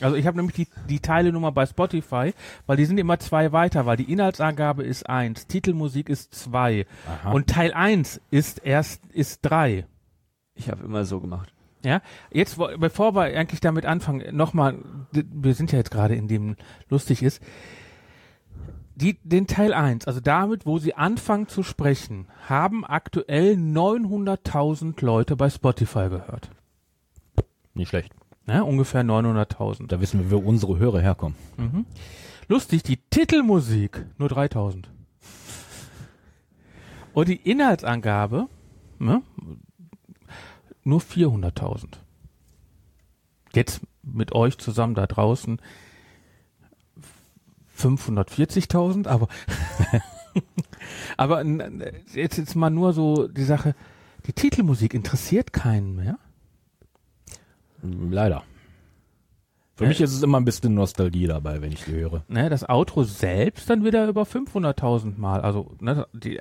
Also 0.00 0.16
ich 0.16 0.26
habe 0.26 0.36
nämlich 0.36 0.56
die, 0.56 0.68
die 0.88 1.00
Teilenummer 1.00 1.52
bei 1.52 1.66
Spotify, 1.66 2.32
weil 2.66 2.76
die 2.76 2.84
sind 2.84 2.98
immer 2.98 3.18
zwei 3.18 3.52
weiter, 3.52 3.86
weil 3.86 3.96
die 3.96 4.10
Inhaltsangabe 4.10 4.82
ist 4.82 5.08
eins, 5.08 5.46
Titelmusik 5.46 6.08
ist 6.08 6.34
zwei 6.34 6.86
Aha. 7.06 7.32
und 7.32 7.48
Teil 7.48 7.72
eins 7.72 8.20
ist 8.30 8.64
erst 8.64 9.04
ist 9.12 9.40
drei. 9.42 9.86
Ich 10.54 10.70
habe 10.70 10.84
immer 10.84 11.04
so 11.04 11.20
gemacht. 11.20 11.52
Ja, 11.82 12.02
jetzt, 12.30 12.58
bevor 12.78 13.14
wir 13.14 13.22
eigentlich 13.22 13.60
damit 13.60 13.86
anfangen, 13.86 14.36
nochmal, 14.36 14.76
wir 15.12 15.54
sind 15.54 15.72
ja 15.72 15.78
jetzt 15.78 15.90
gerade 15.90 16.14
in 16.14 16.28
dem 16.28 16.56
lustig 16.90 17.22
ist, 17.22 17.42
die, 18.94 19.18
den 19.22 19.46
Teil 19.46 19.72
1, 19.72 20.06
also 20.06 20.20
damit, 20.20 20.66
wo 20.66 20.78
sie 20.78 20.94
anfangen 20.94 21.48
zu 21.48 21.62
sprechen, 21.62 22.26
haben 22.48 22.84
aktuell 22.84 23.54
900.000 23.54 25.02
Leute 25.02 25.36
bei 25.36 25.48
Spotify 25.48 26.10
gehört. 26.10 26.50
Nicht 27.72 27.88
schlecht. 27.88 28.12
Ja, 28.50 28.62
ungefähr 28.62 29.02
900.000. 29.02 29.86
Da 29.86 30.00
wissen 30.00 30.28
wir, 30.28 30.30
wo 30.30 30.48
unsere 30.48 30.78
Hörer 30.78 31.00
herkommen. 31.00 31.36
Lustig, 32.48 32.82
die 32.82 32.96
Titelmusik 32.96 34.04
nur 34.18 34.28
3.000. 34.28 34.86
Und 37.12 37.28
die 37.28 37.36
Inhaltsangabe, 37.36 38.48
ne, 38.98 39.22
nur 40.82 41.00
400.000. 41.00 41.98
Jetzt 43.54 43.82
mit 44.02 44.32
euch 44.32 44.58
zusammen 44.58 44.94
da 44.94 45.06
draußen 45.06 45.60
540.000, 47.78 49.06
aber 49.06 49.28
aber 51.16 51.44
jetzt 52.14 52.36
jetzt 52.36 52.56
mal 52.56 52.70
nur 52.70 52.92
so 52.92 53.28
die 53.28 53.44
Sache, 53.44 53.74
die 54.26 54.32
Titelmusik 54.32 54.92
interessiert 54.94 55.52
keinen 55.52 55.94
mehr. 55.94 56.18
Leider. 57.82 58.42
Für 59.80 59.86
mich 59.86 60.02
ist 60.02 60.12
es 60.12 60.22
immer 60.22 60.38
ein 60.38 60.44
bisschen 60.44 60.74
Nostalgie 60.74 61.26
dabei, 61.26 61.62
wenn 61.62 61.72
ich 61.72 61.84
die 61.84 61.92
höre. 61.92 62.22
Ne, 62.28 62.50
das 62.50 62.68
Outro 62.68 63.02
selbst 63.02 63.70
dann 63.70 63.82
wieder 63.82 64.08
über 64.08 64.24
500.000 64.24 65.18
Mal. 65.18 65.40
Also, 65.40 65.74
ne, 65.80 66.06
die, 66.12 66.38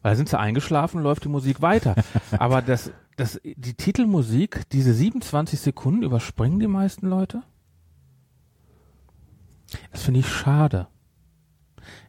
weil 0.00 0.16
sind 0.16 0.30
sie 0.30 0.38
eingeschlafen, 0.38 1.02
läuft 1.02 1.24
die 1.24 1.28
Musik 1.28 1.60
weiter. 1.60 1.94
Aber 2.38 2.62
das, 2.62 2.90
das, 3.16 3.42
die 3.44 3.74
Titelmusik, 3.74 4.62
diese 4.70 4.94
27 4.94 5.60
Sekunden 5.60 6.02
überspringen 6.02 6.60
die 6.60 6.66
meisten 6.66 7.08
Leute. 7.08 7.42
Das 9.92 10.02
finde 10.02 10.20
ich 10.20 10.28
schade. 10.28 10.86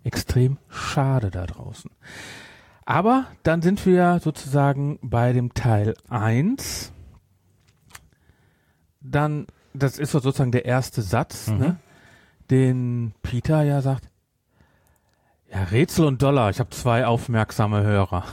Extrem 0.06 0.60
schade 0.70 1.30
da 1.30 1.46
draußen. 1.46 1.92
Aber 2.86 3.26
dann 3.44 3.62
sind 3.62 3.86
wir 3.86 4.22
sozusagen 4.24 4.98
bei 5.02 5.34
dem 5.34 5.54
Teil 5.54 5.94
1. 6.08 6.94
Dann, 9.10 9.48
das 9.74 9.98
ist 9.98 10.12
so 10.12 10.20
sozusagen 10.20 10.52
der 10.52 10.66
erste 10.66 11.02
Satz, 11.02 11.48
ne? 11.48 11.78
den 12.50 13.14
Peter 13.22 13.64
ja 13.64 13.82
sagt, 13.82 14.10
ja, 15.52 15.64
Rätsel 15.64 16.06
und 16.06 16.22
Dollar, 16.22 16.50
ich 16.52 16.60
habe 16.60 16.70
zwei 16.70 17.08
aufmerksame 17.08 17.82
Hörer. 17.82 18.24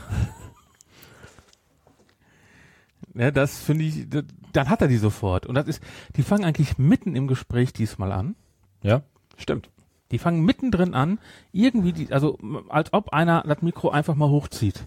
ja, 3.14 3.30
das 3.32 3.58
finde 3.58 3.84
ich, 3.84 4.08
das, 4.08 4.24
dann 4.52 4.68
hat 4.68 4.82
er 4.82 4.88
die 4.88 4.98
sofort. 4.98 5.46
Und 5.46 5.54
das 5.54 5.66
ist, 5.66 5.82
die 6.16 6.22
fangen 6.22 6.44
eigentlich 6.44 6.76
mitten 6.76 7.16
im 7.16 7.26
Gespräch 7.26 7.72
diesmal 7.72 8.12
an. 8.12 8.36
Ja? 8.82 9.02
Stimmt. 9.38 9.70
Die 10.10 10.18
fangen 10.18 10.44
mittendrin 10.44 10.94
an, 10.94 11.18
irgendwie, 11.52 11.92
die, 11.92 12.12
also 12.12 12.38
als 12.68 12.92
ob 12.92 13.12
einer 13.12 13.42
das 13.42 13.62
Mikro 13.62 13.90
einfach 13.90 14.14
mal 14.14 14.28
hochzieht. 14.28 14.86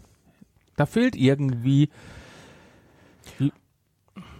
Da 0.76 0.86
fehlt 0.86 1.16
irgendwie. 1.16 1.90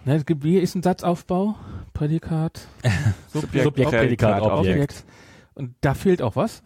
Wie, 0.04 0.10
ne, 0.10 0.16
es 0.16 0.26
gibt, 0.26 0.44
wie 0.44 0.58
ist 0.58 0.74
ein 0.74 0.82
Satzaufbau? 0.82 1.56
Prädikat. 1.92 2.66
Subjekt, 3.32 3.64
Subjekt, 3.64 3.90
Prädikat, 3.90 4.42
Objekt. 4.42 4.58
Objekt. 4.58 5.04
Und 5.54 5.74
da 5.80 5.94
fehlt 5.94 6.22
auch 6.22 6.36
was. 6.36 6.62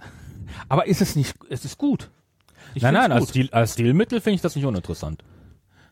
Aber 0.69 0.87
ist 0.87 1.01
es 1.01 1.17
nicht, 1.17 1.35
es 1.51 1.65
ist 1.65 1.79
gut. 1.79 2.11
Ich 2.75 2.83
nein, 2.83 2.95
nein, 2.95 3.13
als. 3.13 3.31
Stil, 3.31 3.49
als 3.51 3.75
Stilmittel 3.75 4.21
finde 4.21 4.37
ich 4.37 4.41
das 4.41 4.57
nicht 4.57 4.65
uninteressant. 4.65 5.25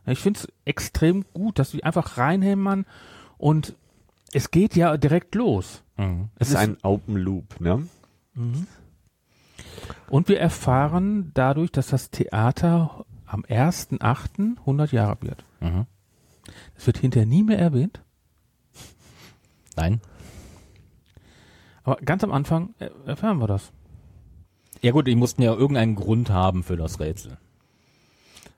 Ich 0.07 0.19
finde 0.19 0.41
es 0.41 0.49
extrem 0.65 1.25
gut, 1.33 1.59
dass 1.59 1.71
sie 1.71 1.85
einfach 1.85 2.19
reinhämmern 2.19 2.87
und 3.39 3.77
es 4.33 4.51
geht 4.51 4.75
ja 4.75 4.97
direkt 4.97 5.35
los. 5.35 5.83
Mhm. 5.97 6.29
Es 6.39 6.51
ist 6.51 6.57
ein 6.57 6.77
Open 6.83 7.17
Loop, 7.17 7.61
ne? 7.61 7.87
Und 10.09 10.29
wir 10.29 10.41
erfahren 10.41 11.31
dadurch, 11.35 11.71
dass 11.71 11.89
das 11.89 12.11
Theater 12.11 13.05
am 13.27 13.43
1.8. 13.43 14.59
100 14.61 14.93
Jahre 14.93 15.19
wird. 15.21 15.45
Mhm. 15.61 15.87
Das 16.83 16.89
wird 16.89 16.99
hinterher 16.99 17.27
nie 17.29 17.45
mehr 17.45 17.61
erwähnt. 17.61 18.03
Nein. 19.77 20.01
Aber 21.85 21.95
ganz 22.05 22.25
am 22.25 22.33
Anfang 22.33 22.75
äh, 22.81 22.91
erfahren 23.07 23.39
wir 23.39 23.47
das. 23.47 23.71
Ja 24.81 24.91
gut, 24.91 25.07
die 25.07 25.15
mussten 25.15 25.43
ja 25.43 25.53
irgendeinen 25.55 25.95
Grund 25.95 26.31
haben 26.31 26.65
für 26.65 26.77
das 26.77 26.99
Rätsel. 26.99 27.39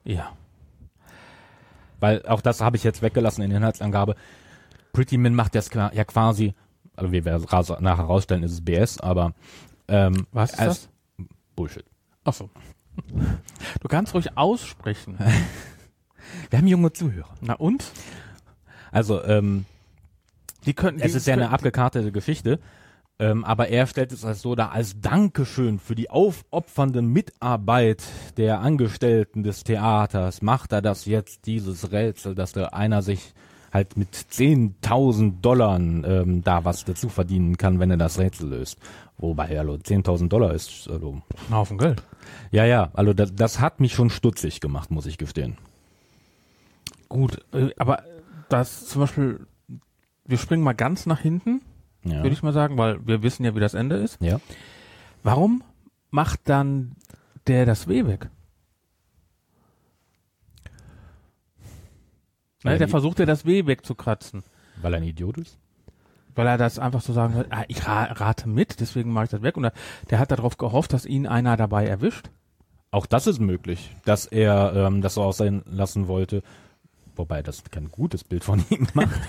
Ja. 0.04 0.32
Weil 2.00 2.24
auch 2.24 2.40
das 2.40 2.62
habe 2.62 2.78
ich 2.78 2.82
jetzt 2.82 3.02
weggelassen 3.02 3.42
in 3.42 3.50
der 3.50 3.58
Inhaltsangabe. 3.58 4.14
Pretty 4.94 5.18
Min 5.18 5.34
macht 5.34 5.54
das 5.54 5.68
ja 5.74 6.04
quasi, 6.06 6.54
also 6.96 7.12
wie 7.12 7.26
wir 7.26 7.34
ras- 7.52 7.78
nachher 7.82 8.04
herausstellen, 8.04 8.42
ist 8.42 8.52
es 8.52 8.64
BS, 8.64 9.00
aber 9.00 9.34
ähm, 9.86 10.26
Was 10.32 10.52
ist 10.52 10.60
das? 10.60 10.88
Bullshit. 11.54 11.84
Ach 12.24 12.32
so. 12.32 12.48
Du 13.82 13.88
kannst 13.88 14.14
ruhig 14.14 14.38
aussprechen. 14.38 15.18
Wir 16.50 16.58
haben 16.58 16.66
junge 16.66 16.92
Zuhörer. 16.92 17.34
Na 17.40 17.54
und? 17.54 17.84
Also 18.92 19.22
ähm, 19.24 19.64
Die 20.66 20.74
könnten. 20.74 21.00
es 21.00 21.12
die 21.12 21.18
ist 21.18 21.26
ja 21.26 21.34
eine 21.34 21.50
abgekartete 21.50 22.12
Geschichte, 22.12 22.60
ähm, 23.18 23.44
aber 23.44 23.68
er 23.68 23.86
stellt 23.86 24.12
es 24.12 24.24
als 24.24 24.42
so 24.42 24.54
dar, 24.54 24.72
als 24.72 25.00
Dankeschön 25.00 25.78
für 25.78 25.94
die 25.94 26.10
aufopfernde 26.10 27.02
Mitarbeit 27.02 28.02
der 28.36 28.60
Angestellten 28.60 29.42
des 29.42 29.64
Theaters 29.64 30.42
macht 30.42 30.72
er 30.72 30.82
das 30.82 31.06
jetzt, 31.06 31.46
dieses 31.46 31.92
Rätsel, 31.92 32.34
dass 32.34 32.52
da 32.52 32.66
einer 32.66 33.02
sich 33.02 33.34
halt 33.72 33.96
mit 33.96 34.14
10.000 34.14 35.40
Dollar 35.40 35.76
ähm, 35.76 36.42
da 36.44 36.64
was 36.64 36.84
dazu 36.84 37.08
verdienen 37.08 37.56
kann, 37.56 37.80
wenn 37.80 37.90
er 37.90 37.96
das 37.96 38.18
Rätsel 38.20 38.48
löst. 38.50 38.78
Wobei, 39.18 39.58
hallo, 39.58 39.74
10.000 39.74 40.28
Dollar 40.28 40.54
ist, 40.54 40.88
also, 40.88 41.20
Ein 41.48 41.56
Haufen 41.56 41.78
Geld. 41.78 42.02
ja, 42.52 42.64
ja, 42.64 42.90
also 42.94 43.12
das, 43.12 43.34
das 43.34 43.58
hat 43.60 43.80
mich 43.80 43.92
schon 43.92 44.10
stutzig 44.10 44.60
gemacht, 44.60 44.90
muss 44.92 45.06
ich 45.06 45.18
gestehen. 45.18 45.56
Gut, 47.08 47.44
äh, 47.52 47.70
aber 47.76 48.02
das 48.48 48.86
zum 48.86 49.02
Beispiel, 49.02 49.46
wir 50.24 50.38
springen 50.38 50.62
mal 50.62 50.72
ganz 50.74 51.06
nach 51.06 51.20
hinten, 51.20 51.60
Ja. 52.04 52.18
würde 52.22 52.30
ich 52.30 52.42
mal 52.42 52.52
sagen, 52.52 52.76
weil 52.78 53.06
wir 53.06 53.22
wissen 53.22 53.44
ja, 53.44 53.54
wie 53.54 53.60
das 53.60 53.74
Ende 53.74 53.96
ist. 53.96 54.20
ja. 54.20 54.40
Warum 55.22 55.62
macht 56.10 56.40
dann 56.48 56.96
der 57.46 57.64
das 57.66 57.88
W 57.88 58.06
weg? 58.06 58.28
Weil 62.62 62.74
Ne, 62.74 62.78
der 62.78 62.86
die- 62.86 62.90
versucht 62.90 63.18
ja 63.18 63.26
das 63.26 63.44
W 63.44 63.66
wegzukratzen. 63.66 64.42
Weil 64.80 64.94
er 64.94 64.96
ein 64.98 65.04
Idiot 65.04 65.38
ist? 65.38 65.58
Weil 66.34 66.46
er 66.46 66.58
das 66.58 66.78
einfach 66.78 67.00
so 67.00 67.12
sagen 67.12 67.34
will, 67.36 67.46
ah, 67.50 67.64
ich 67.68 67.86
ra 67.86 68.04
rate 68.04 68.48
mit, 68.48 68.80
deswegen 68.80 69.12
mache 69.12 69.24
ich 69.24 69.30
das 69.30 69.42
weg. 69.42 69.56
Und 69.56 69.64
er, 69.64 69.72
der 70.10 70.18
hat 70.18 70.30
darauf 70.30 70.56
gehofft, 70.56 70.92
dass 70.92 71.06
ihn 71.06 71.26
einer 71.26 71.56
dabei 71.56 71.86
erwischt. 71.86 72.30
Auch 72.90 73.06
das 73.06 73.26
ist 73.26 73.38
möglich, 73.40 73.94
dass 74.04 74.26
er 74.26 74.72
ähm, 74.74 75.00
das 75.00 75.14
so 75.14 75.22
aussehen 75.22 75.62
lassen 75.66 76.08
wollte. 76.08 76.42
Wobei 77.16 77.42
das 77.42 77.62
kein 77.70 77.88
gutes 77.90 78.24
Bild 78.24 78.42
von 78.44 78.64
ihm 78.70 78.88
macht. 78.94 79.20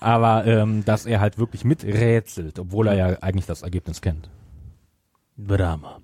Aber 0.00 0.46
ähm, 0.46 0.84
dass 0.84 1.04
er 1.06 1.20
halt 1.20 1.38
wirklich 1.38 1.64
miträtselt, 1.64 2.58
obwohl 2.58 2.86
er 2.88 2.94
ja 2.94 3.06
eigentlich 3.22 3.46
das 3.46 3.62
Ergebnis 3.62 4.00
kennt. 4.00 4.30
Drama. 5.36 6.00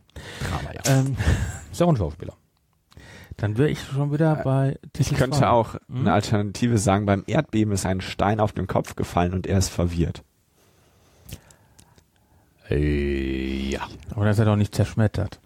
Drama, 0.51 0.73
ja. 0.75 0.81
Ähm, 1.01 1.17
Ist 1.71 1.81
ja 1.81 1.87
auch 1.87 1.91
ein 1.91 1.97
Schauspieler. 1.97 2.35
dann 3.39 3.57
wäre 3.57 3.71
ich 3.71 3.81
schon 3.83 4.13
wieder 4.13 4.37
bei 4.37 4.79
Titel 4.93 5.13
Ich 5.15 5.19
könnte 5.19 5.39
zwei. 5.39 5.49
auch 5.49 5.77
Mhm. 5.89 6.01
eine 6.01 6.13
Alternative 6.13 6.77
sagen, 6.77 7.07
beim 7.07 7.25
Erdbeben 7.27 7.73
ist 7.73 7.87
ein 7.87 8.03
Stein 8.03 8.41
auf 8.41 8.53
den 8.53 8.67
Kopf 8.67 8.95
gefallen 8.95 9.33
und 9.33 9.47
er 9.47 9.57
ist 9.57 9.71
verwirrt. 9.71 10.23
Äh, 12.71 13.71
ja. 13.71 13.81
Aber 14.11 14.25
das 14.27 14.35
ist 14.37 14.39
ja 14.41 14.45
doch 14.45 14.57
nicht 14.57 14.75
zerschmettert. 14.75 15.41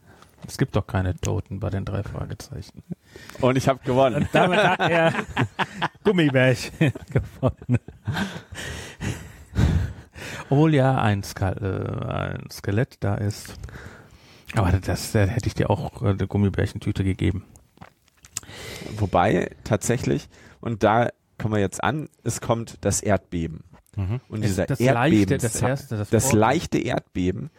Es 0.46 0.58
gibt 0.58 0.76
doch 0.76 0.86
keine 0.86 1.16
Toten 1.20 1.60
bei 1.60 1.70
den 1.70 1.84
drei 1.84 2.02
Fragezeichen. 2.02 2.82
Und 3.40 3.56
ich 3.56 3.68
habe 3.68 3.80
gewonnen. 3.84 4.28
Damit 4.32 4.58
hat 4.62 4.80
er 4.90 5.12
Gummibärchen 6.04 6.72
gewonnen. 7.10 7.78
Obwohl 10.48 10.74
ja 10.74 11.00
ein, 11.00 11.22
äh, 11.40 11.44
ein 11.44 12.50
Skelett 12.50 12.96
da 13.00 13.14
ist. 13.16 13.54
Aber 14.54 14.72
das, 14.72 15.12
da 15.12 15.20
hätte 15.24 15.48
ich 15.48 15.54
dir 15.54 15.70
auch 15.70 16.02
äh, 16.02 16.10
eine 16.10 16.26
Gummibärchentüte 16.26 17.02
gegeben. 17.02 17.44
Wobei 18.98 19.50
tatsächlich, 19.64 20.28
und 20.60 20.82
da 20.84 21.08
kommen 21.38 21.54
wir 21.54 21.60
jetzt 21.60 21.82
an, 21.82 22.08
es 22.22 22.40
kommt 22.40 22.78
das 22.82 23.00
Erdbeben. 23.00 23.64
Mhm. 23.96 24.20
Und 24.28 24.42
Es- 24.42 24.50
dieser 24.50 24.66
das 24.66 24.78
Erdbeben, 24.80 25.18
leichte, 25.30 25.38
das 25.38 25.60
erste, 25.62 25.96
das 25.96 26.10
das 26.10 26.32
leichte 26.32 26.78
Erdbeben, 26.78 27.50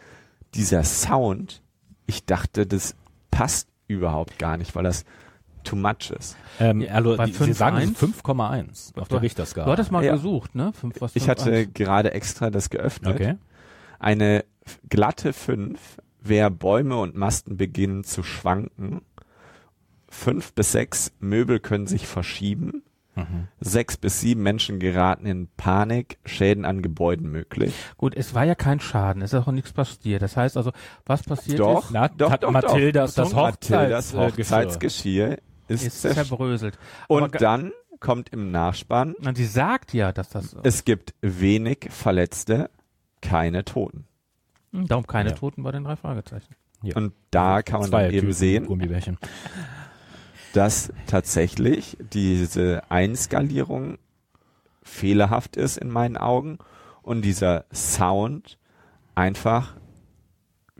dieser 0.54 0.82
Sound, 0.84 1.60
ich 2.08 2.24
dachte, 2.26 2.66
das 2.66 2.96
passt 3.30 3.68
überhaupt 3.86 4.38
gar 4.40 4.56
nicht, 4.56 4.74
weil 4.74 4.82
das 4.82 5.04
too 5.62 5.76
much 5.76 6.10
ist. 6.18 6.36
Ähm, 6.58 6.84
also, 6.90 7.16
bei 7.16 7.26
die, 7.26 7.32
Sie 7.32 7.52
sagen 7.52 7.76
5,1? 7.76 8.22
5,1 8.24 8.98
auf 8.98 9.08
der 9.08 9.18
Du 9.18 9.22
Richterskala. 9.22 9.70
hattest 9.70 9.92
mal 9.92 10.02
Ja. 10.04 10.12
gesucht, 10.14 10.54
ne? 10.56 10.72
Fünf, 10.72 11.00
was 11.00 11.14
Ich 11.14 11.24
fünf, 11.24 11.38
hatte 11.38 11.52
eins. 11.52 11.74
gerade 11.74 12.12
extra 12.12 12.50
das 12.50 12.70
geöffnet. 12.70 13.14
Okay. 13.14 13.34
Eine 14.00 14.44
glatte 14.88 15.32
5, 15.32 15.78
wer 16.20 16.50
Bäume 16.50 16.96
und 16.98 17.14
Masten 17.14 17.56
beginnen 17.56 18.02
zu 18.04 18.22
schwanken. 18.22 19.02
5 20.08 20.54
bis 20.54 20.72
6 20.72 21.12
Möbel 21.20 21.60
können 21.60 21.86
sich 21.86 22.06
verschieben. 22.06 22.82
Mhm. 23.18 23.48
6 23.60 23.96
bis 23.98 24.20
7 24.20 24.42
Menschen 24.42 24.78
geraten 24.78 25.26
in 25.26 25.48
Panik, 25.56 26.18
Schäden 26.24 26.64
an 26.64 26.82
Gebäuden 26.82 27.30
möglich. 27.30 27.74
Gut, 27.96 28.14
es 28.16 28.34
war 28.34 28.44
ja 28.44 28.54
kein 28.54 28.80
Schaden, 28.80 29.22
es 29.22 29.32
ist 29.32 29.46
auch 29.46 29.52
nichts 29.52 29.72
passiert. 29.72 30.22
Das 30.22 30.36
heißt 30.36 30.56
also, 30.56 30.72
was 31.06 31.22
passiert 31.22 31.58
Doch, 31.60 31.84
ist, 31.86 31.90
Na, 31.92 32.08
doch, 32.08 32.30
hat 32.30 32.42
doch, 32.42 32.50
Mathildas 32.50 33.14
doch. 33.14 33.24
das 33.24 33.32
Mathildas 33.34 34.14
Hochzeitsgeschirr. 34.14 34.56
Hochzeitsgeschirr 34.58 35.38
ist, 35.68 35.86
ist 35.86 36.04
zersch- 36.06 36.14
zerbröselt. 36.14 36.78
Aber 37.08 37.22
Und 37.24 37.40
dann 37.40 37.72
kommt 38.00 38.28
im 38.30 38.50
Nachspann, 38.52 39.14
Na, 39.20 39.34
sie 39.34 39.44
sagt 39.46 39.92
ja, 39.92 40.12
dass 40.12 40.28
das, 40.28 40.56
es 40.62 40.84
gibt 40.84 41.14
wenig 41.20 41.88
Verletzte, 41.90 42.70
keine 43.20 43.64
Toten. 43.64 44.04
Darum 44.72 45.06
keine 45.06 45.30
Ja. 45.30 45.34
Toten 45.34 45.62
bei 45.64 45.72
den 45.72 45.84
drei 45.84 45.96
Fragezeichen. 45.96 46.54
Ja. 46.82 46.94
Und 46.94 47.12
da 47.32 47.62
kann 47.62 47.80
man 47.80 47.88
Zwei 47.90 48.02
dann 48.04 48.10
eben 48.12 48.20
Tüten 48.28 48.32
sehen. 48.34 48.66
Dass 50.52 50.92
tatsächlich 51.06 51.96
diese 52.12 52.82
Einskalierung 52.90 53.98
fehlerhaft 54.82 55.56
ist 55.56 55.76
in 55.76 55.90
meinen 55.90 56.16
Augen 56.16 56.58
und 57.02 57.22
dieser 57.22 57.64
Sound 57.72 58.58
einfach 59.14 59.74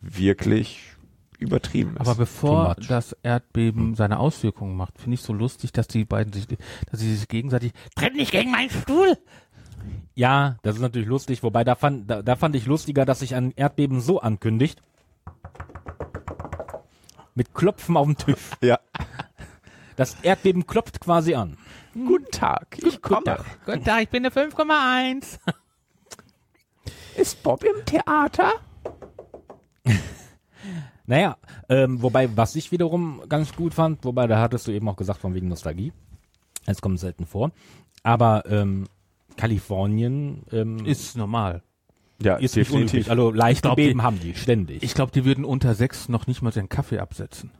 wirklich 0.00 0.96
übertrieben 1.38 1.92
ist. 1.92 2.00
Aber 2.00 2.14
bevor 2.14 2.74
das 2.88 3.16
Erdbeben 3.22 3.94
seine 3.94 4.18
Auswirkungen 4.18 4.76
macht, 4.76 4.98
finde 4.98 5.14
ich 5.14 5.22
so 5.22 5.32
lustig, 5.32 5.72
dass 5.72 5.86
die 5.86 6.04
beiden 6.04 6.32
sich, 6.32 6.46
dass 6.90 7.00
sie 7.00 7.14
sich 7.14 7.28
gegenseitig, 7.28 7.72
tritt 7.94 8.14
nicht 8.14 8.32
gegen 8.32 8.50
meinen 8.50 8.70
Stuhl! 8.70 9.16
Ja, 10.14 10.56
das 10.62 10.76
ist 10.76 10.82
natürlich 10.82 11.08
lustig, 11.08 11.42
wobei 11.44 11.62
da 11.62 11.76
fand, 11.76 12.10
da, 12.10 12.22
da 12.22 12.34
fand 12.34 12.56
ich 12.56 12.66
lustiger, 12.66 13.04
dass 13.04 13.20
sich 13.20 13.36
ein 13.36 13.52
Erdbeben 13.54 14.00
so 14.00 14.20
ankündigt. 14.20 14.82
Mit 17.34 17.54
Klopfen 17.54 17.96
auf 17.96 18.06
dem 18.06 18.16
Tisch. 18.16 18.50
ja. 18.60 18.80
Das 19.98 20.16
Erdbeben 20.22 20.64
klopft 20.64 21.00
quasi 21.00 21.34
an. 21.34 21.56
Guten 21.92 22.30
Tag, 22.30 22.78
ich 22.86 23.02
komme. 23.02 23.44
Guten 23.66 23.82
Tag, 23.82 24.02
ich 24.04 24.08
bin 24.08 24.22
der 24.22 24.32
5,1. 24.32 25.38
Ist 27.16 27.42
Bob 27.42 27.64
im 27.64 27.84
Theater? 27.84 28.52
Naja, 31.06 31.38
ähm, 31.70 32.02
wobei, 32.02 32.36
was 32.36 32.54
ich 32.54 32.70
wiederum 32.70 33.22
ganz 33.30 33.56
gut 33.56 33.72
fand, 33.72 34.04
wobei, 34.04 34.26
da 34.26 34.40
hattest 34.40 34.66
du 34.68 34.72
eben 34.72 34.86
auch 34.90 34.96
gesagt, 34.96 35.20
von 35.20 35.32
wegen 35.32 35.48
Nostalgie. 35.48 35.94
Es 36.66 36.82
kommt 36.82 37.00
selten 37.00 37.24
vor. 37.24 37.50
Aber 38.02 38.44
ähm, 38.46 38.84
Kalifornien 39.38 40.42
ähm, 40.52 40.84
Ist 40.84 41.16
normal. 41.16 41.62
Ja, 42.22 42.36
ist 42.36 42.56
nicht 42.56 42.70
unüblich. 42.70 43.08
Also 43.10 43.30
leichte 43.30 43.62
glaub, 43.62 43.76
die- 43.76 43.86
Beben 43.86 44.02
haben 44.02 44.20
die 44.20 44.34
ständig. 44.34 44.82
Ich 44.82 44.92
glaube, 44.92 45.10
die 45.12 45.24
würden 45.24 45.46
unter 45.46 45.74
sechs 45.74 46.10
noch 46.10 46.26
nicht 46.26 46.42
mal 46.42 46.50
den 46.50 46.68
Kaffee 46.68 46.98
absetzen. 46.98 47.52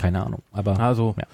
Keine 0.00 0.24
Ahnung. 0.24 0.42
Aber 0.52 0.80
Also, 0.80 1.14
Ja. 1.18 1.26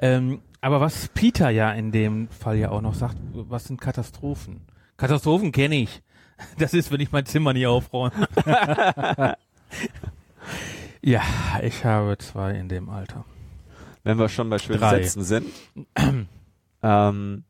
ähm, 0.00 0.40
aber 0.62 0.80
was 0.80 1.08
Peter 1.08 1.50
ja 1.50 1.70
in 1.72 1.92
dem 1.92 2.28
Fall 2.28 2.56
ja 2.56 2.70
auch 2.70 2.80
noch 2.80 2.94
sagt, 2.94 3.16
was 3.32 3.64
sind 3.66 3.80
Katastrophen? 3.80 4.62
Katastrophen 4.96 5.52
kenne 5.52 5.76
ich. 5.76 6.02
Das 6.58 6.72
ist, 6.72 6.90
wenn 6.90 7.00
ich 7.00 7.12
mein 7.12 7.26
Zimmer 7.26 7.52
nie 7.52 7.66
aufräume. 7.66 8.12
ja, 11.02 11.22
ich 11.62 11.84
habe 11.84 12.16
zwei 12.18 12.52
in 12.52 12.68
dem 12.68 12.88
Alter. 12.88 13.24
Wenn 14.04 14.18
wir 14.18 14.28
schon 14.28 14.48
bei 14.48 14.58
schönen 14.58 14.78
Drei. 14.80 15.02
Sätzen 15.02 15.22
sind, 15.24 15.46
ähm, 16.82 17.44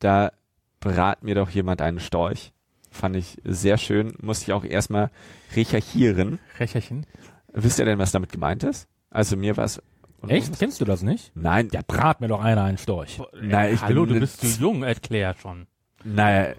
da 0.00 0.32
brat 0.80 1.22
mir 1.22 1.34
doch 1.34 1.50
jemand 1.50 1.80
einen 1.80 2.00
Storch. 2.00 2.52
Fand 2.90 3.16
ich 3.16 3.38
sehr 3.44 3.78
schön. 3.78 4.14
Musste 4.20 4.46
ich 4.46 4.52
auch 4.52 4.64
erstmal 4.64 5.10
recherchieren. 5.54 6.38
Recherchen. 6.58 7.06
Wisst 7.52 7.78
ihr 7.78 7.84
denn, 7.84 7.98
was 7.98 8.12
damit 8.12 8.32
gemeint 8.32 8.62
ist? 8.64 8.88
Also 9.10 9.36
mir 9.36 9.56
war 9.56 9.64
es. 9.64 9.82
echt? 10.28 10.58
Kennst 10.58 10.80
du 10.80 10.84
das 10.84 11.02
nicht? 11.02 11.32
Nein, 11.34 11.68
Ja, 11.72 11.80
brat 11.86 12.20
mir 12.20 12.28
doch 12.28 12.40
einer 12.40 12.62
einen 12.64 12.78
Storch. 12.78 13.20
Nein, 13.40 13.74
ich 13.74 13.82
Hallo, 13.82 14.06
bin 14.06 14.14
du 14.14 14.20
bist 14.20 14.40
zu 14.40 14.46
jung, 14.60 14.82
erklär 14.82 15.34
schon. 15.34 15.66
naja, 16.04 16.54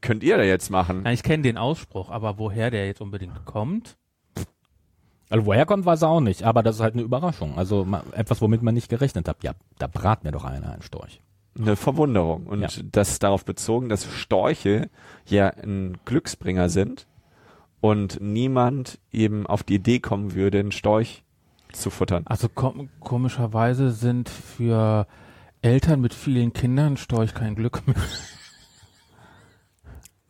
könnt 0.00 0.22
ihr 0.22 0.36
da 0.36 0.42
jetzt 0.42 0.70
machen? 0.70 1.00
Na, 1.04 1.12
ich 1.12 1.22
kenne 1.22 1.42
den 1.42 1.56
Ausspruch, 1.58 2.10
aber 2.10 2.38
woher 2.38 2.70
der 2.70 2.86
jetzt 2.86 3.00
unbedingt 3.00 3.44
kommt? 3.44 3.96
Also 5.28 5.46
woher 5.46 5.64
kommt, 5.64 5.84
weiß 5.86 6.02
er 6.02 6.08
auch 6.08 6.20
nicht. 6.20 6.42
Aber 6.42 6.62
das 6.62 6.76
ist 6.76 6.82
halt 6.82 6.94
eine 6.94 7.02
Überraschung. 7.02 7.56
Also 7.56 7.86
etwas, 8.12 8.40
womit 8.40 8.62
man 8.62 8.74
nicht 8.74 8.88
gerechnet 8.88 9.28
hat. 9.28 9.42
Ja, 9.44 9.52
da 9.78 9.86
brat 9.86 10.24
mir 10.24 10.32
doch 10.32 10.44
einer 10.44 10.72
einen 10.72 10.82
Storch. 10.82 11.20
eine 11.58 11.76
Verwunderung. 11.76 12.46
Und 12.46 12.62
Ja. 12.62 12.68
das 12.90 13.10
ist 13.10 13.22
darauf 13.22 13.44
bezogen, 13.44 13.88
dass 13.88 14.04
Storche 14.12 14.88
ja 15.26 15.48
ein 15.48 15.98
Glücksbringer 16.04 16.68
sind 16.68 17.06
und 17.80 18.20
niemand 18.20 18.98
eben 19.12 19.46
auf 19.46 19.62
die 19.62 19.74
Idee 19.74 20.00
kommen 20.00 20.34
würde, 20.34 20.58
einen 20.58 20.72
Storch 20.72 21.22
zu 21.72 21.90
futtern. 21.90 22.24
Also 22.26 22.48
kom 22.48 22.88
komischerweise 23.00 23.90
sind 23.90 24.28
für 24.28 25.06
Eltern 25.62 26.00
mit 26.00 26.14
vielen 26.14 26.52
Kindern 26.52 26.96
Storch 26.96 27.34
kein 27.34 27.54
Glück 27.54 27.86
mehr. 27.86 27.96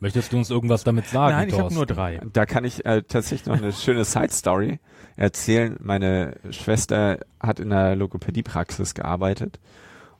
Möchtest 0.02 0.32
du 0.32 0.38
uns 0.38 0.48
irgendwas 0.48 0.82
damit 0.82 1.06
sagen? 1.08 1.36
Nein, 1.36 1.48
ich 1.50 1.58
habe 1.58 1.74
nur 1.74 1.84
drei. 1.84 2.22
Da 2.32 2.46
kann 2.46 2.64
ich 2.64 2.86
äh, 2.86 3.02
tatsächlich 3.02 3.46
noch 3.46 3.58
eine 3.58 3.72
schöne 3.72 4.04
Side-Story 4.04 4.80
erzählen. 5.16 5.76
Meine 5.78 6.36
Schwester 6.50 7.18
hat 7.38 7.60
in 7.60 7.68
der 7.68 7.96
Logopädiepraxis 7.96 8.94
gearbeitet 8.94 9.60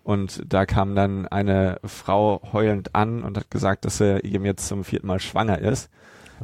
und 0.05 0.43
da 0.47 0.67
kam 0.67 0.95
dann 0.95 1.27
eine 1.29 1.81
Frau 1.85 2.43
heulend 2.53 2.95
an 2.95 3.23
und 3.23 3.39
hat 3.39 3.51
gesagt, 3.51 3.87
dass 3.87 3.97
sie 3.97 4.23
eben 4.23 4.45
jetzt 4.45 4.69
zum 4.69 4.85
vierten 4.85 5.07
Mal 5.07 5.19
schwanger 5.19 5.59
ist. 5.59 5.89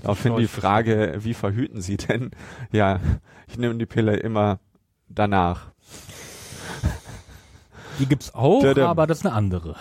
Daraufhin 0.00 0.36
die 0.36 0.48
Frage, 0.48 1.16
wie 1.18 1.34
verhüten 1.34 1.80
Sie 1.80 1.96
denn? 1.96 2.30
Ja, 2.72 3.00
ich 3.48 3.58
nehme 3.58 3.76
die 3.76 3.86
Pille 3.86 4.16
immer 4.16 4.60
danach. 5.08 5.72
Die 7.98 8.06
gibt's 8.06 8.34
auch, 8.34 8.62
Tadam. 8.62 8.88
aber 8.90 9.06
das 9.06 9.18
ist 9.18 9.26
eine 9.26 9.34
andere. 9.34 9.76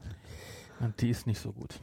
Und 0.80 1.00
die 1.00 1.10
ist 1.10 1.26
nicht 1.26 1.40
so 1.40 1.52
gut. 1.52 1.74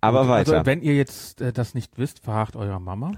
Aber 0.00 0.22
Gut, 0.22 0.28
weiter. 0.30 0.52
Also, 0.52 0.66
wenn 0.66 0.82
ihr 0.82 0.94
jetzt 0.94 1.40
äh, 1.40 1.52
das 1.52 1.74
nicht 1.74 1.98
wisst, 1.98 2.20
fragt 2.20 2.56
eure 2.56 2.80
Mama. 2.80 3.12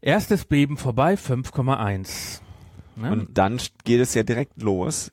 Erstes 0.00 0.44
Beben 0.44 0.76
vorbei, 0.76 1.14
5,1. 1.14 2.40
Ne? 2.96 3.12
Und 3.12 3.36
dann 3.36 3.60
geht 3.84 4.00
es 4.00 4.14
ja 4.14 4.22
direkt 4.22 4.62
los 4.62 5.12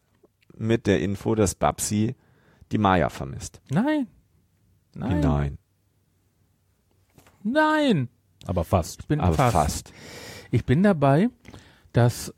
mit 0.55 0.88
der 0.88 1.01
Info, 1.01 1.36
dass 1.36 1.55
Babsi 1.55 2.16
die 2.72 2.78
Maya 2.78 3.10
vermisst. 3.10 3.62
Nein. 3.70 4.08
Nein. 4.97 5.19
Nein. 5.21 5.57
Nein. 7.43 8.09
Aber 8.45 8.63
fast. 8.63 9.01
Ich 9.01 9.07
bin 9.07 9.19
Aber 9.19 9.33
fast. 9.33 9.53
fast. 9.53 9.93
Ich 10.51 10.65
bin 10.65 10.83
dabei, 10.83 11.29
dass 11.93 12.33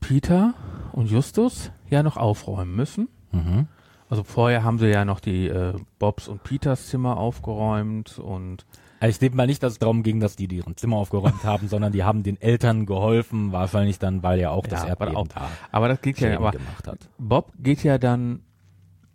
Peter 0.00 0.54
und 0.92 1.10
Justus 1.10 1.70
ja 1.90 2.02
noch 2.02 2.16
aufräumen 2.16 2.74
müssen. 2.74 3.08
Mhm. 3.32 3.66
Also 4.10 4.24
vorher 4.24 4.64
haben 4.64 4.78
sie 4.78 4.88
ja 4.88 5.04
noch 5.04 5.20
die 5.20 5.48
äh, 5.48 5.74
Bobs 5.98 6.28
und 6.28 6.42
Peters 6.42 6.86
Zimmer 6.88 7.18
aufgeräumt 7.18 8.18
und 8.18 8.64
Also 9.00 9.10
ich 9.10 9.18
denke 9.18 9.36
mal 9.36 9.46
nicht, 9.46 9.62
dass 9.62 9.74
es 9.74 9.78
darum 9.78 10.02
ging, 10.02 10.18
dass 10.18 10.34
die 10.34 10.48
deren 10.48 10.76
Zimmer 10.76 10.96
aufgeräumt 10.96 11.44
haben, 11.44 11.68
sondern 11.68 11.92
die 11.92 12.04
haben 12.04 12.22
den 12.22 12.40
Eltern 12.40 12.86
geholfen, 12.86 13.52
wahrscheinlich 13.52 13.98
dann, 13.98 14.22
weil 14.22 14.40
ja 14.40 14.50
auch 14.50 14.66
das 14.66 14.84
Ja, 14.84 14.92
aber 14.92 15.08
Erdbeben 15.08 15.16
auch- 15.16 15.28
da 15.28 15.48
aber 15.72 15.88
das 15.88 16.00
geht 16.00 16.18
ja 16.20 16.36
aber 16.36 16.52
gemacht 16.52 16.86
hat. 16.88 17.08
Bob 17.18 17.52
geht 17.58 17.82
ja 17.84 17.98
dann 17.98 18.40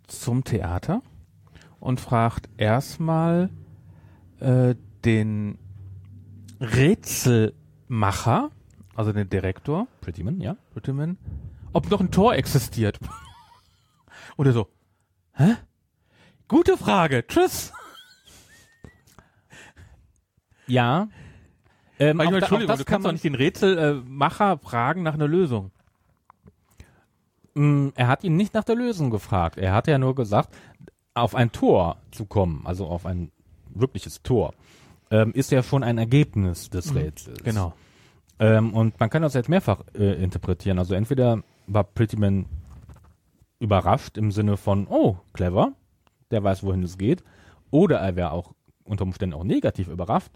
zum 0.06 0.44
Theater 0.44 1.02
und 1.84 2.00
fragt 2.00 2.48
erstmal 2.56 3.50
äh, 4.40 4.74
den 5.04 5.58
Rätselmacher, 6.58 8.50
also 8.94 9.12
den 9.12 9.28
Direktor, 9.28 9.86
Prettyman, 10.00 10.40
ja? 10.40 10.56
Ritterman, 10.74 11.18
ob 11.74 11.90
noch 11.90 12.00
ein 12.00 12.10
Tor 12.10 12.34
existiert. 12.36 12.98
Und 14.36 14.46
er 14.46 14.52
so, 14.52 14.68
hä? 15.34 15.56
Gute 16.48 16.76
Frage, 16.78 17.26
tschüss. 17.26 17.72
Ja. 20.66 21.08
Ähm, 21.98 22.18
auch 22.20 22.24
meine, 22.24 22.30
da- 22.30 22.36
auch 22.36 22.42
Entschuldigung, 22.42 22.68
das 22.68 22.78
du 22.78 22.84
kann 22.84 22.92
kannst 22.94 23.06
doch 23.06 23.12
nicht 23.12 23.24
den 23.24 23.34
Rätselmacher 23.34 24.58
fragen 24.58 25.02
nach 25.02 25.14
einer 25.14 25.28
Lösung. 25.28 25.70
Mm, 27.54 27.88
Er 27.94 28.08
hat 28.08 28.24
ihn 28.24 28.36
nicht 28.36 28.54
nach 28.54 28.64
der 28.64 28.74
Lösung 28.76 29.10
gefragt. 29.10 29.58
Er 29.58 29.72
hat 29.74 29.86
ja 29.86 29.98
nur 29.98 30.14
gesagt, 30.14 30.54
auf 31.14 31.34
ein 31.34 31.52
Tor 31.52 31.96
zu 32.10 32.26
kommen, 32.26 32.62
also 32.64 32.86
auf 32.86 33.06
ein 33.06 33.30
wirkliches 33.74 34.22
Tor, 34.22 34.54
ähm, 35.10 35.32
ist 35.32 35.50
ja 35.50 35.62
schon 35.62 35.82
ein 35.82 35.98
Ergebnis 35.98 36.70
des 36.70 36.94
Rätsels. 36.94 37.42
Genau. 37.42 37.74
Ähm, 38.38 38.74
und 38.74 38.98
man 38.98 39.10
kann 39.10 39.22
das 39.22 39.34
jetzt 39.34 39.48
mehrfach 39.48 39.80
äh, 39.94 40.22
interpretieren. 40.22 40.78
Also 40.78 40.94
entweder 40.94 41.42
war 41.66 41.84
Prettyman 41.84 42.46
überrascht 43.60 44.18
im 44.18 44.32
Sinne 44.32 44.56
von, 44.56 44.86
oh, 44.88 45.16
clever, 45.32 45.72
der 46.30 46.42
weiß, 46.42 46.64
wohin 46.64 46.82
es 46.82 46.98
geht, 46.98 47.22
oder 47.70 47.98
er 47.98 48.16
wäre 48.16 48.32
auch 48.32 48.52
unter 48.84 49.04
Umständen 49.04 49.34
auch 49.34 49.44
negativ 49.44 49.88
überrascht. 49.88 50.30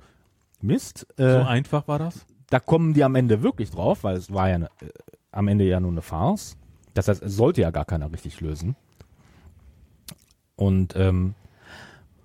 Mist, 0.61 1.07
äh, 1.19 1.33
So 1.33 1.41
einfach 1.41 1.89
war 1.89 1.99
das? 1.99 2.25
da 2.51 2.61
kommen 2.61 2.95
die 2.95 3.05
am 3.05 3.15
Ende 3.15 3.43
wirklich 3.43 3.71
drauf, 3.71 4.05
weil 4.05 4.17
es 4.17 4.33
war 4.33 4.49
ja 4.49 4.59
ne, 4.59 4.69
äh, 4.81 4.89
am 5.33 5.49
Ende 5.49 5.65
ja 5.65 5.81
nur 5.81 5.91
eine 5.91 6.03
Farce. 6.03 6.57
Das 6.95 7.09
heißt, 7.09 7.23
es 7.23 7.37
sollte 7.37 7.61
ja 7.61 7.71
gar 7.71 7.85
keiner 7.85 8.11
richtig 8.11 8.41
lösen. 8.41 8.77
Und 10.59 10.95
ähm, 10.97 11.35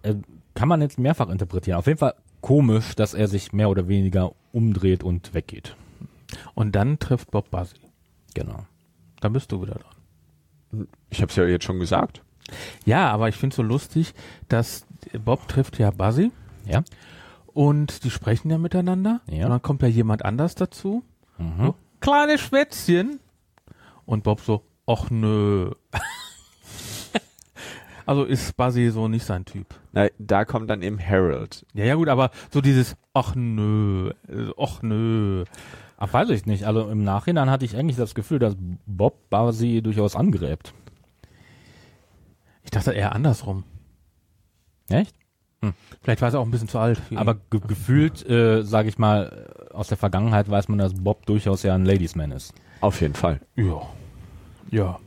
äh, 0.01 0.15
kann 0.55 0.67
man 0.67 0.81
jetzt 0.81 0.99
mehrfach 0.99 1.29
interpretieren. 1.29 1.77
Auf 1.79 1.87
jeden 1.87 1.99
Fall 1.99 2.15
komisch, 2.41 2.95
dass 2.95 3.13
er 3.13 3.29
sich 3.29 3.53
mehr 3.53 3.69
oder 3.69 3.87
weniger 3.87 4.33
umdreht 4.51 5.03
und 5.03 5.33
weggeht. 5.33 5.75
Und 6.55 6.73
dann 6.75 6.99
trifft 6.99 7.31
Bob 7.31 7.49
Buzzy. 7.51 7.77
Genau. 8.33 8.65
Dann 9.21 9.31
bist 9.33 9.51
du 9.51 9.61
wieder 9.61 9.75
dran. 9.75 10.87
Ich 11.09 11.21
habe 11.21 11.29
es 11.29 11.35
ja 11.37 11.45
jetzt 11.45 11.63
schon 11.63 11.79
gesagt. 11.79 12.21
Ja, 12.85 13.09
aber 13.11 13.29
ich 13.29 13.35
finde 13.35 13.55
so 13.55 13.61
lustig, 13.61 14.13
dass 14.49 14.85
Bob 15.23 15.47
trifft 15.47 15.79
ja 15.79 15.91
Buzzy 15.91 16.31
Ja. 16.65 16.83
und 17.47 18.03
die 18.03 18.09
sprechen 18.09 18.49
ja 18.49 18.57
miteinander. 18.57 19.21
Ja. 19.29 19.45
Und 19.45 19.51
dann 19.51 19.61
kommt 19.61 19.81
ja 19.83 19.87
jemand 19.87 20.25
anders 20.25 20.55
dazu. 20.55 21.03
Mhm. 21.37 21.53
So, 21.67 21.75
kleine 22.01 22.37
Schwätzchen. 22.39 23.19
Und 24.05 24.23
Bob 24.23 24.41
so, 24.41 24.63
ach 24.87 25.09
nö. 25.11 25.71
Also 28.05 28.23
ist 28.23 28.55
Buzzy 28.57 28.89
so 28.89 29.07
nicht 29.07 29.25
sein 29.25 29.45
Typ. 29.45 29.67
Na, 29.91 30.07
da 30.19 30.45
kommt 30.45 30.69
dann 30.69 30.81
eben 30.81 30.99
Harold. 30.99 31.65
Ja, 31.73 31.85
ja 31.85 31.95
gut, 31.95 32.09
aber 32.09 32.31
so 32.51 32.61
dieses, 32.61 32.95
ach 33.13 33.35
nö, 33.35 34.11
ach 34.57 34.81
nö. 34.81 35.45
Ach, 35.97 36.11
weiß 36.11 36.29
ich 36.29 36.45
nicht. 36.45 36.65
Also 36.65 36.89
im 36.89 37.03
Nachhinein 37.03 37.49
hatte 37.49 37.65
ich 37.65 37.77
eigentlich 37.77 37.97
das 37.97 38.15
Gefühl, 38.15 38.39
dass 38.39 38.55
Bob 38.85 39.29
Basi 39.29 39.81
durchaus 39.81 40.15
angräbt. 40.15 40.73
Ich 42.63 42.71
dachte 42.71 42.91
eher 42.91 43.13
andersrum. 43.13 43.63
Echt? 44.89 45.15
Vielleicht 46.01 46.21
war 46.21 46.33
er 46.33 46.39
auch 46.39 46.45
ein 46.45 46.51
bisschen 46.51 46.67
zu 46.67 46.79
alt. 46.79 47.01
Aber 47.15 47.35
ge 47.35 47.61
gefühlt, 47.65 48.27
äh, 48.29 48.63
sage 48.63 48.89
ich 48.89 48.97
mal, 48.97 49.49
aus 49.71 49.87
der 49.87 49.97
Vergangenheit 49.97 50.49
weiß 50.49 50.67
man, 50.67 50.77
dass 50.77 50.93
Bob 50.93 51.25
durchaus 51.25 51.63
ja 51.63 51.73
ein 51.73 51.85
Ladiesman 51.85 52.31
ist. 52.31 52.53
Auf 52.81 52.99
jeden 53.01 53.15
Fall. 53.15 53.39
ja. 53.55 53.81
Ja. 54.71 54.99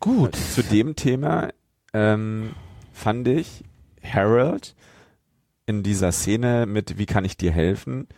Gut. 0.00 0.34
Zu 0.36 0.62
dem 0.62 0.96
Thema 0.96 1.50
ähm, 1.92 2.54
fand 2.92 3.28
ich 3.28 3.64
Harold 4.02 4.74
in 5.66 5.82
dieser 5.82 6.10
Szene 6.12 6.66
mit 6.66 6.98
Wie 6.98 7.06
kann 7.06 7.24
ich 7.24 7.36
dir 7.36 7.52
helfen 7.52 8.08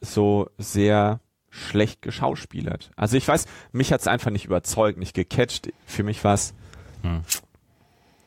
so 0.00 0.48
sehr 0.58 1.20
schlecht 1.50 2.02
geschauspielert. 2.02 2.90
Also 2.94 3.16
ich 3.16 3.26
weiß, 3.26 3.46
mich 3.72 3.92
hat's 3.92 4.06
einfach 4.06 4.30
nicht 4.30 4.44
überzeugt, 4.44 4.98
nicht 4.98 5.14
gecatcht. 5.14 5.72
Für 5.86 6.02
mich 6.02 6.22
war's 6.22 6.54
Hm. 7.02 7.22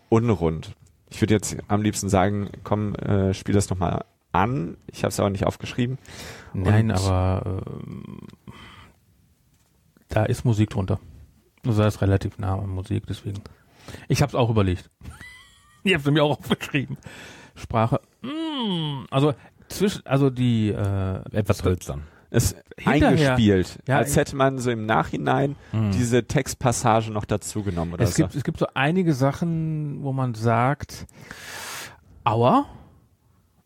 unrund. 0.10 0.76
Ich 1.10 1.22
würde 1.22 1.36
jetzt 1.36 1.56
am 1.68 1.82
liebsten 1.82 2.10
sagen, 2.10 2.50
komm, 2.64 2.96
äh, 2.96 3.34
spiel 3.34 3.54
das 3.54 3.70
nochmal 3.70 4.04
an. 4.32 4.76
Ich 4.88 5.04
habe 5.04 5.10
es 5.10 5.20
aber 5.20 5.30
nicht 5.30 5.46
aufgeschrieben. 5.46 5.98
Nein, 6.54 6.90
Und- 6.90 6.98
aber 6.98 7.64
ähm, 7.86 8.20
da 10.10 10.24
ist 10.26 10.44
Musik 10.46 10.72
drunter. 10.72 11.00
Also 11.66 11.82
da 11.82 11.88
ist 11.88 12.02
relativ 12.02 12.38
nah 12.38 12.56
an 12.58 12.70
Musik, 12.70 13.06
deswegen. 13.08 13.42
Ich 14.08 14.22
habe 14.22 14.30
es 14.30 14.36
auch 14.36 14.50
überlegt. 14.50 14.90
Ich 15.84 15.96
habe 15.96 16.12
mir 16.12 16.24
auch 16.24 16.38
aufgeschrieben. 16.38 16.96
Sprache. 17.56 18.00
Mm, 18.22 19.06
also 19.10 19.34
zwischen, 19.68 20.06
also 20.06 20.30
die 20.30 20.70
äh, 20.70 21.22
Etwas 21.36 21.64
hölzern. 21.64 22.04
Es 22.30 22.56
eingespielt, 22.86 23.80
Ja, 23.88 23.98
als 23.98 24.16
hätte 24.16 24.36
man 24.36 24.60
so 24.60 24.70
im 24.70 24.86
Nachhinein 24.86 25.56
Hm. 25.72 25.90
diese 25.92 26.24
Textpassage 26.26 27.10
noch 27.12 27.26
dazu 27.26 27.64
genommen 27.64 27.94
oder 27.94 28.04
es 28.04 28.14
so. 28.16 28.22
gibt 28.24 28.36
es 28.36 28.44
gibt 28.44 28.60
so 28.60 28.68
einige 28.76 29.14
Sachen, 29.16 30.04
wo 30.04 30.14
man 30.14 30.36
sagt, 30.36 31.08
aua. 32.26 32.66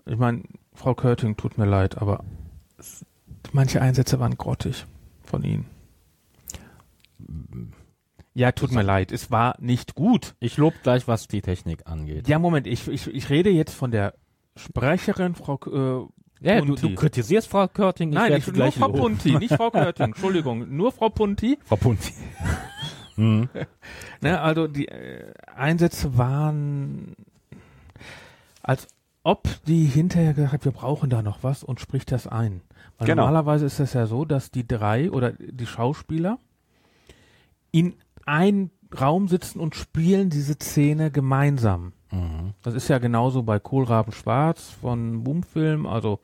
Ich 0.05 0.17
meine, 0.17 0.43
Frau 0.73 0.95
Körting, 0.95 1.35
tut 1.35 1.57
mir 1.57 1.65
leid, 1.65 1.97
aber 1.97 2.23
es, 2.77 3.05
manche 3.51 3.81
Einsätze 3.81 4.21
waren 4.21 4.37
grottig 4.37 4.85
von 5.25 5.43
Ihnen. 5.43 5.65
Ja, 8.37 8.51
tut 8.51 8.71
mir 8.73 8.81
leid, 8.83 9.13
es 9.13 9.31
war 9.31 9.55
nicht 9.59 9.95
gut. 9.95 10.35
Ich 10.41 10.57
lob 10.57 10.73
gleich, 10.83 11.07
was 11.07 11.27
die 11.29 11.41
Technik 11.41 11.87
angeht. 11.87 12.27
Ja, 12.27 12.37
Moment, 12.37 12.67
ich, 12.67 12.85
ich, 12.89 13.07
ich 13.07 13.29
rede 13.29 13.49
jetzt 13.49 13.73
von 13.73 13.91
der 13.91 14.13
Sprecherin, 14.57 15.35
Frau 15.35 15.57
äh, 15.65 16.45
Ja, 16.45 16.59
du, 16.59 16.67
Punti. 16.67 16.81
du 16.89 16.95
kritisierst 16.95 17.47
Frau 17.47 17.67
Körting, 17.69 18.09
ich 18.09 18.15
Nein, 18.15 18.33
ich, 18.33 18.47
nur 18.51 18.71
Frau 18.73 18.87
loben. 18.87 18.99
Punti, 18.99 19.35
nicht 19.37 19.53
Frau 19.53 19.71
Körting, 19.71 20.07
Entschuldigung, 20.07 20.75
nur 20.75 20.91
Frau 20.91 21.07
Punti. 21.09 21.57
Frau 21.63 21.77
Punti. 21.77 22.11
hm. 23.15 23.47
Ne, 24.19 24.41
also 24.41 24.67
die 24.67 24.89
äh, 24.89 25.33
Einsätze 25.55 26.17
waren, 26.17 27.15
als 28.63 28.85
ob 29.23 29.47
die 29.65 29.85
hinterher 29.85 30.33
gesagt 30.33 30.53
hat, 30.53 30.65
wir 30.65 30.73
brauchen 30.73 31.09
da 31.09 31.21
noch 31.21 31.41
was 31.41 31.63
und 31.63 31.79
spricht 31.79 32.11
das 32.11 32.27
ein. 32.27 32.59
Weil 32.97 33.07
Genau. 33.07 33.23
normalerweise 33.23 33.65
ist 33.65 33.79
es 33.79 33.93
ja 33.93 34.07
so, 34.07 34.25
dass 34.25 34.51
die 34.51 34.67
drei 34.67 35.09
oder 35.09 35.31
die 35.31 35.65
Schauspieler 35.65 36.37
in 37.71 37.95
einen 38.25 38.71
Raum 38.99 39.27
sitzen 39.27 39.59
und 39.59 39.75
spielen 39.75 40.29
diese 40.29 40.53
Szene 40.53 41.11
gemeinsam. 41.11 41.93
Das 42.61 42.73
ist 42.73 42.87
ja 42.87 42.97
genauso 42.99 43.43
bei 43.43 43.59
Kohlraben 43.59 44.13
Schwarz 44.13 44.69
von 44.81 45.23
Boomfilm, 45.23 45.85
also 45.85 46.19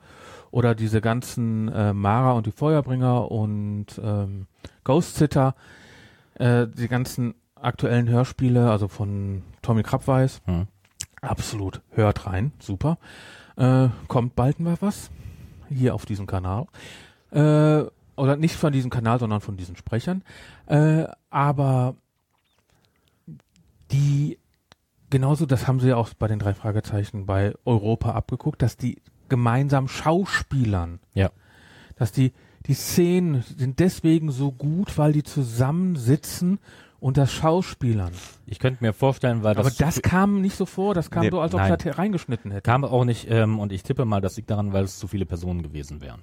oder 0.51 0.75
diese 0.75 1.01
ganzen 1.01 1.69
äh, 1.69 1.93
Mara 1.93 2.33
und 2.33 2.45
die 2.45 2.51
Feuerbringer 2.51 3.31
und 3.31 3.87
ähm, 4.03 4.47
Ghost 4.83 5.15
Sitter, 5.15 5.55
äh, 6.35 6.67
die 6.67 6.87
ganzen 6.87 7.35
aktuellen 7.55 8.09
Hörspiele, 8.09 8.69
also 8.69 8.87
von 8.87 9.43
Tommy 9.61 9.83
Krabweis. 9.83 10.41
Mhm. 10.45 10.67
Absolut, 11.21 11.81
hört 11.91 12.25
rein, 12.25 12.51
super. 12.59 12.97
Äh, 13.55 13.89
kommt 14.07 14.35
bald 14.35 14.59
mal 14.59 14.77
was 14.79 15.09
hier 15.69 15.93
auf 15.95 16.05
diesem 16.05 16.27
Kanal. 16.27 16.67
Äh, 17.31 17.85
oder 18.21 18.35
nicht 18.37 18.55
von 18.55 18.71
diesem 18.71 18.91
Kanal, 18.91 19.19
sondern 19.19 19.41
von 19.41 19.57
diesen 19.57 19.75
Sprechern. 19.75 20.23
Äh, 20.67 21.05
aber 21.31 21.95
die 23.91 24.37
genauso, 25.09 25.45
das 25.45 25.67
haben 25.67 25.79
sie 25.79 25.89
ja 25.89 25.97
auch 25.97 26.09
bei 26.13 26.27
den 26.27 26.39
drei 26.39 26.53
Fragezeichen 26.53 27.25
bei 27.25 27.53
Europa 27.65 28.11
abgeguckt, 28.11 28.61
dass 28.61 28.77
die 28.77 29.01
gemeinsam 29.27 29.87
Schauspielern, 29.87 30.99
Ja. 31.13 31.31
dass 31.95 32.11
die 32.11 32.31
die 32.67 32.75
Szenen 32.75 33.41
sind 33.57 33.79
deswegen 33.79 34.29
so 34.31 34.51
gut, 34.51 34.97
weil 34.99 35.13
die 35.13 35.23
zusammensitzen 35.23 36.59
und 36.99 37.17
das 37.17 37.31
Schauspielern. 37.33 38.11
Ich 38.45 38.59
könnte 38.59 38.83
mir 38.83 38.93
vorstellen, 38.93 39.41
weil 39.41 39.55
das, 39.55 39.65
Aber 39.65 39.75
das 39.75 40.03
kam 40.03 40.41
nicht 40.41 40.55
so 40.55 40.67
vor, 40.67 40.93
das 40.93 41.09
kam 41.09 41.23
Nee, 41.23 41.31
so, 41.31 41.41
als 41.41 41.55
ob 41.55 41.61
es 41.61 41.83
da 41.83 41.91
reingeschnitten 41.93 42.51
hätte. 42.51 42.61
kam 42.61 42.85
auch 42.85 43.03
nicht, 43.03 43.27
ähm, 43.31 43.57
und 43.59 43.71
ich 43.71 43.81
tippe 43.81 44.05
mal, 44.05 44.21
das 44.21 44.37
liegt 44.37 44.51
daran, 44.51 44.73
weil 44.73 44.83
es 44.83 44.99
zu 44.99 45.07
viele 45.07 45.25
Personen 45.25 45.63
gewesen 45.63 46.01
wären. 46.01 46.21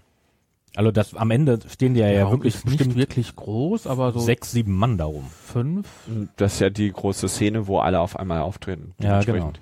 Also 0.76 0.90
das 0.90 1.14
am 1.14 1.30
Ende 1.30 1.58
stehen 1.68 1.94
die 1.94 2.00
ja, 2.00 2.08
ja 2.08 2.30
wirklich 2.30 2.54
ist 2.54 2.64
nicht 2.64 2.78
bestimmt 2.78 2.96
wirklich 2.96 3.34
groß, 3.34 3.86
aber 3.86 4.12
so 4.12 4.20
sechs, 4.20 4.52
sieben 4.52 4.76
Mann 4.76 4.98
darum. 4.98 5.24
fünf. 5.30 5.88
Das 6.36 6.54
ist 6.54 6.60
ja 6.60 6.70
die 6.70 6.92
große 6.92 7.28
Szene, 7.28 7.66
wo 7.66 7.78
alle 7.78 8.00
auf 8.00 8.16
einmal 8.16 8.40
auftreten. 8.42 8.94
Ja, 9.00 9.20
genau. 9.22 9.52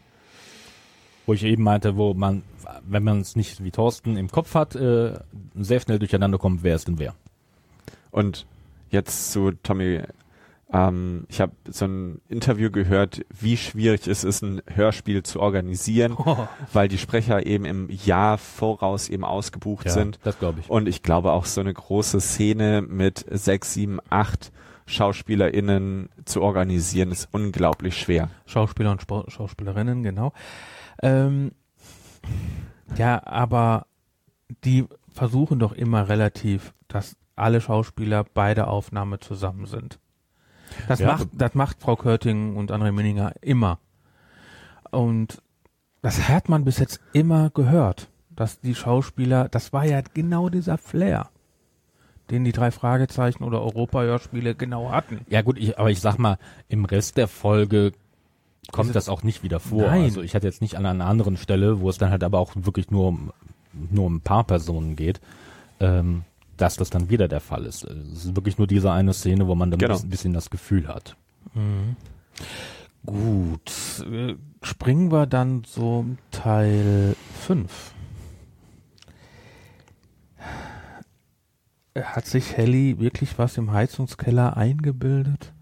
Wo 1.25 1.33
ich 1.33 1.43
eben 1.45 1.63
meinte, 1.63 1.97
wo 1.97 2.15
man, 2.15 2.43
wenn 2.87 3.03
man 3.03 3.21
es 3.21 3.35
nicht 3.35 3.65
wie 3.65 3.71
Thorsten 3.71 4.17
im 4.17 4.31
Kopf 4.31 4.55
hat, 4.55 4.77
äh, 4.77 5.15
sehr 5.55 5.81
schnell 5.81 5.99
durcheinander 5.99 6.39
kommt, 6.39 6.63
wer 6.63 6.77
ist 6.77 6.87
denn 6.87 6.99
wer. 6.99 7.15
Und 8.11 8.47
jetzt 8.91 9.33
zu 9.33 9.53
Tommy. 9.63 10.03
Ähm, 10.73 11.27
ich 11.29 11.41
habe 11.41 11.53
so 11.69 11.85
ein 11.85 12.21
Interview 12.29 12.71
gehört, 12.71 13.25
wie 13.31 13.57
schwierig 13.57 14.07
es 14.09 14.25
ist, 14.25 14.43
ein 14.43 14.63
Hörspiel 14.67 15.23
zu 15.23 15.41
organisieren, 15.41 16.15
Oh, 16.19 16.49
weil 16.73 16.89
die 16.89 16.99
Sprecher 16.99 17.47
eben 17.47 17.65
im 17.65 17.89
Jahr 17.91 18.37
voraus 18.39 19.09
eben 19.09 19.25
ausgebucht 19.25 19.89
sind. 19.91 20.19
das 20.25 20.39
glaube 20.39 20.61
ich. 20.61 20.69
Und 20.71 20.89
ich 20.89 21.03
glaube 21.03 21.33
auch 21.33 21.45
so 21.45 21.61
eine 21.61 21.73
große 21.73 22.21
Szene 22.21 22.83
mit 22.83 23.25
sechs, 23.31 23.75
sieben, 23.75 24.01
acht 24.11 24.51
SchauspielerInnen 24.87 26.09
zu 26.25 26.43
organisieren, 26.43 27.11
ist 27.13 27.29
unglaublich 27.33 27.97
schwer. 27.99 28.31
Schauspieler 28.47 28.91
und 28.93 29.03
Spau- 29.03 29.29
Schauspielerinnen, 29.29 30.03
genau. 30.03 30.33
Ähm, 31.03 31.53
ja, 32.97 33.25
aber 33.27 33.87
die 34.65 34.85
versuchen 35.13 35.59
doch 35.59 35.73
immer 35.73 36.09
relativ, 36.09 36.73
dass 36.89 37.17
alle 37.35 37.61
Schauspieler 37.61 38.25
bei 38.25 38.55
der 38.55 38.69
Aufnahme 38.69 39.19
zusammen 39.19 39.67
sind. 39.67 39.99
Das 40.89 41.01
Ja. 41.01 41.09
macht, 41.09 41.29
das 41.33 41.55
macht 41.55 41.81
Frau 41.81 41.97
Körting 41.97 42.57
und 42.57 42.71
André 42.73 42.93
Minninger 42.93 43.33
immer. 43.41 43.79
Und 44.91 45.43
das 46.03 46.29
hat 46.29 46.49
man 46.49 46.65
bis 46.65 46.79
jetzt 46.79 47.01
immer 47.13 47.51
gehört, 47.51 48.09
dass 48.31 48.61
die 48.61 48.75
Schauspieler, 48.75 49.49
das 49.49 49.73
war 49.73 49.85
ja 49.85 50.01
genau 50.15 50.49
dieser 50.49 50.79
Flair, 50.79 51.29
den 52.31 52.45
die 52.45 52.53
drei 52.53 52.71
Fragezeichen 52.71 53.45
oder 53.45 53.61
Europa-Hörspiele 53.63 54.55
genau 54.55 54.91
hatten. 54.91 55.21
Ja 55.29 55.43
gut, 55.43 55.59
ich, 55.59 55.79
aber 55.79 55.91
ich 55.91 56.01
sag 56.01 56.19
mal, 56.19 56.39
im 56.69 56.85
Rest 56.85 57.17
der 57.17 57.29
Folge 57.29 57.93
kommt 58.73 58.87
Diese- 58.87 58.95
das 58.95 59.09
auch 59.09 59.23
nicht 59.23 59.43
wieder 59.43 59.61
vor. 59.61 59.83
Nein. 59.87 60.03
Also 60.05 60.23
ich 60.23 60.35
hatte 60.35 60.47
jetzt 60.47 60.61
nicht 60.61 60.77
an 60.77 60.87
einer 60.87 61.07
anderen 61.07 61.37
Stelle, 61.37 61.81
wo 61.81 61.89
es 61.89 61.99
dann 61.99 62.11
halt 62.11 62.25
aber 62.25 62.39
auch 62.39 62.53
wirklich 62.55 62.91
nur 62.91 63.09
um, 63.09 63.33
nur 63.91 64.07
um 64.07 64.17
ein 64.17 64.21
paar 64.21 64.45
Personen 64.45 64.97
geht, 64.97 65.21
ähm, 65.81 66.23
dass 66.57 66.77
das 66.77 66.91
dann 66.91 67.11
wieder 67.11 67.29
der 67.29 67.41
Fall 67.41 67.65
ist. 67.67 67.85
Es 67.85 68.25
ist 68.25 68.37
wirklich 68.37 68.59
nur 68.59 68.67
diese 68.67 68.93
eine 68.93 69.13
Szene, 69.13 69.47
wo 69.47 69.55
man 69.55 69.71
dann 69.71 69.79
Genau. 69.79 69.99
ein 69.99 70.09
bisschen 70.09 70.33
das 70.33 70.51
Gefühl 70.51 70.89
hat. 70.89 71.17
Gut, 73.05 74.05
äh, 74.11 74.35
springen 74.63 75.11
wir 75.13 75.27
dann 75.27 75.65
zum 75.65 76.19
Teil 76.31 77.15
5. 77.47 77.93
Hat 81.99 82.27
sich 82.27 82.57
Helly 82.57 82.99
wirklich 82.99 83.39
was 83.39 83.57
im 83.57 83.73
Heizungskeller 83.73 84.57
eingebildet? 84.57 85.55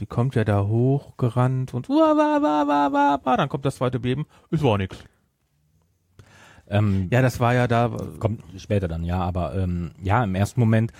Die 0.00 0.06
kommt 0.06 0.34
ja 0.34 0.44
da 0.44 0.64
hochgerannt 0.64 1.74
und 1.74 1.88
dann 1.88 3.48
kommt 3.48 3.64
das 3.64 3.76
zweite 3.76 4.00
Beben. 4.00 4.26
Es 4.50 4.62
war 4.62 4.78
nix. 4.78 4.96
Ähm, 6.68 7.08
Ja, 7.10 7.22
das 7.22 7.40
war 7.40 7.54
ja 7.54 7.66
da. 7.66 7.96
kommt 8.18 8.42
später 8.58 8.88
dann, 8.88 9.04
ja, 9.04 9.20
aber 9.20 9.54
ähm, 9.54 9.92
ja, 10.02 10.24
im 10.24 10.34
ersten 10.34 10.60
Moment 10.60 10.92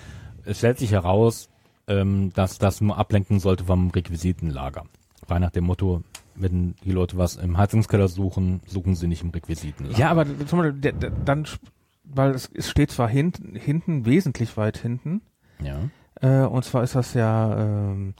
es 0.44 0.58
stellt 0.58 0.78
sich 0.78 0.92
heraus, 0.92 1.48
ähm, 1.86 2.32
dass 2.34 2.58
das 2.58 2.80
nur 2.80 2.96
ablenken 2.96 3.38
sollte 3.38 3.64
vom 3.64 3.90
Requisitenlager. 3.90 4.84
Frei 5.26 5.38
nach 5.38 5.50
dem 5.50 5.64
Motto, 5.64 6.02
wenn 6.34 6.74
die 6.84 6.92
Leute 6.92 7.18
was 7.18 7.36
im 7.36 7.58
Heizungskeller 7.58 8.08
suchen, 8.08 8.60
suchen 8.66 8.94
sie 8.94 9.08
nicht 9.08 9.22
im 9.22 9.30
Requisitenlager. 9.30 9.98
Ja, 9.98 10.10
aber 10.10 10.24
zum 10.46 10.58
Beispiel, 10.60 10.80
der, 10.80 10.92
der, 10.92 11.10
dann, 11.10 11.46
weil 12.04 12.30
es, 12.30 12.50
es 12.54 12.70
steht 12.70 12.90
zwar 12.90 13.08
hinten, 13.08 13.54
hinten, 13.56 14.06
wesentlich 14.06 14.56
weit 14.56 14.78
hinten, 14.78 15.20
ja. 15.60 15.78
Äh, 16.20 16.46
und 16.46 16.64
zwar 16.64 16.82
ist 16.82 16.94
das 16.94 17.14
ja, 17.14 17.58
ähm, 17.90 18.14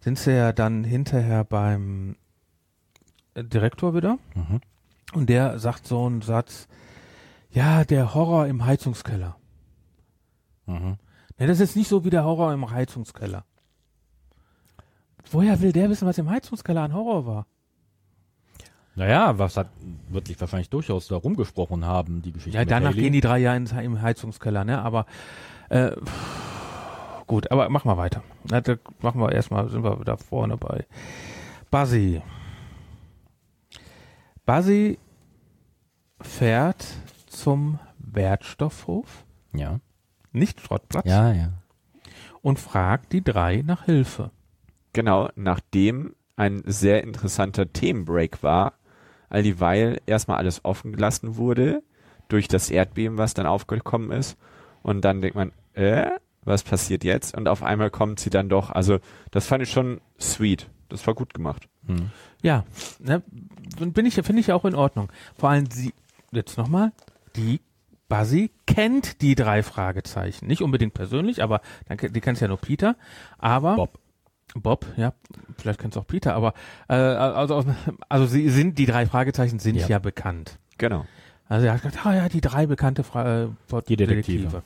sind 0.00 0.18
sie 0.18 0.32
ja 0.34 0.52
dann 0.52 0.84
hinterher 0.84 1.44
beim 1.44 2.16
äh, 3.34 3.44
Direktor 3.44 3.94
wieder. 3.94 4.18
Mhm. 4.34 4.60
Und 5.12 5.28
der 5.28 5.58
sagt 5.58 5.86
so 5.86 6.04
einen 6.04 6.22
Satz, 6.22 6.68
ja, 7.50 7.84
der 7.84 8.14
Horror 8.14 8.46
im 8.46 8.64
Heizungskeller. 8.64 9.36
Mhm. 10.66 10.96
Ja, 11.38 11.46
das 11.46 11.60
ist 11.60 11.76
nicht 11.76 11.88
so 11.88 12.04
wie 12.04 12.10
der 12.10 12.24
Horror 12.24 12.52
im 12.52 12.70
Heizungskeller. 12.70 13.44
Woher 15.30 15.60
will 15.60 15.72
der 15.72 15.90
wissen, 15.90 16.06
was 16.06 16.18
im 16.18 16.30
Heizungskeller 16.30 16.82
an 16.82 16.94
Horror 16.94 17.26
war? 17.26 17.46
Naja, 18.94 19.38
was 19.38 19.56
hat, 19.56 19.68
wird 20.08 20.26
sich 20.26 20.40
wahrscheinlich 20.40 20.70
durchaus 20.70 21.06
da 21.06 21.16
rumgesprochen 21.16 21.84
haben, 21.84 22.20
die 22.22 22.32
Geschichte. 22.32 22.58
Ja, 22.58 22.64
danach 22.64 22.90
Haley. 22.90 23.02
gehen 23.02 23.12
die 23.12 23.20
drei 23.20 23.38
ja 23.38 23.54
ins, 23.54 23.70
im 23.72 24.02
Heizungskeller, 24.02 24.64
ne? 24.64 24.82
Aber 24.82 25.06
äh, 25.68 25.92
gut, 27.26 27.50
aber 27.52 27.68
machen 27.68 27.88
wir 27.88 27.96
weiter. 27.96 28.24
Na, 28.50 28.60
da 28.60 28.76
machen 29.00 29.20
wir 29.20 29.30
erstmal, 29.30 29.68
sind 29.68 29.84
wir 29.84 30.00
wieder 30.00 30.16
vorne 30.16 30.56
bei 30.56 30.84
Buzzy. 31.70 32.22
Buzzy 34.44 34.98
fährt 36.20 36.84
zum 37.40 37.78
Wertstoffhof, 37.98 39.24
Ja. 39.52 39.80
nicht 40.32 40.60
Schrottplatz, 40.60 41.06
Ja, 41.06 41.32
ja. 41.32 41.52
und 42.42 42.58
fragt 42.58 43.12
die 43.12 43.22
drei 43.22 43.62
nach 43.64 43.84
Hilfe. 43.84 44.30
Genau, 44.92 45.28
nachdem 45.36 46.14
ein 46.36 46.62
sehr 46.66 47.02
interessanter 47.02 47.72
Themenbreak 47.72 48.42
war, 48.42 48.74
all 49.28 49.42
dieweil 49.42 50.00
erstmal 50.06 50.38
alles 50.38 50.64
offen 50.64 50.92
gelassen 50.92 51.36
wurde 51.36 51.82
durch 52.28 52.48
das 52.48 52.70
Erdbeben, 52.70 53.18
was 53.18 53.34
dann 53.34 53.46
aufgekommen 53.46 54.10
ist. 54.10 54.36
Und 54.82 55.04
dann 55.04 55.20
denkt 55.20 55.36
man, 55.36 55.52
äh, 55.74 56.10
was 56.44 56.62
passiert 56.62 57.04
jetzt? 57.04 57.36
Und 57.36 57.48
auf 57.48 57.62
einmal 57.62 57.90
kommt 57.90 58.20
sie 58.20 58.30
dann 58.30 58.48
doch. 58.48 58.70
Also 58.70 58.98
das 59.30 59.46
fand 59.46 59.62
ich 59.62 59.70
schon 59.70 60.00
sweet. 60.20 60.68
Das 60.88 61.06
war 61.06 61.14
gut 61.14 61.34
gemacht. 61.34 61.68
Hm. 61.86 62.10
Ja, 62.42 62.64
ne, 63.00 63.22
bin 63.78 64.06
ich, 64.06 64.14
finde 64.14 64.40
ich 64.40 64.52
auch 64.52 64.64
in 64.64 64.74
Ordnung. 64.74 65.10
Vor 65.38 65.50
allem 65.50 65.70
sie, 65.70 65.92
jetzt 66.30 66.56
nochmal, 66.56 66.92
die 67.36 67.60
Buzzy 68.08 68.50
kennt 68.66 69.20
die 69.20 69.34
drei 69.34 69.62
Fragezeichen. 69.62 70.46
Nicht 70.46 70.62
unbedingt 70.62 70.94
persönlich, 70.94 71.42
aber 71.42 71.60
dann, 71.86 71.98
die 71.98 72.20
kennt 72.20 72.40
ja 72.40 72.48
nur 72.48 72.56
Peter. 72.56 72.96
Aber 73.38 73.76
Bob. 73.76 73.98
Bob, 74.54 74.86
ja, 74.96 75.12
vielleicht 75.58 75.78
kennt 75.78 75.94
auch 75.98 76.06
Peter, 76.06 76.34
aber 76.34 76.54
äh, 76.88 76.94
also, 76.94 77.64
also 78.08 78.26
sie 78.26 78.48
sind 78.48 78.78
die 78.78 78.86
drei 78.86 79.04
Fragezeichen 79.04 79.58
sind 79.58 79.74
ja, 79.76 79.86
Ja. 79.86 79.98
bekannt. 79.98 80.58
Genau. 80.78 81.04
Also 81.48 81.66
er 81.66 81.74
hat 81.74 81.82
gesagt, 81.82 82.06
ah 82.06 82.14
ja, 82.14 82.28
die 82.28 82.40
drei 82.40 82.66
bekannte 82.66 83.04
Fra 83.04 83.44
äh, 83.44 83.48
Die 83.88 83.96
Detektive. 83.96 84.62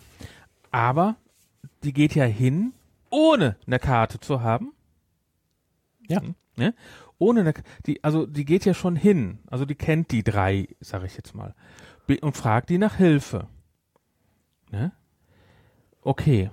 Aber 0.70 1.16
die 1.82 1.92
geht 1.92 2.14
ja 2.14 2.24
hin, 2.24 2.72
ohne 3.10 3.56
eine 3.66 3.78
Karte 3.78 4.20
zu 4.20 4.40
haben. 4.40 4.72
Ja. 6.08 6.20
Ne? 6.56 6.74
Ohne 7.18 7.40
eine, 7.40 7.54
die, 7.86 8.02
also 8.02 8.26
die 8.26 8.44
geht 8.44 8.64
ja 8.64 8.74
schon 8.74 8.96
hin. 8.96 9.38
Also 9.48 9.64
die 9.64 9.74
kennt 9.74 10.10
die 10.10 10.22
drei, 10.22 10.68
sag 10.80 11.04
ich 11.04 11.16
jetzt 11.16 11.34
mal. 11.34 11.54
Und 12.20 12.36
fragt 12.36 12.68
die 12.68 12.78
nach 12.78 12.96
Hilfe. 12.96 13.48
Ne? 14.70 14.92
Okay. 16.02 16.50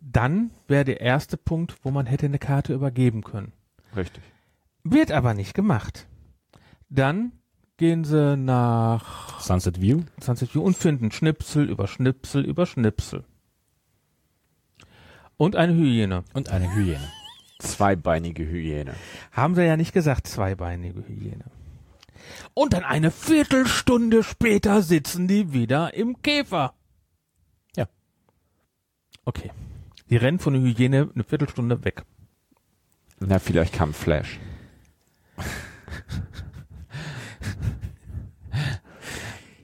Dann 0.00 0.50
wäre 0.66 0.84
der 0.84 1.00
erste 1.00 1.36
Punkt, 1.36 1.76
wo 1.82 1.90
man 1.90 2.06
hätte 2.06 2.26
eine 2.26 2.38
Karte 2.38 2.74
übergeben 2.74 3.22
können. 3.22 3.52
Richtig. 3.96 4.22
Wird 4.84 5.12
aber 5.12 5.34
nicht 5.34 5.54
gemacht. 5.54 6.06
Dann 6.88 7.32
gehen 7.76 8.04
sie 8.04 8.36
nach 8.36 9.40
Sunset 9.40 9.80
View. 9.80 10.02
Sunset 10.20 10.54
View 10.54 10.62
und 10.62 10.76
finden 10.76 11.10
Schnipsel 11.10 11.68
über 11.68 11.86
Schnipsel 11.88 12.44
über 12.44 12.66
Schnipsel. 12.66 13.24
Und 15.36 15.56
eine 15.56 15.74
Hyäne. 15.74 16.24
Und 16.34 16.50
eine 16.50 16.74
Hyäne. 16.74 17.08
Zweibeinige 17.58 18.44
Hyäne. 18.44 18.94
Haben 19.30 19.54
sie 19.54 19.64
ja 19.64 19.76
nicht 19.76 19.92
gesagt, 19.92 20.26
zweibeinige 20.26 21.06
Hyäne. 21.06 21.44
Und 22.54 22.72
dann 22.72 22.84
eine 22.84 23.10
Viertelstunde 23.10 24.22
später 24.22 24.82
sitzen 24.82 25.28
die 25.28 25.52
wieder 25.52 25.94
im 25.94 26.20
Käfer. 26.22 26.74
Ja. 27.76 27.86
Okay. 29.24 29.50
Die 30.10 30.16
rennen 30.16 30.38
von 30.38 30.52
der 30.52 30.62
Hyäne 30.62 31.08
eine 31.14 31.24
Viertelstunde 31.24 31.84
weg. 31.84 32.02
Na, 33.20 33.38
vielleicht 33.38 33.72
kam 33.74 33.94
Flash. 33.94 34.38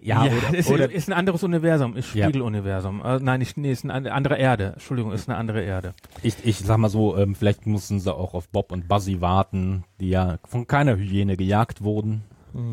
Ja, 0.01 0.23
oder- 0.25 0.55
ist, 0.59 0.71
oder- 0.71 0.91
ist 0.91 1.09
ein 1.11 1.13
anderes 1.13 1.43
Universum, 1.43 1.95
ist 1.97 2.15
Ja. 2.15 2.27
Spiegeluniversum. 2.27 3.03
Äh, 3.05 3.19
nein, 3.21 3.41
nicht, 3.41 3.57
nee, 3.59 3.71
ist 3.73 3.85
eine 3.85 4.11
andere 4.13 4.39
Erde. 4.39 4.73
Entschuldigung, 4.75 5.13
ist 5.13 5.29
eine 5.29 5.37
andere 5.37 5.63
Erde. 5.63 5.93
Ich, 6.23 6.37
ich 6.45 6.59
sag 6.61 6.79
mal 6.79 6.89
so, 6.89 7.17
ähm, 7.19 7.35
vielleicht 7.35 7.67
mussten 7.67 8.01
sie 8.01 8.15
auch 8.15 8.33
auf 8.33 8.49
Bob 8.49 8.73
und 8.73 8.89
Buzzy 8.89 9.21
warten, 9.21 9.85
die 10.01 10.09
ja 10.11 10.39
von 10.47 10.67
keiner 10.67 10.97
Hyäne 10.97 11.37
gejagt 11.37 11.83
wurden. 11.83 12.23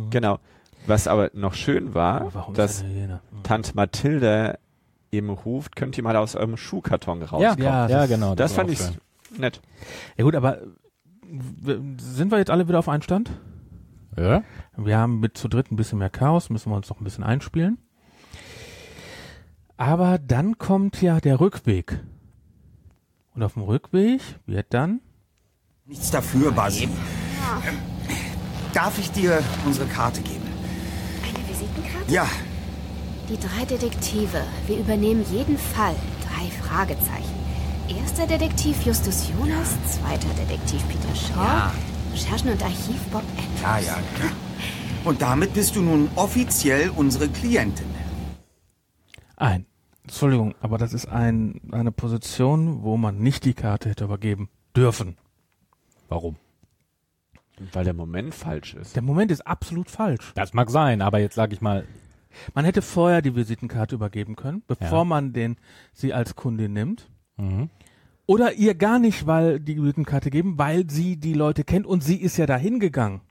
Genau. 0.09 0.39
Was 0.88 1.07
aber 1.07 1.32
noch 1.34 1.53
schön 1.53 1.93
war, 1.95 2.34
Warum 2.34 2.53
dass 2.53 2.76
ist 2.78 2.84
eine 2.84 2.93
Hyäne? 2.93 3.21
Hm. 3.32 3.43
Tante 3.43 3.71
Mathilde 3.76 4.59
eben 5.11 5.30
ruft, 5.30 5.76
könnt 5.76 5.97
ihr 5.97 6.03
mal 6.03 6.15
aus 6.15 6.36
eurem 6.36 6.57
Schuhkarton 6.57 7.21
rauskommen. 7.23 7.57
Ja, 7.63 7.88
ja, 7.88 7.99
das- 8.01 8.09
genau. 8.09 8.36
das, 8.36 8.51
war 8.51 8.55
fand 8.65 8.71
ich 8.71 8.80
schön. 8.80 8.97
nett. 9.38 9.61
Ja 10.17 10.23
gut, 10.23 10.36
aber 10.36 10.59
sind 11.97 12.32
wir 12.32 12.38
jetzt 12.38 12.51
alle 12.51 12.67
wieder 12.67 12.80
auf 12.80 12.89
einen 12.89 13.01
Stand? 13.01 13.32
Ja? 14.17 14.43
Wir 14.78 14.97
haben 14.97 15.19
mit 15.19 15.38
zu 15.38 15.47
dritt 15.47 15.71
ein 15.71 15.76
bisschen 15.76 15.97
mehr 15.99 16.09
Chaos, 16.09 16.49
müssen 16.49 16.71
wir 16.71 16.76
uns 16.76 16.89
noch 16.89 16.99
ein 16.99 17.03
bisschen 17.03 17.23
einspielen. 17.23 17.78
Aber 19.78 20.19
dann 20.19 20.57
kommt 20.57 21.01
ja 21.01 21.19
der 21.19 21.39
Rückweg. 21.39 21.99
Und 23.34 23.43
auf 23.43 23.53
dem 23.53 23.63
Rückweg 23.63 24.21
wird 24.45 24.67
dann 24.69 25.01
Nichts 25.88 26.09
dafür, 26.11 26.51
Buzzy. 26.51 26.86
Ähm, 26.86 26.89
darf 28.76 28.99
ich 28.99 29.11
dir 29.11 29.43
unsere 29.65 29.88
Karte 29.88 30.21
geben? 30.21 30.43
Eine 31.23 31.47
Visitenkarte? 31.49 32.11
Ja, 32.11 32.28
Die 33.30 33.38
drei 33.39 33.65
Detektive. 33.65 34.43
Wir 34.67 34.78
übernehmen 34.78 35.26
jeden 35.32 35.57
Fall. 35.57 35.95
Drei 36.21 36.45
Fragezeichen. 36.67 37.34
Erster 37.88 38.28
Detektiv 38.28 38.84
Justus 38.86 39.30
Jonas, 39.30 39.69
zweiter 39.91 40.28
Detektiv 40.39 40.84
Peter 40.88 41.15
Shaw, 41.15 41.36
Ja. 41.43 41.73
Recherchen 42.13 42.49
und 42.51 42.61
Archiv 42.63 43.01
Bob 43.11 43.23
Andrews. 43.38 43.61
ja, 43.61 43.80
ja, 43.80 43.93
klar. 44.15 44.32
Und 45.03 45.21
damit 45.21 45.53
bist 45.53 45.76
du 45.76 45.82
nun 45.82 46.09
offiziell 46.15 46.89
unsere 46.95 47.28
Klientin. 47.30 47.86
ein. 49.38 49.65
Entschuldigung, 50.03 50.53
aber 50.61 50.78
das 50.78 50.93
ist 50.93 51.07
ein, 51.07 51.61
eine 51.71 51.91
Position, 51.91 52.84
wo 52.84 52.95
man 52.95 53.17
nicht 53.17 53.43
die 53.43 53.55
Karte 53.55 53.89
hätte 53.89 54.03
übergeben 54.03 54.49
dürfen. 54.76 55.17
Warum? 56.09 56.36
Weil 57.72 57.86
der 57.86 57.93
Moment 57.93 58.34
falsch 58.36 58.74
ist. 58.74 58.95
Der 58.95 59.01
Moment 59.01 59.32
ist 59.32 59.45
absolut 59.47 59.89
falsch. 59.89 60.34
Das 60.36 60.53
mag 60.53 60.70
sein, 60.70 61.01
aber 61.01 61.20
jetzt 61.20 61.36
sage 61.36 61.53
ich 61.53 61.62
mal, 61.62 61.86
Man 62.53 62.66
hätte 62.66 62.82
vorher 62.82 63.22
die 63.22 63.34
Visitenkarte 63.34 63.95
übergeben 63.95 64.36
können, 64.36 64.62
bevor 64.68 64.99
Ja. 64.99 65.03
man 65.06 65.32
den 65.32 65.56
sie 65.93 66.14
als 66.14 66.36
Kundin 66.36 66.74
nimmt. 66.74 67.10
mhm. 67.38 67.70
Oder 68.28 68.53
ihr 68.53 68.74
gar 68.74 68.97
nicht, 68.97 69.28
weil 69.28 69.60
die 69.60 69.78
Visitenkarte 69.80 70.32
geben, 70.32 70.58
weil 70.58 70.89
sie 70.89 71.16
die 71.16 71.34
Leute 71.34 71.64
kennt 71.64 71.86
und 71.86 72.03
sie 72.03 72.18
ist 72.18 72.38
ja 72.38 72.47
dahin 72.47 72.80
gegangen. 72.80 73.22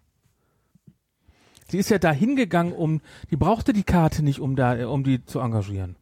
Sie 1.69 1.79
ist 1.79 1.89
ja 1.91 1.99
dahin 1.99 2.37
gegangen, 2.37 2.73
um 2.73 3.01
die 3.31 3.37
brauchte 3.37 3.73
die 3.73 3.83
Karte 3.83 4.23
nicht, 4.23 4.39
um 4.39 4.55
da, 4.55 4.87
um 4.89 5.03
die 5.03 5.25
zu 5.25 5.41
engagieren. 5.41 5.97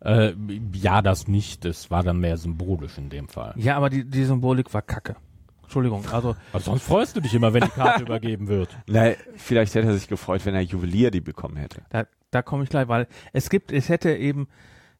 äh, 0.00 0.32
ja, 0.72 1.02
das 1.02 1.26
nicht. 1.26 1.64
Das 1.64 1.90
war 1.90 2.02
dann 2.04 2.20
mehr 2.20 2.36
symbolisch 2.36 2.96
in 2.98 3.10
dem 3.10 3.26
Fall. 3.28 3.52
Ja, 3.56 3.76
aber 3.76 3.90
die, 3.90 4.04
die 4.08 4.24
Symbolik 4.24 4.72
war 4.72 4.82
Kacke. 4.82 5.16
Entschuldigung, 5.68 6.02
also 6.10 6.34
Aber 6.50 6.62
sonst 6.62 6.82
freust 6.82 7.14
du 7.14 7.20
dich 7.20 7.34
immer, 7.34 7.52
wenn 7.52 7.62
die 7.62 7.68
Karte 7.68 8.02
übergeben 8.04 8.48
wird. 8.48 8.74
Na, 8.86 9.10
vielleicht 9.36 9.74
hätte 9.74 9.88
er 9.88 9.92
sich 9.92 10.08
gefreut, 10.08 10.46
wenn 10.46 10.54
er 10.54 10.62
Juwelier 10.62 11.10
die 11.10 11.20
bekommen 11.20 11.58
hätte. 11.58 11.82
da, 11.90 12.06
da 12.30 12.40
komme 12.40 12.64
ich 12.64 12.70
gleich, 12.70 12.88
weil 12.88 13.06
es 13.34 13.50
gibt, 13.50 13.70
es 13.70 13.90
hätte 13.90 14.16
eben, 14.16 14.48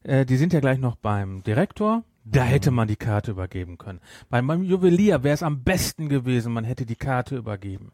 äh, 0.03 0.27
die 0.27 0.37
sind 0.37 0.53
ja 0.53 0.59
gleich 0.59 0.77
noch 0.77 0.95
beim 0.95 1.41
Direktor, 1.41 2.03
da 2.23 2.43
hätte 2.43 2.69
man 2.69 2.87
die 2.87 2.97
Karte 2.97 3.31
übergeben 3.31 3.79
können. 3.79 3.99
Beim, 4.29 4.45
beim 4.45 4.61
Juwelier 4.61 5.23
wäre 5.23 5.33
es 5.33 5.41
am 5.41 5.63
besten 5.63 6.07
gewesen, 6.07 6.53
man 6.53 6.65
hätte 6.65 6.85
die 6.85 6.95
Karte 6.95 7.35
übergeben. 7.35 7.91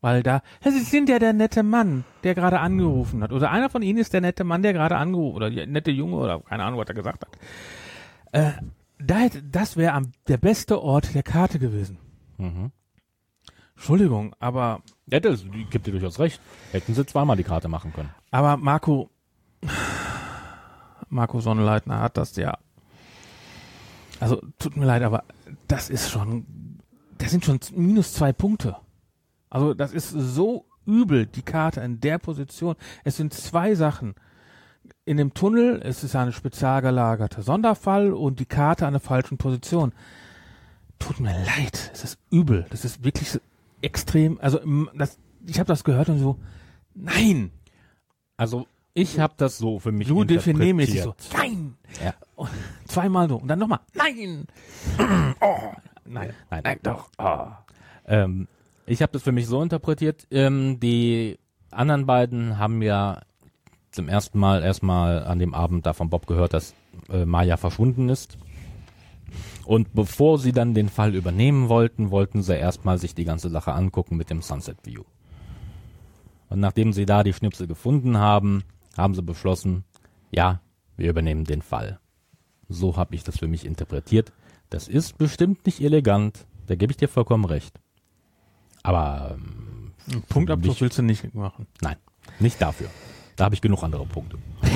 Weil 0.00 0.22
da, 0.22 0.42
Sie 0.62 0.84
sind 0.84 1.08
ja 1.08 1.18
der 1.18 1.32
nette 1.32 1.64
Mann, 1.64 2.04
der 2.22 2.36
gerade 2.36 2.60
angerufen 2.60 3.24
hat. 3.24 3.32
Oder 3.32 3.50
einer 3.50 3.70
von 3.70 3.82
Ihnen 3.82 3.98
ist 3.98 4.12
der 4.12 4.20
nette 4.20 4.44
Mann, 4.44 4.62
der 4.62 4.72
gerade 4.72 4.94
angerufen, 4.96 5.34
oder 5.34 5.50
der 5.50 5.66
nette 5.66 5.90
Junge, 5.90 6.14
oder 6.14 6.38
keine 6.42 6.62
Ahnung, 6.62 6.78
was 6.78 6.86
er 6.86 6.94
gesagt 6.94 7.26
hat. 7.26 7.36
Äh, 8.30 8.52
da 8.98 9.16
hätte, 9.16 9.42
das 9.42 9.76
wäre 9.76 9.92
am 9.92 10.12
der 10.28 10.38
beste 10.38 10.82
Ort 10.82 11.14
der 11.14 11.22
Karte 11.22 11.58
gewesen. 11.58 11.98
Mhm. 12.38 12.72
Entschuldigung, 13.74 14.34
aber 14.38 14.82
Ja, 15.10 15.20
das 15.20 15.44
geb 15.70 15.84
dir 15.84 15.92
durchaus 15.92 16.18
recht. 16.18 16.40
Hätten 16.72 16.94
sie 16.94 17.04
zweimal 17.06 17.36
die 17.36 17.44
Karte 17.44 17.68
machen 17.68 17.92
können. 17.92 18.10
Aber 18.30 18.56
Marco, 18.56 19.10
Marco 21.08 21.40
Sonnenleitner 21.40 22.00
hat 22.00 22.16
das 22.16 22.36
ja. 22.36 22.58
Also 24.18 24.40
tut 24.58 24.76
mir 24.76 24.86
leid, 24.86 25.02
aber 25.02 25.24
das 25.68 25.90
ist 25.90 26.10
schon, 26.10 26.46
das 27.18 27.30
sind 27.30 27.44
schon 27.44 27.60
minus 27.74 28.14
zwei 28.14 28.32
Punkte. 28.32 28.76
Also 29.50 29.74
das 29.74 29.92
ist 29.92 30.10
so 30.10 30.66
übel, 30.86 31.26
die 31.26 31.42
Karte 31.42 31.80
in 31.80 32.00
der 32.00 32.18
Position. 32.18 32.76
Es 33.04 33.16
sind 33.16 33.34
zwei 33.34 33.74
Sachen. 33.74 34.14
In 35.04 35.16
dem 35.16 35.34
Tunnel 35.34 35.80
es 35.82 36.02
ist 36.04 36.16
eine 36.16 36.32
spezial 36.32 36.82
gelagerte 36.82 37.42
Sonderfall 37.42 38.12
und 38.12 38.40
die 38.40 38.46
Karte 38.46 38.86
an 38.86 38.92
der 38.94 39.00
falschen 39.00 39.38
Position. 39.38 39.92
Tut 40.98 41.20
mir 41.20 41.32
leid, 41.44 41.90
es 41.92 42.04
ist 42.04 42.18
übel. 42.30 42.66
Das 42.70 42.84
ist 42.84 43.04
wirklich 43.04 43.30
so 43.30 43.38
extrem. 43.82 44.38
Also 44.40 44.60
das, 44.94 45.18
ich 45.46 45.58
habe 45.58 45.68
das 45.68 45.84
gehört 45.84 46.08
und 46.08 46.18
so, 46.18 46.38
nein, 46.94 47.50
Also 48.36 48.66
ich 48.94 49.20
habe 49.20 49.34
das 49.36 49.58
so 49.58 49.78
für 49.78 49.92
mich 49.92 50.08
interpretiert. 50.08 50.46
definiert 50.58 51.02
so, 51.02 51.14
nein! 51.36 51.76
Ja. 52.02 52.14
Und 52.34 52.48
zweimal 52.86 53.28
so 53.28 53.36
und 53.36 53.48
dann 53.48 53.58
nochmal, 53.58 53.80
nein! 53.94 54.46
oh, 55.40 55.72
nein, 56.06 56.32
Nein, 56.50 56.60
nein, 56.64 56.78
doch. 56.82 57.10
Oh. 57.18 57.48
Ähm, 58.06 58.48
ich 58.86 59.02
habe 59.02 59.12
das 59.12 59.22
für 59.22 59.32
mich 59.32 59.46
so 59.46 59.62
interpretiert. 59.62 60.26
Ähm, 60.30 60.80
die 60.80 61.38
anderen 61.70 62.06
beiden 62.06 62.58
haben 62.58 62.80
ja 62.80 63.20
zum 63.96 64.08
ersten 64.08 64.38
Mal 64.38 64.62
erstmal 64.62 65.24
an 65.24 65.38
dem 65.38 65.54
Abend 65.54 65.86
da 65.86 65.92
von 65.92 66.10
Bob 66.10 66.26
gehört, 66.26 66.54
dass 66.54 66.74
äh, 67.10 67.24
Maya 67.24 67.56
verschwunden 67.56 68.08
ist. 68.08 68.38
Und 69.64 69.94
bevor 69.94 70.38
sie 70.38 70.52
dann 70.52 70.74
den 70.74 70.88
Fall 70.88 71.14
übernehmen 71.14 71.68
wollten, 71.68 72.10
wollten 72.10 72.42
sie 72.42 72.54
erstmal 72.54 72.98
sich 72.98 73.14
die 73.14 73.24
ganze 73.24 73.48
Sache 73.48 73.72
angucken 73.72 74.16
mit 74.16 74.30
dem 74.30 74.42
Sunset 74.42 74.78
View. 74.84 75.02
Und 76.48 76.60
nachdem 76.60 76.92
sie 76.92 77.06
da 77.06 77.24
die 77.24 77.32
Schnipsel 77.32 77.66
gefunden 77.66 78.18
haben, 78.18 78.62
haben 78.96 79.14
sie 79.14 79.22
beschlossen, 79.22 79.84
ja, 80.30 80.60
wir 80.96 81.10
übernehmen 81.10 81.44
den 81.44 81.62
Fall. 81.62 81.98
So 82.68 82.96
habe 82.96 83.14
ich 83.14 83.24
das 83.24 83.38
für 83.38 83.48
mich 83.48 83.64
interpretiert. 83.64 84.32
Das 84.70 84.86
ist 84.86 85.18
bestimmt 85.18 85.66
nicht 85.66 85.80
elegant, 85.80 86.46
da 86.66 86.76
gebe 86.76 86.92
ich 86.92 86.96
dir 86.96 87.08
vollkommen 87.08 87.44
recht. 87.44 87.80
Aber 88.82 89.36
ähm, 89.36 89.92
Punktabzug 90.28 90.80
willst 90.80 90.98
du 90.98 91.02
nicht 91.02 91.34
machen. 91.34 91.66
nein, 91.80 91.96
nicht 92.38 92.60
dafür. 92.60 92.88
Da 93.36 93.44
habe 93.44 93.54
ich 93.54 93.60
genug 93.60 93.82
andere 93.82 94.04
Punkte. 94.06 94.38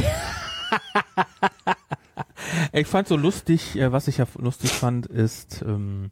Ich 2.73 2.87
fand 2.87 3.09
so 3.09 3.17
lustig, 3.17 3.77
äh, 3.77 3.93
was 3.93 4.09
ich 4.09 4.19
ja 4.19 4.27
lustig 4.39 4.71
fand, 4.71 5.07
ist, 5.07 5.63
ähm, 5.67 6.11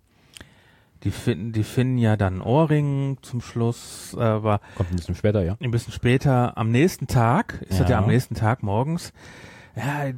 die 1.05 1.11
finden, 1.11 1.53
die 1.53 1.63
finden 1.63 1.99
ja 1.99 2.17
dann 2.17 2.41
Ohrring 2.41 3.19
zum 3.23 3.41
Schluss, 3.41 4.17
aber 4.19 4.61
Kommt 4.77 4.91
ein 4.91 4.97
bisschen 4.97 5.15
später, 5.15 5.43
ja. 5.45 5.57
ein 5.61 5.71
bisschen 5.71 5.93
später, 5.93 6.57
am 6.59 6.71
nächsten 6.71 7.07
Tag, 7.07 7.61
ist 7.63 7.81
das 7.81 7.89
ja 7.89 7.97
Ja. 7.97 7.99
am 8.03 8.09
nächsten 8.09 8.35
Tag 8.35 8.63
morgens, 8.63 9.13
ja, 9.77 10.13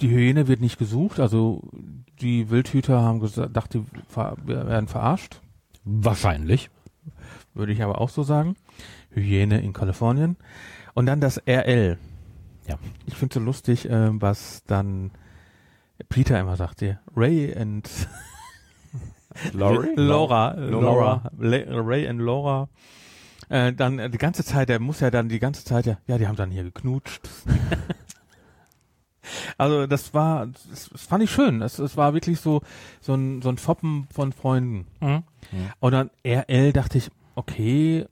die 0.00 0.08
Hyäne 0.08 0.48
wird 0.48 0.60
nicht 0.60 0.78
gesucht, 0.78 1.20
also 1.20 1.62
die 2.20 2.50
Wildhüter 2.50 3.00
haben 3.00 3.20
gedacht, 3.20 3.74
die 3.74 3.84
ver 4.08 4.36
werden 4.44 4.88
verarscht. 4.88 5.40
Wahrscheinlich. 5.84 6.70
würde 7.54 7.72
ich 7.72 7.82
aber 7.82 8.00
auch 8.00 8.08
so 8.08 8.22
sagen. 8.22 8.56
Hyäne 9.10 9.60
in 9.60 9.72
Kalifornien. 9.72 10.36
Und 10.94 11.06
dann 11.06 11.20
das 11.20 11.38
RL. 11.46 11.98
Ja. 12.68 12.78
Ich 13.06 13.16
finde 13.16 13.34
so 13.34 13.40
lustig, 13.40 13.88
äh, 13.88 14.20
was 14.20 14.62
dann 14.64 15.10
Peter 16.08 16.38
immer 16.38 16.56
sagt 16.56 16.80
hier. 16.80 17.00
Ray 17.16 17.56
and? 17.56 17.88
Laura. 19.52 19.86
Laura. 19.96 20.54
Laura. 20.54 21.30
La- 21.38 21.64
Ray 21.68 22.08
and 22.08 22.20
Laura. 22.20 22.68
Äh, 23.48 23.72
dann 23.72 23.98
äh, 23.98 24.10
die 24.10 24.18
ganze 24.18 24.44
Zeit, 24.44 24.68
der 24.68 24.80
muss 24.80 25.00
ja 25.00 25.10
dann 25.10 25.28
die 25.28 25.38
ganze 25.38 25.64
Zeit 25.64 25.86
ja, 25.86 25.98
ja, 26.06 26.18
die 26.18 26.26
haben 26.26 26.36
dann 26.36 26.50
hier 26.50 26.62
geknutscht. 26.62 27.28
also 29.58 29.86
das 29.86 30.14
war, 30.14 30.46
das, 30.46 30.88
das 30.90 31.02
fand 31.02 31.24
ich 31.24 31.30
schön. 31.30 31.60
Es, 31.62 31.78
es 31.78 31.96
war 31.96 32.14
wirklich 32.14 32.40
so, 32.40 32.62
so 33.00 33.14
ein, 33.14 33.42
so 33.42 33.48
ein 33.48 33.58
Foppen 33.58 34.06
von 34.12 34.32
Freunden. 34.32 34.86
Mhm. 35.00 35.22
Und 35.80 35.92
dann 35.92 36.10
RL 36.24 36.72
dachte 36.72 36.98
ich, 36.98 37.10
okay, 37.34 38.06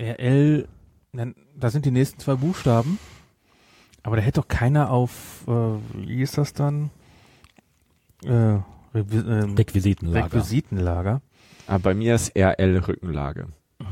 RL, 0.00 0.68
dann, 1.12 1.34
da 1.56 1.70
sind 1.70 1.84
die 1.84 1.90
nächsten 1.90 2.20
zwei 2.20 2.34
Buchstaben. 2.34 2.98
Aber 4.02 4.16
da 4.16 4.22
hätte 4.22 4.40
doch 4.40 4.48
keiner 4.48 4.90
auf, 4.90 5.44
äh, 5.46 5.50
wie 5.94 6.22
ist 6.22 6.38
das 6.38 6.52
dann? 6.52 6.90
Äh, 8.24 8.58
Revi 8.94 9.18
ähm, 9.18 9.54
Requisitenlager. 9.54 10.26
Requisitenlager. 10.26 11.20
Aber 11.66 11.78
bei 11.80 11.94
mir 11.94 12.14
ist 12.14 12.34
RL 12.34 12.78
Rückenlage. 12.78 13.48
Das 13.78 13.86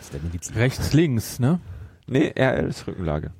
ist 0.00 0.12
der 0.12 0.20
Medizin. 0.20 0.54
Rechts, 0.56 0.92
links, 0.92 1.38
ne? 1.38 1.60
Nee, 2.06 2.32
RL 2.36 2.68
ist 2.68 2.86
Rückenlage. 2.86 3.32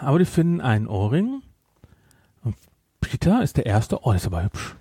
Aber 0.00 0.18
die 0.18 0.24
finden 0.24 0.60
einen 0.60 0.86
Ohrring. 0.86 1.42
Und 2.42 2.56
Peter 3.00 3.42
ist 3.42 3.56
der 3.56 3.66
Erste. 3.66 4.00
Oh, 4.02 4.10
der 4.10 4.16
ist 4.16 4.26
aber 4.26 4.44
hübsch. 4.44 4.76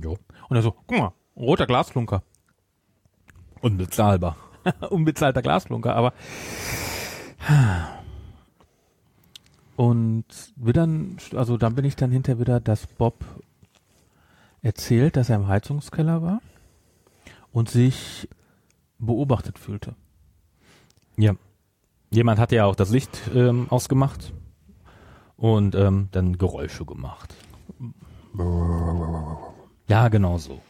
Jo. 0.00 0.18
Und 0.48 0.56
er 0.56 0.62
so, 0.62 0.72
guck 0.72 0.98
mal, 0.98 1.12
roter 1.36 1.66
Glasklunker. 1.66 2.22
Unbezahlbar. 3.60 4.36
Unbezahlter 4.90 5.42
Glasklunker, 5.42 5.94
aber. 5.94 6.12
Und 9.76 10.24
wird 10.56 10.76
dann, 10.76 11.16
also 11.34 11.56
dann 11.56 11.74
bin 11.74 11.84
ich 11.84 11.96
dann 11.96 12.10
hinter 12.10 12.38
wieder, 12.38 12.60
dass 12.60 12.86
Bob 12.86 13.24
erzählt, 14.62 15.16
dass 15.16 15.30
er 15.30 15.36
im 15.36 15.48
Heizungskeller 15.48 16.22
war 16.22 16.40
und 17.52 17.68
sich 17.68 18.28
beobachtet 18.98 19.58
fühlte. 19.58 19.94
Ja. 21.16 21.34
Jemand 22.10 22.38
hatte 22.38 22.56
ja 22.56 22.66
auch 22.66 22.76
das 22.76 22.90
Licht 22.90 23.30
ähm, 23.34 23.66
ausgemacht 23.70 24.32
und 25.36 25.74
ähm, 25.74 26.08
dann 26.12 26.38
Geräusche 26.38 26.84
gemacht. 26.84 27.34
Ja, 29.88 30.08
genau 30.08 30.38
so. 30.38 30.60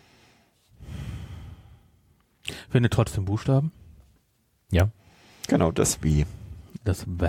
Findet 2.71 2.93
trotzdem 2.93 3.25
Buchstaben. 3.25 3.73
Ja. 4.71 4.91
Genau, 5.49 5.71
das 5.73 6.03
wie. 6.03 6.27
Das 6.85 7.07
W. 7.07 7.29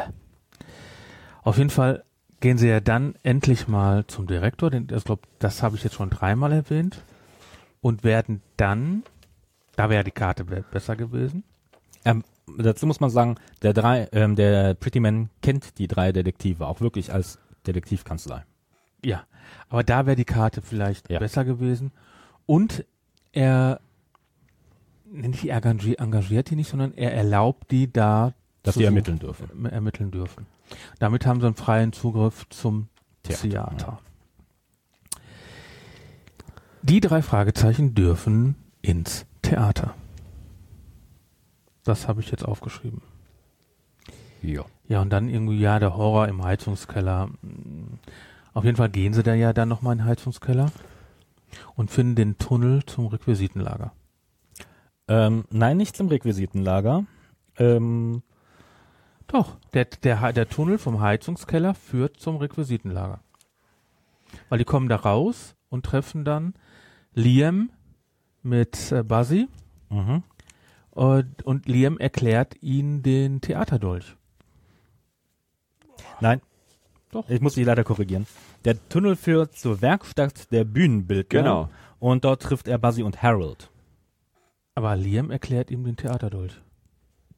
Auf 1.43 1.57
jeden 1.57 1.70
Fall 1.70 2.03
gehen 2.39 2.57
sie 2.57 2.68
ja 2.68 2.80
dann 2.80 3.16
endlich 3.24 3.68
mal 3.68 4.05
zum 4.07 4.28
Direktor, 4.28 4.70
denn 4.70 4.88
ich 4.93 5.03
glaube, 5.03 5.24
das 5.39 5.63
habe 5.63 5.76
ich 5.76 5.84
jetzt 5.84 5.95
schon 5.95 6.09
dreimal 6.09 6.51
erwähnt, 6.51 7.01
und 7.82 8.03
werden 8.03 8.41
dann, 8.57 9.03
da 9.76 9.91
wäre 9.91 10.03
die 10.03 10.09
Karte 10.09 10.43
be 10.43 10.63
besser 10.72 10.95
gewesen. 10.95 11.43
Ähm, 12.03 12.24
dazu 12.57 12.88
muss 12.88 12.99
man 12.99 13.11
sagen, 13.11 13.36
der 13.61 13.74
drei, 13.74 14.09
ähm, 14.11 14.36
der 14.36 14.74
Pretty 14.74 14.99
Man 14.99 15.30
kennt 15.43 15.78
die 15.78 15.88
drei 15.88 16.11
Detektive 16.11 16.66
auch 16.66 16.82
wirklich 16.82 17.13
als 17.13 17.38
Detektivkanzlei. 17.68 18.43
Ja, 19.03 19.24
aber 19.70 19.84
da 19.84 20.07
wäre 20.07 20.16
die 20.16 20.26
Karte 20.26 20.63
vielleicht 20.63 21.11
Ja. 21.11 21.20
besser 21.20 21.45
gewesen. 21.45 21.91
Und 22.47 22.86
er, 23.34 23.80
nicht 25.16 25.45
er 25.45 25.63
engagiert, 25.66 26.49
die 26.49 26.55
nicht, 26.55 26.70
sondern 26.70 26.93
er 26.93 27.13
erlaubt 27.13 27.72
die 27.72 27.91
da, 27.91 28.34
Dass 28.63 28.76
suchen, 28.76 28.86
ermitteln 28.86 29.20
dürfen. 29.20 29.66
äh, 29.66 29.70
ermitteln 29.70 30.11
dürfen. 30.11 30.45
Damit 30.99 31.26
haben 31.26 31.39
sie 31.41 31.47
einen 31.47 31.55
freien 31.55 31.93
Zugriff 31.93 32.47
zum 32.49 32.88
Theater, 33.24 33.41
Theater. 33.41 33.99
Die 36.82 36.99
drei 36.99 37.22
Fragezeichen 37.22 37.95
dürfen 37.95 38.55
ins 38.82 39.26
Theater. 39.41 39.95
Das 41.84 42.07
habe 42.07 42.22
ich 42.22 42.32
jetzt 42.32 42.45
aufgeschrieben. 42.45 43.01
Ja. 44.41 44.66
Ja, 44.88 45.01
und 45.01 45.09
dann 45.09 45.30
irgendwie, 45.30 45.59
ja, 45.59 45.80
der 45.80 45.95
Horror 45.97 46.28
im 46.28 46.43
Heizungskeller. 46.43 47.30
Auf 48.53 48.63
jeden 48.63 48.78
Fall 48.78 48.89
gehen 48.89 49.13
sie 49.13 49.24
da 49.24 49.34
ja 49.34 49.53
dann 49.53 49.68
nochmal 49.70 49.93
in 49.93 49.99
den 49.99 50.07
Heizungskeller 50.07 50.72
und 51.76 51.89
finden 51.89 52.16
den 52.16 52.38
Tunnel 52.38 52.86
zum 52.86 53.07
Requisitenlager. 53.07 53.93
Ähm, 55.08 55.45
nein, 55.51 55.78
nicht 55.78 55.95
zum 55.95 56.08
Requisitenlager. 56.08 57.06
Ähm, 57.58 58.24
Doch, 59.28 59.58
der, 59.74 59.86
der, 59.86 60.34
der 60.34 60.49
Tunnel 60.49 60.78
vom 60.78 60.99
Heizungskeller 61.01 61.74
führt 61.74 62.20
zum 62.20 62.38
Requisitenlager. 62.38 63.20
Weil 64.49 64.60
die 64.60 64.66
kommen 64.66 64.89
da 64.89 64.97
raus 64.97 65.56
und 65.70 65.86
treffen 65.86 66.26
dann 66.26 66.53
Liam 67.14 67.70
mit 68.43 68.91
äh, 68.91 69.03
Buzzy 69.03 69.47
mhm. 69.89 70.24
und, 70.91 71.43
und 71.43 71.68
Liam 71.68 71.97
erklärt 71.97 72.62
ihnen 72.62 73.03
den 73.03 73.41
Theaterdolch. 73.41 74.16
Nein. 76.20 76.41
Doch. 77.12 77.30
Ich 77.30 77.39
muss 77.39 77.53
dich 77.53 77.66
leider 77.66 77.84
korrigieren. 77.84 78.28
Der 78.66 78.78
Tunnel 78.89 79.16
führt 79.16 79.56
zur 79.56 79.82
Werkstatt 79.82 80.51
der 80.51 80.66
Bühnenbildner. 80.66 81.41
Genau. 81.41 81.70
Und 81.99 82.26
dort 82.26 82.41
trifft 82.41 82.68
er 82.68 82.78
Buzzy 82.78 83.03
und 83.03 83.24
Harold. 83.24 83.70
Aber 84.76 84.96
Liam 84.96 85.32
erklärt 85.32 85.72
ihm 85.72 85.84
den 85.86 85.96
Theaterdolch. 85.96 86.62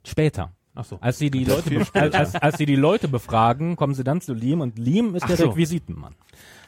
Später. 0.04 0.52
Ach 0.74 0.86
so. 0.86 0.98
Als 1.02 1.18
sie 1.18 1.32
die 1.32 1.46
Das 1.46 1.66
Leute, 1.66 1.88
als, 1.94 2.14
als, 2.14 2.36
als 2.36 2.58
sie 2.58 2.66
die 2.66 2.76
Leute 2.76 3.08
befragen, 3.08 3.76
kommen 3.76 3.94
sie 3.94 4.04
dann 4.04 4.22
zu 4.22 4.34
Liam 4.34 4.62
und 4.62 4.78
Liam 4.78 5.16
ist 5.16 5.24
Ach 5.24 5.28
der 5.28 5.38
so. 5.38 5.50
Requisitenmann. 5.50 6.16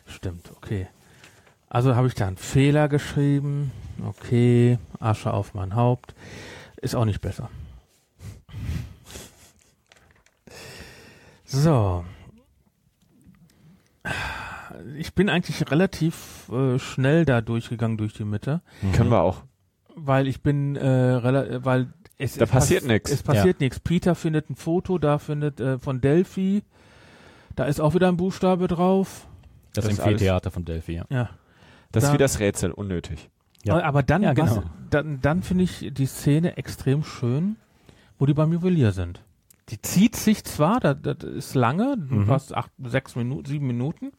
Stimmt, 0.06 0.52
okay. 0.56 0.88
Also 1.70 1.96
habe 1.96 2.08
ich 2.08 2.16
da 2.16 2.28
einen 2.28 2.38
Fehler 2.38 2.88
geschrieben. 2.88 3.72
Okay, 4.04 4.80
Asche 5.00 5.32
auf 5.34 5.54
mein 5.54 5.76
Haupt. 5.76 6.16
Ist 6.82 6.96
auch 6.96 7.06
nicht 7.06 7.22
besser. 7.22 7.50
So. 11.46 12.06
Ich 14.98 15.14
bin 15.14 15.30
eigentlich 15.30 15.70
relativ 15.72 16.50
äh, 16.52 16.80
schnell 16.80 17.26
da 17.26 17.42
durchgegangen 17.42 17.98
durch 17.98 18.14
die 18.14 18.24
Mitte, 18.24 18.62
Können 18.94 19.10
wir 19.12 19.22
auch. 19.22 19.44
Weil 20.06 20.28
ich 20.28 20.42
bin, 20.42 20.76
äh, 20.76 20.80
rela- 20.82 21.64
weil 21.66 21.94
es 22.18 22.36
Da 22.36 22.46
es 22.46 22.50
passiert 22.52 22.82
pass- 22.82 22.88
nix. 22.90 23.12
Es 23.12 23.24
passiert 23.24 23.60
nichts. 23.60 23.80
Peter 23.80 24.16
findet 24.16 24.50
ein 24.50 24.56
Foto, 24.56 24.98
da 24.98 25.18
findet 25.20 25.60
äh, 25.60 25.80
von 25.80 26.02
Delphi, 26.02 26.64
da 27.56 27.66
ist 27.66 27.80
auch 27.80 27.94
wieder 27.94 28.08
ein 28.08 28.18
Buchstabe 28.18 28.68
drauf. 28.68 29.28
Das, 29.74 29.86
Das 29.86 29.94
ist 29.94 30.00
ist 30.00 30.08
im 30.08 30.18
Theater 30.18 30.52
von 30.52 30.66
Delphi, 30.66 30.94
ja. 30.96 31.06
Ja. 31.10 31.30
Das 31.92 32.04
ist 32.04 32.10
Da- 32.10 32.14
wie 32.14 32.18
das 32.18 32.40
Rätsel, 32.40 32.72
unnötig. 32.72 33.30
Ja. 33.64 33.82
Aber 33.84 34.04
dann, 34.04 34.24
Ja, 34.24 34.36
was, 34.38 34.56
genau. 34.56 34.64
dann, 34.90 35.22
dann 35.22 35.44
finde 35.44 35.66
ich 35.66 35.90
die 35.94 36.06
Szene 36.06 36.58
extrem 36.58 37.04
schön, 37.04 37.58
wo 38.18 38.26
die 38.26 38.34
beim 38.34 38.52
Juwelier 38.54 38.92
sind. 38.94 39.22
Die 39.70 39.82
zieht 39.82 40.16
sich 40.16 40.44
zwar, 40.46 40.80
das, 40.80 40.98
das 41.02 41.24
ist 41.24 41.56
lange, 41.56 41.96
Mhm. 41.98 42.26
fast 42.26 42.56
acht, 42.56 42.72
sechs 42.84 43.16
Minuten, 43.16 43.46
sieben 43.46 43.68
Minuten. 43.68 44.12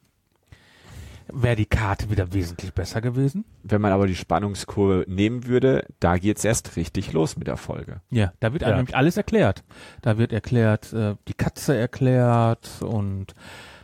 Wäre 1.33 1.55
die 1.55 1.65
Karte 1.65 2.09
wieder 2.09 2.33
wesentlich 2.33 2.73
besser 2.73 3.01
gewesen. 3.01 3.45
Wenn 3.63 3.81
man 3.81 3.91
aber 3.91 4.07
die 4.07 4.15
Spannungskurve 4.15 5.05
nehmen 5.07 5.45
würde, 5.47 5.85
da 5.99 6.17
geht's 6.17 6.43
erst 6.43 6.75
richtig 6.75 7.13
los 7.13 7.37
mit 7.37 7.47
der 7.47 7.57
Folge. 7.57 8.01
Ja, 8.09 8.33
da 8.39 8.53
wird 8.53 8.63
einem 8.63 8.71
Ja. 8.71 8.77
nämlich 8.77 8.95
alles 8.95 9.17
erklärt. 9.17 9.63
Da 10.01 10.17
wird 10.17 10.33
erklärt, 10.33 10.91
äh, 10.93 11.15
die 11.27 11.33
Katze 11.33 11.75
erklärt 11.77 12.81
und 12.81 13.33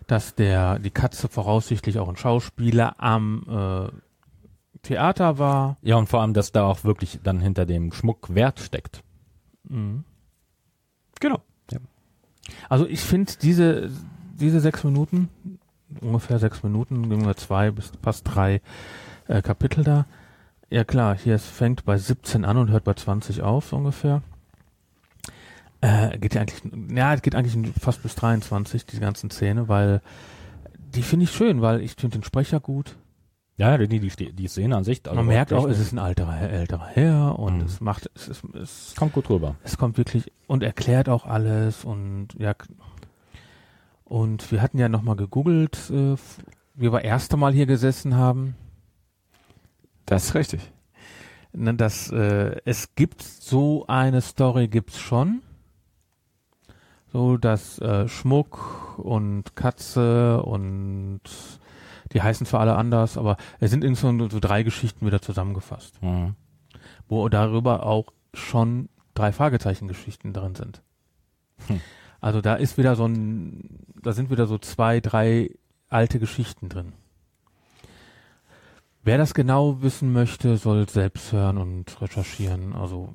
dass 0.08 0.36
der, 0.36 0.80
die 0.80 0.92
Katze 0.92 1.28
voraussichtlich 1.30 2.00
auch 2.00 2.10
ein 2.10 2.16
Schauspieler 2.18 2.96
am 3.02 3.44
äh, 3.50 4.80
Theater 4.84 5.38
war. 5.38 5.78
Ja, 5.82 5.96
und 5.98 6.08
vor 6.08 6.22
allem, 6.22 6.34
dass 6.34 6.52
da 6.52 6.64
auch 6.66 6.84
wirklich 6.84 7.20
dann 7.24 7.40
hinter 7.40 7.66
dem 7.66 7.92
Schmuck 7.92 8.34
Wert 8.34 8.60
steckt. 8.60 9.04
Mhm. 9.68 10.04
Genau. 11.20 11.42
Also 12.70 12.88
ich 12.88 13.02
finde 13.02 13.34
diese, 13.42 13.90
diese 14.36 14.62
sechs 14.62 14.84
Minuten, 14.86 15.30
ungefähr 16.02 16.40
sechs 16.40 16.64
Minuten, 16.64 17.10
wir 17.10 17.36
zwei 17.38 17.72
bis 17.72 17.92
fast 18.02 18.24
drei 18.26 18.62
äh, 19.28 19.42
Kapitel 19.42 19.84
da. 19.84 20.06
Ja 20.70 20.84
klar, 20.84 21.18
hier 21.18 21.36
es 21.36 21.46
fängt 21.46 21.86
bei 21.86 21.98
17 21.98 22.44
an 22.44 22.58
und 22.58 22.72
hört 22.72 22.84
bei 22.84 22.94
20 22.94 23.42
auf 23.42 23.72
ungefähr. 23.72 24.22
Äh, 25.80 26.18
geht 26.18 26.34
ja 26.34 26.42
eigentlich, 26.42 26.62
ja, 26.96 27.14
es 27.14 27.22
geht 27.22 27.36
eigentlich 27.36 27.74
fast 27.80 28.04
bis 28.04 28.16
23, 28.16 28.86
die 28.86 29.00
ganzen 29.00 29.30
Szene, 29.30 29.68
weil 29.68 30.02
die 30.78 31.04
finde 31.04 31.26
ich 31.26 31.32
schön, 31.32 31.62
weil 31.62 31.82
ich 31.82 31.96
finde 31.96 32.18
den 32.18 32.24
Sprecher 32.24 32.60
gut. 32.60 32.96
Ja, 33.58 33.78
die, 33.78 33.88
die, 33.88 34.34
die, 34.34 34.48
Szene 34.48 34.76
an 34.76 34.84
sich. 34.84 35.02
also 35.06 35.16
Man 35.16 35.26
merkt 35.26 35.52
auch, 35.52 35.68
es 35.68 35.80
ist 35.80 35.92
ein 35.92 35.98
alterer, 35.98 36.40
älterer 36.42 36.88
Herr 36.88 37.40
und 37.40 37.58
Mhm. 37.58 37.66
es 37.66 37.82
macht, 37.82 38.10
es, 38.14 38.28
ist, 38.28 38.44
es 38.56 38.94
kommt 38.96 39.14
gut 39.14 39.30
rüber. 39.32 39.56
es 39.64 39.78
kommt 39.78 39.98
wirklich 39.98 40.32
und 40.46 40.62
erklärt 40.62 41.10
auch 41.10 41.26
alles 41.26 41.84
und 41.84 42.28
ja 42.38 42.54
und 44.08 44.52
wir 44.52 44.62
hatten 44.62 44.78
ja 44.78 44.88
noch 44.90 45.02
mal 45.02 45.16
gegoogelt, 45.16 45.90
äh, 45.90 46.16
wie 46.76 46.92
wir 46.92 47.04
erste 47.04 47.36
Mal 47.38 47.54
hier 47.54 47.66
gesessen 47.66 48.16
haben, 48.16 48.56
Das 50.06 50.26
ist 50.26 50.36
richtig. 50.36 50.72
ne, 51.54 51.74
dass 51.74 52.10
äh, 52.12 52.62
es 52.66 52.96
gibt 52.96 53.22
so 53.22 53.86
eine 53.88 54.22
Story 54.22 54.68
gibt's 54.68 55.00
schon, 55.00 55.42
so 57.12 57.38
dass 57.38 57.80
äh, 57.80 58.08
Schmuck 58.08 58.98
und 59.00 59.56
Katze 59.56 60.42
und 60.44 61.22
die 62.14 62.22
heißen 62.22 62.46
zwar 62.48 62.62
alle 62.62 62.76
anders, 62.76 63.18
aber 63.18 63.36
es 63.60 63.72
sind 63.72 63.84
in 63.84 63.96
so, 63.96 64.08
so 64.30 64.40
drei 64.40 64.64
Geschichten 64.64 65.06
wieder 65.06 65.22
zusammengefasst. 65.22 66.02
Mhm. 66.02 66.36
wo 67.10 67.28
darüber 67.30 67.86
auch 67.86 68.14
schon 68.34 68.90
drei 69.14 69.32
Fragezeichen-Geschichten 69.32 70.32
drin 70.34 70.56
sind. 70.56 70.82
Hm. 71.68 71.82
Also 72.28 72.42
da 72.42 72.56
ist 72.56 72.78
wieder 72.78 72.98
so 72.98 73.06
ein, 73.06 73.86
da 74.04 74.12
sind 74.12 74.30
wieder 74.30 74.48
so 74.48 74.58
zwei, 74.58 75.00
drei 75.00 75.52
alte 75.88 76.20
Geschichten 76.20 76.68
drin. 76.68 76.92
Wer 79.02 79.18
das 79.18 79.34
genau 79.34 79.82
wissen 79.82 80.12
möchte, 80.12 80.58
soll 80.58 80.90
selbst 80.90 81.32
hören 81.32 81.58
und 81.58 82.02
recherchieren. 82.02 82.74
Also 82.74 83.14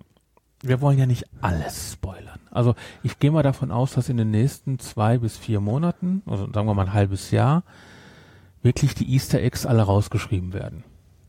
wir 0.63 0.81
wollen 0.81 0.99
ja 0.99 1.05
nicht 1.05 1.27
alles 1.43 1.93
spoilern. 1.93 2.41
Also 2.51 2.75
ich 3.03 3.19
gehe 3.19 3.31
mal 3.31 3.43
davon 3.43 3.71
aus, 3.71 3.93
dass 3.93 4.09
in 4.09 4.17
den 4.17 4.31
nächsten 4.31 4.79
zwei 4.79 5.19
bis 5.19 5.37
vier 5.37 5.61
Monaten, 5.61 6.23
also 6.25 6.51
sagen 6.51 6.67
wir 6.67 6.73
mal 6.73 6.87
ein 6.87 6.95
halbes 6.95 7.31
Jahr, 7.31 7.65
wirklich 8.63 8.95
die 8.95 9.13
Easter 9.13 9.43
Eggs 9.43 9.67
alle 9.67 9.83
rausgeschrieben 9.83 10.55
werden. 10.55 10.85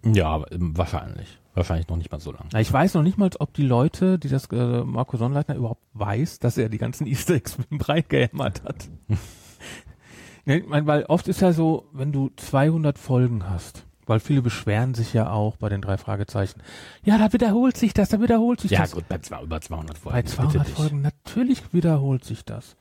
Ja, 0.06 0.42
ähm, 0.52 0.78
wahrscheinlich. 0.78 1.38
Wahrscheinlich 1.56 1.88
noch 1.88 1.98
nicht 1.98 2.12
mal 2.12 2.20
so 2.20 2.32
lange. 2.32 2.50
Ich 2.60 2.72
weiß 2.74 2.96
noch 2.96 3.04
nicht 3.04 3.18
mal, 3.18 3.30
ob 3.40 3.54
die 3.54 3.64
Leute, 3.66 4.18
die 4.18 4.28
das 4.30 4.48
äh, 4.48 4.84
Marco 4.84 5.18
Sonnleitner 5.18 5.56
überhaupt 5.56 5.84
weiß, 5.94 6.40
dass 6.40 6.58
er 6.58 6.70
die 6.70 6.80
ganzen 6.80 7.06
Easter 7.08 7.36
Eggs 7.36 7.58
mit 7.58 7.70
dem 7.70 7.78
Brei 7.78 8.02
gehämmert 8.02 8.64
hat. 8.64 8.90
ne, 10.46 10.58
ich 10.60 10.68
mein, 10.68 10.88
weil 10.88 11.04
oft 11.06 11.28
ist 11.28 11.42
ja 11.42 11.54
so, 11.54 11.90
wenn 11.94 12.12
du 12.12 12.32
200 12.38 12.98
Folgen 12.98 13.48
hast, 13.50 13.86
weil 14.08 14.20
viele 14.20 14.42
beschweren 14.42 14.96
sich 14.96 15.14
ja 15.14 15.30
auch 15.30 15.58
bei 15.58 15.70
den 15.70 15.82
drei 15.82 15.98
Fragezeichen. 15.98 16.62
Ja, 17.04 17.18
da 17.20 17.32
wiederholt 17.32 17.78
sich 17.78 17.94
das, 17.94 18.10
da 18.10 18.20
wiederholt 18.20 18.60
sich 18.60 18.72
Ja, 18.72 18.80
das. 18.82 18.94
gut, 18.94 19.08
bei 19.08 19.20
zwei, 19.20 19.44
über 19.44 19.62
200 19.62 19.98
Folgen. 19.98 20.16
Bei 20.16 20.22
bitte 20.24 20.36
200 20.36 20.68
dich. 20.68 20.74
Folgen, 20.74 21.02
natürlich 21.02 21.74
wiederholt 21.74 22.26
sich 22.26 22.44
das. 22.46 22.76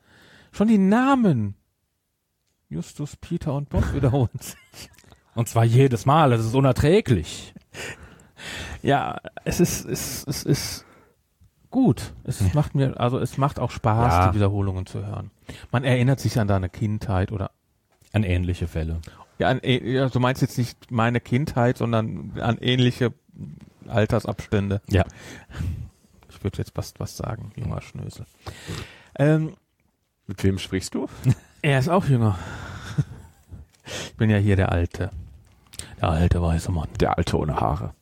Schon 0.51 0.69
die 0.69 0.79
Namen. 0.79 1.57
Justus, 2.71 3.17
Peter 3.17 3.53
und 3.53 3.69
Bob 3.69 3.93
wiederholen 3.95 4.31
sich. 4.41 4.57
Und 5.35 5.47
zwar 5.49 5.65
jedes 5.65 6.07
Mal, 6.07 6.31
das 6.31 6.45
ist 6.45 6.55
unerträglich. 6.55 7.55
Ja, 8.83 9.19
es 9.45 9.61
ist, 9.61 9.85
es, 9.85 10.25
es 10.27 10.43
ist 10.45 10.85
gut. 11.71 12.13
Es 12.25 12.53
macht 12.55 12.75
mir, 12.75 12.99
also 13.01 13.19
es 13.19 13.39
macht 13.39 13.59
auch 13.59 13.71
Spaß, 13.71 14.13
Ja. 14.13 14.29
die 14.31 14.37
Wiederholungen 14.37 14.87
zu 14.87 15.05
hören. 15.07 15.31
Man 15.71 15.85
erinnert 15.85 16.21
sich 16.21 16.39
an 16.39 16.49
deine 16.49 16.69
Kindheit 16.69 17.33
oder 17.33 17.51
An 18.13 18.25
ähnliche 18.25 18.69
Fälle. 18.69 19.01
ja, 19.39 19.49
an, 19.49 19.61
ja, 19.63 20.09
du 20.09 20.21
meinst 20.21 20.43
jetzt 20.43 20.59
nicht 20.59 20.91
meine 20.91 21.21
Kindheit, 21.21 21.79
sondern 21.79 22.33
an 22.41 22.59
ähnliche 22.59 23.13
Altersabstände. 23.89 24.81
Ja. 24.89 25.05
Ich 26.29 26.43
würde 26.45 26.59
jetzt 26.59 26.75
fast 26.75 27.01
was 27.01 27.17
sagen, 27.17 27.53
junger 27.57 27.81
Schnösel. 27.81 28.27
Ähm, 29.19 29.55
Mit 30.27 30.43
wem 30.45 30.59
sprichst 30.59 30.95
du? 30.95 31.09
er 31.63 31.79
ist 31.79 31.89
auch 31.89 32.05
jünger. 32.07 32.39
Ich 33.85 34.17
bin 34.17 34.31
ja 34.31 34.37
hier 34.39 34.57
der 34.57 34.71
Alte. 34.73 35.11
Der 36.01 36.09
alte 36.11 36.41
weiße 36.43 36.71
Mann. 36.73 36.89
Der 37.01 37.17
Alte 37.19 37.37
ohne 37.39 37.57
Haare. 37.57 37.95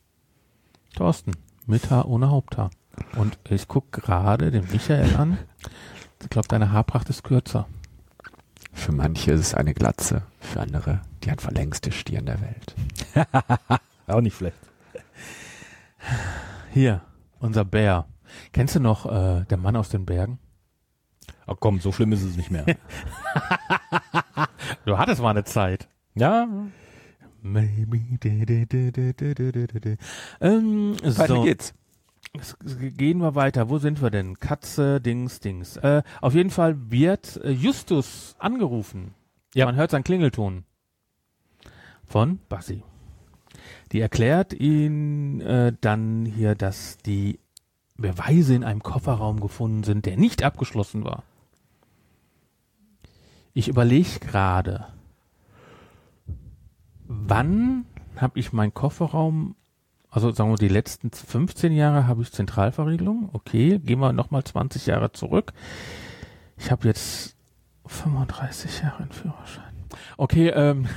Thorsten, 0.95 1.33
mit 1.65 1.89
Haar 1.89 2.07
ohne 2.07 2.29
Haupthaar. 2.29 2.71
Und 3.17 3.37
ich 3.49 3.67
guck 3.67 3.91
gerade 3.91 4.51
den 4.51 4.69
Michael 4.71 5.15
an. 5.15 5.37
Ich 6.21 6.29
glaube, 6.29 6.47
deine 6.47 6.71
Haarpracht 6.71 7.09
ist 7.09 7.23
kürzer. 7.23 7.67
Für 8.73 8.91
manche 8.91 9.31
ist 9.31 9.39
es 9.39 9.53
eine 9.53 9.73
Glatze, 9.73 10.23
für 10.39 10.61
andere 10.61 11.01
die 11.23 11.31
einfach 11.31 11.51
längste 11.51 11.91
Stirn 11.91 12.25
der 12.25 12.39
Welt. 12.41 12.75
Auch 14.07 14.21
nicht 14.21 14.37
schlecht. 14.37 14.57
Hier, 16.73 17.01
unser 17.39 17.65
Bär. 17.65 18.07
Kennst 18.53 18.75
du 18.75 18.79
noch 18.79 19.05
äh, 19.05 19.45
der 19.45 19.57
Mann 19.57 19.75
aus 19.75 19.89
den 19.89 20.05
Bergen? 20.05 20.39
Ach 21.45 21.55
komm, 21.59 21.79
so 21.79 21.91
schlimm 21.91 22.11
ist 22.11 22.23
es 22.23 22.37
nicht 22.37 22.51
mehr. 22.51 22.65
Du 24.85 24.97
hattest 24.97 25.21
mal 25.21 25.29
eine 25.29 25.43
Zeit. 25.43 25.87
ja, 26.15 26.47
Maybe. 27.41 28.01
Ähm, 30.39 30.95
weiter 31.01 31.27
so. 31.27 31.43
geht's. 31.43 31.73
Gehen 32.97 33.17
wir 33.17 33.35
weiter. 33.35 33.69
Wo 33.69 33.77
sind 33.77 34.01
wir 34.01 34.09
denn? 34.09 34.39
Katze, 34.39 35.01
Dings, 35.01 35.39
Dings. 35.39 35.75
Äh, 35.77 36.03
auf 36.21 36.33
jeden 36.33 36.49
Fall 36.49 36.91
wird 36.91 37.37
äh, 37.43 37.51
Justus 37.51 38.35
angerufen. 38.39 39.13
Ja. 39.53 39.65
Man 39.65 39.75
hört 39.75 39.91
seinen 39.91 40.03
Klingelton. 40.03 40.63
Von 42.05 42.39
Bassi. 42.47 42.83
Die 43.91 43.99
erklärt 43.99 44.53
ihn 44.53 45.41
äh, 45.41 45.73
dann 45.81 46.25
hier, 46.25 46.55
dass 46.55 46.97
die 46.99 47.39
Beweise 47.97 48.55
in 48.55 48.63
einem 48.63 48.83
Kofferraum 48.83 49.39
gefunden 49.39 49.83
sind, 49.83 50.05
der 50.05 50.17
nicht 50.17 50.43
abgeschlossen 50.43 51.03
war. 51.03 51.23
Ich 53.53 53.67
überlege 53.67 54.19
gerade 54.19 54.87
wann 57.27 57.85
habe 58.15 58.39
ich 58.39 58.53
meinen 58.53 58.73
Kofferraum, 58.73 59.55
also 60.09 60.31
sagen 60.31 60.51
wir 60.51 60.57
die 60.57 60.67
letzten 60.67 61.11
15 61.11 61.73
Jahre 61.73 62.07
habe 62.07 62.21
ich 62.21 62.31
Zentralverriegelung, 62.31 63.29
okay, 63.33 63.79
gehen 63.79 63.99
wir 63.99 64.13
nochmal 64.13 64.43
20 64.43 64.85
Jahre 64.85 65.11
zurück. 65.11 65.53
Ich 66.57 66.71
habe 66.71 66.87
jetzt 66.87 67.35
35 67.85 68.81
Jahre 68.81 69.03
einen 69.03 69.11
Führerschein. 69.11 69.73
Okay, 70.17 70.49
ähm, 70.49 70.87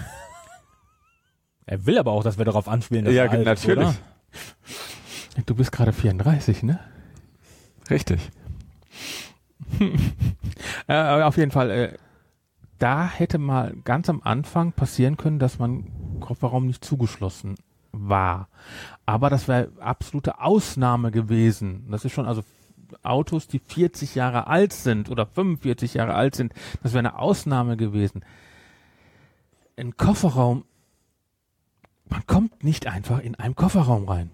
er 1.66 1.86
will 1.86 1.98
aber 1.98 2.12
auch, 2.12 2.22
dass 2.22 2.38
wir 2.38 2.44
darauf 2.44 2.68
anspielen. 2.68 3.04
dass 3.04 3.14
Ja, 3.14 3.24
er 3.24 3.30
alt 3.30 3.44
natürlich. 3.44 3.84
oder? 3.88 3.94
du 5.46 5.54
bist 5.54 5.72
gerade 5.72 5.92
34, 5.92 6.62
ne? 6.62 6.78
Richtig. 7.90 8.30
Äh, 10.86 10.92
aber 10.92 11.26
auf 11.26 11.38
jeden 11.38 11.50
Fall, 11.50 11.70
äh, 11.70 11.96
da 12.78 13.08
hätte 13.08 13.38
mal 13.38 13.74
ganz 13.84 14.10
am 14.10 14.20
Anfang 14.22 14.72
passieren 14.72 15.16
können, 15.16 15.38
dass 15.38 15.58
mein 15.58 15.86
Kofferraum 16.24 16.66
nicht 16.66 16.84
zugeschlossen 16.84 17.56
war. 17.92 18.48
Aber 19.04 19.28
das 19.30 19.46
wäre 19.46 19.70
absolute 19.78 20.40
Ausnahme 20.40 21.10
gewesen. 21.10 21.86
Das 21.90 22.04
ist 22.04 22.12
schon 22.12 22.26
also 22.26 22.42
Autos, 23.02 23.46
die 23.46 23.58
40 23.58 24.14
Jahre 24.14 24.46
alt 24.46 24.72
sind 24.72 25.10
oder 25.10 25.26
45 25.26 25.94
Jahre 25.94 26.14
alt 26.14 26.34
sind, 26.34 26.52
das 26.82 26.92
wäre 26.92 27.00
eine 27.00 27.18
Ausnahme 27.18 27.76
gewesen. 27.76 28.24
Ein 29.76 29.96
Kofferraum, 29.96 30.64
man 32.08 32.26
kommt 32.26 32.64
nicht 32.64 32.86
einfach 32.86 33.20
in 33.20 33.34
einen 33.34 33.54
Kofferraum 33.54 34.08
rein. 34.08 34.30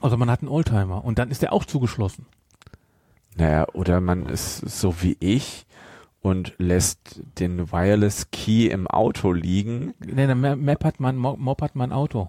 Also 0.00 0.16
man 0.16 0.30
hat 0.30 0.40
einen 0.40 0.48
Oldtimer 0.48 1.04
und 1.04 1.18
dann 1.18 1.30
ist 1.30 1.42
der 1.42 1.52
auch 1.52 1.64
zugeschlossen. 1.64 2.26
Naja, 3.36 3.66
oder 3.72 4.00
man 4.00 4.26
ist 4.26 4.58
so 4.58 5.02
wie 5.02 5.16
ich 5.20 5.66
und 6.20 6.54
lässt 6.58 7.22
den 7.38 7.72
Wireless 7.72 8.30
Key 8.30 8.66
im 8.68 8.86
Auto 8.86 9.32
liegen. 9.32 9.94
Nee, 10.04 10.26
der 10.26 10.34
Ma- 10.34 10.56
Map 10.56 10.84
hat 10.84 11.00
mein, 11.00 11.16
Mo- 11.16 11.36
Mob 11.36 11.62
hat 11.62 11.74
mein 11.76 11.92
Auto. 11.92 12.28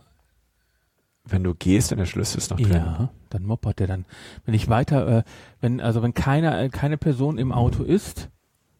Wenn 1.23 1.43
du 1.43 1.53
gehst 1.53 1.91
und 1.91 1.99
der 1.99 2.05
Schlüssel 2.05 2.39
ist 2.39 2.49
noch 2.49 2.57
drin. 2.59 2.71
Ja, 2.71 3.09
dann 3.29 3.43
moppert 3.43 3.79
der 3.79 3.87
dann. 3.87 4.05
Wenn 4.45 4.53
ich 4.55 4.69
weiter, 4.69 5.19
äh, 5.19 5.23
wenn, 5.59 5.79
also 5.79 6.01
wenn 6.01 6.13
keine, 6.13 6.59
äh, 6.59 6.69
keine 6.69 6.97
Person 6.97 7.37
im 7.37 7.51
Auto 7.51 7.83
ist 7.83 8.29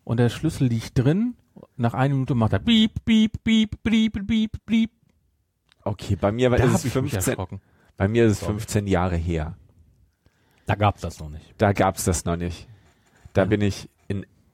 und 0.04 0.18
der 0.18 0.30
Schlüssel 0.30 0.68
liegt 0.68 0.98
drin, 0.98 1.36
nach 1.78 1.94
einer 1.94 2.14
Minute 2.16 2.34
macht 2.34 2.54
er 2.54 2.60
piep, 2.60 3.06
piep, 3.06 3.44
piep, 3.44 3.84
piep, 3.84 4.28
piep, 4.28 4.52
piep. 4.66 4.92
Okay, 5.84 6.16
bei 6.16 6.32
mir 6.32 6.50
war 6.52 6.60
es 6.60 6.84
ich 6.84 6.84
mich 6.86 6.94
15, 7.12 7.16
erschrocken. 7.34 7.62
bei 7.98 8.08
mir 8.08 8.26
ist 8.26 8.42
es 8.42 8.48
15 8.48 8.88
Jahre 8.88 9.18
her. 9.18 9.56
Da 10.66 10.76
gab's 10.76 11.02
das 11.02 11.20
noch 11.20 11.30
nicht. 11.30 11.54
Da 11.58 11.74
gab's 11.74 12.06
das 12.06 12.26
noch 12.26 12.38
nicht. 12.38 12.68
Da 13.34 13.46
bin 13.46 13.62
ich 13.62 13.90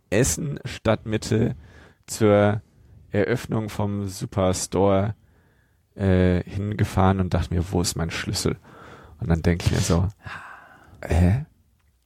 Essen 0.10 0.60
Stadtmitte 0.66 1.56
zur 2.06 2.62
Eröffnung 3.12 3.70
vom 3.70 4.08
Superstore 4.08 5.16
äh, 5.96 6.44
hingefahren 6.44 7.20
und 7.20 7.34
dachte 7.34 7.54
mir, 7.54 7.72
wo 7.72 7.82
ist 7.82 7.96
mein 7.96 8.12
Schlüssel? 8.12 8.58
Und 9.20 9.30
dann 9.30 9.42
denke 9.42 9.66
ich 9.66 9.72
mir 9.72 9.80
so, 9.80 10.08
hä? 11.04 11.46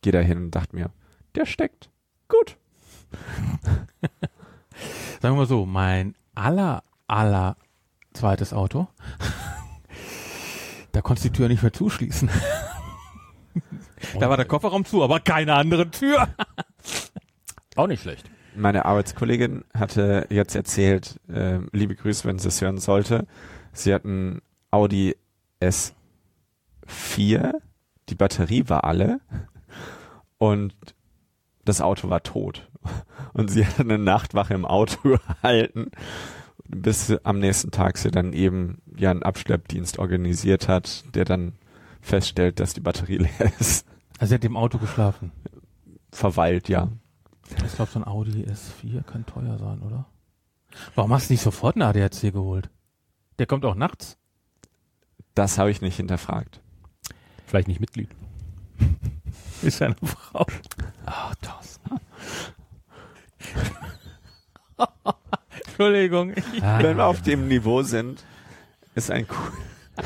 Geh 0.02 0.12
da 0.12 0.20
hin 0.20 0.38
und 0.38 0.52
dachte 0.52 0.76
mir, 0.76 0.92
der 1.36 1.46
steckt. 1.46 1.90
Gut. 2.28 2.58
Sagen 5.22 5.36
wir 5.36 5.42
mal 5.42 5.46
so, 5.46 5.66
mein 5.66 6.16
aller, 6.34 6.84
aller 7.08 7.58
zweites 8.14 8.54
Auto, 8.54 8.88
da 10.92 11.02
konntest 11.02 11.26
du 11.26 11.30
die 11.30 11.38
Tür 11.38 11.48
nicht 11.48 11.62
mehr 11.62 11.74
zuschließen. 11.74 12.30
da 14.20 14.30
war 14.30 14.38
der 14.38 14.46
Kofferraum 14.46 14.86
zu, 14.86 15.04
aber 15.04 15.20
keine 15.20 15.56
andere 15.56 15.92
Tür. 15.92 16.30
Auch 17.76 17.88
nicht 17.88 18.02
schlecht. 18.02 18.30
Meine 18.56 18.86
Arbeitskollegin 18.86 19.64
hatte 19.74 20.28
jetzt 20.30 20.56
erzählt, 20.56 21.20
äh, 21.30 21.60
liebe 21.72 21.96
Grüße, 21.96 22.28
wenn 22.28 22.38
sie 22.38 22.50
es 22.50 22.62
hören 22.62 22.80
sollte, 22.80 23.26
sie 23.72 23.94
hat 23.94 24.04
einen 24.04 24.42
Audi 24.72 25.16
S4, 25.62 27.54
die 28.10 28.16
Batterie 28.16 28.68
war 28.68 28.84
alle 28.84 29.22
und 30.38 30.74
das 31.64 31.80
Auto 31.82 32.10
war 32.10 32.24
tot. 32.24 32.68
Und 33.34 33.50
sie 33.50 33.66
hat 33.66 33.80
eine 33.80 33.98
Nachtwache 33.98 34.54
im 34.54 34.66
Auto 34.66 35.18
gehalten, 35.42 35.92
bis 36.68 37.08
sie 37.08 37.24
am 37.26 37.40
nächsten 37.40 37.72
Tag 37.72 37.98
sie 37.98 38.12
dann 38.12 38.34
eben 38.34 38.82
ja 38.98 39.12
einen 39.12 39.24
Abschleppdienst 39.24 40.00
organisiert 40.00 40.68
hat, 40.68 41.06
der 41.16 41.24
dann 41.26 41.54
feststellt, 42.02 42.60
dass 42.60 42.74
die 42.74 42.82
Batterie 42.82 43.18
leer 43.20 43.52
ist. 43.60 43.86
Also 44.20 44.34
er 44.34 44.40
hat 44.40 44.46
im 44.46 44.58
Auto 44.58 44.78
geschlafen. 44.78 45.32
Verweilt, 46.12 46.68
ja. 46.68 46.90
Ich 47.66 47.76
glaube, 47.76 47.92
so 47.92 48.00
ein 48.00 48.08
Audi 48.08 48.46
S4 48.46 49.04
kann 49.04 49.26
teuer 49.26 49.58
sein, 49.58 49.82
oder? 49.82 50.06
Warum 50.96 51.14
hast 51.14 51.30
du 51.30 51.34
nicht 51.34 51.42
sofort 51.42 51.76
einen 51.76 51.84
ADAC 51.84 52.32
geholt? 52.34 52.70
Der 53.40 53.46
kommt 53.46 53.66
auch 53.66 53.76
nachts. 53.76 54.18
Das 55.36 55.58
habe 55.58 55.72
ich 55.72 55.82
nicht 55.82 55.96
hinterfragt. 55.96 56.62
Vielleicht 57.46 57.68
nicht 57.68 57.80
Mitglied. 57.80 58.10
Ist 59.62 59.82
eine 59.82 59.96
Frau. 60.04 60.46
Ah, 61.06 61.34
das. 61.42 61.80
Entschuldigung. 65.82 66.36
Wenn 66.62 66.98
wir 66.98 67.06
auf 67.06 67.22
dem 67.22 67.48
Niveau 67.48 67.84
sind, 67.84 68.24
ist 68.96 69.12
ein 69.12 69.26
cool. 69.30 70.06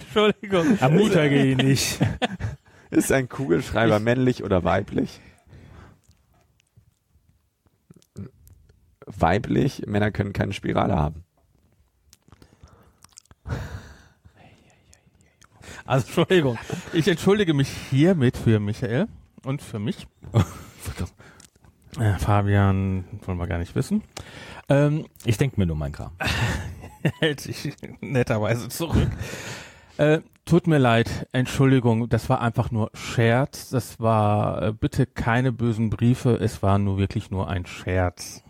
Entschuldigung. 0.00 0.78
Ermutige 0.78 1.44
ihn 1.44 1.58
nicht. 1.58 1.98
Ist 2.90 3.12
ein 3.12 3.28
Kugelschreiber 3.28 4.00
männlich 4.00 4.42
oder 4.42 4.64
weiblich? 4.64 5.20
Weiblich, 9.16 9.84
Männer 9.86 10.10
können 10.10 10.32
keine 10.32 10.52
Spirale 10.52 10.96
haben. 10.96 11.24
Also 15.86 16.06
Entschuldigung, 16.06 16.58
ich 16.92 17.08
entschuldige 17.08 17.54
mich 17.54 17.68
hiermit 17.68 18.36
für 18.36 18.60
Michael 18.60 19.08
und 19.44 19.62
für 19.62 19.78
mich. 19.78 20.06
Äh, 21.98 22.18
Fabian 22.18 23.04
wollen 23.24 23.38
wir 23.38 23.46
gar 23.46 23.58
nicht 23.58 23.74
wissen. 23.74 24.02
Ähm, 24.68 25.06
Ich 25.24 25.38
denke 25.38 25.58
mir 25.58 25.66
nur 25.66 25.76
mein 25.76 25.92
Kram. 25.92 26.12
hält 27.20 27.40
sich 27.40 27.74
netterweise 28.00 28.68
zurück. 28.68 29.08
Äh, 29.96 30.20
tut 30.44 30.66
mir 30.66 30.78
leid, 30.78 31.26
Entschuldigung, 31.32 32.08
das 32.08 32.28
war 32.28 32.40
einfach 32.40 32.70
nur 32.70 32.90
Scherz. 32.94 33.70
Das 33.70 33.98
war 33.98 34.62
äh, 34.62 34.72
bitte 34.72 35.06
keine 35.06 35.52
bösen 35.52 35.90
Briefe, 35.90 36.36
es 36.36 36.62
war 36.62 36.78
nur 36.78 36.98
wirklich 36.98 37.30
nur 37.30 37.48
ein 37.48 37.66
Scherz. 37.66 38.44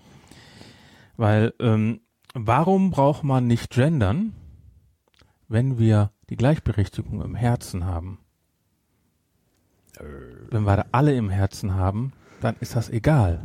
Weil, 1.18 1.52
ähm, 1.58 2.00
warum 2.32 2.92
braucht 2.92 3.24
man 3.24 3.48
nicht 3.48 3.70
gendern, 3.70 4.34
wenn 5.48 5.78
wir 5.78 6.12
die 6.30 6.36
Gleichberechtigung 6.36 7.20
im 7.22 7.34
Herzen 7.34 7.84
haben? 7.84 8.20
Wenn 10.50 10.62
wir 10.62 10.86
alle 10.92 11.16
im 11.16 11.28
Herzen 11.28 11.74
haben, 11.74 12.12
dann 12.40 12.54
ist 12.60 12.76
das 12.76 12.88
egal. 12.88 13.44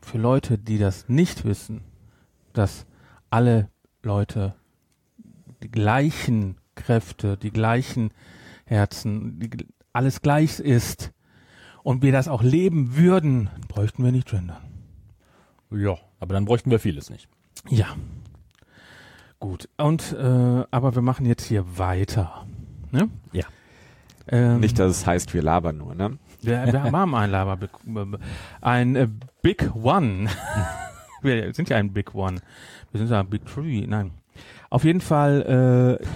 Für 0.00 0.16
Leute, 0.16 0.56
die 0.56 0.78
das 0.78 1.06
nicht 1.06 1.44
wissen, 1.44 1.82
dass 2.54 2.86
alle 3.28 3.68
Leute 4.02 4.54
die 5.62 5.70
gleichen 5.70 6.56
Kräfte, 6.76 7.36
die 7.36 7.50
gleichen 7.50 8.10
Herzen, 8.64 9.38
die, 9.38 9.66
alles 9.92 10.22
gleich 10.22 10.60
ist 10.60 11.12
und 11.82 12.02
wir 12.02 12.12
das 12.12 12.26
auch 12.26 12.42
leben 12.42 12.96
würden, 12.96 13.50
bräuchten 13.68 14.02
wir 14.02 14.12
nicht 14.12 14.30
gendern. 14.30 14.62
Ja, 15.70 15.98
aber 16.20 16.34
dann 16.34 16.44
bräuchten 16.44 16.70
wir 16.70 16.78
vieles 16.78 17.10
nicht. 17.10 17.28
Ja. 17.68 17.86
Gut. 19.40 19.68
Und 19.76 20.12
äh, 20.12 20.64
aber 20.70 20.94
wir 20.94 21.02
machen 21.02 21.26
jetzt 21.26 21.44
hier 21.46 21.78
weiter. 21.78 22.46
Ne? 22.90 23.08
Ja. 23.32 23.44
Ähm, 24.28 24.60
Nicht, 24.60 24.78
dass 24.78 24.90
es 24.90 25.06
heißt, 25.06 25.34
wir 25.34 25.42
labern 25.42 25.76
nur, 25.76 25.94
ne? 25.94 26.18
wir, 26.40 26.72
wir 26.72 26.82
haben 26.92 27.14
ein 27.14 27.30
Laber, 27.30 27.68
ein 28.60 28.96
äh, 28.96 29.08
Big 29.42 29.74
One. 29.74 30.28
wir 31.22 31.52
sind 31.52 31.68
ja 31.68 31.76
ein 31.76 31.92
Big 31.92 32.14
One. 32.14 32.40
Wir 32.90 32.98
sind 32.98 33.10
ja 33.10 33.20
ein 33.20 33.28
Big 33.28 33.44
Three. 33.46 33.86
Nein. 33.86 34.12
Auf 34.70 34.84
jeden 34.84 35.00
Fall. 35.00 35.98
Äh, 36.00 36.06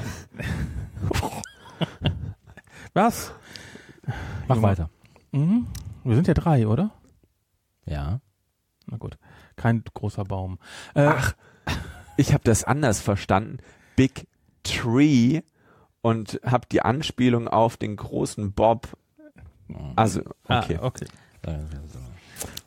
was? 2.95 3.33
Mach 4.47 4.57
Junge. 4.57 4.69
weiter. 4.69 4.91
Mhm. 5.33 5.67
Wir 6.05 6.15
sind 6.15 6.27
ja 6.29 6.35
drei, 6.35 6.67
oder? 6.67 6.91
Ja. 7.85 8.21
Na 8.87 8.97
gut. 8.97 9.19
Kein 9.59 9.83
großer 9.93 10.25
Baum. 10.25 10.59
Äh, 10.95 11.03
Ach, 11.07 11.35
ich 12.17 12.33
habe 12.33 12.45
das 12.45 12.65
anders 12.65 13.01
verstanden. 13.01 13.59
Big 13.97 14.27
Tree 14.63 15.43
und 16.01 16.41
habe 16.45 16.67
die 16.71 16.81
Anspielung 16.81 17.49
auf 17.49 17.77
den 17.77 17.97
großen 17.97 18.53
Bob. 18.53 18.89
Also, 19.97 20.23
okay. 20.45 20.79
Ah, 20.81 20.87
okay. 20.87 21.07
Äh, 21.43 21.59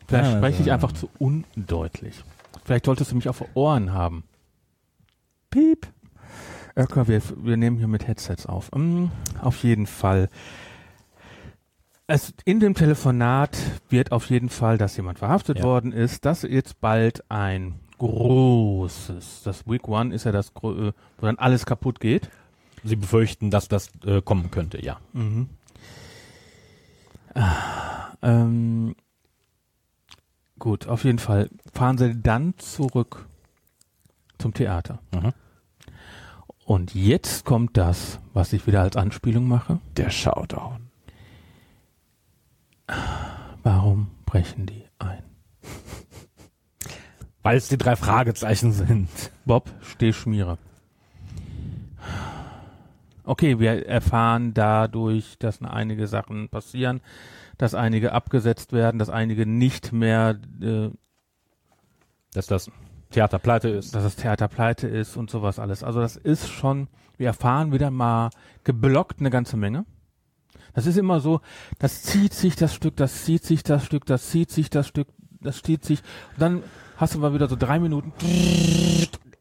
Vielleicht 0.07 0.31
spreche 0.37 0.61
ich 0.61 0.71
einfach 0.71 0.91
zu 0.91 1.09
undeutlich. 1.17 2.23
Vielleicht 2.65 2.85
solltest 2.85 3.11
du 3.11 3.15
mich 3.15 3.29
auf 3.29 3.43
Ohren 3.55 3.93
haben. 3.93 4.25
Piep. 5.49 5.87
Öcker, 6.75 7.07
wir, 7.07 7.21
wir 7.37 7.57
nehmen 7.57 7.77
hier 7.77 7.87
mit 7.87 8.07
Headsets 8.07 8.45
auf. 8.45 8.71
Mm, 8.73 9.05
auf 9.41 9.63
jeden 9.63 9.87
Fall. 9.87 10.29
Es, 12.13 12.33
in 12.43 12.59
dem 12.59 12.73
Telefonat 12.73 13.57
wird 13.89 14.11
auf 14.11 14.29
jeden 14.29 14.49
Fall, 14.49 14.77
dass 14.77 14.97
jemand 14.97 15.19
verhaftet 15.19 15.59
Ja. 15.59 15.63
worden 15.63 15.93
ist, 15.93 16.25
dass 16.25 16.41
jetzt 16.41 16.81
bald 16.81 17.23
ein 17.31 17.79
großes, 17.99 19.43
das 19.43 19.65
Week 19.65 19.87
One 19.87 20.13
ist 20.13 20.25
ja 20.25 20.33
das, 20.33 20.49
äh, 20.49 20.51
wo 20.61 20.91
dann 21.21 21.37
alles 21.37 21.65
kaputt 21.65 22.01
geht. 22.01 22.29
Sie 22.83 22.97
befürchten, 22.97 23.49
dass 23.49 23.69
das 23.69 23.91
äh, 24.05 24.21
kommen 24.21 24.51
könnte, 24.51 24.83
ja. 24.83 24.99
Mhm. 25.13 25.47
Ah, 27.33 28.11
ähm, 28.21 28.93
gut, 30.59 30.87
auf 30.87 31.05
jeden 31.05 31.19
Fall 31.19 31.49
fahren 31.73 31.97
sie 31.97 32.19
dann 32.21 32.55
zurück 32.57 33.25
zum 34.37 34.53
Theater. 34.53 34.99
Mhm. 35.13 35.31
Und 36.65 36.93
jetzt 36.93 37.45
kommt 37.45 37.77
das, 37.77 38.19
was 38.33 38.51
ich 38.51 38.67
wieder 38.67 38.81
als 38.81 38.97
Anspielung 38.97 39.47
mache. 39.47 39.79
Der 39.95 40.09
Showdown. 40.09 40.90
Warum 43.63 44.11
brechen 44.25 44.65
die 44.65 44.83
ein? 44.99 45.23
Weil 47.43 47.57
es 47.57 47.67
die 47.69 47.77
drei 47.77 47.95
Fragezeichen 47.95 48.71
sind. 48.71 49.09
Bob, 49.45 49.69
steh 49.81 50.13
Schmiere. 50.13 50.57
Okay, 53.23 53.59
wir 53.59 53.87
erfahren 53.87 54.53
dadurch, 54.53 55.37
dass 55.37 55.61
einige 55.61 56.07
Sachen 56.07 56.49
passieren, 56.49 57.01
dass 57.57 57.75
einige 57.75 58.13
abgesetzt 58.13 58.73
werden, 58.73 58.97
dass 58.97 59.09
einige 59.09 59.45
nicht 59.45 59.91
mehr, 59.91 60.39
äh, 60.61 60.89
Dass 62.33 62.47
das 62.47 62.71
Theater 63.11 63.39
pleite 63.39 63.69
ist. 63.69 63.93
dass 63.93 64.03
das 64.03 64.15
Theater 64.15 64.47
pleite 64.47 64.87
ist 64.87 65.17
und 65.17 65.29
sowas 65.29 65.59
alles. 65.59 65.83
Also 65.83 65.99
das 65.99 66.15
ist 66.15 66.49
schon, 66.49 66.87
wir 67.17 67.27
erfahren 67.27 67.71
wieder 67.71 67.91
mal 67.91 68.31
geblockt 68.63 69.19
eine 69.19 69.29
ganze 69.29 69.57
Menge. 69.57 69.85
Das 70.73 70.85
ist 70.85 70.97
immer 70.97 71.19
so, 71.19 71.41
das 71.79 72.03
zieht 72.03 72.33
sich 72.33 72.55
das 72.55 72.73
Stück, 72.73 72.95
das 72.95 73.23
zieht 73.23 73.43
sich 73.43 73.63
das 73.63 73.85
Stück, 73.85 74.05
das 74.05 74.29
zieht 74.29 74.51
sich 74.51 74.69
das 74.69 74.87
Stück, 74.87 75.07
das 75.41 75.61
zieht 75.61 75.83
sich. 75.85 75.99
Und 76.33 76.41
dann 76.41 76.63
hast 76.97 77.15
du 77.15 77.19
mal 77.19 77.33
wieder 77.33 77.47
so 77.47 77.55
drei 77.55 77.79
Minuten 77.79 78.11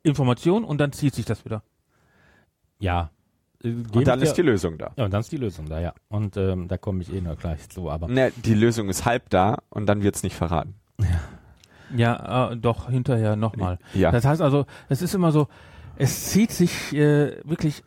Information 0.03 0.65
und 0.65 0.79
dann 0.79 0.93
zieht 0.93 1.15
sich 1.15 1.25
das 1.27 1.45
wieder. 1.45 1.63
Ja. 2.79 3.11
Äh, 3.63 3.75
Und 3.93 4.07
dann 4.07 4.21
ist 4.23 4.35
die 4.35 4.43
Lösung 4.43 4.79
da. 4.79 4.93
Ja, 4.97 5.05
und 5.05 5.13
dann 5.13 5.21
ist 5.21 5.31
die 5.33 5.37
Lösung 5.37 5.69
da, 5.69 5.81
ja. 5.81 5.93
Und 6.09 6.37
ähm, 6.37 6.69
da 6.69 6.79
komme 6.79 7.03
ich 7.03 7.13
eh 7.13 7.21
noch 7.21 7.39
gleich 7.39 7.69
zu, 7.69 7.91
aber 7.91 8.09
Ne, 8.09 8.33
die 8.45 8.55
Lösung 8.55 8.89
ist 8.89 9.05
halb 9.05 9.29
da 9.31 9.59
und 9.69 9.87
dann 9.87 10.03
wird's 10.03 10.23
nicht 10.23 10.35
verraten. 10.37 10.75
Ja, 11.95 12.51
äh, 12.53 12.57
doch, 12.57 12.89
hinterher 12.89 13.37
nochmal. 13.37 13.79
Ja. 13.95 14.11
Das 14.11 14.25
heißt 14.25 14.41
also, 14.41 14.67
es 14.89 15.03
ist 15.03 15.15
immer 15.15 15.33
so, 15.33 15.49
es 15.97 16.31
zieht 16.31 16.51
sich 16.53 16.95
äh, 16.95 17.37
wirklich 17.45 17.83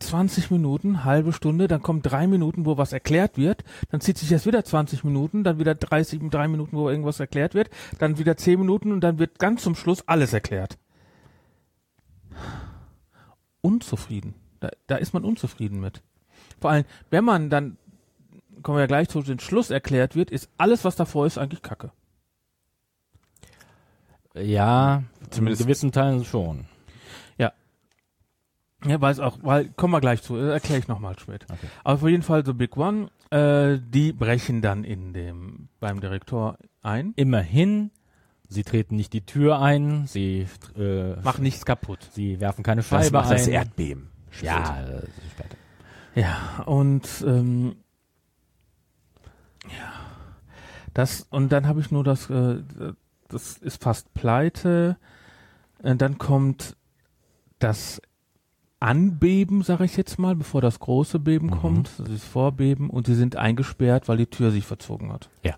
20 0.00 0.50
Minuten, 0.50 1.04
halbe 1.04 1.32
Stunde, 1.32 1.68
dann 1.68 1.80
kommen 1.82 2.02
drei 2.02 2.26
Minuten, 2.26 2.66
wo 2.66 2.76
was 2.76 2.92
erklärt 2.92 3.36
wird, 3.38 3.62
dann 3.90 4.00
zieht 4.00 4.18
sich 4.18 4.28
das 4.28 4.44
wieder 4.44 4.64
20 4.64 5.04
Minuten, 5.04 5.44
dann 5.44 5.58
wieder 5.58 5.74
30, 5.74 6.20
drei 6.30 6.48
Minuten, 6.48 6.76
wo 6.76 6.88
irgendwas 6.90 7.20
erklärt 7.20 7.54
wird, 7.54 7.70
dann 7.98 8.18
wieder 8.18 8.36
10 8.36 8.58
Minuten 8.58 8.90
und 8.92 9.00
dann 9.02 9.18
wird 9.18 9.38
ganz 9.38 9.62
zum 9.62 9.74
Schluss 9.76 10.06
alles 10.08 10.32
erklärt. 10.32 10.78
Unzufrieden. 13.60 14.34
Da, 14.60 14.70
da 14.86 14.96
ist 14.96 15.14
man 15.14 15.24
unzufrieden 15.24 15.80
mit. 15.80 16.02
Vor 16.60 16.70
allem, 16.70 16.84
wenn 17.10 17.24
man 17.24 17.48
dann, 17.50 17.76
kommen 18.62 18.76
wir 18.76 18.82
ja 18.82 18.86
gleich 18.86 19.08
zu 19.08 19.22
den 19.22 19.38
Schluss 19.38 19.70
erklärt 19.70 20.16
wird, 20.16 20.30
ist 20.30 20.48
alles, 20.58 20.84
was 20.84 20.96
davor 20.96 21.26
ist, 21.26 21.38
eigentlich 21.38 21.62
Kacke. 21.62 21.92
ja, 24.34 25.04
Zumindest- 25.30 25.60
in 25.62 25.66
gewissen 25.66 25.92
Teilen 25.92 26.24
schon. 26.24 26.66
Ja, 28.86 29.00
weil 29.00 29.12
es 29.12 29.20
auch, 29.20 29.38
weil, 29.42 29.68
kommen 29.70 29.92
wir 29.92 30.00
gleich 30.00 30.22
zu, 30.22 30.36
erkläre 30.36 30.78
ich 30.78 30.88
nochmal 30.88 31.18
Schmidt. 31.18 31.44
Okay. 31.50 31.66
Aber 31.84 31.94
auf 31.94 32.08
jeden 32.08 32.22
Fall 32.22 32.44
so 32.44 32.54
Big 32.54 32.76
One, 32.76 33.08
äh, 33.30 33.78
die 33.82 34.12
brechen 34.12 34.60
dann 34.62 34.84
in 34.84 35.12
dem, 35.12 35.68
beim 35.80 36.00
Direktor 36.00 36.58
ein, 36.82 37.12
Immerhin, 37.16 37.90
sie 38.48 38.62
treten 38.62 38.96
nicht 38.96 39.12
die 39.12 39.24
Tür 39.24 39.60
ein, 39.60 40.06
sie 40.06 40.46
äh, 40.76 41.16
machen 41.22 41.42
nichts 41.42 41.64
kaputt. 41.64 42.10
sie 42.12 42.40
werfen 42.40 42.62
keine 42.62 42.82
Das 42.82 42.88
Scheibe 42.88 43.12
macht 43.18 43.30
das 43.30 43.46
ein. 43.46 43.52
Erdbeben. 43.54 44.10
ja, 44.42 44.82
äh, 44.82 45.00
das 45.00 45.10
später. 45.32 45.56
Ja, 46.14 46.62
und, 46.66 47.24
ähm, 47.26 47.76
ja, 49.66 49.92
das, 50.92 51.26
und 51.30 51.50
dann 51.50 51.66
habe 51.66 51.80
ich 51.80 51.90
nur 51.90 52.04
das, 52.04 52.28
äh, 52.30 52.58
das 53.28 53.56
ist 53.58 53.82
fast 53.82 54.12
pleite, 54.14 54.96
äh, 55.82 55.96
dann 55.96 56.18
kommt 56.18 56.76
das 57.58 58.00
Anbeben, 58.80 59.62
sage 59.62 59.84
ich 59.84 59.96
jetzt 59.96 60.18
mal, 60.18 60.34
bevor 60.36 60.60
das 60.60 60.78
große 60.78 61.18
Beben 61.18 61.46
Mhm. 61.46 61.50
kommt, 61.52 61.90
das 61.98 62.08
ist 62.08 62.24
Vorbeben 62.24 62.90
und 62.90 63.06
sie 63.06 63.14
sind 63.14 63.36
eingesperrt, 63.36 64.08
weil 64.08 64.18
die 64.18 64.26
Tür 64.26 64.50
sich 64.50 64.64
verzogen 64.64 65.12
hat. 65.12 65.30
Ja. 65.42 65.54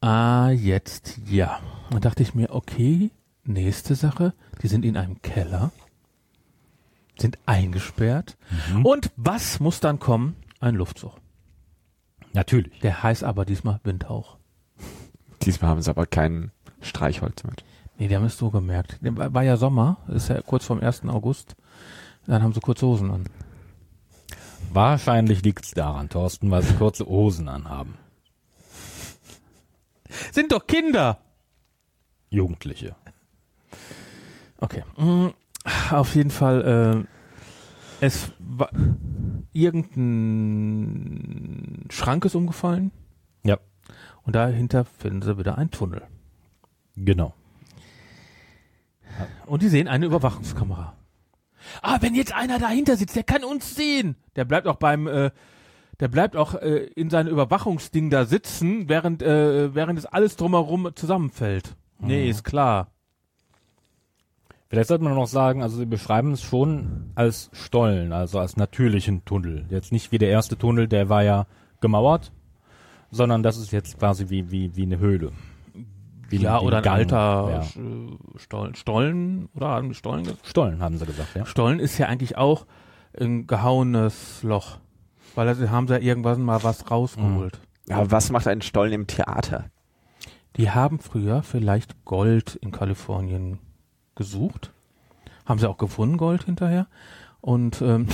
Ah, 0.00 0.50
jetzt 0.50 1.18
ja. 1.26 1.60
Dann 1.90 2.00
dachte 2.00 2.22
ich 2.22 2.34
mir, 2.34 2.50
okay, 2.54 3.10
nächste 3.44 3.94
Sache, 3.94 4.34
die 4.62 4.68
sind 4.68 4.84
in 4.84 4.96
einem 4.96 5.20
Keller, 5.22 5.72
sind 7.18 7.38
eingesperrt 7.46 8.36
Mhm. 8.72 8.84
und 8.86 9.10
was 9.16 9.60
muss 9.60 9.80
dann 9.80 9.98
kommen? 9.98 10.36
Ein 10.60 10.74
Luftzug. 10.74 11.12
Natürlich. 12.32 12.78
Der 12.80 13.02
heißt 13.02 13.24
aber 13.24 13.44
diesmal 13.44 13.80
Windhauch. 13.84 14.36
Diesmal 15.42 15.70
haben 15.70 15.82
sie 15.82 15.90
aber 15.90 16.06
kein 16.06 16.50
Streichholz 16.80 17.44
mit. 17.44 17.64
Nee, 18.00 18.08
die 18.08 18.16
haben 18.16 18.24
es 18.24 18.38
so 18.38 18.50
gemerkt. 18.50 18.98
Der 19.02 19.34
War 19.34 19.42
ja 19.42 19.58
Sommer, 19.58 19.98
ist 20.08 20.28
ja 20.30 20.40
kurz 20.40 20.64
vorm 20.64 20.80
1. 20.80 21.04
August. 21.04 21.54
Dann 22.26 22.42
haben 22.42 22.54
sie 22.54 22.60
kurze 22.60 22.86
Hosen 22.86 23.10
an. 23.10 23.24
Wahrscheinlich 24.72 25.42
liegt's 25.42 25.72
daran, 25.72 26.08
Thorsten, 26.08 26.50
weil 26.50 26.62
sie 26.62 26.72
kurze 26.74 27.04
Hosen 27.04 27.48
anhaben. 27.48 27.94
Sind 30.32 30.50
doch 30.52 30.66
Kinder! 30.66 31.18
Jugendliche. 32.30 32.96
Okay. 34.58 34.82
Mm, 34.96 35.26
Auf 35.90 36.14
jeden 36.14 36.30
Fall, 36.30 37.04
äh, 38.00 38.04
es 38.04 38.32
war 38.38 38.70
irgendein 39.52 41.84
Schrank 41.90 42.24
ist 42.24 42.34
umgefallen 42.34 42.92
Ja, 43.44 43.58
und 44.22 44.34
dahinter 44.36 44.84
finden 44.86 45.20
sie 45.22 45.36
wieder 45.38 45.58
einen 45.58 45.70
Tunnel. 45.70 46.02
genau. 46.96 47.34
Und 49.46 49.62
die 49.62 49.68
sehen 49.68 49.88
eine 49.88 50.06
Überwachungskamera. 50.06 50.94
Ah, 51.82 51.98
wenn 52.00 52.14
jetzt 52.14 52.34
einer 52.34 52.58
dahinter 52.58 52.96
sitzt, 52.96 53.16
der 53.16 53.22
kann 53.22 53.44
uns 53.44 53.74
sehen. 53.74 54.16
Der 54.36 54.44
bleibt 54.44 54.66
auch 54.66 54.76
beim, 54.76 55.06
äh, 55.06 55.30
der 56.00 56.08
bleibt 56.08 56.36
auch 56.36 56.54
äh, 56.54 56.86
in 56.94 57.10
seinem 57.10 57.28
Überwachungsding 57.28 58.10
da 58.10 58.24
sitzen, 58.24 58.88
während, 58.88 59.22
äh, 59.22 59.74
während 59.74 59.98
es 59.98 60.06
alles 60.06 60.36
drumherum 60.36 60.90
zusammenfällt. 60.94 61.76
Nee, 61.98 62.28
ist 62.28 62.44
klar. 62.44 62.88
Vielleicht 64.68 64.88
sollte 64.88 65.04
man 65.04 65.14
noch 65.14 65.26
sagen, 65.26 65.62
also 65.62 65.76
sie 65.78 65.86
beschreiben 65.86 66.32
es 66.32 66.42
schon 66.42 67.10
als 67.16 67.50
Stollen, 67.52 68.12
also 68.12 68.38
als 68.38 68.56
natürlichen 68.56 69.24
Tunnel. 69.24 69.66
Jetzt 69.68 69.90
nicht 69.90 70.12
wie 70.12 70.18
der 70.18 70.30
erste 70.30 70.56
Tunnel, 70.56 70.86
der 70.86 71.08
war 71.08 71.24
ja 71.24 71.46
gemauert, 71.80 72.30
sondern 73.10 73.42
das 73.42 73.58
ist 73.58 73.72
jetzt 73.72 73.98
quasi 73.98 74.28
wie, 74.28 74.52
wie, 74.52 74.76
wie 74.76 74.84
eine 74.84 74.98
Höhle. 74.98 75.32
Wie 76.30 76.36
ja, 76.36 76.60
oder 76.60 76.78
ein 76.78 76.82
Gang. 76.84 76.96
alter 76.96 77.50
Ja. 77.50 77.82
Stollen, 78.36 78.74
Stollen, 78.76 79.48
oder 79.54 79.68
haben 79.68 79.88
die 79.88 79.94
Stollen 79.96 80.22
gesagt? 80.22 80.46
Stollen, 80.46 80.80
haben 80.80 80.96
sie 80.96 81.06
gesagt, 81.06 81.34
ja. 81.34 81.44
Stollen 81.44 81.80
ist 81.80 81.98
ja 81.98 82.06
eigentlich 82.06 82.38
auch 82.38 82.66
ein 83.18 83.48
gehauenes 83.48 84.42
Loch. 84.44 84.78
Weil 85.34 85.52
da 85.54 85.70
haben 85.70 85.88
sie 85.88 85.94
ja 85.94 86.00
irgendwann 86.00 86.42
mal 86.42 86.62
was 86.62 86.90
rausgeholt. 86.90 87.60
Aber 87.88 88.10
was 88.10 88.30
macht 88.30 88.46
ein 88.46 88.62
Stollen 88.62 88.92
im 88.92 89.06
Theater? 89.06 89.70
Die 90.56 90.70
haben 90.70 91.00
früher 91.00 91.42
vielleicht 91.42 92.04
Gold 92.04 92.56
in 92.56 92.70
Kalifornien 92.70 93.58
gesucht. 94.14 94.72
Haben 95.46 95.58
sie 95.58 95.68
auch 95.68 95.78
gefunden, 95.78 96.16
Gold 96.16 96.44
hinterher. 96.44 96.86
Und, 97.40 97.82
ähm, 97.82 98.06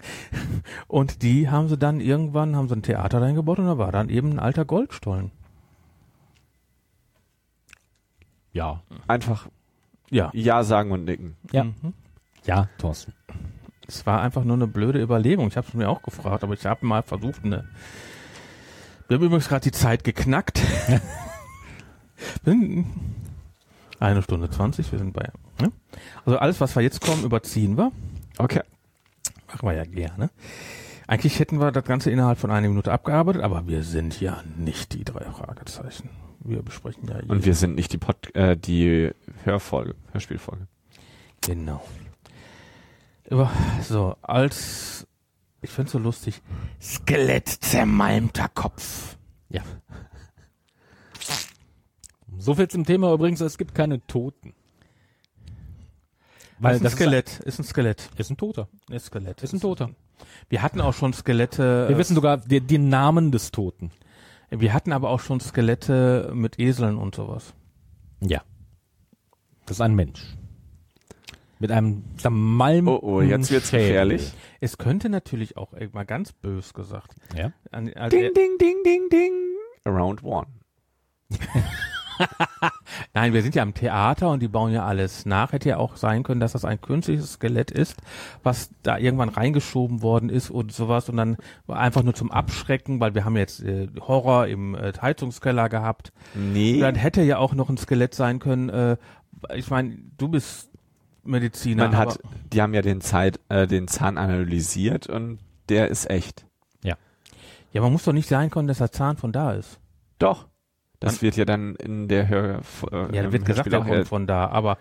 und 0.88 1.22
die 1.22 1.50
haben 1.50 1.68
sie 1.68 1.78
dann 1.78 2.00
irgendwann, 2.00 2.56
haben 2.56 2.68
sie 2.68 2.74
ein 2.74 2.82
Theater 2.82 3.20
reingebaut 3.20 3.58
und 3.58 3.66
da 3.66 3.78
war 3.78 3.92
dann 3.92 4.08
eben 4.08 4.32
ein 4.32 4.38
alter 4.38 4.64
Goldstollen. 4.64 5.30
Ja. 8.52 8.82
Einfach 9.06 9.48
Ja. 10.10 10.30
Ja 10.32 10.62
sagen 10.64 10.90
und 10.90 11.04
nicken. 11.04 11.36
Ja. 11.52 11.64
Mhm. 11.64 11.94
Ja, 12.44 12.68
Thorsten. 12.78 13.12
Es 13.86 14.06
war 14.06 14.20
einfach 14.20 14.44
nur 14.44 14.56
eine 14.56 14.66
blöde 14.66 15.00
Überlegung. 15.00 15.48
Ich 15.48 15.56
habe 15.56 15.66
es 15.66 15.74
mir 15.74 15.88
auch 15.88 16.02
gefragt, 16.02 16.44
aber 16.44 16.54
ich 16.54 16.64
habe 16.66 16.84
mal 16.86 17.02
versucht, 17.02 17.44
eine. 17.44 17.68
Wir 19.08 19.16
haben 19.16 19.24
übrigens 19.24 19.48
gerade 19.48 19.62
die 19.62 19.72
Zeit 19.72 20.04
geknackt. 20.04 20.60
Eine 24.00 24.22
Stunde 24.22 24.50
zwanzig, 24.50 24.92
wir 24.92 24.98
sind 24.98 25.12
bei. 25.12 25.28
Ne? 25.60 25.72
Also 26.24 26.38
alles, 26.38 26.60
was 26.60 26.74
wir 26.76 26.82
jetzt 26.82 27.00
kommen, 27.00 27.24
überziehen 27.24 27.76
wir. 27.76 27.90
Okay. 28.38 28.62
Machen 29.48 29.68
wir 29.68 29.74
ja 29.74 29.84
gerne. 29.84 30.30
Eigentlich 31.06 31.38
hätten 31.40 31.58
wir 31.58 31.72
das 31.72 31.84
Ganze 31.84 32.10
innerhalb 32.10 32.38
von 32.38 32.50
einer 32.50 32.68
Minute 32.68 32.92
abgearbeitet, 32.92 33.42
aber 33.42 33.66
wir 33.66 33.82
sind 33.82 34.20
ja 34.20 34.42
nicht 34.56 34.92
die 34.92 35.04
drei 35.04 35.24
Fragezeichen. 35.24 36.10
Wir 36.40 36.62
besprechen 36.62 37.08
ja 37.08 37.20
Und 37.26 37.44
wir 37.44 37.54
sind 37.54 37.74
nicht 37.74 37.92
die 37.92 37.98
Pod 37.98 38.34
äh, 38.34 38.56
die 38.56 39.10
Hörfolge, 39.44 39.94
Hörspielfolge. 40.12 40.66
Genau. 41.40 41.82
So, 43.82 44.16
als, 44.22 45.06
ich 45.60 45.70
find's 45.70 45.92
so 45.92 45.98
lustig, 45.98 46.40
Skelett 46.80 47.48
zermalmter 47.48 48.48
Kopf. 48.48 49.16
Ja. 49.50 49.62
So 52.38 52.54
viel 52.54 52.68
zum 52.68 52.86
Thema 52.86 53.12
übrigens, 53.12 53.40
es 53.40 53.58
gibt 53.58 53.74
keine 53.74 54.04
Toten. 54.06 54.54
Weil 56.58 56.74
ist 56.74 56.80
ein 56.80 56.84
das 56.84 56.92
Skelett, 56.94 57.40
ist 57.40 57.58
ein 57.58 57.64
Skelett. 57.64 58.00
Ist, 58.12 58.20
ist 58.20 58.30
ein 58.30 58.36
Toter. 58.36 58.68
Ist 58.90 59.06
Skelett. 59.06 59.42
Ist 59.42 59.52
ein 59.52 59.60
Toter. 59.60 59.90
Wir 60.48 60.62
hatten 60.62 60.80
auch 60.80 60.94
schon 60.94 61.12
Skelette. 61.12 61.88
Wir 61.88 61.96
äh, 61.96 61.98
wissen 61.98 62.14
sogar 62.14 62.38
die, 62.38 62.60
den 62.60 62.88
Namen 62.88 63.30
des 63.30 63.50
Toten. 63.52 63.90
Wir 64.50 64.72
hatten 64.72 64.92
aber 64.92 65.10
auch 65.10 65.20
schon 65.20 65.40
Skelette 65.40 66.30
mit 66.34 66.58
Eseln 66.58 66.96
und 66.98 67.14
sowas. 67.14 67.54
Ja. 68.20 68.42
Das 69.66 69.76
ist 69.76 69.80
ein 69.80 69.94
Mensch. 69.94 70.36
Mit 71.58 71.70
einem 71.72 72.04
zermalmten 72.16 72.88
Oh, 72.94 73.00
oh, 73.02 73.20
jetzt 73.20 73.50
wird's 73.50 73.70
Schädel. 73.70 73.86
gefährlich. 73.88 74.32
Es 74.60 74.78
könnte 74.78 75.08
natürlich 75.08 75.56
auch, 75.56 75.72
mal 75.92 76.06
ganz 76.06 76.32
bös 76.32 76.72
gesagt, 76.72 77.14
Ja. 77.36 77.52
an, 77.72 77.92
an, 77.94 78.10
Ding, 78.10 78.32
ding, 78.32 78.58
ding, 78.58 78.76
ding, 78.84 79.08
ding. 79.10 79.32
Around 79.84 80.22
one. 80.22 80.46
Nein, 83.14 83.32
wir 83.32 83.42
sind 83.42 83.54
ja 83.54 83.62
am 83.62 83.74
Theater 83.74 84.30
und 84.30 84.40
die 84.40 84.48
bauen 84.48 84.72
ja 84.72 84.84
alles 84.84 85.26
nach. 85.26 85.52
Hätte 85.52 85.68
ja 85.68 85.76
auch 85.76 85.96
sein 85.96 86.22
können, 86.22 86.40
dass 86.40 86.52
das 86.52 86.64
ein 86.64 86.80
künstliches 86.80 87.34
Skelett 87.34 87.70
ist, 87.70 87.96
was 88.42 88.70
da 88.82 88.98
irgendwann 88.98 89.28
reingeschoben 89.28 90.02
worden 90.02 90.28
ist 90.28 90.50
und 90.50 90.72
sowas 90.72 91.08
und 91.08 91.16
dann 91.16 91.36
einfach 91.66 92.02
nur 92.02 92.14
zum 92.14 92.30
Abschrecken, 92.30 93.00
weil 93.00 93.14
wir 93.14 93.24
haben 93.24 93.36
jetzt 93.36 93.62
äh, 93.62 93.88
Horror 94.00 94.46
im 94.46 94.74
äh, 94.74 94.92
Heizungskeller 95.00 95.68
gehabt. 95.68 96.12
Nee. 96.34 96.74
Und 96.74 96.80
dann 96.80 96.94
hätte 96.94 97.22
ja 97.22 97.38
auch 97.38 97.54
noch 97.54 97.68
ein 97.68 97.76
Skelett 97.76 98.14
sein 98.14 98.38
können. 98.38 98.68
Äh, 98.68 98.96
ich 99.54 99.70
meine, 99.70 99.96
du 100.16 100.28
bist 100.28 100.70
Mediziner. 101.24 101.84
Man 101.84 101.96
hat, 101.96 102.18
die 102.52 102.62
haben 102.62 102.74
ja 102.74 102.82
den 102.82 103.00
Zeit, 103.00 103.40
äh, 103.48 103.66
den 103.66 103.88
Zahn 103.88 104.18
analysiert 104.18 105.06
und 105.06 105.38
der 105.68 105.88
ist 105.88 106.10
echt. 106.10 106.46
ja, 107.72 107.82
man 107.82 107.92
muss 107.92 108.04
doch 108.04 108.12
nicht 108.12 108.28
sein 108.28 108.50
können, 108.50 108.68
dass 108.68 108.78
der 108.78 108.92
Zahn 108.92 109.16
von 109.16 109.32
da 109.32 109.52
ist. 109.52 109.78
Doch. 110.18 110.48
Das 111.00 111.22
wird 111.22 111.36
ja 111.36 111.44
dann 111.44 111.76
in 111.76 112.08
der 112.08 112.28
Hör, 112.28 112.60
äh, 112.90 113.16
Ja, 113.16 113.22
da 113.22 113.32
wird 113.32 113.44
gesagt, 113.44 113.72
der 113.72 113.80
kommt 113.80 114.08
von 114.08 114.26
da, 114.26 114.48
aber 114.48 114.78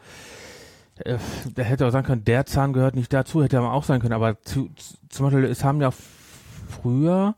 äh, 1.00 1.18
der 1.56 1.66
hätte 1.66 1.86
auch 1.86 1.92
sagen 1.92 2.08
können, 2.08 2.26
der 2.26 2.46
Zahn 2.46 2.74
gehört 2.74 2.96
nicht 2.96 3.14
dazu, 3.14 3.44
hätte 3.44 3.60
aber 3.60 3.74
auch 3.74 3.84
sein 3.84 4.02
können, 4.02 4.14
aber 4.14 4.42
zu, 4.42 4.70
zu, 4.76 4.96
zum 5.10 5.26
Beispiel, 5.28 5.44
es 5.46 5.64
haben 5.64 5.82
ja 5.82 5.92
früher 5.92 7.36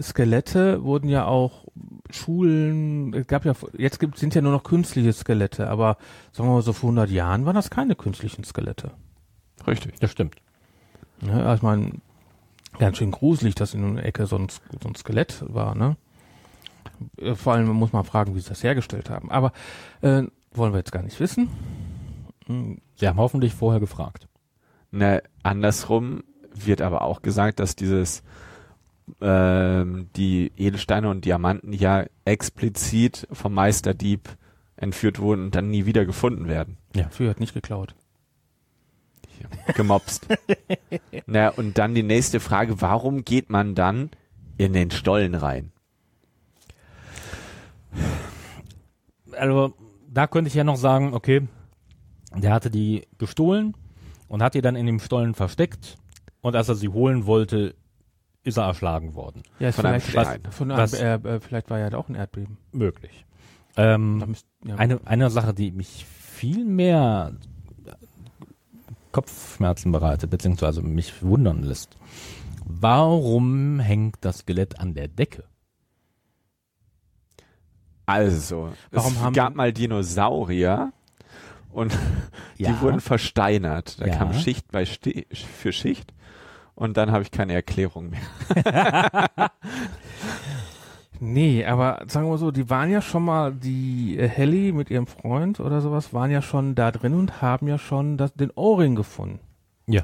Skelette, 0.00 0.84
wurden 0.84 1.08
ja 1.08 1.26
auch 1.26 1.64
Schulen, 2.10 3.14
es 3.14 3.26
gab 3.26 3.44
ja, 3.44 3.54
jetzt 3.76 3.98
gibt, 3.98 4.18
sind 4.18 4.34
ja 4.34 4.42
nur 4.42 4.52
noch 4.52 4.62
künstliche 4.62 5.12
Skelette, 5.12 5.68
aber 5.68 5.96
sagen 6.32 6.48
wir 6.48 6.54
mal 6.54 6.62
so 6.62 6.72
vor 6.72 6.88
100 6.88 7.10
Jahren 7.10 7.46
waren 7.46 7.54
das 7.54 7.70
keine 7.70 7.94
künstlichen 7.94 8.44
Skelette. 8.44 8.92
Richtig. 9.66 9.98
Das 10.00 10.10
stimmt. 10.10 10.36
Ne? 11.20 11.34
Also 11.34 11.54
ich 11.56 11.62
meine, 11.62 11.92
ganz 12.78 12.98
schön 12.98 13.10
gruselig, 13.10 13.54
dass 13.54 13.74
in 13.74 13.84
einer 13.84 14.04
Ecke 14.04 14.26
so 14.26 14.36
ein, 14.36 14.48
so 14.48 14.88
ein 14.88 14.94
Skelett 14.94 15.44
war, 15.48 15.74
ne? 15.74 15.96
Äh, 17.16 17.34
Vor 17.34 17.54
allem 17.54 17.68
muss 17.68 17.92
man 17.92 18.04
fragen, 18.04 18.34
wie 18.34 18.40
sie 18.40 18.48
das 18.48 18.62
hergestellt 18.62 19.10
haben. 19.10 19.30
Aber 19.30 19.52
äh, 20.00 20.22
wollen 20.52 20.72
wir 20.72 20.78
jetzt 20.78 20.92
gar 20.92 21.02
nicht 21.02 21.20
wissen. 21.20 21.48
Hm, 22.46 22.80
Sie 22.96 23.08
haben 23.08 23.18
hoffentlich 23.18 23.54
vorher 23.54 23.80
gefragt. 23.80 24.28
Ne, 24.90 25.22
andersrum 25.42 26.22
wird 26.54 26.82
aber 26.82 27.02
auch 27.02 27.22
gesagt, 27.22 27.60
dass 27.60 27.76
dieses 27.76 28.22
ähm, 29.20 30.08
die 30.16 30.52
Edelsteine 30.56 31.08
und 31.08 31.24
Diamanten 31.24 31.72
ja 31.72 32.04
explizit 32.24 33.26
vom 33.32 33.54
Meisterdieb 33.54 34.28
entführt 34.76 35.18
wurden 35.18 35.44
und 35.44 35.54
dann 35.54 35.70
nie 35.70 35.86
wieder 35.86 36.04
gefunden 36.04 36.48
werden. 36.48 36.76
Für 37.10 37.30
hat 37.30 37.40
nicht 37.40 37.54
geklaut. 37.54 37.94
Gemobst. 39.74 40.26
Na, 41.26 41.48
und 41.48 41.78
dann 41.78 41.94
die 41.94 42.02
nächste 42.02 42.38
Frage, 42.40 42.80
warum 42.80 43.24
geht 43.24 43.50
man 43.50 43.74
dann 43.74 44.10
in 44.56 44.72
den 44.72 44.90
Stollen 44.90 45.34
rein? 45.34 45.72
Also, 49.32 49.74
da 50.12 50.26
könnte 50.26 50.48
ich 50.48 50.54
ja 50.54 50.64
noch 50.64 50.76
sagen, 50.76 51.14
okay, 51.14 51.46
der 52.36 52.52
hatte 52.52 52.70
die 52.70 53.06
gestohlen 53.18 53.74
und 54.28 54.42
hat 54.42 54.54
die 54.54 54.60
dann 54.62 54.76
in 54.76 54.86
dem 54.86 55.00
Stollen 55.00 55.34
versteckt 55.34 55.96
und 56.40 56.54
als 56.56 56.68
er 56.68 56.74
sie 56.74 56.88
holen 56.88 57.26
wollte, 57.26 57.74
ist 58.44 58.56
er 58.58 58.64
erschlagen 58.64 59.14
worden. 59.14 59.42
Ja, 59.58 59.68
ist 59.68 59.76
Von 59.76 59.86
einem 59.86 60.00
vielleicht, 60.00 60.30
Stein. 60.30 60.52
von 60.52 60.70
einem, 60.70 60.80
Was- 60.80 60.94
äh, 60.94 61.40
vielleicht 61.40 61.70
war 61.70 61.78
ja 61.78 61.90
da 61.90 61.98
auch 61.98 62.08
ein 62.08 62.14
Erdbeben. 62.14 62.58
Möglich. 62.72 63.24
Da 63.74 63.94
Ähm, 63.94 64.18
müsst, 64.26 64.46
ja, 64.66 64.74
eine, 64.76 65.00
eine 65.06 65.30
Sache, 65.30 65.54
die 65.54 65.70
mich 65.70 66.04
viel 66.04 66.64
mehr 66.64 67.32
Kopfschmerzen 69.12 69.92
bereitet, 69.92 70.30
beziehungsweise 70.30 70.82
mich 70.82 71.22
wundern 71.22 71.62
lässt. 71.62 71.96
Warum 72.64 73.78
hängt 73.80 74.16
das 74.22 74.38
Skelett 74.38 74.78
an 74.80 74.94
der 74.94 75.08
Decke? 75.08 75.44
Also, 78.12 78.72
Warum 78.90 79.12
es 79.14 79.20
haben- 79.20 79.32
gab 79.34 79.54
mal 79.54 79.72
Dinosaurier 79.72 80.92
und 81.70 81.92
die 82.58 82.64
Ja. 82.64 82.80
wurden 82.80 83.00
versteinert. 83.00 84.00
Da 84.00 84.06
Ja. 84.06 84.16
kam 84.16 84.32
Schicht 84.34 84.70
bei 84.70 84.84
Sti 84.84 85.26
für 85.32 85.72
Schicht 85.72 86.12
und 86.74 86.96
dann 86.96 87.10
habe 87.12 87.22
ich 87.22 87.30
keine 87.30 87.54
Erklärung 87.54 88.10
mehr. 88.10 88.20
Nee, 91.24 91.64
aber 91.64 92.02
sagen 92.08 92.26
wir 92.26 92.30
mal 92.30 92.38
so, 92.38 92.50
die 92.50 92.68
waren 92.68 92.90
ja 92.90 93.00
schon 93.00 93.24
mal, 93.24 93.52
die 93.52 94.18
äh, 94.18 94.26
Helly 94.26 94.72
mit 94.72 94.90
ihrem 94.90 95.06
Freund 95.06 95.60
oder 95.60 95.80
sowas, 95.80 96.12
waren 96.12 96.32
ja 96.32 96.42
schon 96.42 96.74
da 96.74 96.90
drin 96.90 97.14
und 97.14 97.40
haben 97.40 97.68
ja 97.68 97.78
schon 97.78 98.16
das, 98.16 98.34
den 98.34 98.50
Ohrring 98.50 98.96
gefunden. 98.96 99.38
Ja. 99.86 100.02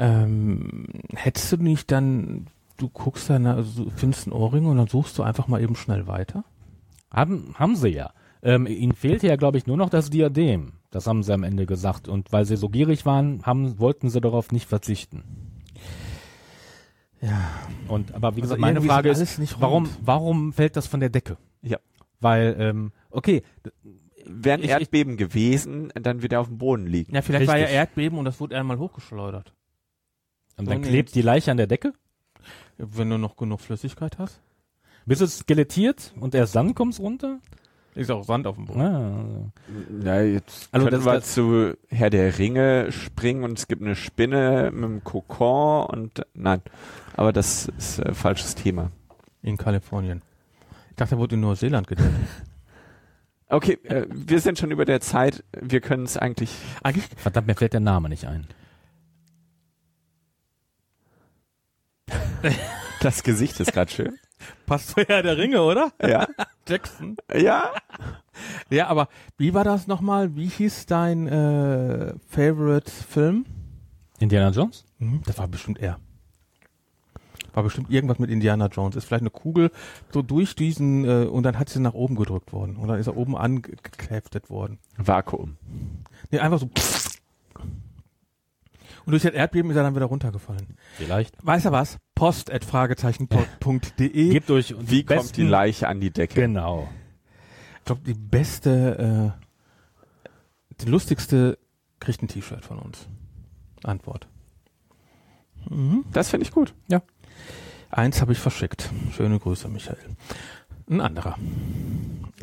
Ähm, 0.00 0.86
hättest 1.14 1.52
du 1.52 1.56
nicht 1.58 1.92
dann, 1.92 2.48
du 2.80 2.88
guckst 2.88 3.30
dann, 3.30 3.46
also 3.46 3.84
du 3.84 3.90
findest 3.90 4.26
einen 4.26 4.32
Ohrring 4.34 4.66
und 4.66 4.76
dann 4.76 4.86
suchst 4.88 5.16
du 5.18 5.22
einfach 5.22 5.46
mal 5.48 5.60
eben 5.62 5.76
schnell 5.76 6.06
weiter? 6.06 6.44
Haben, 7.12 7.54
haben 7.58 7.76
sie 7.76 7.88
ja. 7.90 8.12
Ähm, 8.42 8.66
ihnen 8.66 8.94
fehlte 8.94 9.26
ja, 9.26 9.36
glaube 9.36 9.58
ich, 9.58 9.66
nur 9.66 9.76
noch 9.76 9.90
das 9.90 10.10
Diadem. 10.10 10.72
Das 10.90 11.06
haben 11.06 11.22
sie 11.22 11.32
am 11.34 11.42
Ende 11.44 11.66
gesagt. 11.66 12.08
Und 12.08 12.32
weil 12.32 12.44
sie 12.46 12.56
so 12.56 12.68
gierig 12.68 13.04
waren, 13.06 13.42
haben, 13.44 13.78
wollten 13.78 14.08
sie 14.10 14.20
darauf 14.20 14.50
nicht 14.50 14.66
verzichten. 14.68 15.22
Ja. 17.20 17.50
Und 17.88 18.14
aber 18.14 18.30
wie 18.36 18.40
Also 18.42 18.54
gesagt, 18.54 18.60
meine 18.60 18.78
irgendwie 18.78 18.88
Frage 18.88 19.10
ist 19.10 19.60
warum, 19.60 19.88
warum 20.02 20.52
fällt 20.52 20.76
das 20.76 20.86
von 20.86 21.00
der 21.00 21.10
Decke? 21.10 21.36
Ja. 21.62 21.78
Weil, 22.20 22.56
ähm, 22.58 22.92
okay, 23.10 23.42
Wären 24.26 24.60
Ich- 24.60 24.66
ich- 24.66 24.70
Erdbeben 24.72 25.16
gewesen, 25.16 25.90
dann 25.94 26.22
wird 26.22 26.32
er 26.34 26.40
auf 26.42 26.46
dem 26.48 26.58
Boden 26.58 26.86
liegen. 26.86 27.14
Ja, 27.14 27.22
vielleicht 27.22 27.46
war 27.48 27.56
ja 27.56 27.62
Richtig. 27.64 27.76
Erdbeben 27.78 28.18
und 28.18 28.26
das 28.26 28.38
wurde 28.38 28.56
einmal 28.56 28.78
hochgeschleudert. 28.78 29.54
und 30.58 30.68
dann 30.68 30.82
Nee. 30.82 30.88
klebt 30.88 31.14
die 31.14 31.22
Leiche 31.22 31.50
an 31.50 31.56
der 31.56 31.66
Decke, 31.66 31.94
Wenn 32.82 33.10
du 33.10 33.18
noch 33.18 33.36
genug 33.36 33.60
Flüssigkeit 33.60 34.18
hast. 34.18 34.40
bis 35.06 35.20
es 35.20 35.38
skelettiert 35.38 36.12
und 36.20 36.34
erst 36.34 36.54
dann 36.54 36.74
kommt's 36.74 37.00
runter. 37.00 37.38
Ist 37.96 38.10
auch 38.10 38.22
Sand 38.22 38.46
auf 38.46 38.54
dem 38.56 38.66
Boden. 38.66 38.80
Ah, 38.80 39.52
Ja, 40.04 40.20
jetzt 40.22 40.68
Also 40.72 40.86
können 40.86 40.98
das- 40.98 41.04
wir 41.06 41.14
das- 41.14 41.34
zu 41.34 41.72
Herr 41.88 42.10
der 42.10 42.38
Ringe 42.38 42.92
springen 42.92 43.42
und 43.42 43.58
es 43.58 43.66
gibt 43.66 43.82
eine 43.82 43.96
Spinne 43.96 44.70
mit 44.72 44.84
einem 44.84 45.02
Kokon 45.04 45.86
und 45.86 46.22
nein, 46.34 46.62
aber 47.16 47.32
das 47.32 47.66
ist 47.76 47.98
äh, 47.98 48.14
falsches 48.14 48.54
Thema. 48.54 48.90
In 49.42 49.56
Kalifornien. 49.56 50.22
Ich 50.90 50.96
dachte, 50.96 51.16
er 51.16 51.18
wurde 51.18 51.34
in 51.34 51.40
Neuseeland 51.40 51.86
getötet. 51.88 52.12
Okay, 53.52 53.78
äh, 53.82 54.06
wir 54.10 54.38
sind 54.40 54.58
schon 54.60 54.70
über 54.70 54.84
der 54.84 55.00
Zeit. 55.00 55.42
Wir 55.60 55.80
können 55.80 56.04
es 56.04 56.16
eigentlich. 56.16 56.52
Eigentlich, 56.84 57.06
verdammt, 57.16 57.48
mir 57.48 57.56
fällt 57.56 57.72
der 57.72 57.80
Name 57.80 58.08
nicht 58.08 58.26
ein. 58.26 58.46
Das 63.00 63.22
Gesicht 63.22 63.58
ist 63.60 63.72
gerade 63.72 63.90
schön. 63.90 64.18
passt 64.66 64.88
zu 64.90 64.96
Herr 65.00 65.22
der 65.22 65.38
Ringe, 65.38 65.62
oder? 65.62 65.90
Ja, 66.06 66.26
Jackson. 66.68 67.16
ja. 67.34 67.70
Ja, 68.68 68.88
aber 68.88 69.08
wie 69.38 69.54
war 69.54 69.64
das 69.64 69.86
nochmal? 69.86 70.36
Wie 70.36 70.48
hieß 70.48 70.84
dein 70.86 71.26
äh, 71.26 72.12
Favorite-Film? 72.28 73.46
Indiana 74.18 74.50
Jones? 74.50 74.84
Mhm, 74.98 75.22
das 75.24 75.38
war 75.38 75.48
bestimmt 75.48 75.78
er. 75.78 75.98
War 77.54 77.62
bestimmt 77.62 77.90
irgendwas 77.90 78.18
mit 78.18 78.30
Indiana 78.30 78.66
Jones. 78.66 78.96
Ist 78.96 79.06
vielleicht 79.06 79.22
eine 79.22 79.30
Kugel 79.30 79.70
so 80.12 80.20
durch 80.22 80.54
diesen 80.54 81.04
äh, 81.04 81.24
und 81.24 81.42
dann 81.42 81.58
hat 81.58 81.68
sie 81.70 81.80
nach 81.80 81.94
oben 81.94 82.16
gedrückt 82.16 82.52
worden. 82.52 82.76
Und 82.76 82.88
dann 82.88 82.98
ist 82.98 83.06
er 83.06 83.16
oben 83.16 83.36
angekräftet 83.36 84.50
worden. 84.50 84.78
Vakuum. 84.98 85.56
Nee, 86.30 86.38
einfach 86.38 86.58
so. 86.60 86.70
Und 89.10 89.14
durch 89.14 89.24
das 89.24 89.32
Erdbeben 89.32 89.72
ist 89.72 89.76
er 89.76 89.82
dann 89.82 89.96
wieder 89.96 90.06
runtergefallen. 90.06 90.76
Vielleicht. 90.92 91.34
Weißt 91.44 91.66
du 91.66 91.72
was? 91.72 91.98
Post 92.14 92.48
at 92.52 92.64
fragezeichen.de. 92.64 94.30
Gebt 94.30 94.48
euch 94.52 94.72
Wie 94.78 95.02
kommt 95.02 95.36
die 95.36 95.42
Leiche 95.42 95.88
an 95.88 95.98
die 95.98 96.12
Decke? 96.12 96.42
Genau. 96.42 96.88
Ich 97.78 97.84
glaube, 97.86 98.02
die 98.06 98.14
beste, 98.14 99.34
äh, 100.28 100.30
die 100.80 100.88
lustigste 100.88 101.58
kriegt 101.98 102.22
ein 102.22 102.28
T-Shirt 102.28 102.64
von 102.64 102.78
uns. 102.78 103.08
Antwort. 103.82 104.28
Mhm. 105.68 106.04
Das 106.12 106.30
finde 106.30 106.46
ich 106.46 106.52
gut. 106.52 106.72
Eins 107.90 108.20
habe 108.20 108.30
ich 108.30 108.38
verschickt. 108.38 108.90
Schöne 109.16 109.40
Grüße, 109.40 109.68
Michael. 109.68 109.98
Ein 110.88 111.00
anderer. 111.00 111.36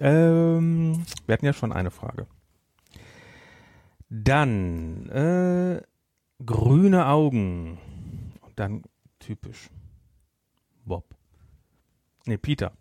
Ähm, 0.01 1.05
wir 1.27 1.33
hatten 1.33 1.45
ja 1.45 1.53
schon 1.53 1.71
eine 1.71 1.91
Frage. 1.91 2.27
Dann 4.09 5.07
äh, 5.07 5.81
grüne 6.45 7.07
Augen. 7.07 7.79
Und 8.41 8.59
dann 8.59 8.83
typisch. 9.19 9.69
Bob. 10.85 11.05
Nee, 12.25 12.37
Peter. 12.37 12.71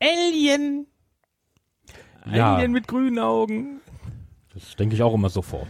Alien! 0.00 0.86
Ja. 2.26 2.56
Alien 2.56 2.72
mit 2.72 2.88
grünen 2.88 3.18
Augen. 3.18 3.80
Das 4.52 4.76
denke 4.76 4.94
ich 4.94 5.02
auch 5.02 5.14
immer 5.14 5.30
sofort. 5.30 5.68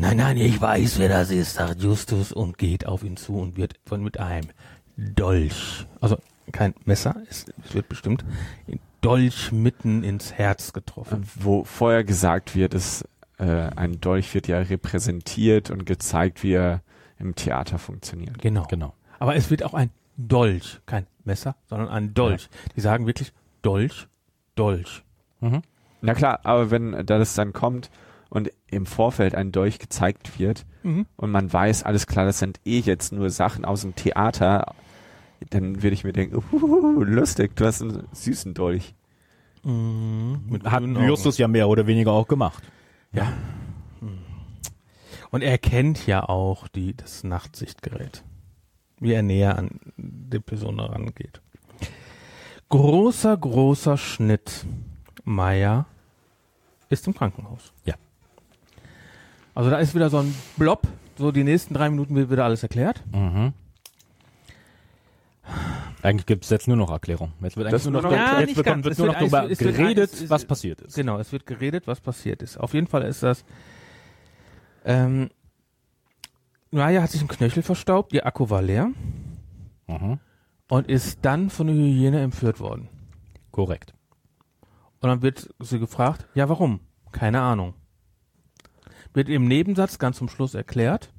Nein, 0.00 0.16
nein, 0.16 0.36
ich 0.36 0.60
weiß, 0.60 1.00
wer 1.00 1.08
das 1.08 1.32
ist, 1.32 1.54
sagt 1.54 1.82
Justus 1.82 2.32
und 2.32 2.56
geht 2.56 2.86
auf 2.86 3.02
ihn 3.02 3.16
zu 3.16 3.36
und 3.36 3.56
wird 3.56 3.74
von 3.84 4.00
mit 4.00 4.20
einem 4.20 4.48
Dolch, 4.96 5.86
also 6.00 6.18
kein 6.52 6.72
Messer, 6.84 7.16
es, 7.28 7.46
es 7.64 7.74
wird 7.74 7.88
bestimmt 7.88 8.24
ein 8.68 8.78
Dolch 9.00 9.50
mitten 9.50 10.04
ins 10.04 10.32
Herz 10.32 10.72
getroffen. 10.72 11.28
Wo 11.34 11.64
vorher 11.64 12.04
gesagt 12.04 12.54
wird, 12.54 12.74
dass 12.74 13.04
äh, 13.38 13.70
ein 13.76 14.00
Dolch 14.00 14.34
wird 14.34 14.48
ja 14.48 14.58
repräsentiert 14.58 15.70
und 15.70 15.86
gezeigt, 15.86 16.42
wie 16.42 16.52
er 16.52 16.82
im 17.18 17.34
Theater 17.34 17.78
funktioniert. 17.78 18.38
Genau. 18.38 18.64
Genau. 18.68 18.94
Aber 19.18 19.34
es 19.36 19.50
wird 19.50 19.62
auch 19.62 19.74
ein 19.74 19.90
Dolch, 20.16 20.80
kein 20.86 21.06
Messer, 21.24 21.56
sondern 21.66 21.88
ein 21.88 22.14
Dolch. 22.14 22.48
Die 22.76 22.80
sagen 22.80 23.06
wirklich 23.06 23.32
Dolch, 23.62 24.08
Dolch. 24.54 25.02
Mhm. 25.40 25.62
Na 26.00 26.14
klar, 26.14 26.40
aber 26.44 26.70
wenn 26.70 26.92
da 27.06 27.18
das 27.18 27.34
dann 27.34 27.52
kommt 27.52 27.90
und 28.28 28.50
im 28.70 28.86
Vorfeld 28.86 29.34
ein 29.34 29.52
Dolch 29.52 29.78
gezeigt 29.78 30.38
wird 30.38 30.64
Mhm. 30.84 31.06
und 31.16 31.30
man 31.32 31.52
weiß, 31.52 31.82
alles 31.82 32.06
klar, 32.06 32.24
das 32.24 32.38
sind 32.38 32.60
eh 32.64 32.78
jetzt 32.78 33.12
nur 33.12 33.30
Sachen 33.30 33.64
aus 33.64 33.80
dem 33.82 33.96
Theater, 33.96 34.74
dann 35.50 35.82
würde 35.82 35.94
ich 35.94 36.04
mir 36.04 36.12
denken, 36.12 36.36
uhuhu, 36.36 37.02
lustig, 37.02 37.56
du 37.56 37.64
hast 37.66 37.82
einen 37.82 38.06
süßen 38.12 38.54
Dolch. 38.54 38.94
Mhm. 39.64 40.40
Mit 40.48 40.64
Hat. 40.64 40.82
Justus 40.84 41.38
ja 41.38 41.48
mehr 41.48 41.68
oder 41.68 41.86
weniger 41.86 42.12
auch 42.12 42.28
gemacht. 42.28 42.62
Ja. 43.12 43.32
Und 45.30 45.42
er 45.42 45.58
kennt 45.58 46.06
ja 46.06 46.26
auch 46.28 46.68
die, 46.68 46.94
das 46.96 47.24
Nachtsichtgerät. 47.24 48.24
Wie 48.98 49.12
er 49.12 49.22
näher 49.22 49.58
an 49.58 49.80
die 49.96 50.40
Person 50.40 50.80
herangeht. 50.80 51.40
Großer, 52.68 53.36
großer 53.36 53.96
Schnitt. 53.96 54.66
Meier 55.24 55.86
ist 56.88 57.06
im 57.06 57.14
Krankenhaus. 57.14 57.72
Ja. 57.84 57.94
Also 59.54 59.70
da 59.70 59.78
ist 59.78 59.94
wieder 59.94 60.08
so 60.08 60.18
ein 60.18 60.34
Blob. 60.56 60.86
So 61.18 61.32
die 61.32 61.44
nächsten 61.44 61.74
drei 61.74 61.90
Minuten 61.90 62.14
wird 62.14 62.30
wieder 62.30 62.44
alles 62.44 62.62
erklärt. 62.62 63.02
Mhm. 63.12 63.52
Eigentlich 66.02 66.26
gibt 66.26 66.44
es 66.44 66.50
jetzt 66.50 66.68
nur 66.68 66.76
noch 66.76 66.90
Erklärung. 66.90 67.32
Jetzt 67.40 67.56
wird 67.56 67.66
Das 67.72 67.82
eigentlich 67.86 67.92
nur 67.92 68.02
noch, 68.02 68.10
nur 68.10 68.18
noch- 68.18 68.26
Ja, 68.26 68.40
jetzt 68.40 68.48
nicht 68.48 68.56
wird, 68.56 68.86
Es 68.86 68.98
nur 68.98 69.06
noch 69.08 69.14
darüber 69.14 69.50
es 69.50 69.58
geredet, 69.58 70.12
es 70.12 70.22
ist- 70.22 70.30
was 70.30 70.44
passiert 70.44 70.80
ist. 70.80 70.94
Genau, 70.94 71.18
es 71.18 71.32
wird 71.32 71.46
geredet, 71.46 71.86
was 71.86 72.00
passiert 72.00 72.42
ist. 72.42 72.58
Auf 72.58 72.74
jeden 72.74 72.86
Fall 72.86 73.02
ist 73.02 73.22
das. 73.22 73.44
Ähm, 74.84 75.30
Maya 76.70 77.02
hat 77.02 77.10
sich 77.10 77.20
ein 77.22 77.28
Knöchel 77.28 77.62
verstaubt, 77.62 78.12
ihr 78.12 78.26
Akku 78.26 78.50
war 78.50 78.62
leer 78.62 78.90
Mhm. 79.86 80.18
und 80.68 80.86
ist 80.88 81.18
dann 81.22 81.50
von 81.50 81.66
der 81.66 81.76
Hygiene 81.76 82.20
entführt 82.20 82.60
worden. 82.60 82.88
Korrekt. 83.50 83.94
Und 85.00 85.08
dann 85.08 85.22
wird 85.22 85.48
sie 85.60 85.78
gefragt, 85.78 86.26
ja 86.34 86.48
warum? 86.48 86.80
Keine 87.12 87.40
Ahnung. 87.40 87.74
Wird 89.14 89.28
im 89.28 89.46
Nebensatz 89.48 89.98
ganz 89.98 90.18
zum 90.18 90.28
Schluss 90.28 90.54
erklärt, 90.54 91.10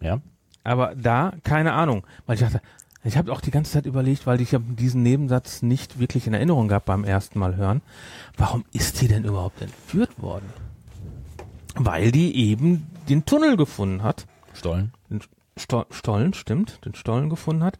Ja. 0.00 0.20
aber 0.64 0.94
da 0.94 1.32
keine 1.42 1.72
Ahnung. 1.72 2.06
Weil 2.26 2.34
ich 2.34 2.40
dachte, 2.42 2.60
ich 3.06 3.16
habe 3.16 3.32
auch 3.32 3.40
die 3.40 3.50
ganze 3.50 3.72
Zeit 3.72 3.86
überlegt, 3.86 4.26
weil 4.26 4.40
ich 4.40 4.54
habe 4.54 4.64
diesen 4.74 5.02
Nebensatz 5.02 5.62
nicht 5.62 5.98
wirklich 5.98 6.26
in 6.26 6.34
Erinnerung 6.34 6.68
gehabt 6.68 6.86
beim 6.86 7.04
ersten 7.04 7.38
Mal 7.38 7.56
hören. 7.56 7.82
Warum 8.36 8.64
ist 8.72 8.96
sie 8.96 9.08
denn 9.08 9.24
überhaupt 9.24 9.60
entführt 9.62 10.20
worden? 10.20 10.46
Weil 11.74 12.10
die 12.10 12.36
eben 12.36 12.86
den 13.08 13.24
Tunnel 13.26 13.56
gefunden 13.56 14.02
hat. 14.02 14.26
Stollen. 14.54 14.92
Den 15.10 15.20
Sto 15.58 15.84
Stollen, 15.90 16.34
stimmt, 16.34 16.84
den 16.84 16.94
Stollen 16.94 17.28
gefunden 17.30 17.64
hat. 17.64 17.78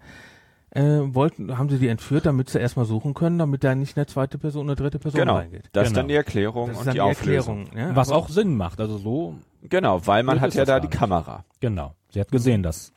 Äh, 0.70 1.15
wollten, 1.15 1.57
haben 1.57 1.70
sie 1.70 1.78
die 1.78 1.89
entführt, 1.89 2.27
damit 2.27 2.51
sie 2.51 2.59
erstmal 2.59 2.85
suchen 2.85 3.15
können, 3.15 3.39
damit 3.39 3.65
da 3.65 3.74
nicht 3.74 3.97
eine 3.97 4.07
zweite 4.07 4.36
Person, 4.36 4.66
eine 4.66 4.77
dritte 4.77 4.98
Person 4.98 5.19
Genau. 5.20 5.36
reingeht. 5.36 5.70
Das 5.73 5.85
ist 5.85 5.89
Genau. 5.90 6.01
dann 6.01 6.09
die 6.09 6.15
Erklärung 6.15 6.69
Das 6.69 6.77
ist 6.77 6.81
und 6.82 6.86
die, 6.89 6.93
die 6.97 7.01
Auflösung. 7.01 7.61
Erklärung. 7.66 7.90
Ja, 7.90 7.97
Was 7.97 8.11
auch 8.11 8.28
Sinn 8.28 8.57
macht. 8.57 8.78
Also 8.81 8.98
so, 8.98 9.36
Genau, 9.62 10.07
weil 10.07 10.23
man 10.23 10.40
hat 10.40 10.48
ist 10.48 10.57
ja 10.57 10.65
da 10.66 10.78
die. 10.81 10.89
Kamera. 10.89 11.44
genau. 11.61 11.94
Sie 12.11 12.20
hat 12.20 12.31
gesehen, 12.31 12.62
dass 12.62 12.93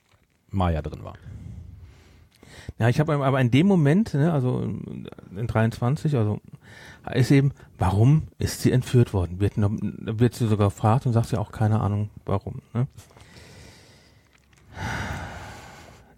Maya 0.49 0.81
drin 0.81 1.03
war. 1.03 1.14
Ja, 2.80 2.88
ich 2.88 3.01
habe 3.01 3.14
aber 3.14 3.41
in 3.41 3.51
dem 3.51 3.68
Moment, 3.68 4.14
ne, 4.14 4.31
also 4.31 4.61
in 4.61 5.47
23, 5.47 6.15
also 6.15 6.39
ist 7.14 7.30
eben, 7.30 7.51
warum 7.77 8.30
ist 8.38 8.61
sie 8.61 8.72
entführt 8.72 9.14
worden? 9.14 9.41
Wird, 9.41 9.56
wird 9.57 10.34
sie 10.34 10.47
sogar 10.47 10.69
gefragt 10.69 11.06
und 11.06 11.11
sagt 11.11 11.27
sie 11.27 11.38
auch 11.38 11.51
keine 11.51 11.81
Ahnung, 11.81 12.10
warum. 12.26 12.61
Ne? 12.73 12.88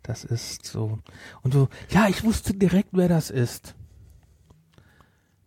Das 0.04 0.24
ist 0.24 0.66
so. 0.66 1.00
Und 1.42 1.54
so, 1.54 1.68
ja, 1.90 2.08
ich 2.08 2.24
wusste 2.24 2.54
direkt, 2.54 2.90
wer 2.92 3.08
das 3.08 3.32
ist. 3.32 3.74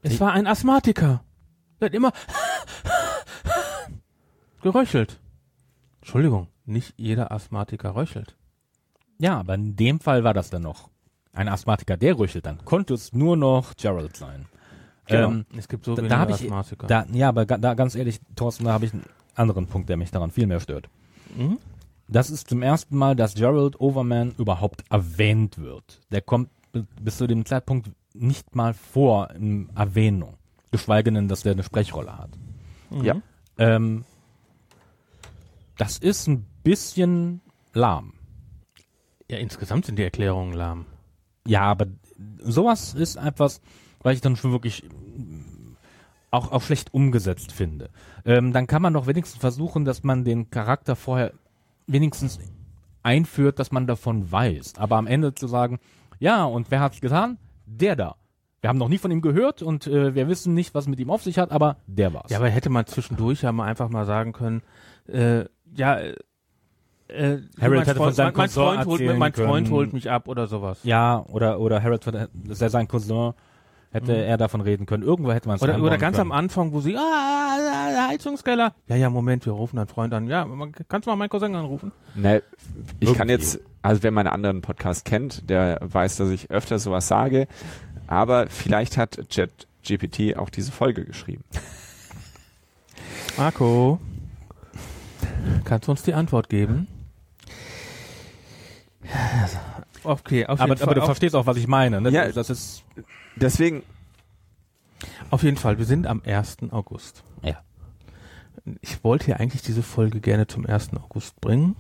Es 0.02 0.18
war 0.20 0.32
ein 0.32 0.48
Asthmatiker. 0.48 1.22
Der 1.80 1.86
hat 1.86 1.94
immer 1.94 2.12
geröchelt. 4.62 5.20
Entschuldigung, 6.00 6.48
nicht 6.64 6.94
jeder 6.96 7.30
Asthmatiker 7.30 7.94
röchelt. 7.94 8.36
Ja, 9.18 9.38
aber 9.38 9.54
in 9.54 9.76
dem 9.76 10.00
Fall 10.00 10.24
war 10.24 10.34
das 10.34 10.50
dann 10.50 10.62
noch 10.62 10.90
ein 11.34 11.48
Asthmatiker, 11.48 11.96
der 11.96 12.18
röchelt 12.18 12.46
dann. 12.46 12.64
Konnte 12.64 12.94
es 12.94 13.12
nur 13.12 13.36
noch 13.36 13.74
Gerald 13.76 14.16
sein. 14.16 14.46
Genau. 15.06 15.28
Ähm, 15.30 15.46
es 15.56 15.68
gibt 15.68 15.84
so 15.84 15.94
da- 15.94 16.02
da 16.02 16.24
ich- 16.28 16.34
Asthmatiker. 16.34 16.86
da, 16.86 17.06
ja, 17.12 17.28
aber 17.28 17.44
ga- 17.46 17.58
da 17.58 17.74
ganz 17.74 17.94
ehrlich, 17.94 18.20
Thorsten, 18.36 18.64
da 18.64 18.72
habe 18.72 18.86
ich 18.86 18.92
einen 18.94 19.04
anderen 19.34 19.66
Punkt, 19.66 19.88
der 19.88 19.96
mich 19.96 20.10
daran 20.10 20.30
viel 20.30 20.46
mehr 20.46 20.60
stört. 20.60 20.88
Mhm. 21.36 21.58
Das 22.08 22.30
ist 22.30 22.48
zum 22.48 22.62
ersten 22.62 22.96
Mal, 22.96 23.16
dass 23.16 23.34
Gerald 23.34 23.80
Overman 23.80 24.34
überhaupt 24.38 24.84
erwähnt 24.90 25.58
wird. 25.58 26.00
Der 26.10 26.20
kommt 26.22 26.48
bi- 26.72 26.84
bis 27.00 27.18
zu 27.18 27.26
dem 27.26 27.44
Zeitpunkt 27.44 27.90
nicht 28.14 28.54
mal 28.54 28.72
vor 28.74 29.30
in 29.32 29.68
Erwähnung. 29.74 30.34
Geschweige 30.70 31.12
denn, 31.12 31.28
dass 31.28 31.42
der 31.42 31.52
eine 31.52 31.62
Sprechrolle 31.64 32.16
hat. 32.16 32.30
Ja. 33.02 33.16
Ähm, 33.58 34.04
das 35.78 35.98
ist 35.98 36.28
ein 36.28 36.46
bisschen 36.62 37.40
lahm. 37.72 38.12
Ja, 39.30 39.38
insgesamt 39.38 39.86
sind 39.86 39.98
die 39.98 40.02
Erklärungen 40.04 40.52
lahm. 40.52 40.86
Ja, 41.46 41.62
aber 41.62 41.86
sowas 42.38 42.94
ist 42.94 43.16
etwas, 43.16 43.60
weil 44.02 44.14
ich 44.14 44.20
dann 44.20 44.36
schon 44.36 44.52
wirklich 44.52 44.84
mm, 44.84 45.74
auch, 46.30 46.52
auch 46.52 46.62
schlecht 46.62 46.92
umgesetzt 46.94 47.52
finde. 47.52 47.90
Ähm, 48.24 48.52
dann 48.52 48.66
kann 48.66 48.82
man 48.82 48.94
doch 48.94 49.06
wenigstens 49.06 49.40
versuchen, 49.40 49.84
dass 49.84 50.02
man 50.02 50.24
den 50.24 50.50
Charakter 50.50 50.96
vorher 50.96 51.32
wenigstens 51.86 52.38
einführt, 53.02 53.58
dass 53.58 53.72
man 53.72 53.86
davon 53.86 54.32
weiß. 54.32 54.74
Aber 54.78 54.96
am 54.96 55.06
Ende 55.06 55.34
zu 55.34 55.46
sagen, 55.46 55.78
ja, 56.18 56.44
und 56.44 56.70
wer 56.70 56.80
hat's 56.80 57.00
getan? 57.00 57.38
Der 57.66 57.96
da. 57.96 58.16
Wir 58.62 58.68
haben 58.68 58.78
noch 58.78 58.88
nie 58.88 58.96
von 58.96 59.10
ihm 59.10 59.20
gehört 59.20 59.60
und 59.60 59.86
äh, 59.86 60.14
wir 60.14 60.26
wissen 60.26 60.54
nicht, 60.54 60.74
was 60.74 60.88
mit 60.88 60.98
ihm 60.98 61.10
auf 61.10 61.22
sich 61.22 61.38
hat, 61.38 61.52
aber 61.52 61.76
der 61.86 62.14
war's. 62.14 62.30
Ja, 62.30 62.38
aber 62.38 62.48
hätte 62.48 62.70
man 62.70 62.86
zwischendurch 62.86 63.42
ja 63.42 63.52
mal 63.52 63.66
einfach 63.66 63.90
mal 63.90 64.06
sagen 64.06 64.32
können, 64.32 64.62
äh, 65.06 65.44
ja, 65.76 65.98
äh, 67.08 67.38
Harold 67.60 67.78
mein 67.78 67.78
hätte 67.80 67.94
von 67.94 67.96
Freund, 67.96 68.14
seinem 68.16 68.26
mein, 68.26 68.34
mein, 68.36 68.48
Cousin 68.48 68.62
Freund 68.64 68.86
holt, 68.86 69.18
mein 69.18 69.32
Freund 69.34 69.70
holt 69.70 69.92
mich 69.92 70.10
ab 70.10 70.28
oder 70.28 70.46
sowas. 70.46 70.78
Ja, 70.84 71.24
oder, 71.28 71.60
oder 71.60 71.82
Harold, 71.82 72.06
dass 72.06 72.60
er 72.60 72.70
sein 72.70 72.88
Cousin, 72.88 73.32
hätte 73.90 74.12
er 74.16 74.36
davon 74.36 74.60
reden 74.60 74.86
können. 74.86 75.04
Irgendwo 75.04 75.30
hätte 75.32 75.46
man 75.46 75.56
es 75.56 75.62
Mhm. 75.62 75.68
Oder, 75.68 75.82
oder 75.82 75.98
ganz 75.98 76.16
können. 76.16 76.32
am 76.32 76.36
Anfang, 76.36 76.72
wo 76.72 76.80
sie, 76.80 76.96
ah, 76.96 77.90
der 77.92 78.08
Heizungskeller. 78.08 78.74
Ja, 78.88 78.96
ja, 78.96 79.08
Moment, 79.08 79.46
wir 79.46 79.52
rufen 79.52 79.76
deinen 79.76 79.86
Freund 79.86 80.12
an. 80.12 80.26
Ja, 80.26 80.44
man- 80.44 80.72
kannst 80.88 81.06
du 81.06 81.10
mal 81.10 81.16
meinen 81.16 81.28
Cousin 81.28 81.54
anrufen? 81.54 81.92
Ne, 82.16 82.42
ich 82.98 83.12
kann 83.14 83.28
Irgendwie. 83.28 83.32
jetzt, 83.32 83.60
also 83.82 84.02
wer 84.02 84.10
meinen 84.10 84.26
anderen 84.26 84.62
Podcast 84.62 85.04
kennt, 85.04 85.48
der 85.48 85.78
weiß, 85.82 86.16
dass 86.16 86.30
ich 86.30 86.50
öfter 86.50 86.78
sowas 86.80 87.06
sage, 87.06 87.46
aber 88.08 88.48
vielleicht 88.48 88.96
hat 88.96 89.20
JetGPT 89.30 90.36
auch 90.38 90.50
diese 90.50 90.72
Folge 90.72 91.04
geschrieben. 91.04 91.44
Marco, 93.36 94.00
kannst 95.64 95.86
du 95.86 95.92
uns 95.92 96.02
die 96.02 96.14
Antwort 96.14 96.48
geben? 96.48 96.86
Okay, 100.02 100.46
auf 100.46 100.60
aber, 100.60 100.68
jeden 100.68 100.78
Fall. 100.78 100.86
aber 100.86 100.94
du 100.94 101.00
auf, 101.00 101.06
verstehst 101.06 101.34
auch, 101.34 101.46
was 101.46 101.56
ich 101.56 101.66
meine. 101.66 102.00
Ne? 102.00 102.10
Ja. 102.10 102.30
Das 102.30 102.50
ist, 102.50 102.84
Deswegen, 103.36 103.82
auf 105.30 105.42
jeden 105.42 105.56
Fall, 105.56 105.78
wir 105.78 105.86
sind 105.86 106.06
am 106.06 106.22
1. 106.24 106.58
August. 106.70 107.24
Ja. 107.42 107.62
Ich 108.80 109.02
wollte 109.02 109.30
ja 109.30 109.36
eigentlich 109.36 109.62
diese 109.62 109.82
Folge 109.82 110.20
gerne 110.20 110.46
zum 110.46 110.66
1. 110.66 110.90
August 110.94 111.40
bringen. 111.40 111.74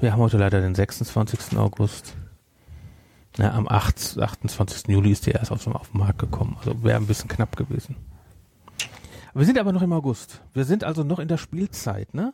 Wir 0.00 0.12
haben 0.12 0.20
heute 0.20 0.38
leider 0.38 0.60
den 0.60 0.74
26. 0.74 1.56
August. 1.58 2.16
Na, 3.38 3.52
am 3.52 3.68
8, 3.68 4.18
28. 4.18 4.88
Juli 4.88 5.10
ist 5.10 5.26
die 5.26 5.30
erst 5.30 5.52
auf, 5.52 5.66
auf 5.66 5.90
den 5.90 5.98
Markt 5.98 6.18
gekommen. 6.18 6.56
Also 6.58 6.82
wäre 6.82 6.96
ein 6.96 7.06
bisschen 7.06 7.28
knapp 7.28 7.56
gewesen. 7.56 7.96
Wir 9.34 9.44
sind 9.44 9.58
aber 9.58 9.72
noch 9.72 9.82
im 9.82 9.92
August. 9.92 10.40
Wir 10.54 10.64
sind 10.64 10.82
also 10.82 11.04
noch 11.04 11.18
in 11.18 11.28
der 11.28 11.36
Spielzeit, 11.36 12.14
ne? 12.14 12.32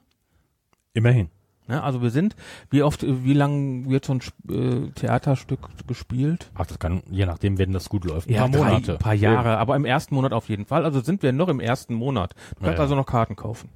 immerhin. 0.95 1.31
Ne? 1.69 1.83
Also 1.83 2.03
wir 2.03 2.11
sind, 2.11 2.37
wie 2.71 2.83
oft, 2.83 3.05
wie 3.07 3.33
lang 3.35 3.89
wird 3.89 4.05
so 4.05 4.15
ein 4.15 4.21
äh, 4.51 4.91
Theaterstück 4.93 5.61
gespielt? 5.87 6.51
Ach, 6.55 6.67
das 6.67 6.79
kann, 6.79 7.03
je 7.11 7.27
nachdem, 7.27 7.59
wenn 7.59 7.73
das 7.73 7.89
gut 7.89 8.05
läuft, 8.05 8.29
ein 8.29 8.35
Ja, 8.35 8.41
paar 8.49 8.49
Monate. 8.49 8.93
Drei, 8.93 8.97
paar 8.99 9.15
Jahre, 9.15 9.59
aber 9.59 9.77
im 9.77 9.85
ersten 9.85 10.15
Monat 10.15 10.33
auf 10.33 10.49
jeden 10.49 10.67
Fall. 10.67 10.85
Also 10.85 11.01
sind 11.01 11.23
wir 11.23 11.33
noch 11.33 11.49
im 11.49 11.61
ersten 11.61 11.95
Monat. 11.95 12.35
Du 12.57 12.65
kannst 12.65 12.79
Ja. 12.79 12.83
also 12.83 12.95
noch 12.95 13.07
Karten 13.07 13.37
kaufen. 13.37 13.69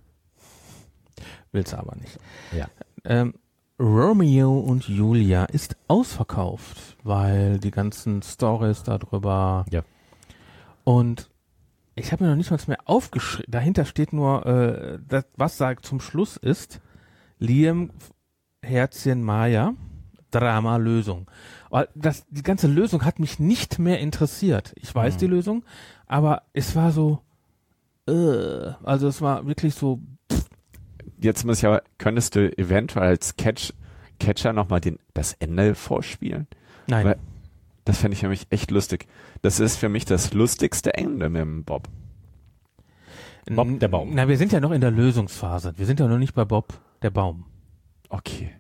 Willst 1.53 1.75
aber 1.75 1.97
nicht. 1.97 2.19
Ja. 2.57 2.67
Ähm, 3.05 3.35
Romeo 3.79 4.59
und 4.59 4.89
Julia 4.89 5.45
ist 5.45 5.77
ausverkauft, 5.89 6.97
weil 7.03 7.59
die 7.59 7.71
ganzen 7.71 8.23
Stories 8.23 8.83
darüber. 8.83 9.65
Ja. 9.71 9.83
Und 10.85 11.29
ich 11.95 12.13
habe 12.13 12.25
mir 12.25 12.31
noch 12.31 12.37
nicht 12.37 12.51
mal 12.51 12.59
mehr 12.67 12.79
aufgeschrieben. 12.85 13.51
Dahinter 13.51 13.85
steht 13.85 14.13
nur, 14.13 14.47
äh, 14.47 14.99
das, 15.07 15.25
was 15.37 15.57
sagt 15.59 15.85
zum 15.85 16.01
Schluss 16.01 16.37
ist, 16.37 16.81
Liam 17.39 17.91
Herzchen 18.63 19.23
Maya, 19.23 19.75
Drama 20.31 20.77
Lösung. 20.77 21.31
Das, 21.95 22.25
die 22.31 22.43
ganze 22.43 22.67
Lösung 22.69 23.05
hat 23.05 23.19
mich 23.19 23.39
nicht 23.39 23.79
mehr 23.79 24.01
interessiert. 24.01 24.73
Ich 24.77 24.95
weiß 24.95 25.15
Mhm. 25.15 25.19
die 25.19 25.27
Lösung, 25.27 25.65
aber 26.07 26.43
es 26.53 26.75
war 26.75 26.91
so, 26.93 27.21
äh, 28.09 28.13
also 28.83 29.09
es 29.09 29.21
war 29.21 29.47
wirklich 29.47 29.75
so, 29.75 30.01
jetzt 31.21 31.45
muss 31.45 31.59
ich 31.59 31.67
aber, 31.67 31.83
könntest 31.99 32.35
du 32.35 32.57
eventuell 32.59 33.07
als 33.09 33.37
Catch, 33.37 33.73
Catcher 34.19 34.53
nochmal 34.53 34.81
den, 34.81 34.99
das 35.15 35.35
Ende 35.35 35.75
vorspielen? 35.75 36.47
nein. 36.87 37.07
Weil- 37.07 37.19
Das 37.85 37.99
fände 37.99 38.17
ich 38.17 38.23
nämlich 38.23 38.47
echt 38.51 38.73
lustig. 38.73 39.07
Das 39.43 39.61
ist 39.61 39.77
für 39.77 39.89
mich 39.89 40.05
das 40.05 40.35
lustigste 40.35 40.95
Ende 40.95 41.29
mit 41.29 41.41
dem 41.41 41.63
Bob. 41.63 41.89
Bob, 43.49 43.79
der 43.79 43.87
Baum. 43.87 44.11
Na, 44.13 44.27
wir 44.27 44.37
sind 44.39 44.51
ja 44.51 44.59
noch 44.59 44.73
in 44.73 44.81
der 44.81 44.91
Lösungsphase. 44.91 45.73
Wir 45.77 45.87
sind 45.87 46.01
ja 46.01 46.09
noch 46.09 46.19
nicht 46.19 46.35
bei 46.35 46.45
Bob, 46.45 46.75
der 47.03 47.11
Baum. 47.11 47.45
Okay. 48.09 48.51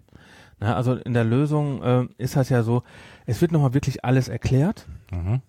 Na, 0.58 0.74
also 0.74 0.94
in 0.94 1.12
der 1.12 1.24
Lösung 1.24 1.82
äh, 1.82 2.06
ist 2.18 2.36
das 2.36 2.48
ja 2.48 2.62
so, 2.62 2.82
es 3.26 3.40
wird 3.40 3.52
nochmal 3.52 3.74
wirklich 3.74 4.04
alles 4.04 4.28
erklärt. 4.28 4.86
Mhm. 5.10 5.42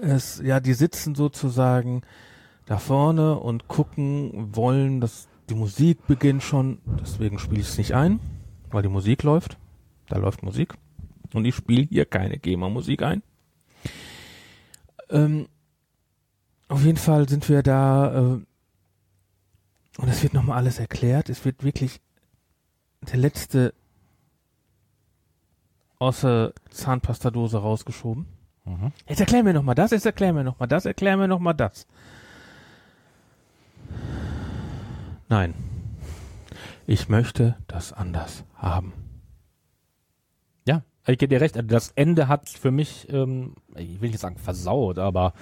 Es, 0.00 0.40
ja, 0.42 0.60
die 0.60 0.74
sitzen 0.74 1.14
sozusagen 1.14 2.02
da 2.66 2.78
vorne 2.78 3.38
und 3.38 3.68
gucken, 3.68 4.56
wollen, 4.56 5.00
dass 5.00 5.28
die 5.50 5.54
Musik 5.54 6.06
beginnt 6.06 6.42
schon. 6.42 6.78
Deswegen 7.00 7.38
spiele 7.38 7.60
ich 7.60 7.68
es 7.68 7.78
nicht 7.78 7.94
ein, 7.94 8.20
weil 8.70 8.82
die 8.82 8.88
Musik 8.88 9.22
läuft. 9.22 9.58
Da 10.08 10.16
läuft 10.16 10.42
Musik. 10.42 10.74
Und 11.34 11.44
ich 11.44 11.54
spiele 11.54 11.82
hier 11.82 12.06
keine 12.06 12.38
GEMA-Musik 12.38 13.02
ein. 13.02 13.22
Ähm, 15.10 15.48
auf 16.68 16.84
jeden 16.84 16.96
Fall 16.96 17.28
sind 17.28 17.48
wir 17.48 17.62
da 17.62 18.14
äh, 18.14 18.40
und 19.96 20.08
es 20.08 20.22
wird 20.22 20.34
nochmal 20.34 20.56
alles 20.58 20.78
erklärt. 20.78 21.28
Es 21.28 21.44
wird 21.44 21.62
wirklich 21.62 22.00
der 23.04 23.18
letzte 23.18 23.74
aus 25.98 26.20
der 26.22 26.52
Zahnpastadose 26.70 27.58
rausgeschoben. 27.58 28.26
Mhm. 28.64 28.92
Jetzt 29.08 29.20
erklär 29.20 29.42
mir 29.42 29.54
noch 29.54 29.62
mal 29.62 29.74
das, 29.74 29.90
jetzt 29.90 30.06
erklär 30.06 30.32
mir 30.32 30.44
noch 30.44 30.58
mal 30.58 30.66
das, 30.66 30.84
erklär 30.84 31.16
mir 31.16 31.28
noch 31.28 31.38
mal 31.38 31.52
das. 31.54 31.86
Nein. 35.28 35.54
Ich 36.86 37.08
möchte 37.08 37.56
das 37.66 37.92
anders 37.92 38.44
haben. 38.56 38.92
Ja, 40.66 40.82
ich 41.06 41.18
gebe 41.18 41.34
dir 41.34 41.40
recht. 41.40 41.56
Also 41.56 41.66
Das 41.66 41.92
Ende 41.94 42.28
hat 42.28 42.48
für 42.48 42.70
mich, 42.70 43.08
ähm, 43.10 43.54
ich 43.74 44.00
will 44.00 44.10
nicht 44.10 44.20
sagen 44.20 44.36
versaut, 44.36 44.98
aber 44.98 45.32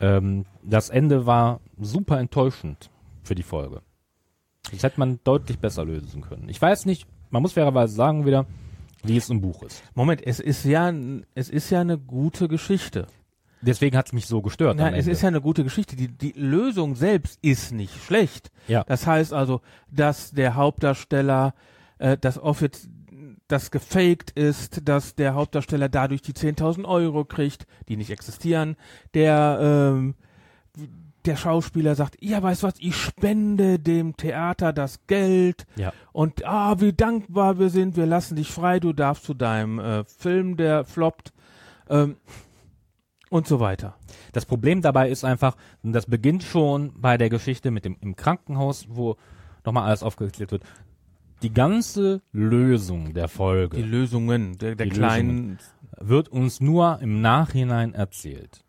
ähm, 0.00 0.44
das 0.62 0.90
Ende 0.90 1.26
war 1.26 1.60
super 1.78 2.18
enttäuschend 2.18 2.90
für 3.22 3.36
die 3.36 3.44
Folge. 3.44 3.82
Das 4.72 4.82
hätte 4.82 4.98
man 4.98 5.20
deutlich 5.24 5.58
besser 5.58 5.84
lösen 5.84 6.22
können. 6.22 6.48
Ich 6.48 6.60
weiß 6.60 6.86
nicht, 6.86 7.06
man 7.30 7.42
muss 7.42 7.52
fairerweise 7.52 7.94
sagen 7.94 8.26
wieder, 8.26 8.46
wie 9.04 9.16
es 9.16 9.30
im 9.30 9.40
Buch 9.40 9.62
ist. 9.62 9.82
Moment, 9.94 10.24
es 10.26 10.40
ist 10.40 10.64
ja, 10.64 10.92
es 11.34 11.48
ist 11.48 11.70
ja 11.70 11.80
eine 11.80 11.98
gute 11.98 12.48
Geschichte. 12.48 13.06
Deswegen 13.62 13.96
hat 13.96 14.06
es 14.06 14.12
mich 14.12 14.26
so 14.26 14.42
gestört. 14.42 14.76
Nein, 14.76 14.94
es 14.94 15.06
ist 15.06 15.22
ja 15.22 15.28
eine 15.28 15.40
gute 15.40 15.62
Geschichte. 15.62 15.94
Die, 15.94 16.08
die 16.08 16.32
Lösung 16.32 16.96
selbst 16.96 17.38
ist 17.42 17.72
nicht 17.72 18.04
schlecht. 18.04 18.50
Ja. 18.66 18.82
Das 18.84 19.06
heißt 19.06 19.32
also, 19.32 19.60
dass 19.88 20.32
der 20.32 20.56
Hauptdarsteller, 20.56 21.54
äh, 21.98 22.18
das 22.20 22.38
Office, 22.38 22.88
das 23.46 23.70
gefaked 23.70 24.32
ist, 24.32 24.88
dass 24.88 25.14
der 25.14 25.34
Hauptdarsteller 25.34 25.88
dadurch 25.88 26.22
die 26.22 26.32
10.000 26.32 26.84
Euro 26.84 27.24
kriegt, 27.24 27.66
die 27.88 27.96
nicht 27.96 28.10
existieren. 28.10 28.76
Der, 29.14 29.58
ähm, 29.60 30.14
der 31.26 31.36
Schauspieler 31.36 31.94
sagt, 31.94 32.16
ja, 32.20 32.42
weißt 32.42 32.62
du 32.62 32.66
was, 32.66 32.74
ich 32.78 32.96
spende 32.96 33.78
dem 33.78 34.16
Theater 34.16 34.72
das 34.72 35.06
Geld 35.06 35.66
Ja. 35.76 35.92
und 36.12 36.44
ah, 36.44 36.80
wie 36.80 36.92
dankbar 36.92 37.58
wir 37.58 37.70
sind, 37.70 37.96
wir 37.96 38.06
lassen 38.06 38.36
dich 38.36 38.50
frei, 38.50 38.80
du 38.80 38.92
darfst 38.92 39.24
zu 39.24 39.34
deinem 39.34 39.78
äh, 39.78 40.04
Film, 40.04 40.56
der 40.56 40.84
floppt 40.84 41.32
ähm, 41.88 42.16
und 43.30 43.46
so 43.46 43.60
weiter. 43.60 43.94
Das 44.32 44.44
Problem 44.46 44.82
dabei 44.82 45.08
ist 45.10 45.24
einfach, 45.24 45.56
das 45.82 46.06
beginnt 46.06 46.42
schon 46.42 46.92
bei 47.00 47.16
der 47.16 47.30
Geschichte 47.30 47.70
mit 47.70 47.84
dem 47.84 47.96
im 48.00 48.16
Krankenhaus, 48.16 48.86
wo 48.90 49.16
nochmal 49.64 49.84
alles 49.88 50.02
aufgeklärt 50.02 50.50
wird. 50.52 50.64
Die 51.42 51.52
ganze 51.52 52.20
Lösung 52.32 53.14
der 53.14 53.26
Folge 53.28 53.76
Die 53.76 53.82
Lösungen 53.82 54.58
der, 54.58 54.74
der 54.76 54.86
Die 54.86 54.92
kleinen. 54.92 55.58
wird 55.98 56.28
uns 56.28 56.60
nur 56.60 57.00
im 57.00 57.20
Nachhinein 57.20 57.94
erzählt. 57.94 58.64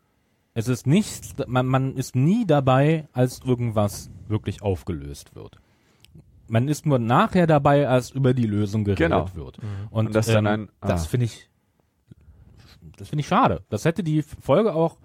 Es 0.54 0.68
ist 0.68 0.86
nichts, 0.86 1.34
man, 1.48 1.66
man 1.66 1.96
ist 1.96 2.14
nie 2.14 2.46
dabei, 2.46 3.08
als 3.12 3.40
irgendwas 3.44 4.10
wirklich 4.28 4.62
aufgelöst 4.62 5.34
wird. 5.34 5.58
Man 6.46 6.68
ist 6.68 6.86
nur 6.86 6.98
nachher 6.98 7.46
dabei, 7.46 7.88
als 7.88 8.10
über 8.10 8.34
die 8.34 8.46
Lösung 8.46 8.84
geredet 8.84 9.10
Genau. 9.10 9.34
wird. 9.34 9.62
Mhm. 9.62 9.68
Und, 9.90 10.06
Und 10.06 10.14
das 10.14 10.28
ähm, 10.28 10.46
ein- 10.46 10.68
ah. 10.80 10.88
das 10.88 11.06
finde 11.06 11.26
ich, 11.26 11.48
das 12.96 13.08
finde 13.08 13.20
ich 13.22 13.26
schade. 13.28 13.62
Das 13.68 13.84
hätte 13.84 14.02
die 14.02 14.22
Folge 14.22 14.74
auch 14.74 14.98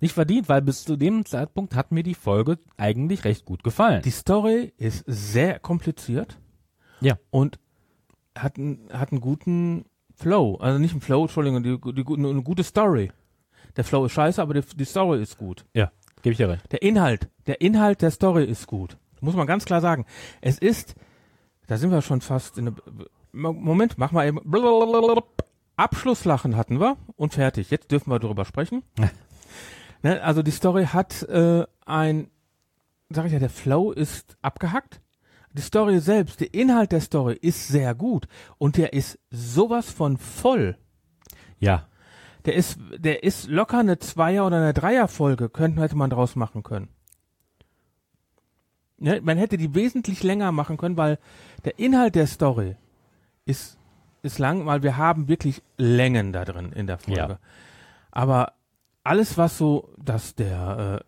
Nicht 0.00 0.14
verdient, 0.14 0.48
weil 0.48 0.62
bis 0.62 0.82
zu 0.84 0.96
dem 0.96 1.24
Zeitpunkt 1.24 1.76
hat 1.76 1.92
mir 1.92 2.02
die 2.02 2.16
Folge 2.16 2.58
eigentlich 2.76 3.22
recht 3.22 3.44
gut 3.44 3.62
gefallen. 3.62 4.02
Die 4.02 4.10
Story 4.10 4.72
ist 4.76 5.04
sehr 5.06 5.60
kompliziert. 5.60 6.38
Ja. 7.00 7.18
Und 7.30 7.60
hat, 8.36 8.58
einen- 8.58 8.88
hat 8.92 9.12
einen 9.12 9.20
guten 9.20 9.84
Flow. 10.16 10.56
Also 10.56 10.80
nicht 10.80 10.90
einen 10.90 11.00
Flow, 11.02 11.22
Entschuldigung, 11.22 11.62
die, 11.62 11.78
die, 11.94 12.04
eine 12.14 12.42
gute 12.42 12.64
Story. 12.64 13.12
Der 13.76 13.84
Flow 13.84 14.04
ist 14.04 14.12
scheiße, 14.12 14.40
aber 14.40 14.54
die, 14.54 14.62
die 14.76 14.84
Story 14.84 15.22
ist 15.22 15.38
gut. 15.38 15.64
ja, 15.74 15.90
gebe 16.22 16.32
ich 16.32 16.38
dir 16.38 16.48
recht. 16.48 16.70
Der 16.72 16.82
Inhalt, 16.82 17.28
der 17.46 17.60
Inhalt 17.60 18.02
der 18.02 18.10
Story 18.10 18.44
ist 18.44 18.66
gut. 18.66 18.96
Muss 19.20 19.36
man 19.36 19.46
ganz 19.46 19.64
klar 19.64 19.80
sagen. 19.80 20.04
Es 20.40 20.58
ist, 20.58 20.94
da 21.68 21.76
sind 21.78 21.90
wir 21.90 22.02
schon 22.02 22.20
fast 22.20 22.58
in 22.58 22.66
der, 22.66 22.74
Moment, 23.32 23.96
mach 23.96 24.12
mal 24.12 24.26
eben, 24.26 24.40
Abschlusslachen 25.76 26.56
hatten 26.56 26.80
wir 26.80 26.96
und 27.16 27.34
fertig. 27.34 27.70
Jetzt 27.70 27.90
dürfen 27.90 28.10
wir 28.10 28.18
darüber 28.18 28.44
sprechen. 28.44 28.82
ne, 30.02 30.22
also 30.22 30.42
die 30.42 30.50
Story 30.50 30.86
hat 30.86 31.22
äh, 31.24 31.64
ein, 31.86 32.30
sag 33.10 33.26
ich 33.26 33.32
ja, 33.32 33.38
der 33.38 33.50
Flow 33.50 33.92
ist 33.92 34.36
abgehackt. 34.42 35.00
Die 35.54 35.62
Story 35.62 36.00
selbst, 36.00 36.40
der 36.40 36.52
Inhalt 36.54 36.92
der 36.92 37.00
Story 37.00 37.38
ist 37.40 37.68
sehr 37.68 37.94
gut 37.94 38.26
und 38.58 38.76
der 38.76 38.92
ist 38.92 39.18
sowas 39.30 39.90
von 39.90 40.16
voll. 40.16 40.78
Ja. 41.58 41.86
Der 42.44 42.54
ist, 42.54 42.78
der 42.96 43.22
ist 43.22 43.48
locker 43.48 43.78
eine 43.78 43.98
Zweier- 43.98 44.46
oder 44.46 44.56
eine 44.56 44.72
Dreier-Folge, 44.72 45.48
könnte, 45.48 45.80
hätte 45.80 45.96
man 45.96 46.10
draus 46.10 46.34
machen 46.36 46.62
können. 46.62 46.88
Ne, 48.98 49.20
man 49.20 49.38
hätte 49.38 49.56
die 49.56 49.74
wesentlich 49.74 50.22
länger 50.22 50.52
machen 50.52 50.76
können, 50.76 50.96
weil 50.96 51.18
der 51.64 51.78
Inhalt 51.78 52.14
der 52.14 52.26
Story 52.26 52.76
ist, 53.44 53.78
ist 54.22 54.38
lang, 54.38 54.66
weil 54.66 54.82
wir 54.82 54.96
haben 54.96 55.28
wirklich 55.28 55.62
Längen 55.76 56.32
da 56.32 56.44
drin 56.44 56.72
in 56.72 56.86
der 56.86 56.98
Folge. 56.98 57.18
Ja. 57.20 57.38
Aber 58.12 58.52
alles, 59.02 59.36
was 59.38 59.58
so, 59.58 59.92
dass 59.98 60.34
der, 60.36 61.02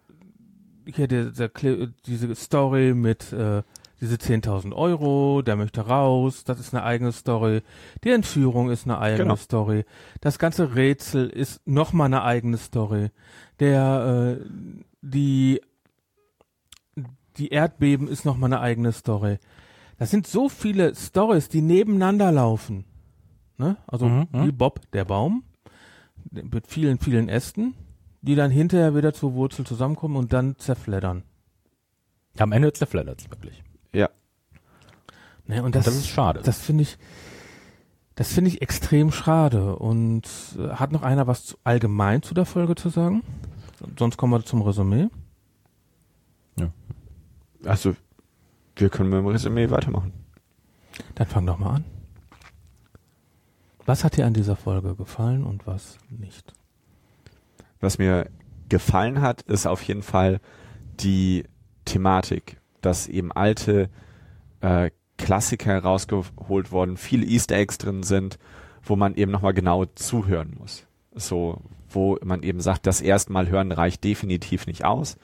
äh, 0.86 0.90
hier 0.90 1.08
Kle- 1.08 1.92
diese 2.06 2.34
Story 2.34 2.94
mit, 2.94 3.32
äh, 3.32 3.62
diese 4.04 4.16
10.000 4.16 4.74
Euro, 4.74 5.40
der 5.40 5.56
möchte 5.56 5.80
raus, 5.86 6.44
das 6.44 6.60
ist 6.60 6.74
eine 6.74 6.84
eigene 6.84 7.10
Story. 7.10 7.62
Die 8.04 8.10
Entführung 8.10 8.68
ist 8.70 8.84
eine 8.84 8.98
eigene 8.98 9.22
Genau. 9.22 9.36
Story. 9.36 9.84
Das 10.20 10.38
ganze 10.38 10.74
Rätsel 10.74 11.30
ist 11.30 11.66
nochmal 11.66 12.06
eine 12.08 12.22
eigene 12.22 12.58
Story. 12.58 13.08
Der, 13.60 14.38
äh, 14.42 14.44
die, 15.00 15.62
die 17.38 17.48
Erdbeben 17.48 18.06
ist 18.06 18.26
nochmal 18.26 18.52
eine 18.52 18.60
eigene 18.60 18.92
Story. 18.92 19.38
Das 19.96 20.10
sind 20.10 20.26
so 20.26 20.50
viele 20.50 20.94
Stories, 20.94 21.48
die 21.48 21.62
nebeneinander 21.62 22.30
laufen. 22.30 22.84
Ne? 23.56 23.78
Also 23.86 24.06
Mhm, 24.06 24.28
mhm. 24.32 24.46
wie 24.46 24.52
Bob, 24.52 24.80
der 24.92 25.06
Baum, 25.06 25.44
mit 26.30 26.66
vielen, 26.66 26.98
vielen 26.98 27.30
Ästen, 27.30 27.72
die 28.20 28.34
dann 28.34 28.50
hinterher 28.50 28.94
wieder 28.94 29.14
zur 29.14 29.32
Wurzel 29.32 29.64
zusammenkommen 29.64 30.16
und 30.16 30.34
dann 30.34 30.58
zerfleddern. 30.58 31.22
Am 32.36 32.52
Ende 32.52 32.70
zerfleddert 32.74 33.20
es 33.22 33.30
wirklich. 33.30 33.62
Ja. 33.94 34.10
Ne? 35.46 35.60
Und 35.60 35.66
Und 35.66 35.74
das, 35.74 35.86
das 35.86 35.96
ist 35.96 36.08
schade. 36.08 36.40
Das 36.44 36.60
finde 36.60 36.82
ich, 36.82 36.98
das 38.14 38.32
finde 38.32 38.50
ich 38.50 38.60
extrem 38.60 39.12
schade. 39.12 39.76
Und 39.76 40.28
äh, 40.58 40.68
hat 40.70 40.92
noch 40.92 41.02
einer 41.02 41.26
was 41.26 41.46
zu, 41.46 41.56
allgemein 41.64 42.22
zu 42.22 42.34
der 42.34 42.44
Folge 42.44 42.74
zu 42.74 42.90
sagen? 42.90 43.22
Sonst 43.98 44.16
kommen 44.16 44.32
wir 44.32 44.44
zum 44.44 44.62
Resümee. 44.62 45.08
Also, 47.66 47.94
wir 48.76 48.90
können 48.90 49.10
mit 49.10 49.18
dem 49.18 49.26
Resümee 49.26 49.70
weitermachen. 49.70 50.12
Dann 51.14 51.26
fang 51.26 51.46
doch 51.46 51.58
mal 51.58 51.76
an. 51.76 51.84
Was 53.86 54.04
hat 54.04 54.16
dir 54.16 54.26
an 54.26 54.34
dieser 54.34 54.56
Folge 54.56 54.94
gefallen 54.94 55.44
und 55.44 55.66
was 55.66 55.98
nicht? 56.08 56.52
Was 57.80 57.98
mir 57.98 58.30
gefallen 58.68 59.20
hat, 59.20 59.42
ist 59.42 59.66
auf 59.66 59.82
jeden 59.82 60.02
Fall 60.02 60.40
die 61.00 61.44
Thematik, 61.84 62.58
dass 62.84 63.08
eben 63.08 63.32
alte 63.32 63.88
äh, 64.60 64.90
Klassiker 65.16 65.70
herausgeholt 65.70 66.72
worden, 66.72 66.96
viele 66.96 67.26
Easter 67.26 67.56
Eggs 67.56 67.78
drin 67.78 68.02
sind, 68.02 68.38
wo 68.82 68.96
man 68.96 69.14
eben 69.14 69.30
nochmal 69.30 69.54
genau 69.54 69.84
zuhören 69.86 70.54
muss. 70.58 70.86
So, 71.14 71.60
wo 71.88 72.18
man 72.24 72.42
eben 72.42 72.60
sagt, 72.60 72.86
das 72.86 73.00
erste 73.00 73.32
Mal 73.32 73.48
hören 73.48 73.72
reicht 73.72 74.02
definitiv 74.04 74.66
nicht 74.66 74.84
aus. 74.84 75.16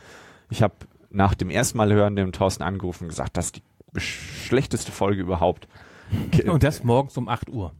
Ich 0.48 0.62
habe 0.62 0.74
nach 1.10 1.34
dem 1.34 1.50
ersten 1.50 1.78
Mal 1.78 1.92
hören 1.92 2.16
dem 2.16 2.32
Thorsten 2.32 2.62
angerufen 2.62 3.04
und 3.04 3.08
gesagt, 3.08 3.36
das 3.36 3.46
ist 3.46 3.56
die 3.56 4.00
schlechteste 4.00 4.92
Folge 4.92 5.20
überhaupt. 5.20 5.66
Und 6.46 6.62
das 6.62 6.84
morgens 6.84 7.16
um 7.16 7.28
8 7.28 7.50
Uhr. 7.50 7.72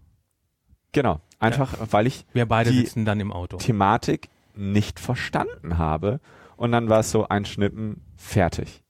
Genau, 0.93 1.21
einfach 1.39 1.75
weil 1.93 2.07
ich 2.09 2.27
Wir 2.33 2.47
beide 2.47 2.71
Die 2.71 2.79
sitzen 2.79 3.05
dann 3.05 3.21
im 3.21 3.33
Auto. 3.33 3.59
Thematik 3.59 4.29
nicht 4.57 4.99
verstanden 4.99 5.79
habe. 5.79 6.21
Und 6.57 6.73
dann 6.73 6.89
war 6.89 7.01
es 7.01 7.11
so 7.11 7.29
ein 7.29 7.45
Schnippen 7.45 8.03
fertig. 8.17 8.83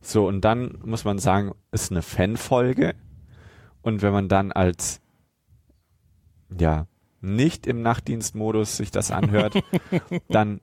So, 0.00 0.26
und 0.26 0.42
dann 0.42 0.78
muss 0.84 1.04
man 1.04 1.18
sagen, 1.18 1.52
ist 1.72 1.90
eine 1.90 2.02
Fanfolge. 2.02 2.94
Und 3.82 4.02
wenn 4.02 4.12
man 4.12 4.28
dann 4.28 4.52
als, 4.52 5.00
ja, 6.58 6.86
nicht 7.20 7.66
im 7.66 7.82
Nachtdienstmodus 7.82 8.76
sich 8.76 8.90
das 8.90 9.10
anhört, 9.10 9.62
dann 10.28 10.60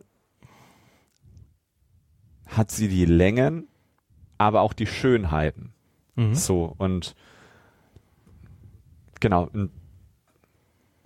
hat 2.47 2.71
sie 2.71 2.87
die 2.87 3.05
Längen, 3.05 3.67
aber 4.37 4.61
auch 4.61 4.73
die 4.73 4.87
Schönheiten. 4.87 5.73
Mhm. 6.15 6.33
So, 6.33 6.73
und 6.77 7.15
genau, 9.19 9.49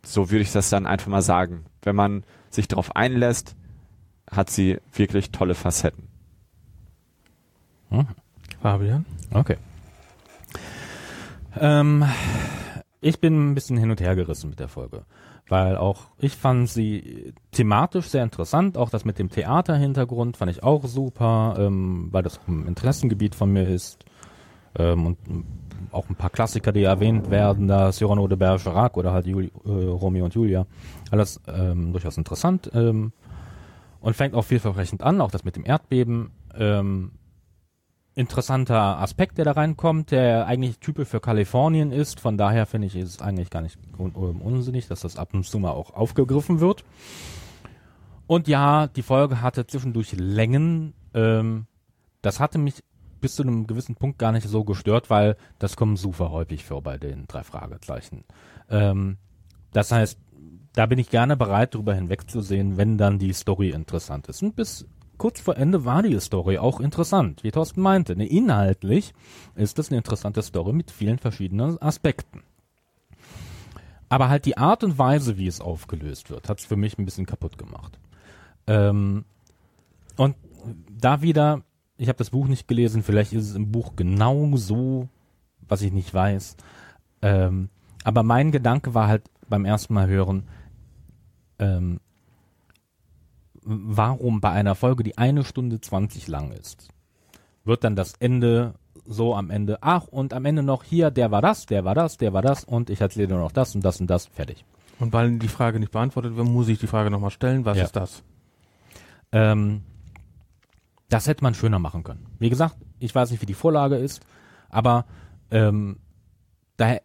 so 0.03 0.31
würde 0.31 0.41
ich 0.43 0.51
das 0.51 0.69
dann 0.69 0.85
einfach 0.85 1.07
mal 1.07 1.21
sagen. 1.21 1.65
Wenn 1.81 1.95
man 1.95 2.23
sich 2.49 2.67
darauf 2.67 2.95
einlässt, 2.95 3.55
hat 4.29 4.49
sie 4.49 4.79
wirklich 4.93 5.31
tolle 5.31 5.55
Facetten. 5.55 6.07
Fabian? 8.61 9.05
Okay. 9.33 9.57
Ähm, 11.59 12.05
ich 13.01 13.19
bin 13.19 13.51
ein 13.51 13.55
bisschen 13.55 13.77
hin 13.77 13.89
und 13.89 13.99
her 13.99 14.15
gerissen 14.15 14.49
mit 14.49 14.59
der 14.59 14.67
Folge, 14.67 15.03
weil 15.49 15.75
auch 15.75 16.07
ich 16.19 16.35
fand 16.35 16.69
sie 16.69 17.33
thematisch 17.51 18.07
sehr 18.07 18.23
interessant, 18.23 18.77
auch 18.77 18.89
das 18.89 19.05
mit 19.05 19.19
dem 19.19 19.29
Theaterhintergrund 19.29 20.37
fand 20.37 20.51
ich 20.51 20.63
auch 20.63 20.85
super, 20.85 21.55
ähm, 21.57 22.09
weil 22.11 22.23
das 22.23 22.39
ein 22.47 22.67
Interessengebiet 22.67 23.35
von 23.35 23.51
mir 23.51 23.67
ist 23.67 24.05
ähm, 24.77 25.07
und 25.07 25.17
auch 25.91 26.07
ein 26.09 26.15
paar 26.15 26.29
Klassiker, 26.29 26.71
die 26.71 26.83
erwähnt 26.83 27.31
werden, 27.31 27.67
da 27.67 27.91
Cyrano 27.91 28.27
de 28.27 28.37
Bergerac 28.37 28.95
oder 28.95 29.11
halt 29.11 29.25
Juli, 29.25 29.51
äh, 29.65 29.69
Romeo 29.69 30.25
und 30.25 30.35
Julia, 30.35 30.67
alles 31.09 31.41
ähm, 31.47 31.91
durchaus 31.91 32.17
interessant 32.17 32.69
ähm, 32.73 33.11
und 33.99 34.15
fängt 34.15 34.35
auch 34.35 34.43
vielversprechend 34.43 35.03
an, 35.03 35.19
auch 35.19 35.31
das 35.31 35.43
mit 35.43 35.55
dem 35.55 35.65
Erdbeben. 35.65 36.31
Ähm, 36.55 37.11
interessanter 38.13 38.99
Aspekt, 38.99 39.37
der 39.37 39.45
da 39.45 39.53
reinkommt, 39.53 40.11
der 40.11 40.45
eigentlich 40.45 40.79
typisch 40.79 41.07
für 41.07 41.19
Kalifornien 41.21 41.91
ist. 41.91 42.19
Von 42.19 42.37
daher 42.37 42.65
finde 42.65 42.87
ich, 42.87 42.95
es 42.95 43.21
eigentlich 43.21 43.49
gar 43.49 43.61
nicht 43.61 43.77
un- 43.97 44.11
unsinnig, 44.11 44.87
dass 44.87 45.01
das 45.01 45.17
ab 45.17 45.33
und 45.33 45.45
zu 45.45 45.59
mal 45.59 45.71
auch 45.71 45.93
aufgegriffen 45.93 46.59
wird. 46.59 46.83
Und 48.27 48.47
ja, 48.47 48.87
die 48.87 49.01
Folge 49.01 49.41
hatte 49.41 49.65
zwischendurch 49.67 50.13
Längen. 50.13 50.93
Ähm, 51.13 51.67
das 52.21 52.39
hatte 52.39 52.57
mich 52.57 52.83
bis 53.19 53.35
zu 53.35 53.43
einem 53.43 53.67
gewissen 53.67 53.95
Punkt 53.95 54.19
gar 54.19 54.31
nicht 54.31 54.47
so 54.47 54.63
gestört, 54.63 55.09
weil 55.09 55.37
das 55.59 55.75
kommt 55.75 55.99
super 55.99 56.31
häufig 56.31 56.65
vor 56.65 56.81
bei 56.81 56.97
den 56.97 57.27
drei 57.27 57.43
Fragezeichen. 57.43 58.23
Ähm, 58.69 59.17
das 59.73 59.91
heißt, 59.91 60.19
da 60.73 60.85
bin 60.85 60.99
ich 60.99 61.09
gerne 61.09 61.37
bereit, 61.37 61.75
darüber 61.75 61.93
hinwegzusehen, 61.93 62.77
wenn 62.77 62.97
dann 62.97 63.19
die 63.19 63.33
Story 63.33 63.69
interessant 63.69 64.27
ist. 64.27 64.41
Und 64.41 64.55
bis 64.55 64.85
kurz 65.21 65.39
vor 65.39 65.55
Ende 65.55 65.85
war 65.85 66.01
die 66.01 66.19
Story 66.19 66.57
auch 66.57 66.79
interessant, 66.79 67.43
wie 67.43 67.51
Thorsten 67.51 67.79
meinte. 67.79 68.15
Ne, 68.15 68.25
inhaltlich 68.25 69.13
ist 69.53 69.77
das 69.77 69.89
eine 69.89 69.97
interessante 69.97 70.41
Story 70.41 70.73
mit 70.73 70.89
vielen 70.89 71.19
verschiedenen 71.19 71.79
Aspekten. 71.79 72.41
Aber 74.09 74.29
halt 74.29 74.45
die 74.45 74.57
Art 74.57 74.83
und 74.83 74.97
Weise, 74.97 75.37
wie 75.37 75.45
es 75.45 75.61
aufgelöst 75.61 76.31
wird, 76.31 76.49
hat 76.49 76.57
es 76.57 76.65
für 76.65 76.75
mich 76.75 76.97
ein 76.97 77.05
bisschen 77.05 77.27
kaputt 77.27 77.59
gemacht. 77.59 77.99
Ähm, 78.65 79.25
und 80.17 80.35
da 80.89 81.21
wieder, 81.21 81.61
ich 81.97 82.07
habe 82.07 82.17
das 82.17 82.31
Buch 82.31 82.47
nicht 82.47 82.67
gelesen, 82.67 83.03
vielleicht 83.03 83.31
ist 83.33 83.47
es 83.47 83.55
im 83.55 83.71
Buch 83.71 83.95
genau 83.95 84.57
so, 84.57 85.07
was 85.67 85.83
ich 85.83 85.91
nicht 85.91 86.11
weiß. 86.11 86.57
Ähm, 87.21 87.69
aber 88.03 88.23
mein 88.23 88.51
Gedanke 88.51 88.95
war 88.95 89.07
halt 89.07 89.29
beim 89.47 89.65
ersten 89.65 89.93
Mal 89.93 90.07
hören, 90.07 90.47
ähm, 91.59 91.99
warum 93.63 94.41
bei 94.41 94.49
einer 94.51 94.75
Folge, 94.75 95.03
die 95.03 95.17
eine 95.17 95.43
Stunde 95.43 95.79
20 95.81 96.27
lang 96.27 96.51
ist, 96.51 96.89
wird 97.63 97.83
dann 97.83 97.95
das 97.95 98.13
Ende 98.19 98.73
so 99.05 99.35
am 99.35 99.49
Ende, 99.49 99.79
ach, 99.81 100.07
und 100.07 100.33
am 100.33 100.45
Ende 100.45 100.63
noch 100.63 100.83
hier, 100.83 101.11
der 101.11 101.31
war 101.31 101.41
das, 101.41 101.65
der 101.65 101.85
war 101.85 101.95
das, 101.95 102.17
der 102.17 102.33
war 102.33 102.41
das 102.41 102.63
und 102.63 102.89
ich 102.89 103.01
erzähle 103.01 103.27
dir 103.27 103.37
noch 103.37 103.51
das 103.51 103.75
und 103.75 103.83
das 103.83 103.99
und 103.99 104.07
das, 104.07 104.27
fertig. 104.27 104.63
Und 104.99 105.13
weil 105.13 105.37
die 105.39 105.47
Frage 105.47 105.79
nicht 105.79 105.91
beantwortet 105.91 106.35
wird, 106.35 106.47
muss 106.47 106.67
ich 106.67 106.79
die 106.79 106.87
Frage 106.87 107.09
nochmal 107.09 107.31
stellen. 107.31 107.65
Was 107.65 107.77
Ja. 107.77 107.85
ist 107.85 107.95
das? 107.95 108.23
Ähm, 109.31 109.81
das 111.09 111.27
hätte 111.27 111.43
man 111.43 111.53
schöner 111.55 111.79
machen 111.79 112.03
können. 112.03 112.25
Wie 112.39 112.49
gesagt, 112.49 112.75
ich 112.99 113.13
weiß 113.13 113.31
nicht, 113.31 113.41
wie 113.41 113.45
die 113.47 113.53
Vorlage 113.53 113.95
ist, 113.95 114.21
aber 114.69 115.05
ähm, 115.49 115.97
daher, 116.77 117.01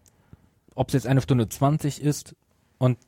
ob 0.75 0.89
es 0.89 0.95
jetzt 0.95 1.07
eine 1.07 1.23
Stunde 1.23 1.49
20 1.49 2.03
ist 2.03 2.37
und 2.79 2.99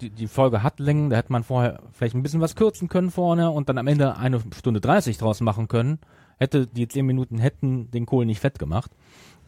die, 0.00 0.10
die 0.10 0.28
Folge 0.28 0.62
hat 0.62 0.80
Längen, 0.80 1.10
da 1.10 1.16
hätte 1.16 1.32
man 1.32 1.44
vorher 1.44 1.80
vielleicht 1.92 2.14
ein 2.14 2.22
bisschen 2.22 2.40
was 2.40 2.56
kürzen 2.56 2.88
können 2.88 3.10
vorne 3.10 3.50
und 3.50 3.68
dann 3.68 3.78
am 3.78 3.86
Ende 3.86 4.16
eine 4.16 4.40
Stunde 4.56 4.80
30 4.80 5.18
draus 5.18 5.40
machen 5.40 5.68
können. 5.68 5.98
Hätte 6.38 6.66
die 6.66 6.86
zehn 6.88 7.06
Minuten 7.06 7.38
hätten 7.38 7.90
den 7.90 8.06
Kohl 8.06 8.26
nicht 8.26 8.40
fett 8.40 8.58
gemacht. 8.58 8.90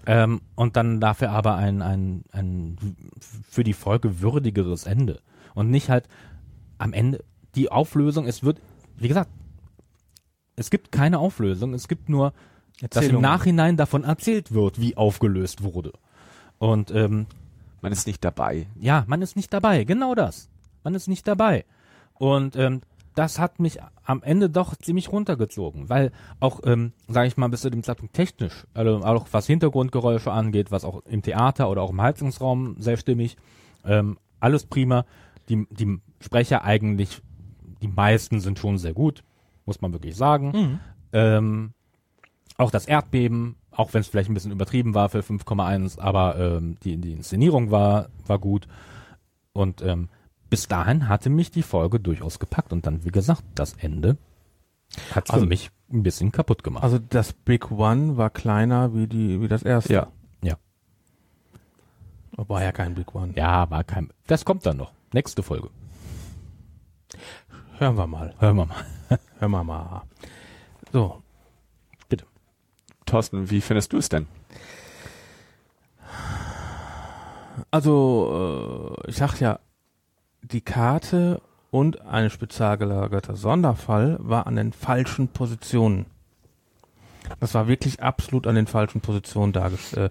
Ähm, 0.06 0.40
und 0.54 0.76
dann 0.76 1.00
dafür 1.00 1.30
aber 1.30 1.56
ein, 1.56 1.82
ein, 1.82 2.24
ein 2.32 2.76
für 3.20 3.64
die 3.64 3.74
Folge 3.74 4.20
würdigeres 4.20 4.86
Ende. 4.86 5.20
Und 5.54 5.70
nicht 5.70 5.90
halt 5.90 6.08
am 6.78 6.92
Ende 6.92 7.24
die 7.54 7.70
Auflösung, 7.70 8.26
es 8.26 8.42
wird, 8.42 8.60
wie 8.96 9.08
gesagt, 9.08 9.30
es 10.56 10.70
gibt 10.70 10.92
keine 10.92 11.18
Auflösung, 11.18 11.74
es 11.74 11.88
gibt 11.88 12.08
nur, 12.08 12.32
dass 12.80 12.96
im 12.96 13.02
Erzählung. 13.02 13.22
Nachhinein 13.22 13.76
davon 13.76 14.04
erzählt 14.04 14.52
wird, 14.52 14.80
wie 14.80 14.96
aufgelöst 14.96 15.62
wurde. 15.62 15.92
Und 16.58 16.90
ähm, 16.90 17.26
Man 17.80 17.92
ist 17.92 18.06
nicht 18.06 18.24
dabei. 18.24 18.66
ja, 18.78 19.04
man 19.06 19.22
ist 19.22 19.36
nicht 19.36 19.52
dabei, 19.52 19.84
genau 19.84 20.14
das. 20.14 20.48
Man 20.84 20.94
ist 20.94 21.08
nicht 21.08 21.26
dabei. 21.26 21.64
Und 22.14 22.56
ähm, 22.56 22.80
das 23.14 23.38
hat 23.38 23.58
mich 23.58 23.78
am 24.04 24.22
Ende 24.22 24.48
doch 24.48 24.76
ziemlich 24.76 25.10
runtergezogen, 25.10 25.88
weil 25.88 26.12
auch, 26.38 26.60
ähm, 26.64 26.92
sage 27.08 27.26
ich 27.26 27.36
mal, 27.36 27.48
bis 27.48 27.62
zu 27.62 27.70
dem 27.70 27.82
Zeitpunkt 27.82 28.14
technisch, 28.14 28.66
also 28.74 29.00
auch 29.02 29.26
was 29.32 29.46
Hintergrundgeräusche 29.46 30.30
angeht, 30.30 30.70
was 30.70 30.84
auch 30.84 31.04
im 31.04 31.22
Theater 31.22 31.68
oder 31.68 31.82
auch 31.82 31.90
im 31.90 32.00
Heizungsraum 32.00 32.76
sehr 32.78 32.96
stimmig, 32.96 33.36
ähm, 33.84 34.18
alles 34.38 34.66
prima. 34.66 35.04
Die, 35.48 35.66
die 35.70 35.98
Sprecher 36.20 36.62
eigentlich, 36.64 37.20
die 37.82 37.88
meisten 37.88 38.40
sind 38.40 38.58
schon 38.58 38.78
sehr 38.78 38.92
gut, 38.94 39.24
muss 39.66 39.80
man 39.80 39.92
wirklich 39.92 40.14
sagen. 40.14 40.80
Ähm, 41.12 41.72
auch 42.56 42.70
das 42.70 42.86
Erdbeben, 42.86 43.56
auch 43.78 43.94
wenn 43.94 44.00
es 44.00 44.08
vielleicht 44.08 44.28
ein 44.28 44.34
bisschen 44.34 44.50
übertrieben 44.50 44.92
war 44.94 45.08
für 45.08 45.20
5,1, 45.20 46.00
aber 46.00 46.36
ähm, 46.36 46.74
die, 46.82 46.96
die 46.96 47.12
Inszenierung 47.12 47.70
war, 47.70 48.08
war 48.26 48.40
gut. 48.40 48.66
Und 49.52 49.82
ähm, 49.82 50.08
bis 50.50 50.66
dahin 50.66 51.08
hatte 51.08 51.30
mich 51.30 51.52
die 51.52 51.62
Folge 51.62 52.00
durchaus 52.00 52.40
gepackt. 52.40 52.72
Und 52.72 52.86
dann, 52.86 53.04
wie 53.04 53.12
gesagt, 53.12 53.44
das 53.54 53.74
Ende 53.74 54.16
hat 55.14 55.28
für 55.28 55.34
Also- 55.34 55.46
mich 55.46 55.70
ein 55.92 56.02
bisschen 56.02 56.32
kaputt 56.32 56.64
gemacht. 56.64 56.82
Also 56.82 56.98
das 56.98 57.32
Big 57.32 57.70
One 57.70 58.16
war 58.16 58.30
kleiner 58.30 58.94
wie 58.94 59.06
die 59.06 59.40
wie 59.40 59.48
das 59.48 59.62
erste. 59.62 59.92
Ja. 59.92 60.08
ja. 60.42 60.56
War 62.36 62.62
ja 62.64 62.72
kein 62.72 62.94
Big 62.96 63.14
One. 63.14 63.32
Ja, 63.36 63.70
war 63.70 63.84
kein. 63.84 64.10
Das 64.26 64.44
kommt 64.44 64.66
dann 64.66 64.76
noch. 64.76 64.92
Nächste 65.12 65.42
Folge. 65.44 65.70
Hören 67.78 67.96
wir 67.96 68.06
mal. 68.08 68.34
Hören 68.40 68.56
wir 68.56 68.66
mal. 68.66 68.84
Hören 69.38 69.50
wir 69.52 69.64
mal. 69.64 70.02
So, 70.92 71.22
Thorsten, 73.08 73.50
wie 73.50 73.60
findest 73.60 73.92
du 73.92 73.98
es 73.98 74.08
denn? 74.08 74.26
also 77.70 78.96
äh, 79.06 79.10
ich 79.10 79.16
sag 79.16 79.40
ja, 79.40 79.58
die 80.42 80.60
Karte 80.60 81.40
und 81.70 82.00
ein 82.06 82.30
spezial 82.30 82.78
gelagerter 82.78 83.36
Sonderfall 83.36 84.16
war 84.20 84.46
an 84.46 84.56
den 84.56 84.72
falschen 84.72 85.28
Positionen. 85.28 86.06
Das 87.40 87.54
war 87.54 87.68
wirklich 87.68 88.02
absolut 88.02 88.46
an 88.46 88.54
den 88.54 88.66
falschen 88.66 89.00
Positionen 89.00 89.52
dargest 89.52 89.96
äh, 89.96 90.08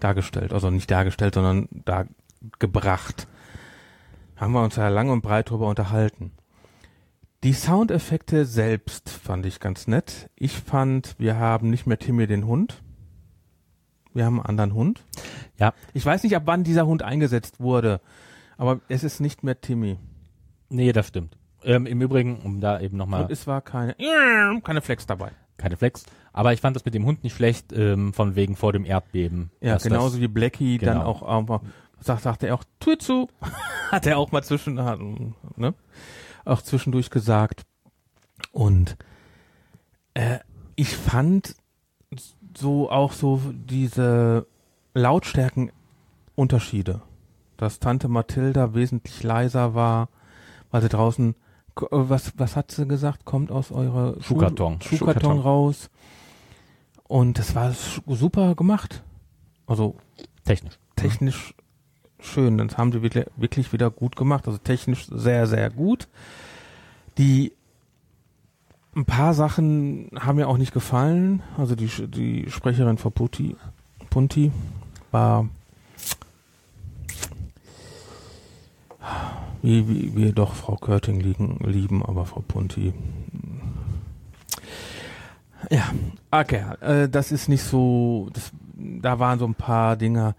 dargestellt. 0.00 0.52
Also 0.52 0.70
nicht 0.70 0.90
dargestellt, 0.90 1.34
sondern 1.34 1.68
dargebracht. 1.84 3.26
Haben 4.36 4.52
wir 4.52 4.62
uns 4.62 4.76
ja 4.76 4.88
lang 4.88 5.08
und 5.08 5.22
breit 5.22 5.50
drüber 5.50 5.66
unterhalten. 5.66 6.32
Die 7.44 7.52
Soundeffekte 7.52 8.44
selbst 8.44 9.08
fand 9.10 9.46
ich 9.46 9.60
ganz 9.60 9.86
nett. 9.86 10.28
Ich 10.34 10.54
fand, 10.58 11.14
wir 11.18 11.36
haben 11.36 11.70
nicht 11.70 11.86
mehr 11.86 11.98
Timmy 11.98 12.26
den 12.26 12.46
Hund. 12.46 12.82
Wir 14.12 14.24
haben 14.24 14.40
einen 14.40 14.46
anderen 14.46 14.74
Hund. 14.74 15.04
Ja. 15.56 15.72
Ich 15.94 16.04
weiß 16.04 16.24
nicht, 16.24 16.34
ab 16.34 16.42
wann 16.46 16.64
dieser 16.64 16.86
Hund 16.86 17.04
eingesetzt 17.04 17.60
wurde, 17.60 18.00
aber 18.56 18.80
es 18.88 19.04
ist 19.04 19.20
nicht 19.20 19.44
mehr 19.44 19.60
Timmy. 19.60 19.98
Nee, 20.68 20.90
das 20.90 21.06
stimmt. 21.06 21.36
Ähm, 21.62 21.86
Im 21.86 22.02
Übrigen, 22.02 22.40
um 22.40 22.60
da 22.60 22.80
eben 22.80 22.96
nochmal 22.96 23.22
Und 23.22 23.30
es 23.30 23.46
war 23.46 23.60
keine, 23.60 23.94
keine 24.64 24.80
Flex 24.80 25.06
dabei. 25.06 25.30
keine 25.58 25.76
Flex. 25.76 26.06
Aber 26.32 26.52
ich 26.52 26.60
fand 26.60 26.74
das 26.74 26.84
mit 26.84 26.94
dem 26.94 27.04
Hund 27.04 27.22
nicht 27.22 27.36
schlecht, 27.36 27.72
ähm, 27.72 28.12
von 28.12 28.34
wegen 28.34 28.56
vor 28.56 28.72
dem 28.72 28.84
Erdbeben. 28.84 29.52
Ja, 29.60 29.76
genauso 29.76 30.16
das, 30.16 30.20
wie 30.20 30.28
Blackie 30.28 30.78
dann 30.78 30.98
genau. 30.98 31.06
auch, 31.06 31.22
auch 31.22 31.46
mal, 31.46 31.60
sagt, 32.00 32.22
sagt 32.22 32.42
er 32.42 32.56
auch, 32.56 32.64
Tür 32.80 32.98
zu. 32.98 33.28
hat 33.92 34.06
er 34.06 34.18
auch 34.18 34.32
mal 34.32 34.42
zwischen, 34.42 34.74
ne? 34.74 35.74
Auch 36.44 36.62
zwischendurch 36.62 37.10
gesagt. 37.10 37.62
Und 38.52 38.96
äh, 40.14 40.38
ich 40.76 40.96
fand 40.96 41.54
so 42.56 42.90
auch 42.90 43.12
so 43.12 43.40
diese 43.52 44.46
Lautstärkenunterschiede. 44.94 47.02
Dass 47.56 47.80
Tante 47.80 48.08
Mathilda 48.08 48.74
wesentlich 48.74 49.22
leiser 49.22 49.74
war, 49.74 50.08
weil 50.70 50.82
sie 50.82 50.88
draußen 50.88 51.34
äh, 51.80 51.84
was 51.90 52.32
was 52.36 52.56
hat 52.56 52.70
sie 52.70 52.86
gesagt? 52.86 53.24
Kommt 53.24 53.50
aus 53.50 53.72
eurer 53.72 54.14
Schuh- 54.18 54.22
Schuhkarton. 54.22 54.80
Schuhkarton 54.80 54.98
Schuhkarton. 54.98 55.38
raus. 55.40 55.90
Und 57.08 57.38
das 57.38 57.54
war 57.54 57.72
super 58.06 58.54
gemacht. 58.54 59.02
Also 59.66 59.96
Technisch. 60.44 60.78
technisch 60.96 61.54
schön. 62.20 62.58
Das 62.58 62.76
haben 62.76 62.92
sie 62.92 63.02
wirklich, 63.02 63.72
wieder 63.72 63.90
gut 63.90 64.16
gemacht. 64.16 64.46
Also 64.46 64.58
technisch 64.58 65.06
sehr, 65.10 65.46
sehr 65.46 65.70
gut. 65.70 66.08
Die 67.16 67.52
ein 68.96 69.04
paar 69.04 69.34
Sachen 69.34 70.10
haben 70.18 70.36
mir 70.36 70.48
auch 70.48 70.58
nicht 70.58 70.72
gefallen. 70.72 71.42
Also 71.56 71.76
die, 71.76 71.86
die 72.08 72.50
Sprecherin 72.50 72.98
von 72.98 73.12
Putti, 73.12 73.56
Punti 74.10 74.50
war 75.10 75.48
wie, 79.62 79.88
wie 79.88 80.16
wir 80.16 80.32
doch 80.32 80.54
Frau 80.54 80.76
Körting 80.76 81.20
liegen, 81.20 81.58
lieben, 81.64 82.04
aber 82.04 82.26
Frau 82.26 82.42
Punti. 82.46 82.92
Ja, 85.70 85.92
okay, 86.30 86.64
äh, 86.80 87.08
das 87.08 87.32
ist 87.32 87.48
nicht 87.48 87.62
so, 87.62 88.28
das, 88.32 88.52
da 88.74 89.18
waren 89.18 89.38
so 89.38 89.44
ein 89.44 89.54
paar 89.54 89.96
Dinge. 89.96 90.34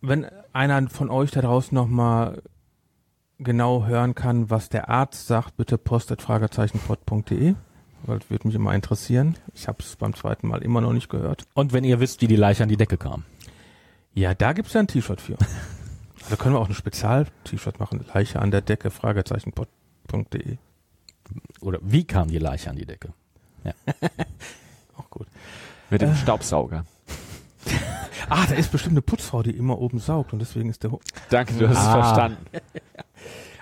Wenn 0.00 0.26
einer 0.52 0.88
von 0.88 1.10
euch 1.10 1.30
da 1.30 1.40
draußen 1.40 1.74
nochmal 1.74 2.42
genau 3.38 3.86
hören 3.86 4.14
kann, 4.14 4.50
was 4.50 4.68
der 4.68 4.88
Arzt 4.88 5.26
sagt, 5.26 5.56
bitte 5.56 5.78
postet 5.78 6.22
fragezeichenpod.de, 6.22 7.54
weil 8.04 8.18
das 8.18 8.30
würde 8.30 8.46
mich 8.46 8.54
immer 8.54 8.74
interessieren. 8.74 9.36
Ich 9.54 9.68
habe 9.68 9.78
es 9.80 9.96
beim 9.96 10.14
zweiten 10.14 10.48
Mal 10.48 10.62
immer 10.62 10.80
noch 10.80 10.92
nicht 10.92 11.08
gehört. 11.08 11.44
Und 11.54 11.72
wenn 11.72 11.84
ihr 11.84 12.00
wisst, 12.00 12.20
wie 12.20 12.28
die 12.28 12.36
Leiche 12.36 12.62
an 12.62 12.68
die 12.68 12.76
Decke 12.76 12.96
kam. 12.96 13.24
Ja, 14.14 14.34
da 14.34 14.52
gibt's 14.52 14.72
ja 14.72 14.80
ein 14.80 14.88
T-Shirt 14.88 15.20
für. 15.20 15.36
Da 16.28 16.36
können 16.36 16.54
wir 16.54 16.58
auch 16.58 16.68
ein 16.68 16.74
Spezial-T-Shirt 16.74 17.80
machen. 17.80 18.04
Leiche 18.12 18.40
an 18.40 18.50
der 18.50 18.60
Decke, 18.60 18.90
fragezeichenpod.de. 18.90 20.58
Oder 21.60 21.78
wie 21.80 22.04
kam 22.04 22.28
die 22.28 22.38
Leiche 22.38 22.68
an 22.68 22.76
die 22.76 22.84
Decke? 22.84 23.14
Auch 24.96 25.08
gut. 25.08 25.26
Mit 25.88 26.02
dem 26.02 26.14
Staubsauger. 26.14 26.84
Ah, 28.28 28.46
da 28.46 28.54
ist 28.54 28.72
bestimmt 28.72 28.94
eine 28.94 29.02
Putzfrau, 29.02 29.42
die 29.42 29.50
immer 29.56 29.78
oben 29.78 29.98
saugt 29.98 30.32
und 30.32 30.38
deswegen 30.40 30.70
ist 30.70 30.82
der... 30.82 30.92
Ho 30.92 31.00
Danke, 31.30 31.54
du 31.54 31.68
hast 31.68 31.78
es 31.78 31.84
Ah. 31.86 32.02
verstanden. 32.02 32.46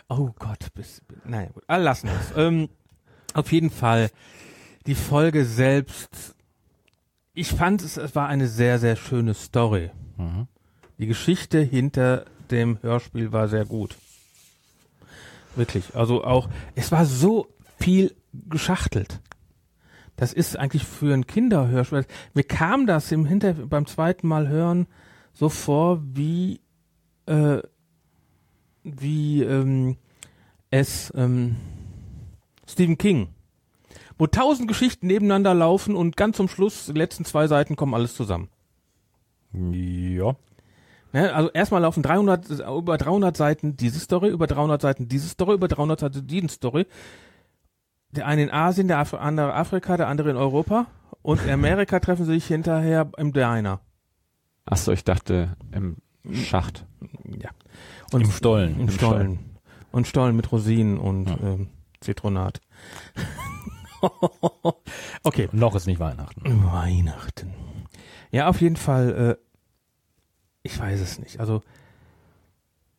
Oh 0.09 0.31
Gott, 0.39 0.73
bis, 0.75 1.03
naja 1.25 1.49
gut, 1.53 1.65
ah, 1.67 1.79
lassen 1.79 2.07
wir 2.09 2.15
es. 2.15 2.33
Ähm, 2.37 2.69
auf 3.35 3.51
jeden 3.51 3.71
Fall, 3.71 4.09
die 4.87 4.95
Folge 4.95 5.45
selbst, 5.45 6.37
ich 7.35 7.49
fand 7.49 7.83
es, 7.83 7.97
es 7.97 8.15
war 8.15 8.29
eine 8.29 8.47
sehr, 8.47 8.79
sehr 8.79 8.95
schöne 8.95 9.35
Story. 9.35 9.91
Mhm. 10.17 10.47
Die 10.99 11.07
Geschichte 11.09 11.59
hinter 11.61 12.25
dem 12.53 12.79
Hörspiel 12.83 13.33
war 13.33 13.49
sehr 13.49 13.65
gut. 13.65 13.97
Wirklich, 15.57 15.97
also 15.97 16.23
auch, 16.23 16.49
es 16.77 16.93
war 16.93 17.05
so 17.05 17.49
viel 17.81 18.15
geschachtelt. 18.49 19.19
Das 20.17 20.33
ist 20.33 20.59
eigentlich 20.59 20.85
für 20.85 21.13
ein 21.13 21.27
Kinderhörspiel. 21.27 22.07
Mir 22.35 22.45
kam 22.45 22.87
das 22.87 23.13
im 23.13 23.27
Hinter 23.27 23.53
beim 23.53 23.87
zweiten 23.87 24.27
Mal 24.29 24.49
hören 24.49 24.87
so 25.37 25.51
vor 25.51 26.01
wie 26.03 26.61
äh, 27.27 27.59
wie 28.83 29.43
ähm, 29.43 29.97
es 30.71 31.13
ähm, 31.17 31.57
Stephen 32.67 32.99
King, 32.99 33.29
wo 34.19 34.27
tausend 34.27 34.69
Geschichten 34.69 35.07
nebeneinander 35.07 35.55
laufen 35.55 35.95
und 35.95 36.17
ganz 36.17 36.37
zum 36.37 36.49
Schluss, 36.49 36.87
die 36.87 36.93
letzten 36.93 37.25
zwei 37.25 37.47
Seiten 37.47 37.77
kommen 37.77 37.95
alles 37.95 38.15
zusammen. 38.15 38.49
Ja. 39.53 40.37
Ne? 41.13 41.33
Also 41.35 41.51
erstmal 41.51 41.83
laufen 41.83 42.03
300, 42.03 42.61
über 42.61 42.97
300 42.97 43.37
Seiten 43.37 43.77
diese 43.77 44.01
Story, 44.01 44.29
über 44.29 44.47
300 44.47 44.81
Seiten 44.81 45.09
diese 45.09 45.29
Story, 45.29 45.55
über 45.55 45.69
300 45.69 46.01
Seiten 46.01 46.27
diese 46.27 46.49
Story. 46.49 46.87
Der 48.17 48.27
eine 48.27 48.43
in 48.45 48.51
Asien, 48.51 48.89
der 48.89 48.99
Af 48.99 49.15
andere 49.15 49.55
Afrika, 49.55 49.97
der 49.97 50.09
andere 50.09 50.31
in 50.31 50.37
Europa 50.37 50.87
und 51.23 51.43
in 51.45 51.51
Amerika 51.51 52.01
treffen 52.01 52.25
sie 52.25 52.33
sich 52.33 52.47
hinterher 52.47 53.09
im 53.17 53.33
Diner. 53.33 53.81
Achso, 54.65 54.93
ich 54.93 55.05
dachte 55.05 55.57
im 55.73 55.97
Schacht. 56.33 56.87
Ja. 57.25 57.51
Und 58.13 58.23
Im 58.23 58.31
Stollen. 58.31 58.75
Im 58.75 58.81
Im 58.83 58.91
Stollen. 58.91 59.39
Und 59.93 60.07
Stollen 60.07 60.35
mit 60.37 60.51
Rosinen 60.51 60.99
und 60.99 61.29
Ja. 61.29 61.37
ähm, 61.43 61.69
Zitronat. 62.01 62.61
okay. 65.23 65.49
Noch 65.53 65.75
ist 65.75 65.87
nicht 65.87 66.01
Weihnachten. 66.01 66.43
Weihnachten. 66.65 67.53
Ja, 68.31 68.49
auf 68.49 68.61
jeden 68.61 68.77
Fall, 68.77 69.39
äh, 69.39 69.45
ich 70.63 70.79
weiß 70.79 71.01
es 71.01 71.19
nicht. 71.19 71.41
Also, 71.41 71.63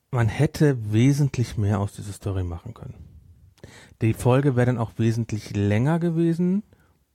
man 0.09 0.27
hätte 0.29 0.91
wesentlich 0.93 1.57
mehr 1.57 1.79
aus 1.79 1.93
dieser 1.93 2.13
Story 2.13 2.43
machen 2.43 2.73
können. 2.73 2.95
Die 4.01 4.13
Folge 4.13 4.55
wäre 4.55 4.67
dann 4.67 4.77
auch 4.77 4.91
wesentlich 4.97 5.55
länger 5.55 5.99
gewesen 5.99 6.63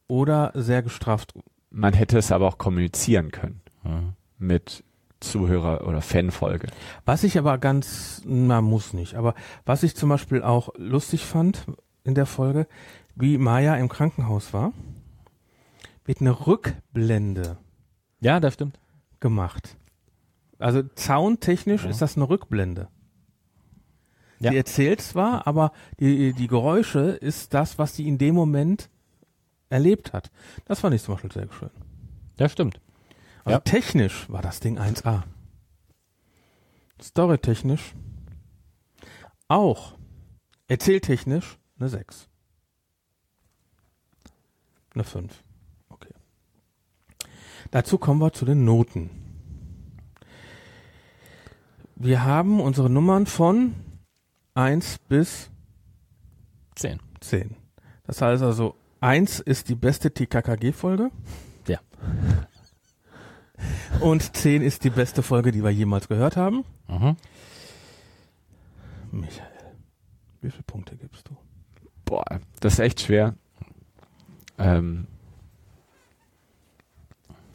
oder 0.08 0.50
sehr 0.54 0.82
gestrafft. 0.82 1.34
Man 1.70 1.94
hätte 1.94 2.18
es 2.18 2.32
aber 2.32 2.46
auch 2.48 2.58
kommunizieren 2.58 3.30
können 3.30 3.60
Mhm. 3.84 4.12
mit 4.38 4.84
Zuhörer- 5.20 5.86
oder 5.86 6.00
Fanfolge. 6.02 6.68
Was 7.04 7.22
ich 7.24 7.38
aber 7.38 7.58
ganz, 7.58 8.22
na 8.24 8.60
muss 8.60 8.92
nicht, 8.92 9.14
aber 9.14 9.34
was 9.64 9.82
ich 9.84 9.94
zum 9.94 10.08
Beispiel 10.08 10.42
auch 10.42 10.70
lustig 10.76 11.24
fand 11.24 11.64
in 12.04 12.14
der 12.14 12.26
Folge, 12.26 12.66
wie 13.14 13.38
Maya 13.38 13.76
im 13.76 13.88
Krankenhaus 13.88 14.52
war, 14.52 14.72
wird 16.04 16.20
eine 16.20 16.46
Rückblende 16.46 17.56
Ja, 18.20 18.40
das 18.40 18.54
stimmt. 18.54 18.80
gemacht. 19.20 19.76
Also 20.58 20.82
soundtechnisch 20.96 21.84
Ja. 21.84 21.90
ist 21.90 22.02
das 22.02 22.16
eine 22.16 22.28
Rückblende. 22.28 22.88
Ja. 24.42 24.50
Die 24.50 24.56
erzählt 24.56 25.00
zwar, 25.00 25.46
aber 25.46 25.72
die, 26.00 26.32
die 26.32 26.48
Geräusche 26.48 27.00
ist 27.10 27.54
das, 27.54 27.78
was 27.78 27.94
sie 27.94 28.08
in 28.08 28.18
dem 28.18 28.34
Moment 28.34 28.90
erlebt 29.70 30.12
hat. 30.12 30.30
Das 30.64 30.80
fand 30.80 30.94
ich 30.94 31.02
zum 31.02 31.14
Beispiel 31.14 31.32
sehr 31.32 31.48
schön. 31.52 31.70
Das 32.36 32.50
stimmt. 32.52 32.80
Also 33.44 33.50
Ja. 33.56 33.60
technisch 33.60 34.28
war 34.28 34.42
das 34.42 34.58
Ding 34.60 34.78
1A. 34.78 35.22
Storytechnisch 37.00 37.94
auch. 39.48 39.94
Erzähltechnisch 40.68 41.58
eine 41.78 41.88
6. 41.88 42.28
Eine 44.94 45.04
5. 45.04 45.44
Okay. 45.88 46.12
Dazu 47.70 47.98
kommen 47.98 48.20
wir 48.20 48.32
zu 48.32 48.44
den 48.44 48.64
Noten. 48.64 49.10
Wir 51.96 52.24
haben 52.24 52.60
unsere 52.60 52.90
Nummern 52.90 53.26
von 53.26 53.74
1 54.54 54.98
bis 55.08 55.50
Zehn. 56.74 57.00
10. 57.20 57.56
Das 58.04 58.20
heißt 58.22 58.42
also, 58.42 58.74
1 59.00 59.40
ist 59.40 59.68
die 59.68 59.74
beste 59.74 60.12
TKKG-Folge. 60.12 61.10
Ja. 61.68 61.78
Und 64.00 64.34
10 64.36 64.62
ist 64.62 64.84
die 64.84 64.90
beste 64.90 65.22
Folge, 65.22 65.52
die 65.52 65.62
wir 65.62 65.70
jemals 65.70 66.08
gehört 66.08 66.36
haben. 66.36 66.64
Mhm. 66.88 67.16
Michael, 69.12 69.46
wie 70.40 70.50
viele 70.50 70.62
Punkte 70.64 70.96
gibst 70.96 71.28
du? 71.28 71.36
Boah, 72.04 72.24
das 72.60 72.74
ist 72.74 72.78
echt 72.80 73.00
schwer. 73.02 73.34
Ähm, 74.58 75.06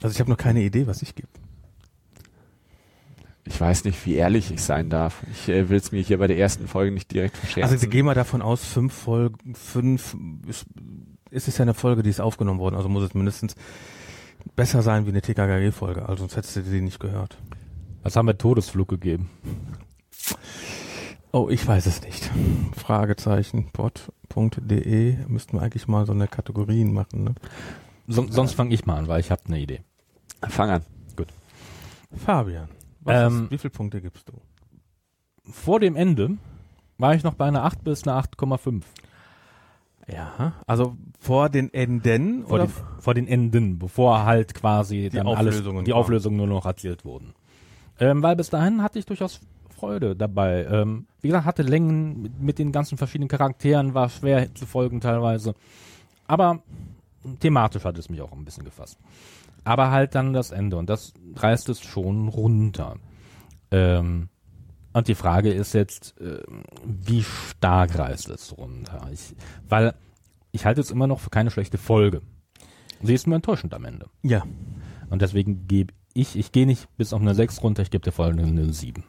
Also 0.01 0.13
ich 0.13 0.19
habe 0.19 0.29
noch 0.29 0.37
keine 0.37 0.61
Idee, 0.61 0.85
was 0.87 1.01
ich 1.01 1.15
gebe. 1.15 1.27
Ich 3.47 3.59
weiß 3.59 3.85
nicht, 3.85 4.05
wie 4.05 4.15
ehrlich 4.15 4.51
ich 4.51 4.61
sein 4.61 4.89
darf. 4.89 5.23
Ich 5.31 5.49
äh, 5.49 5.69
will 5.69 5.77
es 5.77 5.91
mir 5.91 6.01
hier 6.01 6.17
bei 6.17 6.27
der 6.27 6.37
ersten 6.37 6.67
Folge 6.67 6.91
nicht 6.91 7.11
direkt 7.11 7.37
verscherzen. 7.37 7.73
Also 7.73 7.87
gehen 7.87 8.05
wir 8.05 8.13
davon 8.15 8.41
aus, 8.41 8.65
fünf 8.65 8.93
Folgen, 8.93 9.55
fünf 9.55 10.15
ist, 10.47 10.65
ist 11.29 11.47
es 11.47 11.57
ja 11.57 11.63
eine 11.63 11.73
Folge, 11.73 12.03
die 12.03 12.09
ist 12.09 12.21
aufgenommen 12.21 12.59
worden, 12.59 12.75
also 12.75 12.89
muss 12.89 13.03
es 13.03 13.13
mindestens 13.13 13.55
besser 14.55 14.81
sein 14.81 15.05
wie 15.05 15.09
eine 15.09 15.21
TKKG-Folge, 15.21 16.07
also 16.07 16.21
sonst 16.21 16.37
hättest 16.37 16.55
du 16.55 16.61
die 16.61 16.81
nicht 16.81 16.99
gehört. 16.99 17.37
Was 18.03 18.15
haben 18.15 18.27
wir 18.27 18.37
Todesflug 18.37 18.87
gegeben? 18.87 19.29
Oh, 21.31 21.49
ich 21.49 21.67
weiß 21.67 21.85
es 21.85 22.01
nicht. 22.01 22.31
Fragezeichen, 22.75 23.69
pod.de, 23.71 25.17
müssten 25.27 25.57
wir 25.57 25.61
eigentlich 25.61 25.87
mal 25.87 26.05
so 26.05 26.13
eine 26.13 26.27
Kategorien 26.27 26.93
machen, 26.93 27.23
ne? 27.23 27.35
So, 28.07 28.25
sonst 28.29 28.53
fange 28.53 28.73
ich 28.73 28.85
mal 28.85 28.95
an, 28.95 29.09
weil 29.09 29.19
ich 29.19 29.31
habe 29.31 29.41
eine 29.47 29.59
Idee. 29.59 29.81
Fang 30.47 30.69
an. 30.69 30.83
Fabian, 32.15 32.69
was 32.69 32.76
Ähm, 33.13 33.43
ist, 33.45 33.51
wie 33.51 33.57
viele 33.57 33.71
Punkte 33.71 34.01
gibst 34.01 34.29
du? 34.29 34.33
Vor 35.51 35.79
dem 35.79 35.95
Ende 35.95 36.37
war 36.97 37.15
ich 37.15 37.23
noch 37.23 37.35
bei 37.35 37.45
einer 37.45 37.63
8 37.63 37.83
bis 37.83 38.07
einer 38.07 38.21
8,5. 38.21 38.83
Ja, 40.09 40.53
also 40.65 40.95
vor 41.19 41.49
den 41.49 41.73
Enden 41.73 42.43
Vor, 42.43 42.53
oder 42.53 42.67
den, 42.67 42.73
vor 42.99 43.13
den 43.13 43.27
Enden, 43.27 43.77
bevor 43.77 44.23
halt 44.23 44.53
quasi 44.53 45.09
Die 45.09 45.17
dann 45.17 45.27
alles, 45.27 45.55
Auflösungen 45.55 45.85
die 45.85 45.91
kamen. 45.91 46.01
Auflösungen 46.01 46.37
nur 46.37 46.47
noch 46.47 46.65
erzählt 46.65 47.03
wurden. 47.03 47.33
Ähm, 47.99 48.23
weil 48.23 48.35
bis 48.35 48.49
dahin 48.49 48.81
hatte 48.81 48.99
ich 48.99 49.05
durchaus 49.05 49.41
Freude 49.69 50.15
dabei. 50.15 50.65
Ähm, 50.65 51.07
wie 51.21 51.27
gesagt, 51.27 51.45
hatte 51.45 51.63
Längen 51.63 52.21
mit, 52.21 52.39
mit 52.39 52.59
den 52.59 52.71
ganzen 52.71 52.97
verschiedenen 52.97 53.27
Charakteren, 53.27 53.93
war 53.93 54.09
schwer 54.09 54.53
zu 54.55 54.65
folgen 54.65 55.01
teilweise. 55.01 55.55
Aber 56.25 56.61
thematisch 57.41 57.83
hat 57.83 57.97
es 57.97 58.09
mich 58.09 58.21
auch 58.21 58.31
ein 58.31 58.45
bisschen 58.45 58.63
gefasst. 58.63 58.97
Aber 59.63 59.91
halt 59.91 60.15
dann 60.15 60.33
das 60.33 60.51
Ende 60.51 60.77
und 60.77 60.89
das 60.89 61.13
reißt 61.35 61.69
es 61.69 61.81
schon 61.81 62.27
runter. 62.29 62.95
Ähm, 63.71 64.29
und 64.93 65.07
die 65.07 65.15
Frage 65.15 65.51
ist 65.51 65.73
jetzt, 65.73 66.19
äh, 66.19 66.41
wie 66.85 67.23
stark 67.23 67.97
reißt 67.97 68.29
es 68.29 68.57
runter? 68.57 69.09
Ich, 69.11 69.35
weil 69.67 69.93
ich 70.51 70.65
halte 70.65 70.81
es 70.81 70.89
immer 70.91 71.07
noch 71.07 71.19
für 71.19 71.29
keine 71.29 71.51
schlechte 71.51 71.77
Folge. 71.77 72.21
Sie 73.03 73.13
ist 73.13 73.27
nur 73.27 73.35
enttäuschend 73.35 73.73
am 73.73 73.85
Ende. 73.85 74.07
Ja, 74.23 74.43
Und 75.09 75.21
deswegen 75.21 75.67
gebe 75.67 75.93
ich, 76.13 76.35
ich 76.35 76.51
gehe 76.51 76.65
nicht 76.65 76.87
bis 76.97 77.13
auf 77.13 77.21
eine 77.21 77.35
6 77.35 77.61
runter, 77.61 77.83
ich 77.83 77.91
gebe 77.91 78.03
der 78.03 78.13
Folge 78.13 78.41
eine 78.41 78.73
7. 78.73 79.03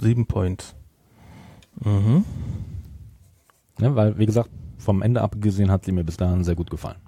sieben 0.00 0.26
Points. 0.26 0.74
Mhm. 1.84 2.24
Ne, 3.78 3.94
weil, 3.94 4.16
wie 4.18 4.26
gesagt, 4.26 4.48
vom 4.78 5.02
Ende 5.02 5.20
abgesehen 5.20 5.70
hat 5.70 5.84
sie 5.84 5.92
mir 5.92 6.04
bis 6.04 6.16
dahin 6.16 6.44
sehr 6.44 6.54
gut 6.54 6.70
gefallen. 6.70 6.98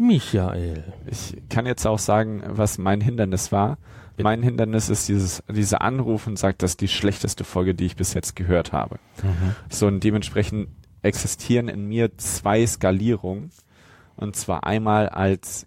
Michael. 0.00 0.84
Ich 1.06 1.36
kann 1.48 1.66
jetzt 1.66 1.86
auch 1.86 1.98
sagen, 1.98 2.42
was 2.46 2.78
mein 2.78 3.00
Hindernis 3.00 3.52
war. 3.52 3.78
Bitte. 4.16 4.22
Mein 4.24 4.42
Hindernis 4.42 4.88
ist 4.88 5.08
dieses, 5.08 5.42
dieser 5.48 5.82
Anruf 5.82 6.26
und 6.26 6.38
sagt, 6.38 6.62
das 6.62 6.72
ist 6.72 6.80
die 6.80 6.88
schlechteste 6.88 7.44
Folge, 7.44 7.74
die 7.74 7.84
ich 7.86 7.96
bis 7.96 8.14
jetzt 8.14 8.34
gehört 8.36 8.72
habe. 8.72 8.98
So 9.68 9.86
und 9.86 10.02
dementsprechend 10.02 10.68
existieren 11.02 11.68
in 11.68 11.86
mir 11.86 12.16
zwei 12.18 12.66
Skalierungen. 12.66 13.50
Und 14.16 14.36
zwar 14.36 14.64
einmal 14.64 15.08
als 15.08 15.66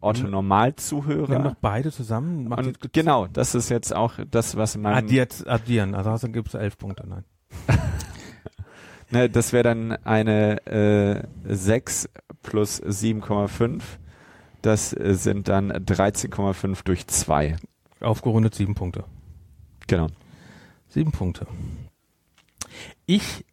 Otto 0.00 0.22
Nimm 0.22 0.30
Normalzuhörer. 0.32 1.38
noch 1.38 1.54
beide 1.60 1.90
zusammen. 1.90 2.52
Und 2.52 2.84
die- 2.84 2.88
genau, 2.92 3.26
das 3.26 3.54
ist 3.54 3.68
jetzt 3.68 3.94
auch 3.94 4.14
das, 4.30 4.56
was 4.56 4.74
in 4.76 4.82
meinem, 4.82 4.96
Addiert, 5.04 5.46
addieren, 5.46 5.94
also 5.94 6.10
hast 6.10 6.24
du 6.24 6.28
gibst 6.28 6.54
du 6.54 6.58
elf 6.58 6.76
Punkte, 6.78 7.06
nein. 7.08 7.24
ne, 9.10 9.28
das 9.30 9.52
wäre 9.52 9.64
dann 9.64 9.92
eine 10.04 10.66
äh, 10.66 11.22
6 11.54 12.08
plus 12.42 12.82
7,5. 12.82 13.82
Das 14.62 14.90
sind 14.90 15.48
dann 15.48 15.72
13,5 15.72 16.84
durch 16.84 17.06
2. 17.06 17.56
Aufgerundet 18.00 18.54
sieben 18.54 18.74
Punkte. 18.74 19.04
Genau. 19.86 20.08
Sieben 20.88 21.12
Punkte. 21.12 21.46
Ich 23.06 23.44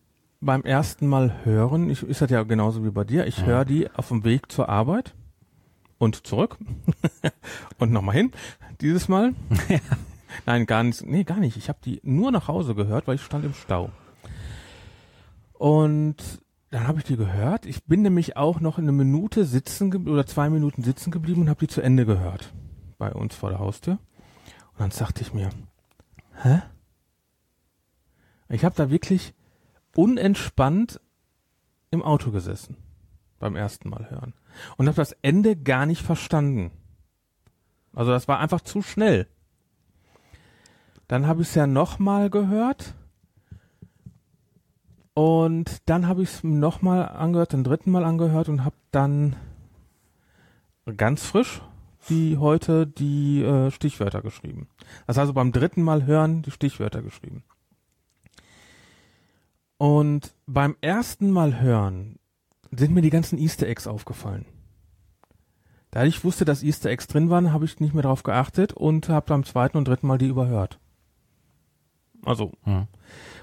beim 0.41 0.61
ersten 0.64 1.07
Mal 1.07 1.44
hören, 1.44 1.90
ich, 1.90 2.03
ist 2.03 2.22
das 2.22 2.30
ja 2.30 2.44
genauso 2.44 2.84
wie 2.86 2.91
bei 2.91 3.03
dir, 3.03 3.26
ich 3.26 3.40
Ja. 3.40 3.45
höre 3.45 3.65
die 3.65 3.90
auf 3.91 4.10
dem 4.10 4.23
Weg 4.23 4.52
zur 4.52 4.69
Arbeit 4.69 5.15
und 5.98 6.27
zurück 6.27 6.57
und 7.80 7.91
nochmal 7.91 8.15
hin. 8.15 8.32
Dieses 8.82 9.07
Mal. 9.07 9.34
Nein, 10.45 10.65
gar 10.65 10.84
nicht. 10.84 11.06
Nee, 11.06 11.23
gar 11.23 11.38
nicht. 11.38 11.56
Ich 11.57 11.69
habe 11.69 11.80
die 11.84 11.99
nur 12.03 12.32
nach 12.32 12.48
Hause 12.48 12.76
gehört, 12.76 13.07
weil 13.07 13.15
ich 13.15 13.22
stand 13.23 13.45
im 13.45 13.53
Stau. 13.53 13.90
Und 15.57 16.41
dann 16.69 16.88
habe 16.88 16.99
ich 16.99 17.06
die 17.06 17.18
gehört. 17.18 17.65
Ich 17.65 17.86
bin 17.86 18.02
nämlich 18.02 18.38
auch 18.38 18.60
noch 18.60 18.77
eine 18.77 18.91
Minute 18.91 19.45
sitzen 19.45 20.07
oder 20.07 20.26
zwei 20.26 20.49
Minuten 20.49 20.84
sitzen 20.84 21.11
geblieben 21.11 21.41
und 21.41 21.49
habe 21.49 21.61
die 21.61 21.68
zu 21.68 21.82
Ende 21.82 22.06
gehört. 22.06 22.53
Bei 22.98 23.14
uns 23.14 23.36
vor 23.36 23.49
der 23.49 23.60
Haustür. 23.60 23.94
Und 24.73 24.80
dann 24.80 24.91
sagte 24.91 25.22
ich 25.22 25.34
mir, 25.34 25.49
hä? 26.41 26.61
Ich 28.49 28.65
habe 28.65 28.76
da 28.76 28.90
wirklich 28.90 29.34
unentspannt 29.95 30.99
im 31.91 32.03
Auto 32.03 32.32
gesessen 32.32 32.77
beim 33.40 33.56
ersten 33.56 33.90
Mal 33.90 34.10
hören 34.10 34.34
und 34.77 34.88
habe 34.88 34.98
das 34.98 35.14
Ende 35.22 35.56
gar 35.56 35.86
nicht 35.86 36.02
verstanden. 36.02 36.72
Also 37.94 38.11
das 38.11 38.27
war 38.27 38.40
einfach 38.40 38.61
zu 38.61 38.82
schnell. 38.82 39.27
Dann 41.07 41.27
habe 41.27 41.41
ich 41.41 41.49
es 41.49 41.56
ja 41.56 41.68
nochmal 41.68 42.30
gehört 42.30 42.95
und 45.15 45.81
dann 45.89 46.07
habe 46.07 46.21
ich 46.21 46.29
es 46.29 46.43
nochmal 46.43 47.09
angehört, 47.09 47.53
den 47.53 47.63
dritten 47.63 47.89
Mal 47.89 48.03
angehört 48.03 48.49
und 48.49 48.63
habe 48.63 48.75
dann 48.91 49.35
ganz 50.97 51.25
frisch 51.25 51.61
die 52.09 52.37
heute 52.37 52.85
die 52.85 53.41
äh, 53.41 53.71
Stichwörter 53.71 54.21
geschrieben. 54.21 54.67
Das 55.07 55.17
also 55.17 55.33
beim 55.33 55.51
dritten 55.51 55.81
Mal 55.81 56.05
hören 56.05 56.43
die 56.43 56.51
Stichwörter 56.51 57.01
geschrieben. 57.01 57.43
Und 59.77 60.35
beim 60.45 60.75
ersten 60.81 61.31
Mal 61.31 61.59
hören 61.59 62.19
sind 62.71 62.93
mir 62.93 63.01
die 63.01 63.09
ganzen 63.09 63.37
Easter 63.39 63.67
Eggs 63.67 63.87
aufgefallen. 63.87 64.45
Da 65.91 66.03
ich 66.03 66.23
wusste, 66.23 66.45
dass 66.45 66.63
Easter 66.63 66.89
Eggs 66.89 67.07
drin 67.07 67.29
waren, 67.29 67.53
habe 67.53 67.65
ich 67.65 67.79
nicht 67.79 67.93
mehr 67.93 68.03
darauf 68.03 68.23
geachtet 68.23 68.73
und 68.73 69.09
habe 69.09 69.27
beim 69.27 69.43
zweiten 69.43 69.77
und 69.77 69.87
dritten 69.87 70.07
Mal 70.07 70.17
die 70.17 70.27
überhört. 70.27 70.79
Also 72.23 72.51
Hm. 72.63 72.87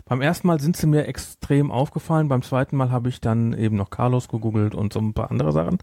Beim 0.04 0.20
ersten 0.20 0.46
Mal 0.46 0.60
sind 0.60 0.76
sie 0.76 0.86
mir 0.86 1.06
extrem 1.06 1.70
aufgefallen, 1.70 2.28
beim 2.28 2.42
zweiten 2.42 2.76
Mal 2.76 2.90
habe 2.90 3.08
ich 3.08 3.20
dann 3.20 3.52
eben 3.52 3.76
noch 3.76 3.90
Carlos 3.90 4.28
gegoogelt 4.28 4.74
und 4.74 4.92
so 4.92 5.00
ein 5.00 5.14
paar 5.14 5.30
andere 5.30 5.52
Sachen. 5.52 5.78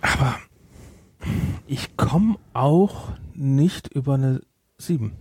Aber 0.00 0.36
ich 1.66 1.96
komme 1.96 2.36
auch 2.52 3.12
nicht 3.34 3.88
über 3.88 4.14
eine 4.14 4.42
sieben. 4.78 5.16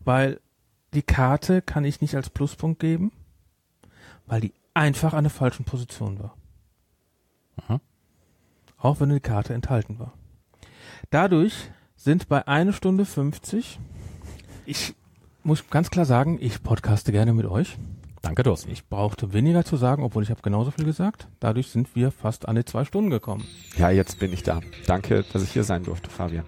Weil 0.00 0.40
die 0.94 1.02
Karte 1.02 1.62
kann 1.62 1.84
ich 1.84 2.00
nicht 2.00 2.14
als 2.14 2.30
Pluspunkt 2.30 2.80
geben, 2.80 3.12
weil 4.26 4.40
die 4.40 4.54
einfach 4.74 5.12
an 5.12 5.24
der 5.24 5.30
falschen 5.30 5.64
Position 5.64 6.18
war. 6.18 6.36
Aha. 7.56 7.80
Auch 8.78 9.00
wenn 9.00 9.10
die 9.10 9.20
Karte 9.20 9.54
enthalten 9.54 9.98
war. 9.98 10.14
Dadurch 11.10 11.70
sind 11.96 12.28
bei 12.28 12.46
eine 12.46 12.72
Stunde 12.72 13.04
50, 13.04 13.78
ich 14.66 14.94
muss 15.48 15.70
ganz 15.70 15.88
klar 15.88 16.04
sagen, 16.04 16.36
ich 16.42 16.62
podcaste 16.62 17.10
gerne 17.10 17.32
mit 17.32 17.46
euch. 17.46 17.78
Danke, 18.20 18.42
Thorsten. 18.42 18.70
Ich 18.70 18.86
brauchte 18.86 19.32
weniger 19.32 19.64
zu 19.64 19.78
sagen, 19.78 20.02
obwohl 20.02 20.22
ich 20.22 20.28
habe 20.28 20.42
genauso 20.42 20.70
viel 20.70 20.84
gesagt. 20.84 21.26
Dadurch 21.40 21.68
sind 21.68 21.96
wir 21.96 22.10
fast 22.10 22.46
an 22.46 22.54
die 22.54 22.66
zwei 22.66 22.84
Stunden 22.84 23.08
gekommen. 23.08 23.46
Ja, 23.78 23.88
jetzt 23.88 24.18
bin 24.18 24.30
ich 24.34 24.42
da. 24.42 24.60
Danke, 24.86 25.24
dass 25.32 25.42
ich 25.42 25.50
hier 25.50 25.64
sein 25.64 25.84
durfte, 25.84 26.10
Fabian. 26.10 26.44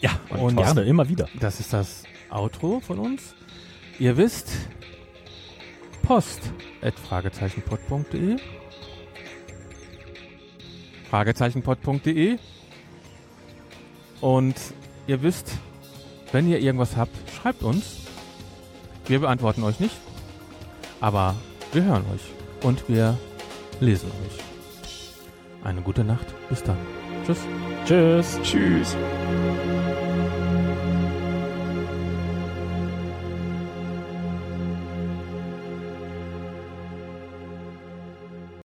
Ja, 0.00 0.10
Und 0.28 0.38
und 0.38 0.56
gerne, 0.58 0.84
immer 0.84 1.08
wieder. 1.08 1.28
Das 1.40 1.58
ist 1.58 1.72
das 1.72 2.04
Outro 2.30 2.78
von 2.78 3.00
uns. 3.00 3.34
Ihr 3.98 4.16
wisst, 4.16 4.52
post 6.04 6.52
at 6.82 6.94
fragezeichenpod.de 6.94 8.36
fragezeichenpod.de 11.10 12.38
und 14.20 14.54
ihr 15.08 15.22
wisst, 15.22 15.50
wenn 16.30 16.48
ihr 16.48 16.60
irgendwas 16.60 16.96
habt, 16.96 17.16
schreibt 17.32 17.64
uns. 17.64 18.05
Wir 19.06 19.20
beantworten 19.20 19.62
euch 19.62 19.80
nicht, 19.80 19.96
aber 21.00 21.34
wir 21.72 21.84
hören 21.84 22.04
euch 22.12 22.66
und 22.66 22.88
wir 22.88 23.16
lesen 23.80 24.10
euch. 24.26 24.38
Eine 25.64 25.80
gute 25.80 26.04
Nacht, 26.04 26.26
bis 26.48 26.62
dann. 26.62 26.78
Tschüss. 27.24 27.38
Tschüss. 27.86 28.38
Tschüss. 28.42 28.96